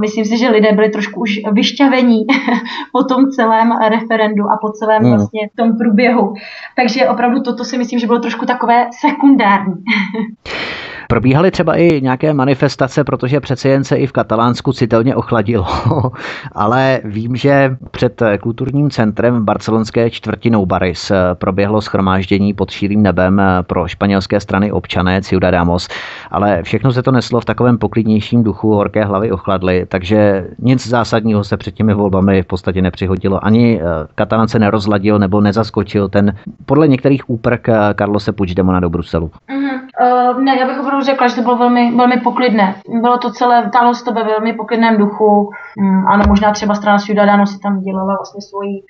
Myslím 0.00 0.24
si, 0.24 0.38
že 0.38 0.50
lidé 0.50 0.72
byli 0.72 0.88
trošku 0.88 1.20
už 1.20 1.40
vyšťavení 1.52 2.26
po 2.92 3.04
tom 3.04 3.30
celém 3.30 3.72
referendu 3.88 4.44
a 4.50 4.56
po 4.56 4.70
celém 4.70 5.02
hmm. 5.02 5.12
vlastně 5.12 5.48
tom 5.56 5.78
průběhu. 5.78 6.34
Takže 6.76 7.08
opravdu 7.08 7.42
toto 7.42 7.64
si 7.64 7.78
myslím, 7.78 7.93
myslím, 7.94 8.00
že 8.00 8.06
bylo 8.06 8.18
trošku 8.18 8.46
takové 8.46 8.88
sekundární. 9.00 9.74
Probíhaly 11.14 11.50
třeba 11.50 11.76
i 11.76 12.00
nějaké 12.00 12.34
manifestace, 12.34 13.04
protože 13.04 13.40
přece 13.40 13.68
jen 13.68 13.84
se 13.84 13.96
i 13.96 14.06
v 14.06 14.12
Katalánsku 14.12 14.72
citelně 14.72 15.16
ochladilo. 15.16 15.66
Ale 16.52 17.00
vím, 17.04 17.36
že 17.36 17.76
před 17.90 18.22
kulturním 18.40 18.90
centrem 18.90 19.44
barcelonské 19.44 20.10
čtvrtinou 20.10 20.66
Baris 20.66 21.12
proběhlo 21.34 21.80
schromáždění 21.80 22.54
pod 22.54 22.70
šírým 22.70 23.02
nebem 23.02 23.42
pro 23.62 23.88
španělské 23.88 24.40
strany 24.40 24.72
občané 24.72 25.22
Ciudadanos. 25.22 25.88
Ale 26.30 26.62
všechno 26.62 26.92
se 26.92 27.02
to 27.02 27.12
neslo 27.12 27.40
v 27.40 27.44
takovém 27.44 27.78
poklidnějším 27.78 28.44
duchu, 28.44 28.74
horké 28.74 29.04
hlavy 29.04 29.32
ochladly, 29.32 29.86
takže 29.88 30.46
nic 30.58 30.86
zásadního 30.86 31.44
se 31.44 31.56
před 31.56 31.74
těmi 31.74 31.94
volbami 31.94 32.42
v 32.42 32.46
podstatě 32.46 32.82
nepřihodilo. 32.82 33.44
Ani 33.44 33.80
eh, 33.80 33.84
Katalán 34.14 34.48
se 34.48 34.58
nerozladil 34.58 35.18
nebo 35.18 35.40
nezaskočil 35.40 36.08
ten 36.08 36.36
podle 36.66 36.88
některých 36.88 37.30
úprk 37.30 37.68
Carlose 37.98 38.32
Puigdemona 38.32 38.80
do 38.80 38.90
Bruselu. 38.90 39.26
Mm-hmm. 39.26 39.74
Uh, 40.00 40.42
ne, 40.42 40.56
já 40.58 40.66
bych 40.66 40.80
opravdu 40.80 41.03
řekla, 41.04 41.28
že 41.28 41.34
to 41.34 41.42
bylo 41.42 41.56
velmi, 41.56 41.96
velmi 41.96 42.20
poklidné. 42.20 42.74
Bylo 43.00 43.18
to 43.18 43.30
celé, 43.32 43.70
táhlo 43.70 43.92
to 44.04 44.12
ve 44.12 44.24
velmi 44.24 44.52
poklidném 44.52 44.98
duchu. 44.98 45.50
Um, 45.78 46.06
ano, 46.08 46.24
možná 46.28 46.52
třeba 46.52 46.74
strana 46.74 46.98
Ciudadano 46.98 47.46
si 47.46 47.58
tam 47.58 47.80
dělala 47.80 48.16
vlastně 48.16 48.42
svoji, 48.42 48.82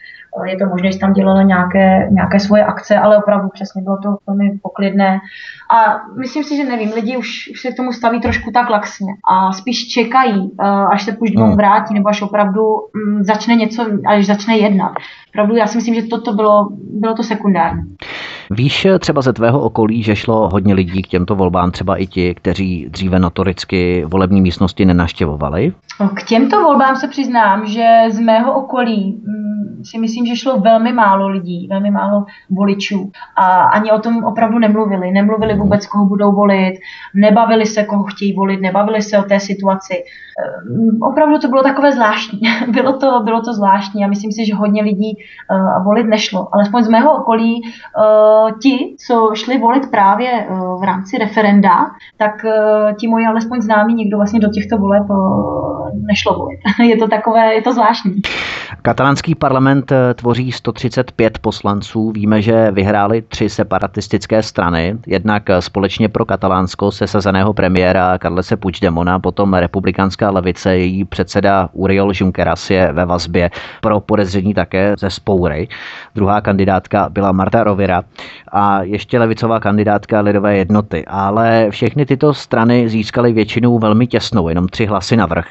je 0.44 0.56
to 0.56 0.66
možné, 0.66 0.92
že 0.92 0.98
tam 0.98 1.12
dělala 1.12 1.42
nějaké, 1.42 2.08
nějaké 2.10 2.40
svoje 2.40 2.64
akce, 2.64 2.98
ale 2.98 3.18
opravdu 3.18 3.48
přesně 3.48 3.82
bylo 3.82 3.96
to 3.96 4.16
velmi 4.26 4.58
poklidné. 4.62 5.20
A 5.76 6.00
myslím 6.18 6.44
si, 6.44 6.56
že 6.56 6.64
nevím, 6.64 6.92
lidi 6.94 7.16
už, 7.16 7.50
už 7.52 7.60
se 7.60 7.72
k 7.72 7.76
tomu 7.76 7.92
staví 7.92 8.20
trošku 8.20 8.50
tak 8.50 8.70
laxně 8.70 9.12
a 9.30 9.52
spíš 9.52 9.88
čekají, 9.88 10.40
uh, 10.40 10.66
až 10.66 11.02
se 11.02 11.12
Puigdemont 11.12 11.50
hmm. 11.50 11.56
vrátí, 11.56 11.94
nebo 11.94 12.08
až 12.08 12.22
opravdu 12.22 12.62
um, 12.64 13.24
začne 13.24 13.54
něco, 13.54 13.86
až 14.06 14.26
začne 14.26 14.56
jednat. 14.56 14.92
Opravdu 15.28 15.56
já 15.56 15.66
si 15.66 15.78
myslím, 15.78 15.94
že 15.94 16.02
toto 16.02 16.32
bylo, 16.32 16.68
bylo 17.00 17.14
to 17.14 17.22
sekundární. 17.22 17.82
Víš 18.50 18.86
třeba 18.98 19.22
ze 19.22 19.32
tvého 19.32 19.60
okolí, 19.60 20.02
že 20.02 20.16
šlo 20.16 20.48
hodně 20.48 20.74
lidí 20.74 21.02
k 21.02 21.08
těmto 21.08 21.34
volbám, 21.34 21.70
třeba 21.70 21.96
i 21.96 22.06
ti, 22.06 22.34
kteří 22.34 22.86
dříve 22.90 23.18
notoricky 23.18 24.04
volební 24.04 24.40
místnosti 24.40 24.84
nenaštěvovali? 24.84 25.72
K 26.14 26.22
těmto 26.22 26.62
volbám 26.62 26.96
se 26.96 27.08
přiznám, 27.08 27.66
že 27.66 27.98
z 28.10 28.20
mého 28.20 28.54
okolí 28.54 29.22
mm, 29.26 29.84
si 29.84 29.98
myslím, 29.98 30.23
že 30.26 30.36
šlo 30.36 30.60
velmi 30.60 30.92
málo 30.92 31.28
lidí, 31.28 31.66
velmi 31.70 31.90
málo 31.90 32.24
voličů 32.50 33.10
a 33.36 33.62
ani 33.62 33.92
o 33.92 33.98
tom 33.98 34.24
opravdu 34.24 34.58
nemluvili. 34.58 35.10
Nemluvili 35.10 35.54
vůbec, 35.54 35.86
koho 35.86 36.06
budou 36.06 36.32
volit, 36.32 36.74
nebavili 37.14 37.66
se, 37.66 37.84
koho 37.84 38.04
chtějí 38.04 38.32
volit, 38.32 38.60
nebavili 38.60 39.02
se 39.02 39.18
o 39.18 39.22
té 39.22 39.40
situaci. 39.40 39.94
Ehm, 39.94 41.02
opravdu 41.02 41.38
to 41.38 41.48
bylo 41.48 41.62
takové 41.62 41.92
zvláštní. 41.92 42.40
bylo, 42.68 42.92
to, 42.98 43.20
bylo 43.24 43.42
to 43.42 43.54
zvláštní 43.54 44.04
a 44.04 44.08
myslím 44.08 44.32
si, 44.32 44.46
že 44.46 44.54
hodně 44.54 44.82
lidí 44.82 45.16
uh, 45.16 45.84
volit 45.84 46.06
nešlo. 46.06 46.48
Alespoň 46.52 46.82
z 46.82 46.88
mého 46.88 47.16
okolí 47.16 47.62
uh, 47.62 48.58
ti, 48.58 48.96
co 49.06 49.30
šli 49.34 49.58
volit 49.58 49.90
právě 49.90 50.46
v 50.80 50.82
rámci 50.82 51.18
referenda, 51.18 51.90
tak 52.16 52.46
ti 53.00 53.08
moji 53.08 53.26
alespoň 53.26 53.60
známí 53.60 53.94
někdo 53.94 54.16
vlastně 54.16 54.40
do 54.40 54.48
těchto 54.48 54.78
voleb 54.78 55.06
nešlo 55.94 56.34
volit. 56.34 56.60
je 56.88 56.96
to 56.96 57.08
takové, 57.08 57.54
je 57.54 57.62
to 57.62 57.72
zvláštní. 57.72 58.22
Katalánský 58.82 59.34
parlament 59.34 59.92
tvoří 60.14 60.52
135 60.52 61.38
poslanců. 61.38 62.10
Víme, 62.10 62.42
že 62.42 62.70
vyhráli 62.70 63.22
tři 63.22 63.48
separatistické 63.48 64.42
strany. 64.42 64.98
Jednak 65.06 65.42
společně 65.60 66.08
pro 66.08 66.24
Katalánsko 66.24 66.92
sesazeného 66.92 67.54
premiéra 67.54 68.18
Carlese 68.18 68.56
Puigdemona, 68.56 69.18
potom 69.18 69.54
republikánská 69.54 70.30
levice, 70.30 70.76
její 70.76 71.04
předseda 71.04 71.68
Uriol 71.72 72.12
Junqueras 72.14 72.70
je 72.70 72.92
ve 72.92 73.04
vazbě 73.04 73.50
pro 73.80 74.00
podezření 74.00 74.54
také 74.54 74.94
ze 74.98 75.10
spoury. 75.10 75.68
Druhá 76.14 76.40
kandidátka 76.40 77.08
byla 77.08 77.32
Marta 77.32 77.64
Rovira 77.64 78.02
a 78.54 78.82
ještě 78.82 79.18
levicová 79.18 79.60
kandidátka 79.60 80.20
Lidové 80.20 80.56
jednoty. 80.56 81.04
Ale 81.06 81.66
všechny 81.70 82.06
tyto 82.06 82.34
strany 82.34 82.88
získaly 82.88 83.32
většinou 83.32 83.78
velmi 83.78 84.06
těsnou, 84.06 84.48
jenom 84.48 84.68
tři 84.68 84.86
hlasy 84.86 85.16
navrh. 85.16 85.46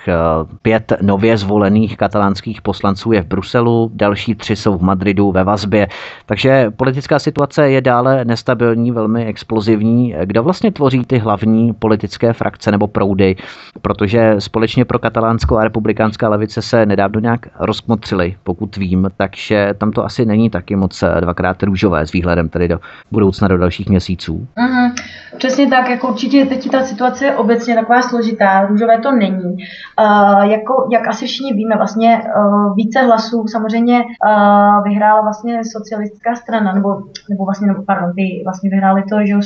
Pět 0.61 0.93
nově 1.01 1.37
zvolených 1.37 1.97
katalánských 1.97 2.61
poslanců 2.61 3.11
je 3.11 3.21
v 3.21 3.25
Bruselu, 3.25 3.91
další 3.93 4.35
tři 4.35 4.55
jsou 4.55 4.77
v 4.77 4.81
Madridu 4.81 5.31
ve 5.31 5.43
vazbě. 5.43 5.87
Takže 6.25 6.71
politická 6.71 7.19
situace 7.19 7.69
je 7.69 7.81
dále 7.81 8.25
nestabilní, 8.25 8.91
velmi 8.91 9.25
explozivní. 9.25 10.15
Kdo 10.25 10.43
vlastně 10.43 10.71
tvoří 10.71 11.05
ty 11.05 11.17
hlavní 11.17 11.73
politické 11.73 12.33
frakce 12.33 12.71
nebo 12.71 12.87
proudy? 12.87 13.35
Protože 13.81 14.35
společně 14.39 14.85
pro 14.85 14.99
katalánskou 14.99 15.57
a 15.57 15.63
republikánská 15.63 16.29
levice 16.29 16.61
se 16.61 16.85
nedávno 16.85 17.19
nějak 17.19 17.39
rozkmotřili, 17.59 18.35
pokud 18.43 18.77
vím, 18.77 19.09
takže 19.17 19.73
tam 19.77 19.91
to 19.91 20.05
asi 20.05 20.25
není 20.25 20.49
taky 20.49 20.75
moc 20.75 21.03
eh, 21.03 21.21
dvakrát 21.21 21.63
růžové 21.63 22.07
s 22.07 22.11
výhledem 22.11 22.49
tedy 22.49 22.67
do 22.67 22.79
budoucna 23.11 23.47
do 23.47 23.57
dalších 23.57 23.89
měsíců. 23.89 24.47
Mm-hmm. 24.57 24.91
Přesně 25.37 25.67
tak, 25.67 25.89
jako 25.89 26.07
určitě 26.07 26.45
teď 26.45 26.71
ta 26.71 26.83
situace 26.83 27.25
je 27.25 27.35
obecně 27.35 27.75
taková 27.75 28.01
složitá, 28.01 28.65
růžové 28.65 28.97
to 28.97 29.11
není. 29.11 29.43
Uh, 29.43 30.43
jako, 30.43 30.87
jak 30.91 31.07
asi 31.07 31.25
všichni 31.25 31.53
víme, 31.53 31.75
vlastně 31.77 32.21
uh, 32.37 32.75
více 32.75 32.99
hlasů 33.01 33.47
samozřejmě 33.47 34.03
uh, 34.03 34.83
vyhrála 34.83 35.21
vlastně 35.21 35.61
socialistická 35.71 36.35
strana, 36.35 36.73
nebo, 36.73 36.89
nebo 37.29 37.45
vlastně, 37.45 37.67
nebo, 37.67 37.83
pardon, 37.83 38.13
ty 38.15 38.41
vlastně 38.43 38.69
vyhráli 38.69 39.03
to, 39.09 39.15
že 39.25 39.31
jo, 39.33 39.39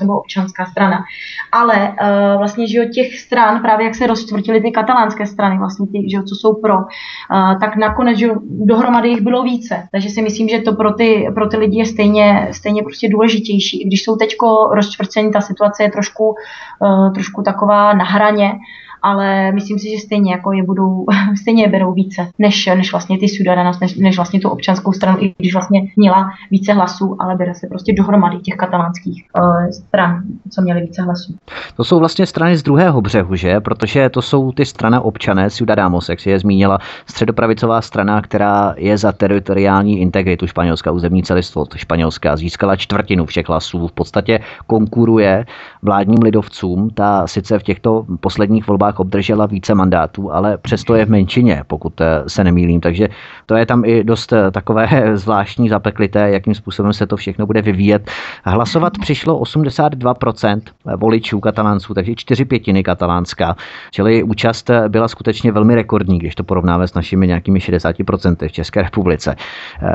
nebo 0.00 0.18
občanská 0.18 0.66
strana. 0.66 0.98
Ale 1.52 1.88
uh, 1.88 2.38
vlastně, 2.38 2.68
že 2.68 2.78
jo, 2.78 2.84
těch 2.94 3.18
stran, 3.18 3.62
právě 3.62 3.86
jak 3.86 3.94
se 3.94 4.06
rozčtvrtili 4.06 4.60
ty 4.60 4.70
katalánské 4.70 5.26
strany, 5.26 5.58
vlastně 5.58 5.86
ty, 5.86 6.10
že 6.10 6.16
jo, 6.16 6.22
co 6.22 6.34
jsou 6.34 6.54
pro, 6.54 6.76
uh, 6.76 7.60
tak 7.60 7.76
nakonec, 7.76 8.18
že 8.18 8.26
jo, 8.26 8.34
dohromady 8.44 9.08
jich 9.08 9.20
bylo 9.20 9.42
více. 9.42 9.82
Takže 9.92 10.08
si 10.10 10.22
myslím, 10.22 10.48
že 10.48 10.60
to 10.60 10.72
pro 10.72 10.92
ty, 10.92 11.28
pro 11.34 11.48
ty 11.48 11.56
lidi 11.56 11.78
je 11.78 11.86
stejně, 11.86 12.48
stejně 12.52 12.82
prostě 12.92 13.08
důležitější. 13.08 13.82
I 13.82 13.84
když 13.84 14.02
jsou 14.02 14.16
teďko 14.16 14.68
rozčtvrcení, 14.72 15.32
ta 15.32 15.40
situace 15.40 15.82
je 15.82 15.90
trošku, 15.90 16.34
uh, 16.80 17.12
trošku 17.12 17.42
taková 17.42 17.92
na 17.94 18.04
hraně, 18.04 18.52
ale 19.02 19.52
myslím 19.52 19.78
si, 19.78 19.90
že 19.90 19.98
stejně 19.98 20.32
jako 20.32 20.52
je 20.52 20.62
budou, 20.62 21.06
stejně 21.40 21.62
je 21.62 21.68
berou 21.68 21.92
více, 21.92 22.28
než, 22.38 22.66
než 22.66 22.92
vlastně 22.92 23.18
ty 23.18 23.28
Sudana, 23.28 23.72
než, 23.80 23.94
než 23.94 24.16
vlastně 24.16 24.40
tu 24.40 24.48
občanskou 24.48 24.92
stranu, 24.92 25.18
i 25.20 25.34
když 25.38 25.52
vlastně 25.52 25.82
měla 25.96 26.30
více 26.50 26.72
hlasů, 26.72 27.16
ale 27.20 27.36
bere 27.36 27.54
se 27.54 27.66
prostě 27.66 27.92
dohromady 27.92 28.38
těch 28.38 28.54
katalánských 28.54 29.24
uh, 29.38 29.70
stran, 29.70 30.22
co 30.50 30.62
měly 30.62 30.80
více 30.80 31.02
hlasů. 31.02 31.34
To 31.76 31.84
jsou 31.84 31.98
vlastně 31.98 32.26
strany 32.26 32.56
z 32.56 32.62
druhého 32.62 33.00
břehu, 33.00 33.36
že? 33.36 33.60
Protože 33.60 34.08
to 34.08 34.22
jsou 34.22 34.52
ty 34.52 34.66
strana 34.66 35.00
občané, 35.00 35.50
Ciudadanos, 35.50 36.08
jak 36.08 36.20
si 36.20 36.30
je 36.30 36.38
zmínila, 36.38 36.78
středopravicová 37.06 37.80
strana, 37.80 38.22
která 38.22 38.74
je 38.76 38.98
za 38.98 39.12
teritoriální 39.12 40.00
integritu 40.00 40.46
Španělska, 40.46 40.90
územní 40.90 41.22
celistvost 41.22 41.74
Španělska, 41.76 42.36
získala 42.36 42.76
čtvrtinu 42.76 43.26
všech 43.26 43.48
hlasů, 43.48 43.86
v 43.86 43.92
podstatě 43.92 44.40
konkuruje 44.66 45.46
vládním 45.82 46.22
lidovcům, 46.22 46.90
ta 46.90 47.26
sice 47.26 47.58
v 47.58 47.62
těchto 47.62 48.04
posledních 48.20 48.66
volbách 48.66 48.91
volbách 48.92 49.00
obdržela 49.00 49.46
více 49.46 49.74
mandátů, 49.74 50.32
ale 50.32 50.58
přesto 50.58 50.94
je 50.94 51.06
v 51.06 51.10
menšině, 51.10 51.62
pokud 51.66 51.92
se 52.26 52.44
nemýlím. 52.44 52.80
Takže 52.80 53.08
to 53.46 53.56
je 53.56 53.66
tam 53.66 53.84
i 53.84 54.04
dost 54.04 54.32
takové 54.52 54.88
zvláštní 55.14 55.68
zapeklité, 55.68 56.30
jakým 56.30 56.54
způsobem 56.54 56.92
se 56.92 57.06
to 57.06 57.16
všechno 57.16 57.46
bude 57.46 57.62
vyvíjet. 57.62 58.10
Hlasovat 58.44 58.98
přišlo 58.98 59.40
82% 59.40 60.60
voličů 60.96 61.40
katalánců, 61.40 61.94
takže 61.94 62.14
čtyři 62.14 62.44
pětiny 62.44 62.82
katalánská. 62.82 63.56
Čili 63.90 64.22
účast 64.22 64.70
byla 64.88 65.08
skutečně 65.08 65.52
velmi 65.52 65.74
rekordní, 65.74 66.18
když 66.18 66.34
to 66.34 66.44
porovnáme 66.44 66.88
s 66.88 66.94
našimi 66.94 67.26
nějakými 67.26 67.58
60% 67.58 68.48
v 68.48 68.52
České 68.52 68.82
republice. 68.82 69.36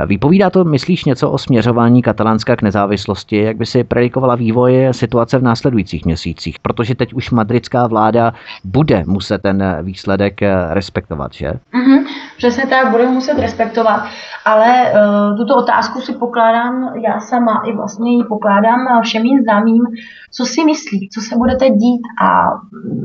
Vypovídá 0.06 0.50
to, 0.50 0.64
myslíš, 0.64 1.06
něco 1.06 1.32
o 1.32 1.38
směřování 1.38 2.02
katalánska 2.02 2.56
k 2.56 2.62
nezávislosti? 2.62 3.38
Jak 3.38 3.58
by 3.58 3.66
si 3.66 3.84
predikovala 3.84 4.36
vývoj 4.36 4.88
situace 4.92 5.38
v 5.38 5.44
následujících 5.44 6.06
měsících? 6.06 6.60
Protože 6.60 6.96
teď 6.96 7.14
už 7.14 7.32
madridská 7.32 7.88
vláda 7.88 8.34
bude 8.64 8.87
muset 9.08 9.42
ten 9.42 9.78
výsledek 9.82 10.42
respektovat, 10.70 11.34
že? 11.34 11.48
Mm-hmm, 11.48 12.06
přesně 12.38 12.68
tak, 12.68 12.92
bude 12.92 13.08
muset 13.08 13.40
respektovat, 13.40 14.04
ale 14.46 14.92
uh, 14.92 15.38
tuto 15.38 15.56
otázku 15.56 16.02
si 16.02 16.14
pokládám 16.14 16.94
já 17.04 17.20
sama 17.20 17.64
i 17.66 17.76
vlastně 17.76 18.12
ji 18.12 18.24
pokládám 18.24 19.02
všem 19.04 19.24
mým 19.24 19.42
známým, 19.42 19.84
co 20.32 20.46
si 20.46 20.66
myslí, 20.66 21.10
co 21.14 21.22
se 21.22 21.36
bude 21.36 21.56
teď 21.56 21.74
dít 21.74 22.02
a 22.22 22.48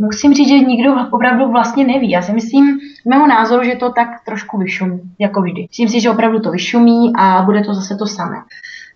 musím 0.01 0.35
říct, 0.35 0.49
že 0.49 0.59
nikdo 0.59 0.95
opravdu 1.11 1.51
vlastně 1.51 1.87
neví. 1.87 2.11
Já 2.11 2.23
si 2.23 2.33
myslím, 2.33 2.79
mého 3.09 3.27
názoru, 3.27 3.65
že 3.65 3.75
to 3.75 3.93
tak 3.93 4.09
trošku 4.27 4.59
vyšumí, 4.59 5.01
jako 5.19 5.43
vždy. 5.43 5.67
Myslím 5.71 5.89
si, 5.89 6.01
že 6.01 6.11
opravdu 6.11 6.41
to 6.41 6.51
vyšumí 6.51 7.13
a 7.17 7.43
bude 7.43 7.61
to 7.65 7.75
zase 7.75 7.97
to 7.97 8.07
samé 8.07 8.37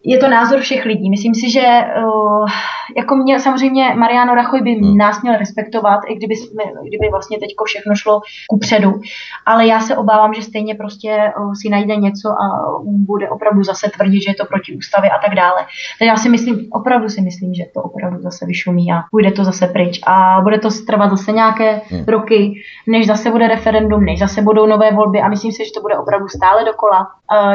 je 0.05 0.19
to 0.19 0.29
názor 0.29 0.61
všech 0.61 0.85
lidí. 0.85 1.11
Myslím 1.11 1.35
si, 1.35 1.51
že 1.51 1.63
uh, 2.05 2.49
jako 2.97 3.17
mě 3.17 3.41
samozřejmě 3.41 3.95
Mariano 3.95 4.35
Rachoj 4.35 4.63
by 4.63 4.73
hmm. 4.73 4.97
nás 4.97 5.23
měl 5.23 5.37
respektovat, 5.37 6.01
i 6.09 6.15
kdyby, 6.15 6.37
jsme, 6.37 6.63
kdyby 6.89 7.09
vlastně 7.11 7.39
teď 7.39 7.51
všechno 7.65 7.95
šlo 7.95 8.21
ku 8.49 8.59
předu. 8.59 9.01
Ale 9.47 9.67
já 9.67 9.81
se 9.81 9.97
obávám, 9.97 10.35
že 10.35 10.43
stejně 10.43 10.75
prostě 10.75 11.33
uh, 11.39 11.53
si 11.53 11.69
najde 11.69 11.97
něco 11.97 12.29
a 12.29 12.47
bude 12.83 13.29
opravdu 13.29 13.63
zase 13.63 13.91
tvrdit, 13.97 14.23
že 14.23 14.31
je 14.31 14.35
to 14.35 14.45
proti 14.45 14.77
ústavě 14.77 15.11
a 15.11 15.19
tak 15.19 15.35
dále. 15.35 15.67
Takže 15.99 16.09
já 16.09 16.17
si 16.17 16.29
myslím, 16.29 16.67
opravdu 16.71 17.09
si 17.09 17.21
myslím, 17.21 17.55
že 17.55 17.65
to 17.75 17.83
opravdu 17.83 18.23
zase 18.23 18.47
vyšumí 18.47 18.93
a 18.93 19.03
půjde 19.11 19.31
to 19.33 19.45
zase 19.45 19.67
pryč. 19.67 20.01
A 20.07 20.41
bude 20.43 20.59
to 20.59 20.69
trvat 20.87 21.11
zase 21.11 21.33
nějaké 21.33 21.81
hmm. 21.91 22.05
roky, 22.09 22.55
než 22.87 23.07
zase 23.07 23.31
bude 23.31 23.49
referendum, 23.49 24.05
než 24.05 24.19
zase 24.19 24.43
budou 24.43 24.67
nové 24.67 24.93
volby 24.93 25.21
a 25.21 25.29
myslím 25.29 25.53
si, 25.53 25.65
že 25.65 25.73
to 25.75 25.81
bude 25.81 25.99
opravdu 25.99 26.29
stále 26.29 26.65
dokola, 26.65 27.07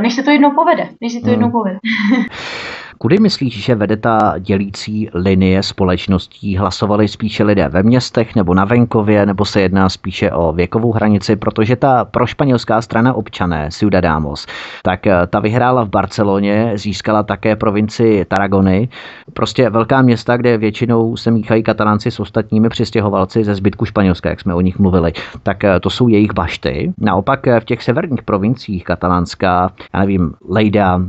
než 0.01 0.13
se 0.13 0.23
to 0.23 0.31
jednou 0.31 0.51
povede. 0.51 0.89
Než 1.01 1.13
se 1.13 1.19
to 1.19 1.25
hmm. 1.25 1.31
jednou 1.31 1.51
povede. 1.51 1.79
Kudy 3.01 3.19
myslíš, 3.19 3.63
že 3.63 3.75
vede 3.75 3.97
ta 3.97 4.33
dělící 4.39 5.09
linie 5.13 5.63
společností? 5.63 6.57
Hlasovali 6.57 7.07
spíše 7.07 7.43
lidé 7.43 7.69
ve 7.69 7.83
městech 7.83 8.35
nebo 8.35 8.53
na 8.53 8.65
venkově, 8.65 9.25
nebo 9.25 9.45
se 9.45 9.61
jedná 9.61 9.89
spíše 9.89 10.31
o 10.31 10.53
věkovou 10.53 10.91
hranici, 10.91 11.35
protože 11.35 11.75
ta 11.75 12.05
prošpanělská 12.05 12.81
strana 12.81 13.13
občané, 13.13 13.69
Ciudadanos, 13.71 14.47
tak 14.83 15.07
eh, 15.07 15.27
ta 15.27 15.39
vyhrála 15.39 15.83
v 15.83 15.89
Barceloně, 15.89 16.71
získala 16.75 17.23
také 17.23 17.55
provinci 17.55 18.25
Taragony, 18.27 18.89
prostě 19.33 19.69
velká 19.69 20.01
města, 20.01 20.37
kde 20.37 20.57
většinou 20.57 21.17
se 21.17 21.31
míchají 21.31 21.63
katalánci 21.63 22.11
s 22.11 22.19
ostatními 22.19 22.69
přistěhovalci 22.69 23.43
ze 23.43 23.55
zbytku 23.55 23.85
Španělska, 23.85 24.29
jak 24.29 24.41
jsme 24.41 24.53
o 24.53 24.61
nich 24.61 24.79
mluvili, 24.79 25.13
tak 25.43 25.63
eh, 25.63 25.79
to 25.79 25.89
jsou 25.89 26.07
jejich 26.07 26.33
bašty. 26.33 26.93
Naopak 26.97 27.47
eh, 27.47 27.59
v 27.59 27.65
těch 27.65 27.83
severních 27.83 28.23
provinciích 28.23 28.83
katalánská, 28.83 29.71
já 29.93 29.99
nevím, 29.99 30.33
Lejda, 30.49 31.01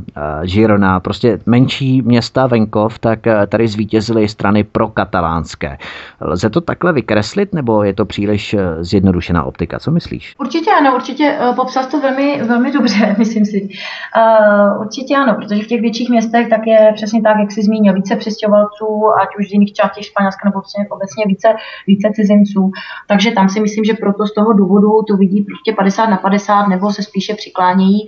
Girona, 0.45 0.99
prostě 0.99 1.39
menší 1.45 1.82
města 1.91 2.47
venkov, 2.47 2.99
tak 2.99 3.27
eh, 3.27 3.47
tady 3.47 3.67
zvítězily 3.67 4.27
strany 4.27 4.63
pro 4.63 4.87
katalánské. 4.87 5.77
Lze 6.21 6.49
to 6.49 6.61
takhle 6.61 6.93
vykreslit, 6.93 7.53
nebo 7.53 7.83
je 7.83 7.93
to 7.93 8.05
příliš 8.05 8.53
eh, 8.53 8.83
zjednodušená 8.83 9.43
optika? 9.43 9.79
Co 9.79 9.91
myslíš? 9.91 10.35
Určitě 10.39 10.71
ano, 10.71 10.95
určitě 10.95 11.37
uh, 11.49 11.55
popsal 11.55 11.85
to 11.85 11.99
velmi, 12.01 12.43
velmi 12.43 12.71
dobře, 12.71 13.15
myslím 13.17 13.45
si. 13.45 13.69
Uh, 14.17 14.81
určitě 14.81 15.15
ano, 15.15 15.35
protože 15.35 15.63
v 15.63 15.67
těch 15.67 15.81
větších 15.81 16.09
městech 16.09 16.49
tak 16.49 16.67
je 16.67 16.91
přesně 16.95 17.21
tak, 17.21 17.37
jak 17.39 17.51
jsi 17.51 17.61
zmínil, 17.61 17.93
více 17.93 18.15
přestěhovalců, 18.15 19.03
ať 19.21 19.29
už 19.39 19.49
z 19.49 19.53
jiných 19.53 19.73
částí 19.73 20.03
Španělska 20.03 20.49
nebo 20.49 20.61
obecně, 20.89 21.23
více, 21.27 21.47
více 21.87 22.09
cizinců. 22.15 22.71
Takže 23.07 23.31
tam 23.31 23.49
si 23.49 23.59
myslím, 23.59 23.83
že 23.83 23.93
proto 23.93 24.27
z 24.27 24.33
toho 24.33 24.53
důvodu 24.53 25.01
to 25.07 25.17
vidí 25.17 25.41
prostě 25.41 25.73
50 25.77 26.05
na 26.05 26.17
50 26.17 26.67
nebo 26.67 26.91
se 26.91 27.03
spíše 27.03 27.33
přiklánějí 27.35 28.05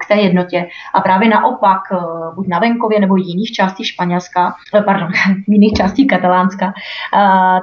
k 0.00 0.08
té 0.08 0.14
jednotě. 0.14 0.66
A 0.94 1.00
právě 1.00 1.28
naopak, 1.28 1.80
buď 2.34 2.48
na 2.48 2.58
venkově 2.58 3.00
nebo 3.00 3.11
jiných 3.16 3.52
částí 3.52 3.84
Španělska, 3.84 4.54
eh, 4.74 4.82
pardon, 4.82 5.08
jiných 5.48 5.72
částí 5.72 6.06
Katalánska, 6.06 6.66
uh, 6.66 6.72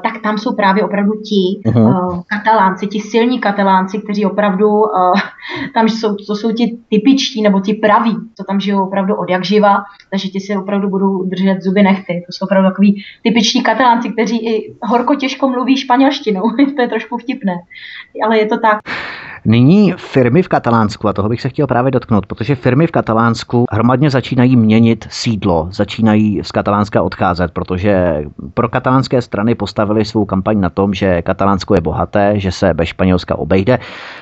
tak 0.04 0.22
tam 0.24 0.38
jsou 0.38 0.56
právě 0.56 0.84
opravdu 0.84 1.12
ti 1.12 1.70
uh-huh. 1.70 2.12
uh, 2.12 2.22
katalánci, 2.28 2.88
ti 2.88 3.00
silní 3.00 3.40
katalánci, 3.40 4.02
kteří 4.02 4.26
opravdu 4.26 4.70
tam 5.74 5.90
jsou, 5.90 6.16
to 6.16 6.36
jsou 6.36 6.52
ti 6.52 6.78
typičtí 6.90 7.42
nebo 7.42 7.60
ti 7.60 7.74
praví, 7.74 8.16
co 8.36 8.44
tam 8.44 8.60
žijou 8.60 8.88
opravdu 8.88 9.16
od 9.16 9.30
jak 9.30 9.46
živa, 9.46 9.84
takže 10.10 10.28
ti 10.28 10.40
si 10.40 10.58
opravdu 10.58 10.90
budou 10.90 11.24
držet 11.24 11.62
zuby 11.62 11.84
nechty. 11.84 12.24
To 12.26 12.32
jsou 12.32 12.46
opravdu 12.46 12.70
takový 12.70 13.04
typičtí 13.24 13.64
katalánci, 13.64 14.10
kteří 14.10 14.48
i 14.48 14.76
horko 14.82 15.16
těžko 15.16 15.50
mluví 15.50 15.78
španělštinou. 15.78 16.42
to 16.76 16.82
je 16.82 16.88
trošku 16.88 17.18
vtipné, 17.18 17.56
ale 18.26 18.38
je 18.38 18.46
to 18.46 18.58
tak. 18.58 18.80
Nyní 19.46 19.94
firmy 19.98 20.44
v 20.44 20.48
Katalánsku, 20.48 21.08
a 21.08 21.14
toho 21.14 21.30
bych 21.30 21.42
se 21.42 21.50
chtěl 21.50 21.68
právě 21.68 21.92
dotknout, 21.92 22.26
protože 22.26 22.56
firmy 22.56 22.88
v 22.88 22.92
Katalánsku 22.92 23.66
hromadně 23.72 24.10
začínají 24.10 24.56
měnit 24.56 25.08
sídlo, 25.10 25.68
začínají 25.72 26.42
z 26.44 26.52
Katalánska 26.52 27.02
odcházet, 27.02 27.52
protože 27.52 28.24
pro 28.54 28.70
katalánské 28.70 29.22
strany 29.22 29.56
postavili 29.56 30.06
svou 30.06 30.26
kampaň 30.26 30.60
na 30.60 30.70
tom, 30.70 30.94
že 30.94 31.22
Katalánsko 31.22 31.76
je 31.76 31.82
bohaté, 31.82 32.34
že 32.36 32.52
se 32.52 32.74
bez 32.74 32.90
Španělska 32.90 33.36
obejde. 33.36 33.80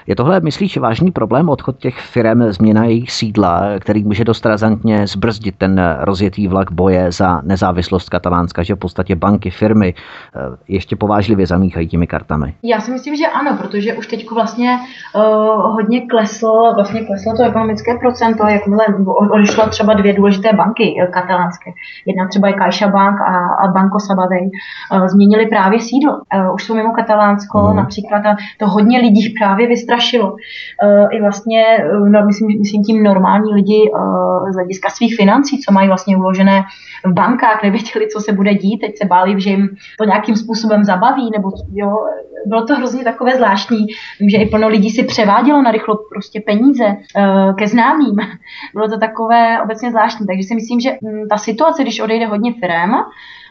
Je 0.07 0.15
tohle, 0.15 0.39
myslíš, 0.39 0.77
vážný 0.77 1.11
problém 1.11 1.49
odchod 1.49 1.77
těch 1.77 1.99
firm, 1.99 2.52
změna 2.52 2.85
jejich 2.85 3.11
sídla, 3.11 3.61
který 3.80 4.03
může 4.03 4.26
dost 4.26 4.45
razantně 4.45 5.07
zbrzdit 5.07 5.56
ten 5.57 5.95
rozjetý 5.99 6.48
vlak 6.48 6.72
boje 6.72 7.11
za 7.11 7.41
nezávislost 7.44 8.10
Katalánska, 8.10 8.64
že 8.64 8.76
v 8.76 8.77
podstatě 8.77 9.15
banky, 9.15 9.49
firmy 9.49 9.94
eh, 9.94 10.39
ještě 10.68 10.95
povážlivě 10.95 11.48
zamíchají 11.48 11.88
těmi 11.88 12.07
kartami? 12.07 12.53
Já 12.64 12.80
si 12.80 12.91
myslím, 12.91 13.15
že 13.15 13.27
ano, 13.27 13.57
protože 13.57 13.94
už 13.94 14.07
teď 14.07 14.31
vlastně 14.31 14.80
uh, 15.16 15.74
hodně 15.74 16.08
kleslo, 16.08 16.74
vlastně 16.76 17.06
kleslo 17.06 17.34
to 17.38 17.44
ekonomické 17.44 17.98
procento, 17.98 18.48
jakmile 18.48 18.86
odešlo 19.32 19.70
třeba 19.70 19.94
dvě 19.94 20.14
důležité 20.14 20.54
banky 20.54 20.96
eh, 21.02 21.08
katalánské. 21.08 21.72
Jedna 22.06 22.28
třeba 22.28 22.48
je 22.48 22.54
Caixa 22.54 22.88
Bank 22.88 23.22
a, 23.22 23.48
a 23.64 23.68
Banco 23.68 24.00
Sabadell. 24.00 24.50
Uh, 24.94 25.08
změnili 25.08 25.48
právě 25.48 25.80
sídlo. 25.80 26.14
Uh, 26.14 26.54
už 26.54 26.64
jsou 26.64 26.76
mimo 26.76 26.92
Katalánsko 26.94 27.60
mm. 27.60 27.76
například 27.76 28.26
a 28.26 28.36
to 28.60 28.68
hodně 28.68 29.00
lidí 29.00 29.34
právě 29.40 29.68
vystrašilo. 29.68 30.32
Uh, 30.32 31.08
I 31.12 31.22
vlastně, 31.22 31.64
no, 32.10 32.26
myslím, 32.26 32.60
myslím 32.60 32.84
tím 32.84 33.04
normální 33.04 33.54
lidi 33.54 33.92
uh, 33.94 34.52
z 34.52 34.56
hlediska 34.56 34.90
svých 34.90 35.16
financí, 35.16 35.60
co 35.60 35.74
mají 35.74 35.88
vlastně 35.88 36.18
uložené 36.18 36.64
v 37.06 37.14
bankách, 37.14 37.64
nevěděli, 37.64 38.08
co 38.08 38.20
se 38.20 38.34
bude 38.34 38.54
dít, 38.54 38.78
teď 38.78 38.98
se 38.98 39.08
báli, 39.08 39.42
že 39.42 39.50
jim 39.50 39.70
to 39.98 40.06
nějakým 40.06 40.36
způsobem 40.36 40.84
zabaví, 40.84 41.32
nebo 41.32 41.52
jo, 41.74 41.98
bylo 42.46 42.66
to 42.66 42.76
hrozně 42.76 43.04
takové 43.04 43.36
zvláštní. 43.36 43.88
Vím, 44.20 44.30
že 44.30 44.38
i 44.38 44.50
plno 44.50 44.68
lidí 44.68 44.90
si 44.98 45.03
převádělo 45.03 45.61
na 45.61 45.72
rychlo 45.72 45.95
prostě 46.14 46.41
peníze 46.45 46.86
uh, 46.86 47.56
ke 47.56 47.68
známým. 47.68 48.15
Bylo 48.74 48.88
to 48.88 48.98
takové 48.98 49.61
obecně 49.61 49.90
zvláštní. 49.91 50.28
Takže 50.28 50.44
si 50.44 50.56
myslím, 50.56 50.80
že 50.80 50.90
mm, 51.02 51.28
ta 51.30 51.38
situace, 51.38 51.84
když 51.84 51.99
odejde 51.99 52.26
hodně 52.26 52.53
firm, 52.53 52.91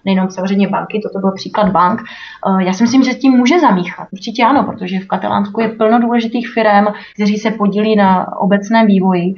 nejenom 0.04 0.30
samozřejmě 0.30 0.68
banky, 0.68 1.00
toto 1.02 1.18
byl 1.18 1.32
příklad 1.32 1.68
bank. 1.68 2.00
Uh, 2.46 2.60
já 2.60 2.72
si 2.72 2.82
myslím, 2.82 3.02
že 3.02 3.12
s 3.12 3.18
tím 3.18 3.32
může 3.32 3.60
zamíchat. 3.60 4.08
Určitě 4.10 4.44
ano, 4.44 4.64
protože 4.64 4.98
v 4.98 5.06
Katalánsku 5.06 5.60
je 5.60 5.68
plno 5.68 6.00
důležitých 6.00 6.48
firm, 6.48 6.86
kteří 7.14 7.36
se 7.36 7.50
podílí 7.50 7.96
na 7.96 8.38
obecném 8.38 8.86
vývoji. 8.86 9.34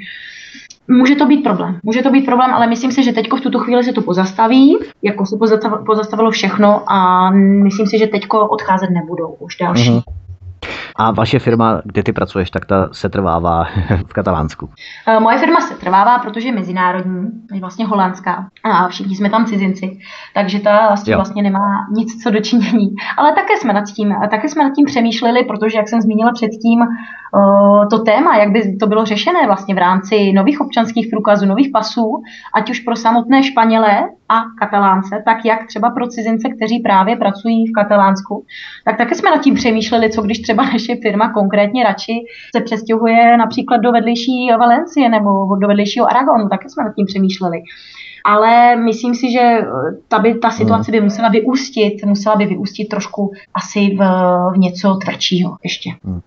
Může 0.90 1.14
to 1.14 1.26
být 1.26 1.42
problém. 1.42 1.80
Může 1.82 2.02
to 2.02 2.10
být 2.10 2.26
problém, 2.26 2.50
ale 2.50 2.66
myslím 2.66 2.92
si, 2.92 3.02
že 3.02 3.12
teď 3.12 3.26
v 3.32 3.40
tuto 3.40 3.58
chvíli 3.58 3.84
se 3.84 3.92
to 3.92 4.02
pozastaví, 4.02 4.78
jako 5.02 5.26
se 5.26 5.36
pozastavilo 5.86 6.30
všechno 6.30 6.82
a 6.92 7.30
myslím 7.30 7.86
si, 7.86 7.98
že 7.98 8.06
teď 8.06 8.26
odcházet 8.30 8.90
nebudou 8.90 9.36
už 9.38 9.56
další. 9.56 9.90
Mm-hmm. 9.90 10.27
A 10.96 11.10
vaše 11.10 11.38
firma, 11.38 11.80
kde 11.84 12.02
ty 12.02 12.12
pracuješ, 12.12 12.50
tak 12.50 12.66
ta 12.66 12.88
se 12.92 13.08
trvává 13.08 13.64
v 14.06 14.12
Katalánsku? 14.12 14.70
Eh, 15.08 15.20
moje 15.20 15.38
firma 15.38 15.60
se 15.60 15.74
trvává, 15.74 16.18
protože 16.18 16.48
je 16.48 16.52
mezinárodní, 16.52 17.28
je 17.52 17.60
vlastně 17.60 17.86
holandská 17.86 18.48
a 18.64 18.88
všichni 18.88 19.16
jsme 19.16 19.30
tam 19.30 19.44
cizinci, 19.44 19.98
takže 20.34 20.60
ta 20.60 20.86
vlastně, 20.86 21.16
vlastně 21.16 21.42
nemá 21.42 21.86
nic 21.96 22.22
co 22.22 22.30
dočinění. 22.30 22.94
Ale 23.16 23.32
také 23.32 23.56
jsme 23.56 23.72
nad 23.72 23.84
tím, 23.84 24.14
také 24.30 24.48
jsme 24.48 24.64
nad 24.64 24.74
tím 24.74 24.86
přemýšleli, 24.86 25.44
protože, 25.44 25.78
jak 25.78 25.88
jsem 25.88 26.00
zmínila 26.00 26.32
předtím, 26.32 26.82
eh, 26.82 27.86
to 27.90 27.98
téma, 27.98 28.36
jak 28.36 28.50
by 28.50 28.76
to 28.76 28.86
bylo 28.86 29.04
řešené 29.04 29.46
vlastně 29.46 29.74
v 29.74 29.78
rámci 29.78 30.32
nových 30.32 30.60
občanských 30.60 31.06
průkazů, 31.10 31.46
nových 31.46 31.70
pasů, 31.72 32.22
ať 32.54 32.70
už 32.70 32.80
pro 32.80 32.96
samotné 32.96 33.42
Španělé 33.42 34.08
a 34.28 34.40
Katalánce, 34.58 35.22
tak 35.24 35.44
jak 35.44 35.66
třeba 35.66 35.90
pro 35.90 36.08
cizince, 36.08 36.48
kteří 36.48 36.78
právě 36.78 37.16
pracují 37.16 37.66
v 37.66 37.72
Katalánsku, 37.72 38.44
tak 38.84 38.98
také 38.98 39.14
jsme 39.14 39.30
nad 39.30 39.42
tím 39.42 39.54
přemýšleli, 39.54 40.10
co 40.10 40.22
když 40.22 40.38
třeba 40.38 40.62
naše 40.72 40.96
firma 41.02 41.32
konkrétně 41.32 41.84
radši 41.84 42.24
se 42.56 42.62
přestěhuje 42.62 43.36
například 43.36 43.76
do 43.76 43.92
vedlejší 43.92 44.48
Valencie 44.58 45.08
nebo 45.08 45.56
do 45.56 45.68
vedlejšího 45.68 46.10
Aragonu, 46.10 46.48
také 46.48 46.68
jsme 46.68 46.84
nad 46.84 46.94
tím 46.94 47.06
přemýšleli. 47.06 47.62
ale 48.24 48.76
myslím 48.76 49.14
si, 49.14 49.30
že 49.32 49.58
ta, 50.08 50.18
by, 50.18 50.34
ta 50.34 50.50
situace 50.50 50.92
by 50.92 51.00
musela 51.00 51.28
vyústit, 51.28 52.04
musela 52.04 52.36
by 52.36 52.46
vyústit 52.46 52.88
trošku 52.88 53.32
asi 53.54 53.80
v, 53.80 54.00
v 54.54 54.58
něco 54.58 54.94
tvrdšího 54.94 55.56
ještě. 55.64 55.90
Hmm. 56.04 56.20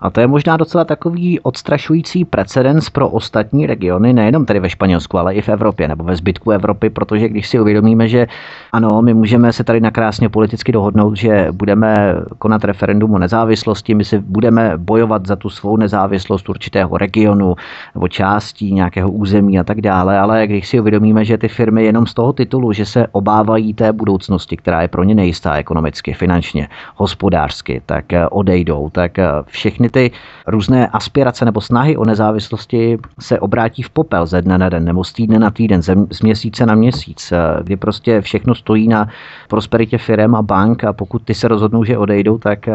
A 0.00 0.10
to 0.10 0.20
je 0.20 0.26
možná 0.26 0.56
docela 0.56 0.84
takový 0.84 1.40
odstrašující 1.40 2.24
precedens 2.24 2.90
pro 2.90 3.08
ostatní 3.08 3.66
regiony, 3.66 4.12
nejenom 4.12 4.46
tady 4.46 4.60
ve 4.60 4.70
Španělsku, 4.70 5.18
ale 5.18 5.34
i 5.34 5.42
v 5.42 5.48
Evropě 5.48 5.88
nebo 5.88 6.04
ve 6.04 6.16
zbytku 6.16 6.50
Evropy, 6.50 6.90
protože 6.90 7.28
když 7.28 7.48
si 7.48 7.60
uvědomíme, 7.60 8.08
že 8.08 8.26
ano, 8.72 9.02
my 9.02 9.14
můžeme 9.14 9.52
se 9.52 9.64
tady 9.64 9.80
nakrásně 9.80 10.28
politicky 10.28 10.72
dohodnout, 10.72 11.16
že 11.16 11.48
budeme 11.52 12.14
konat 12.38 12.64
referendum 12.64 13.14
o 13.14 13.18
nezávislosti, 13.18 13.94
my 13.94 14.04
si 14.04 14.18
budeme 14.18 14.72
bojovat 14.76 15.26
za 15.26 15.36
tu 15.36 15.50
svou 15.50 15.76
nezávislost 15.76 16.48
určitého 16.48 16.98
regionu 16.98 17.54
nebo 17.94 18.08
částí 18.08 18.72
nějakého 18.74 19.10
území 19.10 19.58
a 19.58 19.64
tak 19.64 19.80
dále, 19.80 20.18
ale 20.18 20.46
když 20.46 20.68
si 20.68 20.80
uvědomíme, 20.80 21.24
že 21.24 21.38
ty 21.38 21.48
firmy 21.48 21.84
jenom 21.84 22.06
z 22.06 22.14
toho 22.14 22.32
titulu, 22.32 22.72
že 22.72 22.86
se 22.86 23.06
obávají 23.12 23.74
té 23.74 23.92
budoucnosti, 23.92 24.56
která 24.56 24.82
je 24.82 24.88
pro 24.88 25.04
ně 25.04 25.14
nejistá 25.14 25.54
ekonomicky, 25.54 26.12
finančně, 26.12 26.68
hospodářsky, 26.96 27.82
tak 27.86 28.04
odejdou, 28.30 28.90
tak 28.92 29.18
všechny 29.50 29.90
ty 29.90 30.10
různé 30.46 30.86
aspirace 30.88 31.44
nebo 31.44 31.60
snahy 31.60 31.96
o 31.96 32.04
nezávislosti 32.04 32.98
se 33.20 33.40
obrátí 33.40 33.82
v 33.82 33.90
popel 33.90 34.26
ze 34.26 34.42
dne 34.42 34.58
na 34.58 34.68
den 34.68 34.84
nebo 34.84 35.04
z 35.04 35.12
týdne 35.12 35.38
na 35.38 35.50
týden, 35.50 35.82
z 36.10 36.20
měsíce 36.22 36.66
na 36.66 36.74
měsíc, 36.74 37.32
kdy 37.62 37.76
prostě 37.76 38.20
všechno 38.20 38.54
stojí 38.54 38.88
na 38.88 39.08
prosperitě 39.50 39.98
firm 39.98 40.34
a 40.34 40.42
bank 40.42 40.84
a 40.84 40.92
pokud 40.92 41.22
ty 41.24 41.34
se 41.34 41.48
rozhodnou, 41.48 41.84
že 41.84 41.98
odejdou, 41.98 42.38
tak 42.38 42.68
eh, 42.68 42.72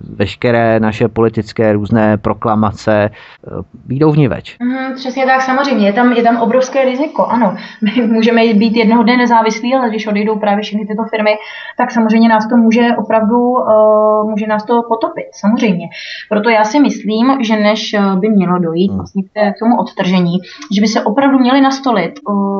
veškeré 0.00 0.80
naše 0.80 1.08
politické 1.08 1.72
různé 1.72 2.16
proklamace 2.16 3.10
eh, 3.10 3.50
výjdou 3.86 4.12
v 4.12 4.18
ní 4.18 4.28
več. 4.28 4.56
Mm, 4.62 4.94
přesně 4.94 5.26
tak, 5.26 5.40
samozřejmě. 5.40 5.86
Je 5.86 5.92
tam, 5.92 6.12
je 6.12 6.22
tam 6.22 6.36
obrovské 6.36 6.84
riziko, 6.84 7.26
ano. 7.26 7.56
My 7.82 8.06
můžeme 8.16 8.54
být 8.54 8.76
jednoho 8.76 9.02
dne 9.02 9.16
nezávislí, 9.16 9.74
ale 9.74 9.88
když 9.88 10.06
odejdou 10.06 10.38
právě 10.38 10.62
všechny 10.62 10.86
tyto 10.86 11.02
firmy, 11.10 11.36
tak 11.78 11.90
samozřejmě 11.90 12.28
nás 12.28 12.48
to 12.48 12.56
může 12.56 12.88
opravdu, 12.98 13.38
uh, 13.38 14.30
může 14.30 14.46
nás 14.46 14.64
to 14.64 14.82
potopit, 14.88 15.26
samozřejmě. 15.32 15.86
Proto 16.28 16.50
já 16.50 16.64
si 16.64 16.80
myslím, 16.80 17.38
že 17.40 17.56
než 17.56 17.96
by 18.20 18.28
mělo 18.28 18.58
dojít 18.58 18.88
hmm. 18.88 18.98
vlastně 18.98 19.22
k 19.32 19.58
tomu 19.60 19.78
odtržení, 19.80 20.38
že 20.74 20.80
by 20.80 20.86
se 20.86 21.00
opravdu 21.02 21.38
měly 21.38 21.60
nastolit, 21.60 22.12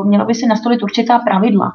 mělo 0.04 0.24
by 0.24 0.34
se 0.34 0.46
nastolit 0.46 0.82
určitá 0.82 1.18
pravidla. 1.18 1.72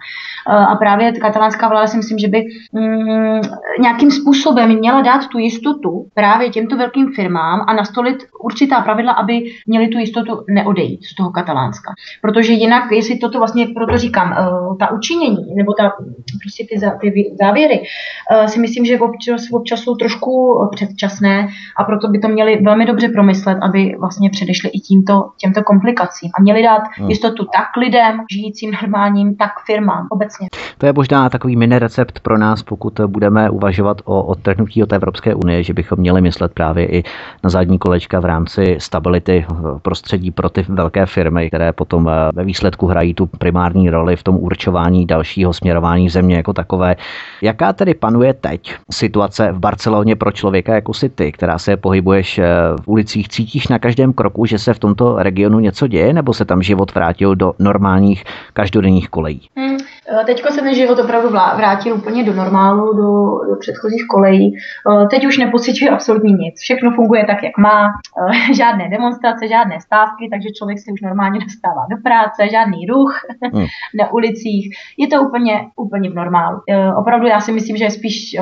A 0.47 0.75
právě 0.75 1.11
katalánská 1.11 1.67
vláda 1.67 1.82
si 1.87 1.97
myslím, 1.97 2.17
že 2.17 2.27
by 2.27 2.45
mm, 2.73 3.41
nějakým 3.81 4.11
způsobem 4.11 4.69
měla 4.69 5.01
dát 5.01 5.27
tu 5.27 5.37
jistotu 5.39 6.07
právě 6.13 6.49
těmto 6.49 6.77
velkým 6.77 7.13
firmám 7.15 7.65
a 7.67 7.73
nastolit 7.73 8.17
určitá 8.43 8.81
pravidla, 8.81 9.13
aby 9.13 9.43
měli 9.67 9.87
tu 9.87 9.97
jistotu 9.97 10.43
neodejít 10.49 11.05
z 11.05 11.15
toho 11.15 11.31
Katalánska. 11.31 11.93
Protože 12.21 12.53
jinak, 12.53 12.91
jestli 12.91 13.17
toto 13.17 13.37
vlastně, 13.37 13.67
proto 13.75 13.97
říkám, 13.97 14.31
uh, 14.31 14.77
ta 14.77 14.91
učinění 14.91 15.55
nebo 15.55 15.73
ta, 15.73 15.93
prostě 16.41 16.65
ty, 16.69 16.79
ty 17.01 17.35
závěry, 17.41 17.79
uh, 17.79 18.45
si 18.45 18.59
myslím, 18.59 18.85
že 18.85 18.99
občas, 18.99 19.41
občas 19.51 19.79
jsou 19.79 19.95
trošku 19.95 20.59
předčasné 20.71 21.47
a 21.77 21.83
proto 21.83 22.07
by 22.07 22.19
to 22.19 22.27
měli 22.27 22.61
velmi 22.61 22.85
dobře 22.85 23.09
promyslet, 23.09 23.57
aby 23.61 23.95
vlastně 23.99 24.29
předešli 24.29 24.69
i 24.69 24.79
tímto, 24.79 25.29
těmto 25.37 25.63
komplikacím 25.63 26.29
a 26.37 26.41
měli 26.41 26.63
dát 26.63 26.81
hmm. 26.97 27.09
jistotu 27.09 27.45
tak 27.53 27.77
lidem, 27.77 28.21
žijícím 28.31 28.71
normálním, 28.81 29.35
tak 29.35 29.51
firmám 29.65 30.07
obecně. 30.09 30.47
To 30.77 30.85
je 30.85 30.93
možná 30.93 31.29
takový 31.29 31.55
mini 31.55 31.72
recept 31.79 32.19
pro 32.19 32.37
nás, 32.37 32.63
pokud 32.63 32.99
budeme 33.07 33.49
uvažovat 33.49 34.01
o 34.05 34.23
odtrhnutí 34.23 34.83
od 34.83 34.93
Evropské 34.93 35.35
unie, 35.35 35.63
že 35.63 35.73
bychom 35.73 35.99
měli 35.99 36.21
myslet 36.21 36.53
právě 36.53 36.85
i 36.85 37.03
na 37.43 37.49
zadní 37.49 37.77
kolečka 37.79 38.19
v 38.19 38.25
rámci 38.25 38.75
stability 38.79 39.45
prostředí 39.81 40.31
pro 40.31 40.49
ty 40.49 40.65
velké 40.69 41.05
firmy, 41.05 41.47
které 41.47 41.73
potom 41.73 42.09
eh, 42.09 42.31
ve 42.33 42.43
výsledku 42.43 42.87
hrají 42.87 43.13
tu 43.13 43.25
primární 43.25 43.89
roli 43.89 44.15
v 44.15 44.23
tom 44.23 44.35
určování 44.35 45.05
dalšího 45.05 45.53
směrování 45.53 46.09
země 46.09 46.35
jako 46.35 46.53
takové. 46.53 46.95
Jaká 47.41 47.73
tedy 47.73 47.93
panuje 47.93 48.33
teď 48.33 48.75
situace 48.91 49.51
v 49.51 49.59
Barceloně 49.59 50.15
pro 50.15 50.31
člověka 50.31 50.75
jako 50.75 50.93
si 50.93 51.09
ty, 51.09 51.31
která 51.31 51.57
se 51.59 51.77
pohybuješ 51.77 52.37
eh, 52.37 52.45
v 52.81 52.87
ulicích, 52.87 53.29
cítíš 53.29 53.67
na 53.67 53.79
každém 53.79 54.13
kroku, 54.13 54.45
že 54.45 54.59
se 54.59 54.73
v 54.73 54.79
tomto 54.79 55.15
regionu 55.17 55.59
něco 55.59 55.87
děje, 55.87 56.13
nebo 56.13 56.33
se 56.33 56.45
tam 56.45 56.63
život 56.63 56.95
vrátil 56.95 57.35
do 57.35 57.53
normálních 57.59 58.23
každodenních 58.53 59.09
kolejí? 59.09 59.41
Hmm. 59.57 59.77
Eh, 60.09 60.25
teďko 60.25 60.51
se 60.51 60.61
ten 60.61 60.75
život 60.75 60.99
opravdu 60.99 61.29
vrátil 61.29 61.95
úplně 61.95 62.23
do 62.23 62.33
normálu, 62.33 62.93
do, 62.93 63.39
do 63.49 63.55
předchozích 63.59 64.07
kolejí. 64.07 64.55
Eh, 64.55 65.07
teď 65.07 65.25
už 65.25 65.37
nepocituje 65.37 65.91
absolutně 65.91 66.33
nic. 66.33 66.59
Všechno 66.59 66.91
funguje 66.91 67.25
tak, 67.25 67.43
jak 67.43 67.57
má. 67.57 67.87
Eh, 67.89 68.53
žádné 68.53 68.89
demonstrace, 68.89 69.47
žádné 69.47 69.81
stávky, 69.81 70.29
takže 70.31 70.49
člověk 70.49 70.79
si 70.79 70.91
už 70.91 71.01
normálně 71.01 71.39
dostává 71.39 71.85
do 71.89 71.97
práce, 72.03 72.49
žádný 72.51 72.85
ruch 72.85 73.13
hmm. 73.53 73.65
na 73.99 74.11
ulicích. 74.13 74.75
Je 74.97 75.07
to 75.07 75.21
úplně, 75.21 75.67
úplně 75.75 76.09
v 76.09 76.13
normálu. 76.13 76.61
Opravdu 76.97 77.27
já 77.27 77.39
si 77.39 77.51
myslím, 77.51 77.77
že 77.77 77.89
spíš 77.89 78.35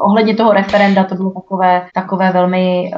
ohledně 0.00 0.34
toho 0.34 0.52
referenda 0.52 1.04
to 1.04 1.14
bylo 1.14 1.30
takové, 1.30 1.86
takové 1.94 2.32
velmi, 2.32 2.90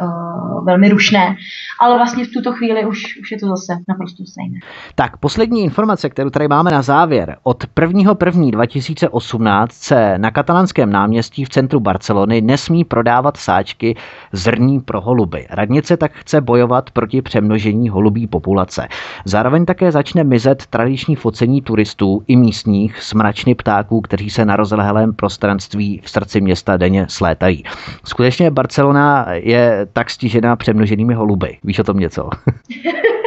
velmi 0.64 0.89
rušné. 0.89 1.36
Ale 1.80 1.97
vlastně 1.97 2.24
v 2.24 2.32
tuto 2.32 2.52
chvíli 2.52 2.86
už, 2.86 3.18
už 3.20 3.30
je 3.32 3.39
to 3.39 3.47
zase 3.47 3.72
naprosto 3.89 4.24
stejné. 4.26 4.59
Tak, 4.94 5.16
poslední 5.16 5.62
informace, 5.62 6.10
kterou 6.10 6.30
tady 6.30 6.48
máme 6.48 6.70
na 6.70 6.82
závěr. 6.82 7.36
Od 7.43 7.66
1.1.2018 8.04 9.66
se 9.70 10.18
na 10.18 10.30
katalánském 10.30 10.92
náměstí 10.92 11.44
v 11.44 11.48
centru 11.48 11.80
Barcelony 11.80 12.40
nesmí 12.40 12.84
prodávat 12.84 13.36
sáčky 13.36 13.96
zrní 14.32 14.80
pro 14.80 15.00
holuby. 15.00 15.46
Radnice 15.50 15.96
tak 15.96 16.12
chce 16.12 16.40
bojovat 16.40 16.90
proti 16.90 17.22
přemnožení 17.22 17.88
holubí 17.88 18.26
populace. 18.26 18.88
Zároveň 19.24 19.64
také 19.64 19.92
začne 19.92 20.24
mizet 20.24 20.66
tradiční 20.66 21.16
focení 21.16 21.62
turistů 21.62 22.22
i 22.26 22.36
místních 22.36 23.02
smračny 23.02 23.54
ptáků, 23.54 24.00
kteří 24.00 24.30
se 24.30 24.44
na 24.44 24.56
rozlehlém 24.56 25.12
prostranství 25.12 26.00
v 26.04 26.10
srdci 26.10 26.40
města 26.40 26.76
denně 26.76 27.06
slétají. 27.08 27.64
Skutečně 28.04 28.50
Barcelona 28.50 29.26
je 29.32 29.86
tak 29.92 30.10
stižená 30.10 30.56
přemnoženými 30.56 31.14
holuby. 31.14 31.58
Víš 31.64 31.78
o 31.78 31.84
tom 31.84 31.98
něco? 31.98 32.30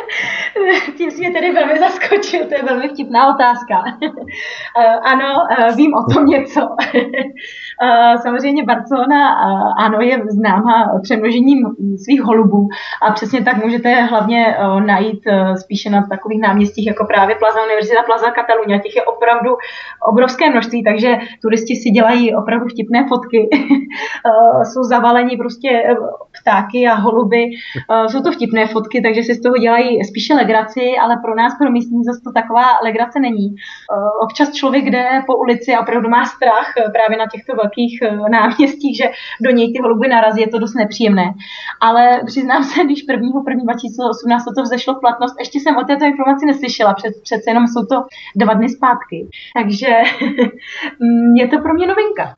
Tím 0.97 1.11
jsi 1.11 1.17
mě 1.17 1.31
tedy 1.31 1.51
velmi 1.51 1.79
zaskočil, 1.79 2.45
to 2.45 2.53
je 2.53 2.63
velmi 2.63 2.89
vtipná 2.89 3.35
otázka. 3.35 3.83
Eh, 4.79 4.95
ano, 5.03 5.47
eh, 5.57 5.75
vím 5.75 5.93
o 5.93 6.13
tom 6.13 6.25
něco. 6.25 6.61
Eh, 7.83 8.17
samozřejmě 8.17 8.63
Barcelona, 8.63 9.33
ano, 9.77 10.01
je 10.01 10.21
známá 10.29 10.99
přemnožením 11.03 11.65
svých 12.03 12.21
holubů 12.21 12.67
a 13.01 13.11
přesně 13.11 13.43
tak 13.43 13.63
můžete 13.63 14.01
hlavně 14.01 14.57
najít 14.85 15.23
spíše 15.61 15.89
na 15.89 16.07
takových 16.09 16.41
náměstích 16.41 16.87
jako 16.87 17.05
právě 17.05 17.35
Plaza 17.35 17.63
Univerzita, 17.63 18.03
Plaza 18.03 18.31
Catalunya. 18.31 18.79
Těch 18.79 18.95
je 18.95 19.03
opravdu 19.03 19.51
obrovské 20.07 20.49
množství, 20.49 20.83
takže 20.83 21.17
turisti 21.41 21.75
si 21.75 21.89
dělají 21.89 22.35
opravdu 22.35 22.67
vtipné 22.67 23.05
fotky. 23.09 23.49
Jsou 24.63 24.83
zavaleni 24.83 25.37
prostě 25.37 25.83
ptáky 26.41 26.87
a 26.87 26.93
holuby. 26.93 27.49
Jsou 28.07 28.21
to 28.21 28.31
vtipné 28.31 28.67
fotky, 28.67 29.01
takže 29.01 29.23
si 29.23 29.33
z 29.33 29.41
toho 29.41 29.57
dělají 29.57 30.03
spíše 30.03 30.33
legraci, 30.51 30.97
ale 31.01 31.17
pro 31.23 31.35
nás, 31.35 31.57
pro 31.57 31.71
místní, 31.71 32.03
zase 32.03 32.21
to 32.23 32.31
taková 32.31 32.65
legrace 32.83 33.19
není. 33.19 33.47
Eh, 33.55 34.23
občas 34.23 34.51
člověk 34.51 34.85
jde 34.85 35.05
po 35.27 35.37
ulici 35.37 35.73
a 35.73 35.81
opravdu 35.81 36.09
má 36.09 36.25
strach 36.25 36.73
eh, 36.77 36.89
právě 36.89 37.17
na 37.17 37.25
těchto 37.31 37.55
velkých 37.55 38.01
eh, 38.01 38.29
náměstích, 38.29 38.97
že 38.97 39.05
do 39.41 39.51
něj 39.51 39.73
ty 39.73 39.81
holuby 39.81 40.07
narazí, 40.07 40.41
je 40.41 40.47
to 40.47 40.59
dost 40.59 40.73
nepříjemné. 40.73 41.33
Ale 41.81 42.21
přiznám 42.25 42.63
se, 42.63 42.83
když 42.83 43.03
1. 43.09 43.27
1. 43.49 43.63
2018 43.63 44.45
to 44.57 44.63
vzešlo 44.63 44.93
v 44.93 44.99
platnost, 44.99 45.35
ještě 45.39 45.59
jsem 45.59 45.77
o 45.77 45.83
této 45.83 46.05
informaci 46.05 46.45
neslyšela, 46.45 46.93
před, 46.93 47.13
přece 47.23 47.49
jenom 47.49 47.67
jsou 47.67 47.85
to 47.85 47.95
dva 48.35 48.53
dny 48.53 48.69
zpátky. 48.69 49.27
Takže 49.53 49.87
je 51.35 51.47
to 51.47 51.57
pro 51.59 51.73
mě 51.73 51.87
novinka. 51.87 52.33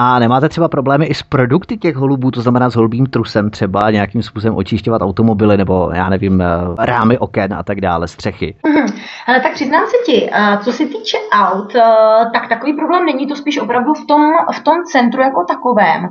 A 0.00 0.18
nemáte 0.18 0.48
třeba 0.48 0.68
problémy 0.68 1.06
i 1.06 1.14
s 1.14 1.22
produkty 1.22 1.76
těch 1.76 1.96
holubů, 1.96 2.30
to 2.30 2.40
znamená 2.40 2.70
s 2.70 2.74
holubým 2.74 3.06
trusem 3.06 3.50
třeba 3.50 3.90
nějakým 3.90 4.22
způsobem 4.22 4.56
očišťovat 4.56 5.02
automobily 5.02 5.56
nebo 5.56 5.90
já 5.94 6.08
nevím, 6.08 6.42
rámy 6.78 7.18
oken 7.18 7.54
a 7.54 7.62
tak 7.62 7.80
dále, 7.80 8.08
střechy? 8.08 8.54
Mm, 8.66 8.86
ale 9.26 9.40
tak 9.40 9.52
přiznám 9.52 9.82
se 9.86 10.12
ti, 10.12 10.30
co 10.64 10.72
se 10.72 10.86
týče 10.86 11.16
aut, 11.32 11.72
tak 12.32 12.48
takový 12.48 12.72
problém 12.72 13.04
není 13.04 13.26
to 13.26 13.36
spíš 13.36 13.58
opravdu 13.58 13.94
v 13.94 14.06
tom, 14.06 14.22
v 14.54 14.60
tom 14.60 14.74
centru 14.84 15.22
jako 15.22 15.44
takovém 15.48 16.08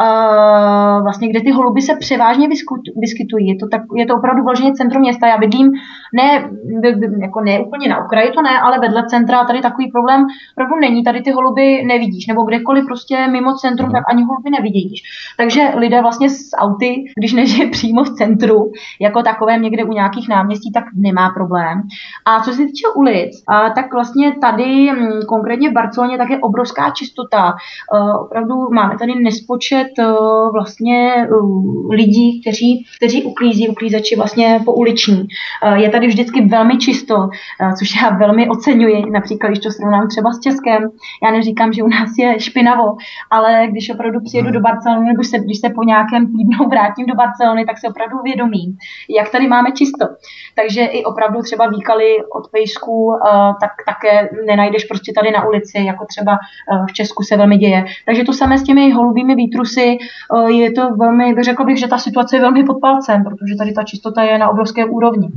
uh, 0.00 1.02
vlastně, 1.02 1.28
kde 1.28 1.40
ty 1.40 1.50
holuby 1.50 1.82
se 1.82 1.96
převážně 1.96 2.48
vyskytují. 2.96 3.48
Je 3.48 3.56
to, 3.56 3.68
tak, 3.68 3.82
je 3.94 4.06
to 4.06 4.16
opravdu 4.16 4.42
vloženě 4.42 4.72
centrum 4.72 5.00
města. 5.00 5.26
Já 5.26 5.38
bydlím 5.38 5.72
ne, 6.14 6.50
jako 7.22 7.40
ne 7.40 7.60
úplně 7.60 7.88
na 7.88 8.04
okraji, 8.04 8.30
to 8.30 8.42
ne, 8.42 8.60
ale 8.60 8.78
vedle 8.78 9.06
centra 9.10 9.44
tady 9.44 9.60
takový 9.60 9.90
problém 9.90 10.26
opravdu 10.52 10.76
není. 10.80 11.04
Tady 11.04 11.22
ty 11.22 11.30
holuby 11.30 11.84
nevidíš, 11.86 12.26
nebo 12.26 12.42
kdekoliv 12.42 12.84
prostě 12.86 13.26
mimo 13.26 13.54
centrum, 13.54 13.90
tak 13.92 14.04
ani 14.08 14.24
holuby 14.24 14.50
nevidíš. 14.50 15.02
Takže 15.36 15.68
lidé 15.76 16.02
vlastně 16.02 16.30
s 16.30 16.56
auty, 16.56 17.04
když 17.18 17.32
nežije 17.32 17.70
přímo 17.70 18.04
v 18.04 18.10
centru, 18.10 18.70
jako 19.00 19.22
takovém 19.22 19.62
někde 19.62 19.84
u 19.84 19.92
nějakých 19.92 20.28
náměstí, 20.28 20.72
tak 20.72 20.84
nemá 20.94 21.30
problém. 21.30 21.82
A 22.24 22.42
co 22.42 22.50
se 22.50 22.66
týče 22.66 22.88
ulic, 22.96 23.42
a 23.48 23.70
tak 23.70 23.92
vlastně 23.92 24.32
tady, 24.40 24.90
konkrétně 25.28 25.70
v 25.70 25.72
Barceloně, 25.72 26.18
tak 26.18 26.30
je 26.30 26.38
obrovská 26.38 26.90
čistota. 26.90 27.54
Uh, 27.94 28.16
opravdu 28.20 28.54
máme 28.72 28.98
tady 28.98 29.14
nespočet 29.14 29.87
vlastně 30.52 31.26
lidí, 31.90 32.40
kteří, 32.40 32.86
kteří 32.96 33.24
uklízí, 33.24 33.68
uklízeči 33.68 34.16
vlastně 34.16 34.60
po 34.64 34.72
uliční. 34.72 35.28
Je 35.74 35.90
tady 35.90 36.06
vždycky 36.06 36.46
velmi 36.46 36.78
čisto, 36.78 37.28
což 37.78 38.02
já 38.02 38.10
velmi 38.10 38.48
oceňuji, 38.48 39.10
například 39.10 39.48
když 39.48 39.62
to 39.62 39.70
srovnám 39.70 40.08
třeba 40.08 40.32
s 40.32 40.40
Českem. 40.40 40.90
Já 41.22 41.30
neříkám, 41.30 41.72
že 41.72 41.82
u 41.82 41.88
nás 41.88 42.10
je 42.18 42.40
špinavo, 42.40 42.96
ale 43.30 43.66
když 43.70 43.90
opravdu 43.90 44.20
přijedu 44.20 44.50
do 44.50 44.60
Barcelony, 44.60 45.06
nebo 45.06 45.24
se, 45.24 45.38
když 45.38 45.58
se 45.58 45.68
po 45.70 45.82
nějakém 45.82 46.26
týdnu 46.26 46.68
vrátím 46.70 47.06
do 47.06 47.14
Barcelony, 47.14 47.64
tak 47.66 47.78
se 47.78 47.88
opravdu 47.88 48.18
uvědomím, 48.18 48.76
jak 49.18 49.30
tady 49.30 49.48
máme 49.48 49.72
čisto. 49.72 50.06
Takže 50.54 50.84
i 50.84 51.04
opravdu 51.04 51.42
třeba 51.42 51.68
výkaly 51.68 52.16
od 52.32 52.50
pejsků, 52.50 53.12
tak 53.60 53.70
také 53.86 54.28
nenajdeš 54.46 54.84
prostě 54.84 55.12
tady 55.12 55.30
na 55.30 55.48
ulici, 55.48 55.78
jako 55.78 56.04
třeba 56.08 56.38
v 56.88 56.92
Česku 56.92 57.22
se 57.22 57.36
velmi 57.36 57.56
děje. 57.56 57.84
Takže 58.06 58.24
to 58.24 58.32
samé 58.32 58.58
s 58.58 58.62
těmi 58.62 58.92
holubými 58.92 59.34
výtrusy, 59.34 59.77
je 60.48 60.72
to 60.72 60.94
velmi, 60.96 61.34
řekl 61.42 61.64
bych, 61.64 61.78
že 61.78 61.88
ta 61.88 61.98
situace 61.98 62.36
je 62.36 62.40
velmi 62.40 62.64
pod 62.64 62.80
palcem, 62.80 63.24
protože 63.24 63.56
tady 63.58 63.72
ta 63.72 63.82
čistota 63.82 64.22
je 64.22 64.38
na 64.38 64.48
obrovské 64.48 64.84
úrovni. 64.84 65.28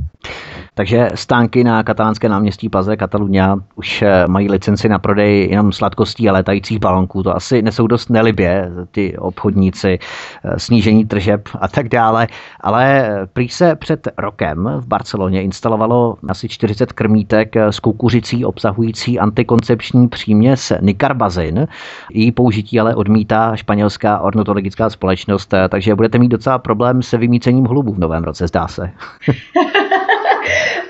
Takže 0.76 1.10
stánky 1.16 1.64
na 1.64 1.84
katalánské 1.84 2.30
náměstí 2.30 2.70
Plaze 2.70 2.98
Katalunia 2.98 3.58
už 3.76 4.02
eh, 4.02 4.28
mají 4.28 4.50
licenci 4.50 4.90
na 4.90 5.00
prodej 5.00 5.50
jenom 5.50 5.72
sladkostí 5.72 6.30
a 6.30 6.34
letajících 6.34 6.80
balonků. 6.80 7.24
To 7.24 7.36
asi 7.36 7.62
nesou 7.62 7.88
dost 7.88 8.10
nelibě, 8.10 8.72
ty 8.92 9.18
obchodníci, 9.18 10.00
eh, 10.44 10.60
snížení 10.60 11.06
tržeb 11.06 11.42
a 11.60 11.68
tak 11.68 11.90
dále. 11.90 12.28
Ale 12.62 12.86
eh, 12.86 13.28
prý 13.34 13.50
se 13.50 13.76
před 13.76 14.08
rokem 14.18 14.70
v 14.78 14.88
Barceloně 14.88 15.44
instalovalo 15.44 16.18
asi 16.30 16.50
40 16.50 16.92
krmítek 16.94 17.56
s 17.56 17.80
kukuřicí 17.80 18.46
obsahující 18.46 19.20
antikoncepční 19.20 20.08
příměs 20.08 20.74
nikarbazin. 20.82 21.68
Její 22.12 22.32
použití 22.32 22.80
ale 22.80 22.96
odmítá 22.96 23.56
španělská 23.56 24.20
ornitologická 24.36 24.90
společnost, 24.90 25.54
takže 25.70 25.96
budete 25.96 26.18
mít 26.18 26.28
docela 26.28 26.60
problém 26.60 27.02
se 27.02 27.18
vymícením 27.18 27.66
hlubů 27.66 27.94
v 27.94 28.00
novém 28.00 28.24
roce, 28.24 28.48
zdá 28.48 28.68
se. 28.68 28.92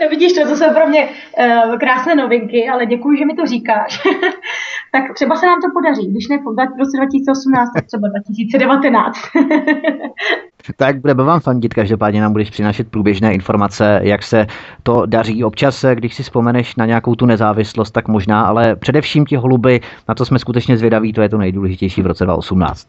No 0.02 0.10
vidíš 0.10 0.34
to, 0.34 0.50
to 0.50 0.56
jsou 0.56 0.74
pro 0.74 0.88
mě 0.88 1.10
uh, 1.10 1.78
krásné 1.78 2.16
novinky, 2.16 2.70
ale 2.70 2.86
děkuji, 2.86 3.18
že 3.18 3.26
mi 3.26 3.36
to 3.36 3.46
říkáš. 3.46 4.02
tak 4.92 5.14
třeba 5.14 5.36
se 5.36 5.46
nám 5.46 5.62
to 5.62 5.68
podaří, 5.74 6.12
když 6.12 6.28
ne 6.28 6.38
v 6.38 6.80
roce 6.80 6.98
2018, 6.98 7.70
tak 7.76 7.86
třeba 7.86 8.08
2019. 8.08 9.18
tak 10.78 11.02
budeme 11.02 11.24
vám 11.24 11.40
fandit, 11.40 11.74
každopádně 11.74 12.22
nám 12.22 12.32
budeš 12.32 12.50
přinášet 12.50 12.92
průběžné 12.92 13.34
informace, 13.34 14.00
jak 14.04 14.24
se 14.24 14.48
to 14.84 15.06
daří. 15.06 15.44
Občas, 15.44 15.86
když 15.94 16.16
si 16.16 16.24
vzpomeneš 16.24 16.76
na 16.76 16.86
nějakou 16.86 17.16
tu 17.16 17.26
nezávislost, 17.26 17.92
tak 17.92 18.08
možná, 18.08 18.42
ale 18.42 18.76
především 18.76 19.26
ti 19.26 19.36
holuby, 19.36 19.82
na 20.10 20.16
to 20.16 20.26
jsme 20.26 20.40
skutečně 20.40 20.78
zvědaví, 20.78 21.14
to 21.14 21.22
je 21.22 21.30
to 21.30 21.38
nejdůležitější 21.38 22.02
v 22.02 22.06
roce 22.06 22.26
2018. 22.26 22.88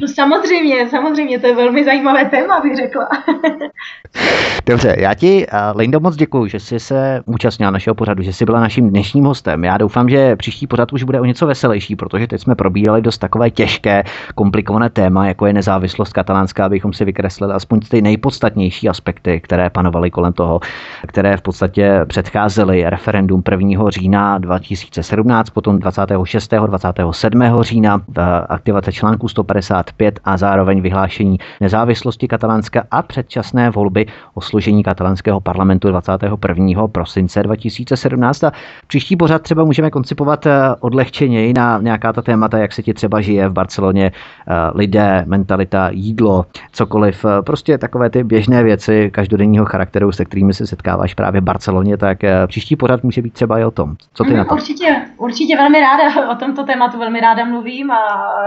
No 0.00 0.08
samozřejmě, 0.08 0.88
samozřejmě, 0.88 1.38
to 1.38 1.46
je 1.46 1.54
velmi 1.54 1.84
zajímavé 1.84 2.24
téma, 2.24 2.60
bych 2.60 2.76
řekla. 2.76 3.08
Dobře, 4.66 4.96
já 4.98 5.14
ti, 5.14 5.46
eh, 5.52 5.56
Lindo, 5.76 6.00
moc 6.00 6.16
děkuji, 6.16 6.46
že 6.46 6.60
jsi 6.60 6.80
se 6.80 7.20
účastnila 7.26 7.70
našeho 7.70 7.94
pořadu, 7.94 8.22
že 8.22 8.32
jsi 8.32 8.44
byla 8.44 8.60
naším 8.60 8.90
dnešním 8.90 9.24
hostem. 9.24 9.64
Já 9.64 9.78
doufám, 9.78 10.08
že 10.08 10.36
příští 10.36 10.66
pořad 10.66 10.92
už 10.92 11.02
bude 11.02 11.20
o 11.20 11.24
něco 11.24 11.46
veselější, 11.46 11.96
protože 11.96 12.26
teď 12.26 12.40
jsme 12.40 12.54
probírali 12.54 13.02
dost 13.02 13.18
takové 13.18 13.50
těžké, 13.50 14.02
komplikované 14.34 14.90
téma, 14.90 15.26
jako 15.26 15.46
je 15.46 15.52
nezávislost 15.52 16.12
katalánská, 16.12 16.64
abychom 16.64 16.92
si 16.92 17.04
vykreslili 17.04 17.52
aspoň 17.52 17.80
ty 17.80 18.02
nejpodstatnější 18.02 18.88
aspekty, 18.88 19.40
které 19.40 19.70
panovaly 19.70 20.10
kolem 20.10 20.32
toho, 20.32 20.60
které 21.06 21.36
v 21.36 21.42
podstatě 21.42 22.00
předcházely 22.06 22.84
referendum 22.86 23.42
1. 23.50 23.90
října 23.90 24.38
2017, 24.38 25.50
potom 25.50 25.78
26. 25.78 26.54
27. 26.66 27.42
října, 27.60 28.00
aktivace 28.48 28.92
článku 28.92 29.28
155 29.68 30.20
a 30.24 30.36
zároveň 30.36 30.80
vyhlášení 30.80 31.38
nezávislosti 31.60 32.28
katalánska 32.28 32.84
a 32.90 33.02
předčasné 33.02 33.70
volby 33.70 34.06
o 34.34 34.40
složení 34.40 34.82
katalánského 34.82 35.40
parlamentu 35.40 35.88
21. 35.88 36.88
prosince 36.88 37.42
2017. 37.42 38.44
A 38.44 38.52
příští 38.86 39.16
pořad 39.16 39.42
třeba 39.42 39.64
můžeme 39.64 39.90
koncipovat 39.90 40.46
eh, 40.46 40.52
odlehčeněji 40.80 41.52
na 41.52 41.78
nějaká 41.78 42.12
ta 42.12 42.22
témata, 42.22 42.58
jak 42.58 42.72
se 42.72 42.82
ti 42.82 42.94
třeba 42.94 43.20
žije 43.20 43.48
v 43.48 43.52
Barceloně, 43.52 44.12
eh, 44.48 44.54
lidé, 44.74 45.24
mentalita, 45.26 45.88
jídlo, 45.92 46.46
cokoliv. 46.72 47.24
Eh, 47.24 47.42
prostě 47.42 47.78
takové 47.78 48.10
ty 48.10 48.24
běžné 48.24 48.62
věci 48.62 49.10
každodenního 49.10 49.64
charakteru, 49.64 50.12
se 50.12 50.24
kterými 50.24 50.54
se 50.54 50.66
setkáváš 50.66 51.14
právě 51.14 51.40
v 51.40 51.44
Barceloně, 51.44 51.96
tak 51.96 52.18
příští 52.46 52.76
pořad 52.76 53.04
může 53.04 53.22
být 53.22 53.32
třeba 53.32 53.58
i 53.58 53.64
o 53.64 53.70
tom. 53.70 53.96
Co 54.14 54.24
ty 54.24 54.30
mm, 54.30 54.36
na 54.36 54.44
to? 54.44 54.54
Určitě, 54.54 54.96
určitě 55.16 55.56
velmi 55.56 55.80
ráda 55.80 56.30
o 56.32 56.34
tomto 56.34 56.64
tématu 56.64 56.98
velmi 56.98 57.20
ráda 57.20 57.44
mluvím 57.44 57.90
a 57.90 57.98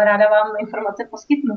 ráda 0.05 0.25
vám 0.29 0.47
informace 0.59 1.03
poskytnu. 1.11 1.55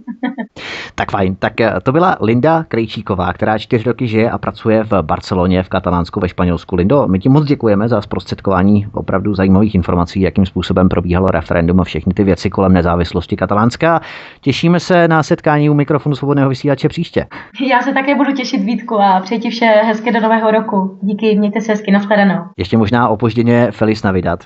tak 0.95 1.11
fajn, 1.11 1.37
tak 1.37 1.53
to 1.83 1.93
byla 1.93 2.17
Linda 2.21 2.65
Krejčíková, 2.69 3.33
která 3.33 3.59
čtyři 3.59 3.85
roky 3.85 4.09
žije 4.09 4.31
a 4.31 4.39
pracuje 4.39 4.85
v 4.85 5.03
Barceloně, 5.03 5.63
v 5.63 5.69
Katalánsku, 5.69 6.21
ve 6.21 6.29
Španělsku. 6.29 6.77
Lindo, 6.77 7.07
my 7.09 7.19
ti 7.19 7.29
moc 7.29 7.45
děkujeme 7.45 7.89
za 7.89 8.03
zprostředkování 8.03 8.87
opravdu 8.93 9.35
zajímavých 9.35 9.75
informací, 9.75 10.21
jakým 10.21 10.47
způsobem 10.47 10.89
probíhalo 10.89 11.27
referendum 11.29 11.81
a 11.81 11.85
všechny 11.85 12.15
ty 12.15 12.25
věci 12.25 12.51
kolem 12.51 12.73
nezávislosti 12.73 13.37
katalánska. 13.37 14.01
Těšíme 14.41 14.81
se 14.81 15.09
na 15.09 15.23
setkání 15.23 15.71
u 15.71 15.75
mikrofonu 15.75 16.17
svobodného 16.17 16.49
vysílače 16.49 16.89
příště. 16.89 17.27
Já 17.71 17.81
se 17.83 17.93
také 17.95 18.15
budu 18.15 18.33
těšit 18.33 18.61
Vítku 18.61 19.01
a 19.01 19.21
přeji 19.21 19.41
ti 19.41 19.51
vše 19.51 19.67
hezké 19.67 20.13
do 20.13 20.21
nového 20.21 20.51
roku. 20.51 20.99
Díky, 21.03 21.39
mějte 21.39 21.61
se 21.61 21.73
hezky, 21.73 21.91
nashledanou. 21.91 22.45
Ještě 22.57 22.77
možná 22.77 23.09
opožděně 23.09 23.69
Feliz 23.71 24.03
Navidad. 24.03 24.45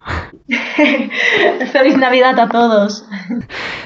Feliz 1.72 1.96
Navidad 1.96 2.38
a 2.38 2.46
todos. 2.46 3.08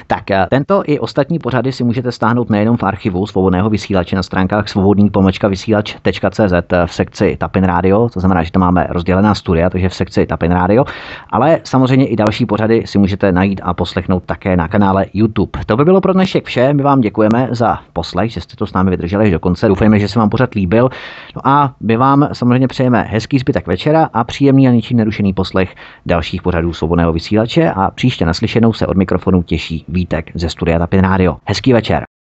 tak 0.07 0.23
tento 0.49 0.83
i 0.85 0.99
ostatní 1.03 1.39
pořady 1.39 1.71
si 1.71 1.83
můžete 1.83 2.11
stáhnout 2.11 2.49
nejenom 2.49 2.77
v 2.77 2.83
archivu 2.83 3.27
svobodného 3.27 3.69
vysílače 3.69 4.15
na 4.15 4.23
stránkách 4.23 4.69
svobodný 4.69 5.11
vysílač.cz 5.49 6.53
v 6.85 6.93
sekci 6.93 7.37
Tapin 7.39 7.63
Radio, 7.63 8.09
to 8.09 8.19
znamená, 8.19 8.43
že 8.43 8.51
tam 8.51 8.61
máme 8.61 8.87
rozdělená 8.89 9.35
studia, 9.35 9.69
takže 9.69 9.89
v 9.89 9.95
sekci 9.95 10.25
Tapin 10.25 10.51
Radio, 10.51 10.85
ale 11.29 11.59
samozřejmě 11.63 12.07
i 12.07 12.15
další 12.15 12.45
pořady 12.45 12.83
si 12.85 12.97
můžete 12.97 13.31
najít 13.31 13.61
a 13.63 13.73
poslechnout 13.73 14.23
také 14.25 14.57
na 14.57 14.67
kanále 14.67 15.05
YouTube. 15.13 15.59
To 15.65 15.77
by 15.77 15.85
bylo 15.85 16.01
pro 16.01 16.13
dnešek 16.13 16.45
vše, 16.45 16.73
my 16.73 16.83
vám 16.83 17.01
děkujeme 17.01 17.47
za 17.51 17.79
poslech, 17.93 18.31
že 18.31 18.41
jste 18.41 18.55
to 18.55 18.67
s 18.67 18.73
námi 18.73 18.91
vydrželi 18.91 19.31
do 19.31 19.39
konce, 19.39 19.67
doufejme, 19.67 19.99
že 19.99 20.07
se 20.07 20.19
vám 20.19 20.29
pořad 20.29 20.53
líbil. 20.53 20.89
No 21.35 21.41
a 21.47 21.73
my 21.79 21.97
vám 21.97 22.29
samozřejmě 22.33 22.67
přejeme 22.67 23.01
hezký 23.09 23.39
zbytek 23.39 23.67
večera 23.67 24.09
a 24.13 24.23
příjemný 24.23 24.67
a 24.67 24.71
ničím 24.71 24.97
nerušený 24.97 25.33
poslech 25.33 25.75
dalších 26.05 26.41
pořadů 26.41 26.73
svobodného 26.73 27.13
vysílače 27.13 27.71
a 27.71 27.91
příště 27.91 28.25
naslyšenou 28.25 28.73
se 28.73 28.87
od 28.87 28.97
mikrofonu 28.97 29.43
těší 29.43 29.85
Vítek 29.87 30.31
ze 30.35 30.49
studia 30.49 30.79
Tapin 30.79 30.92
Radio. 31.01 31.37
Hezký 31.45 31.73
večer. 31.73 32.12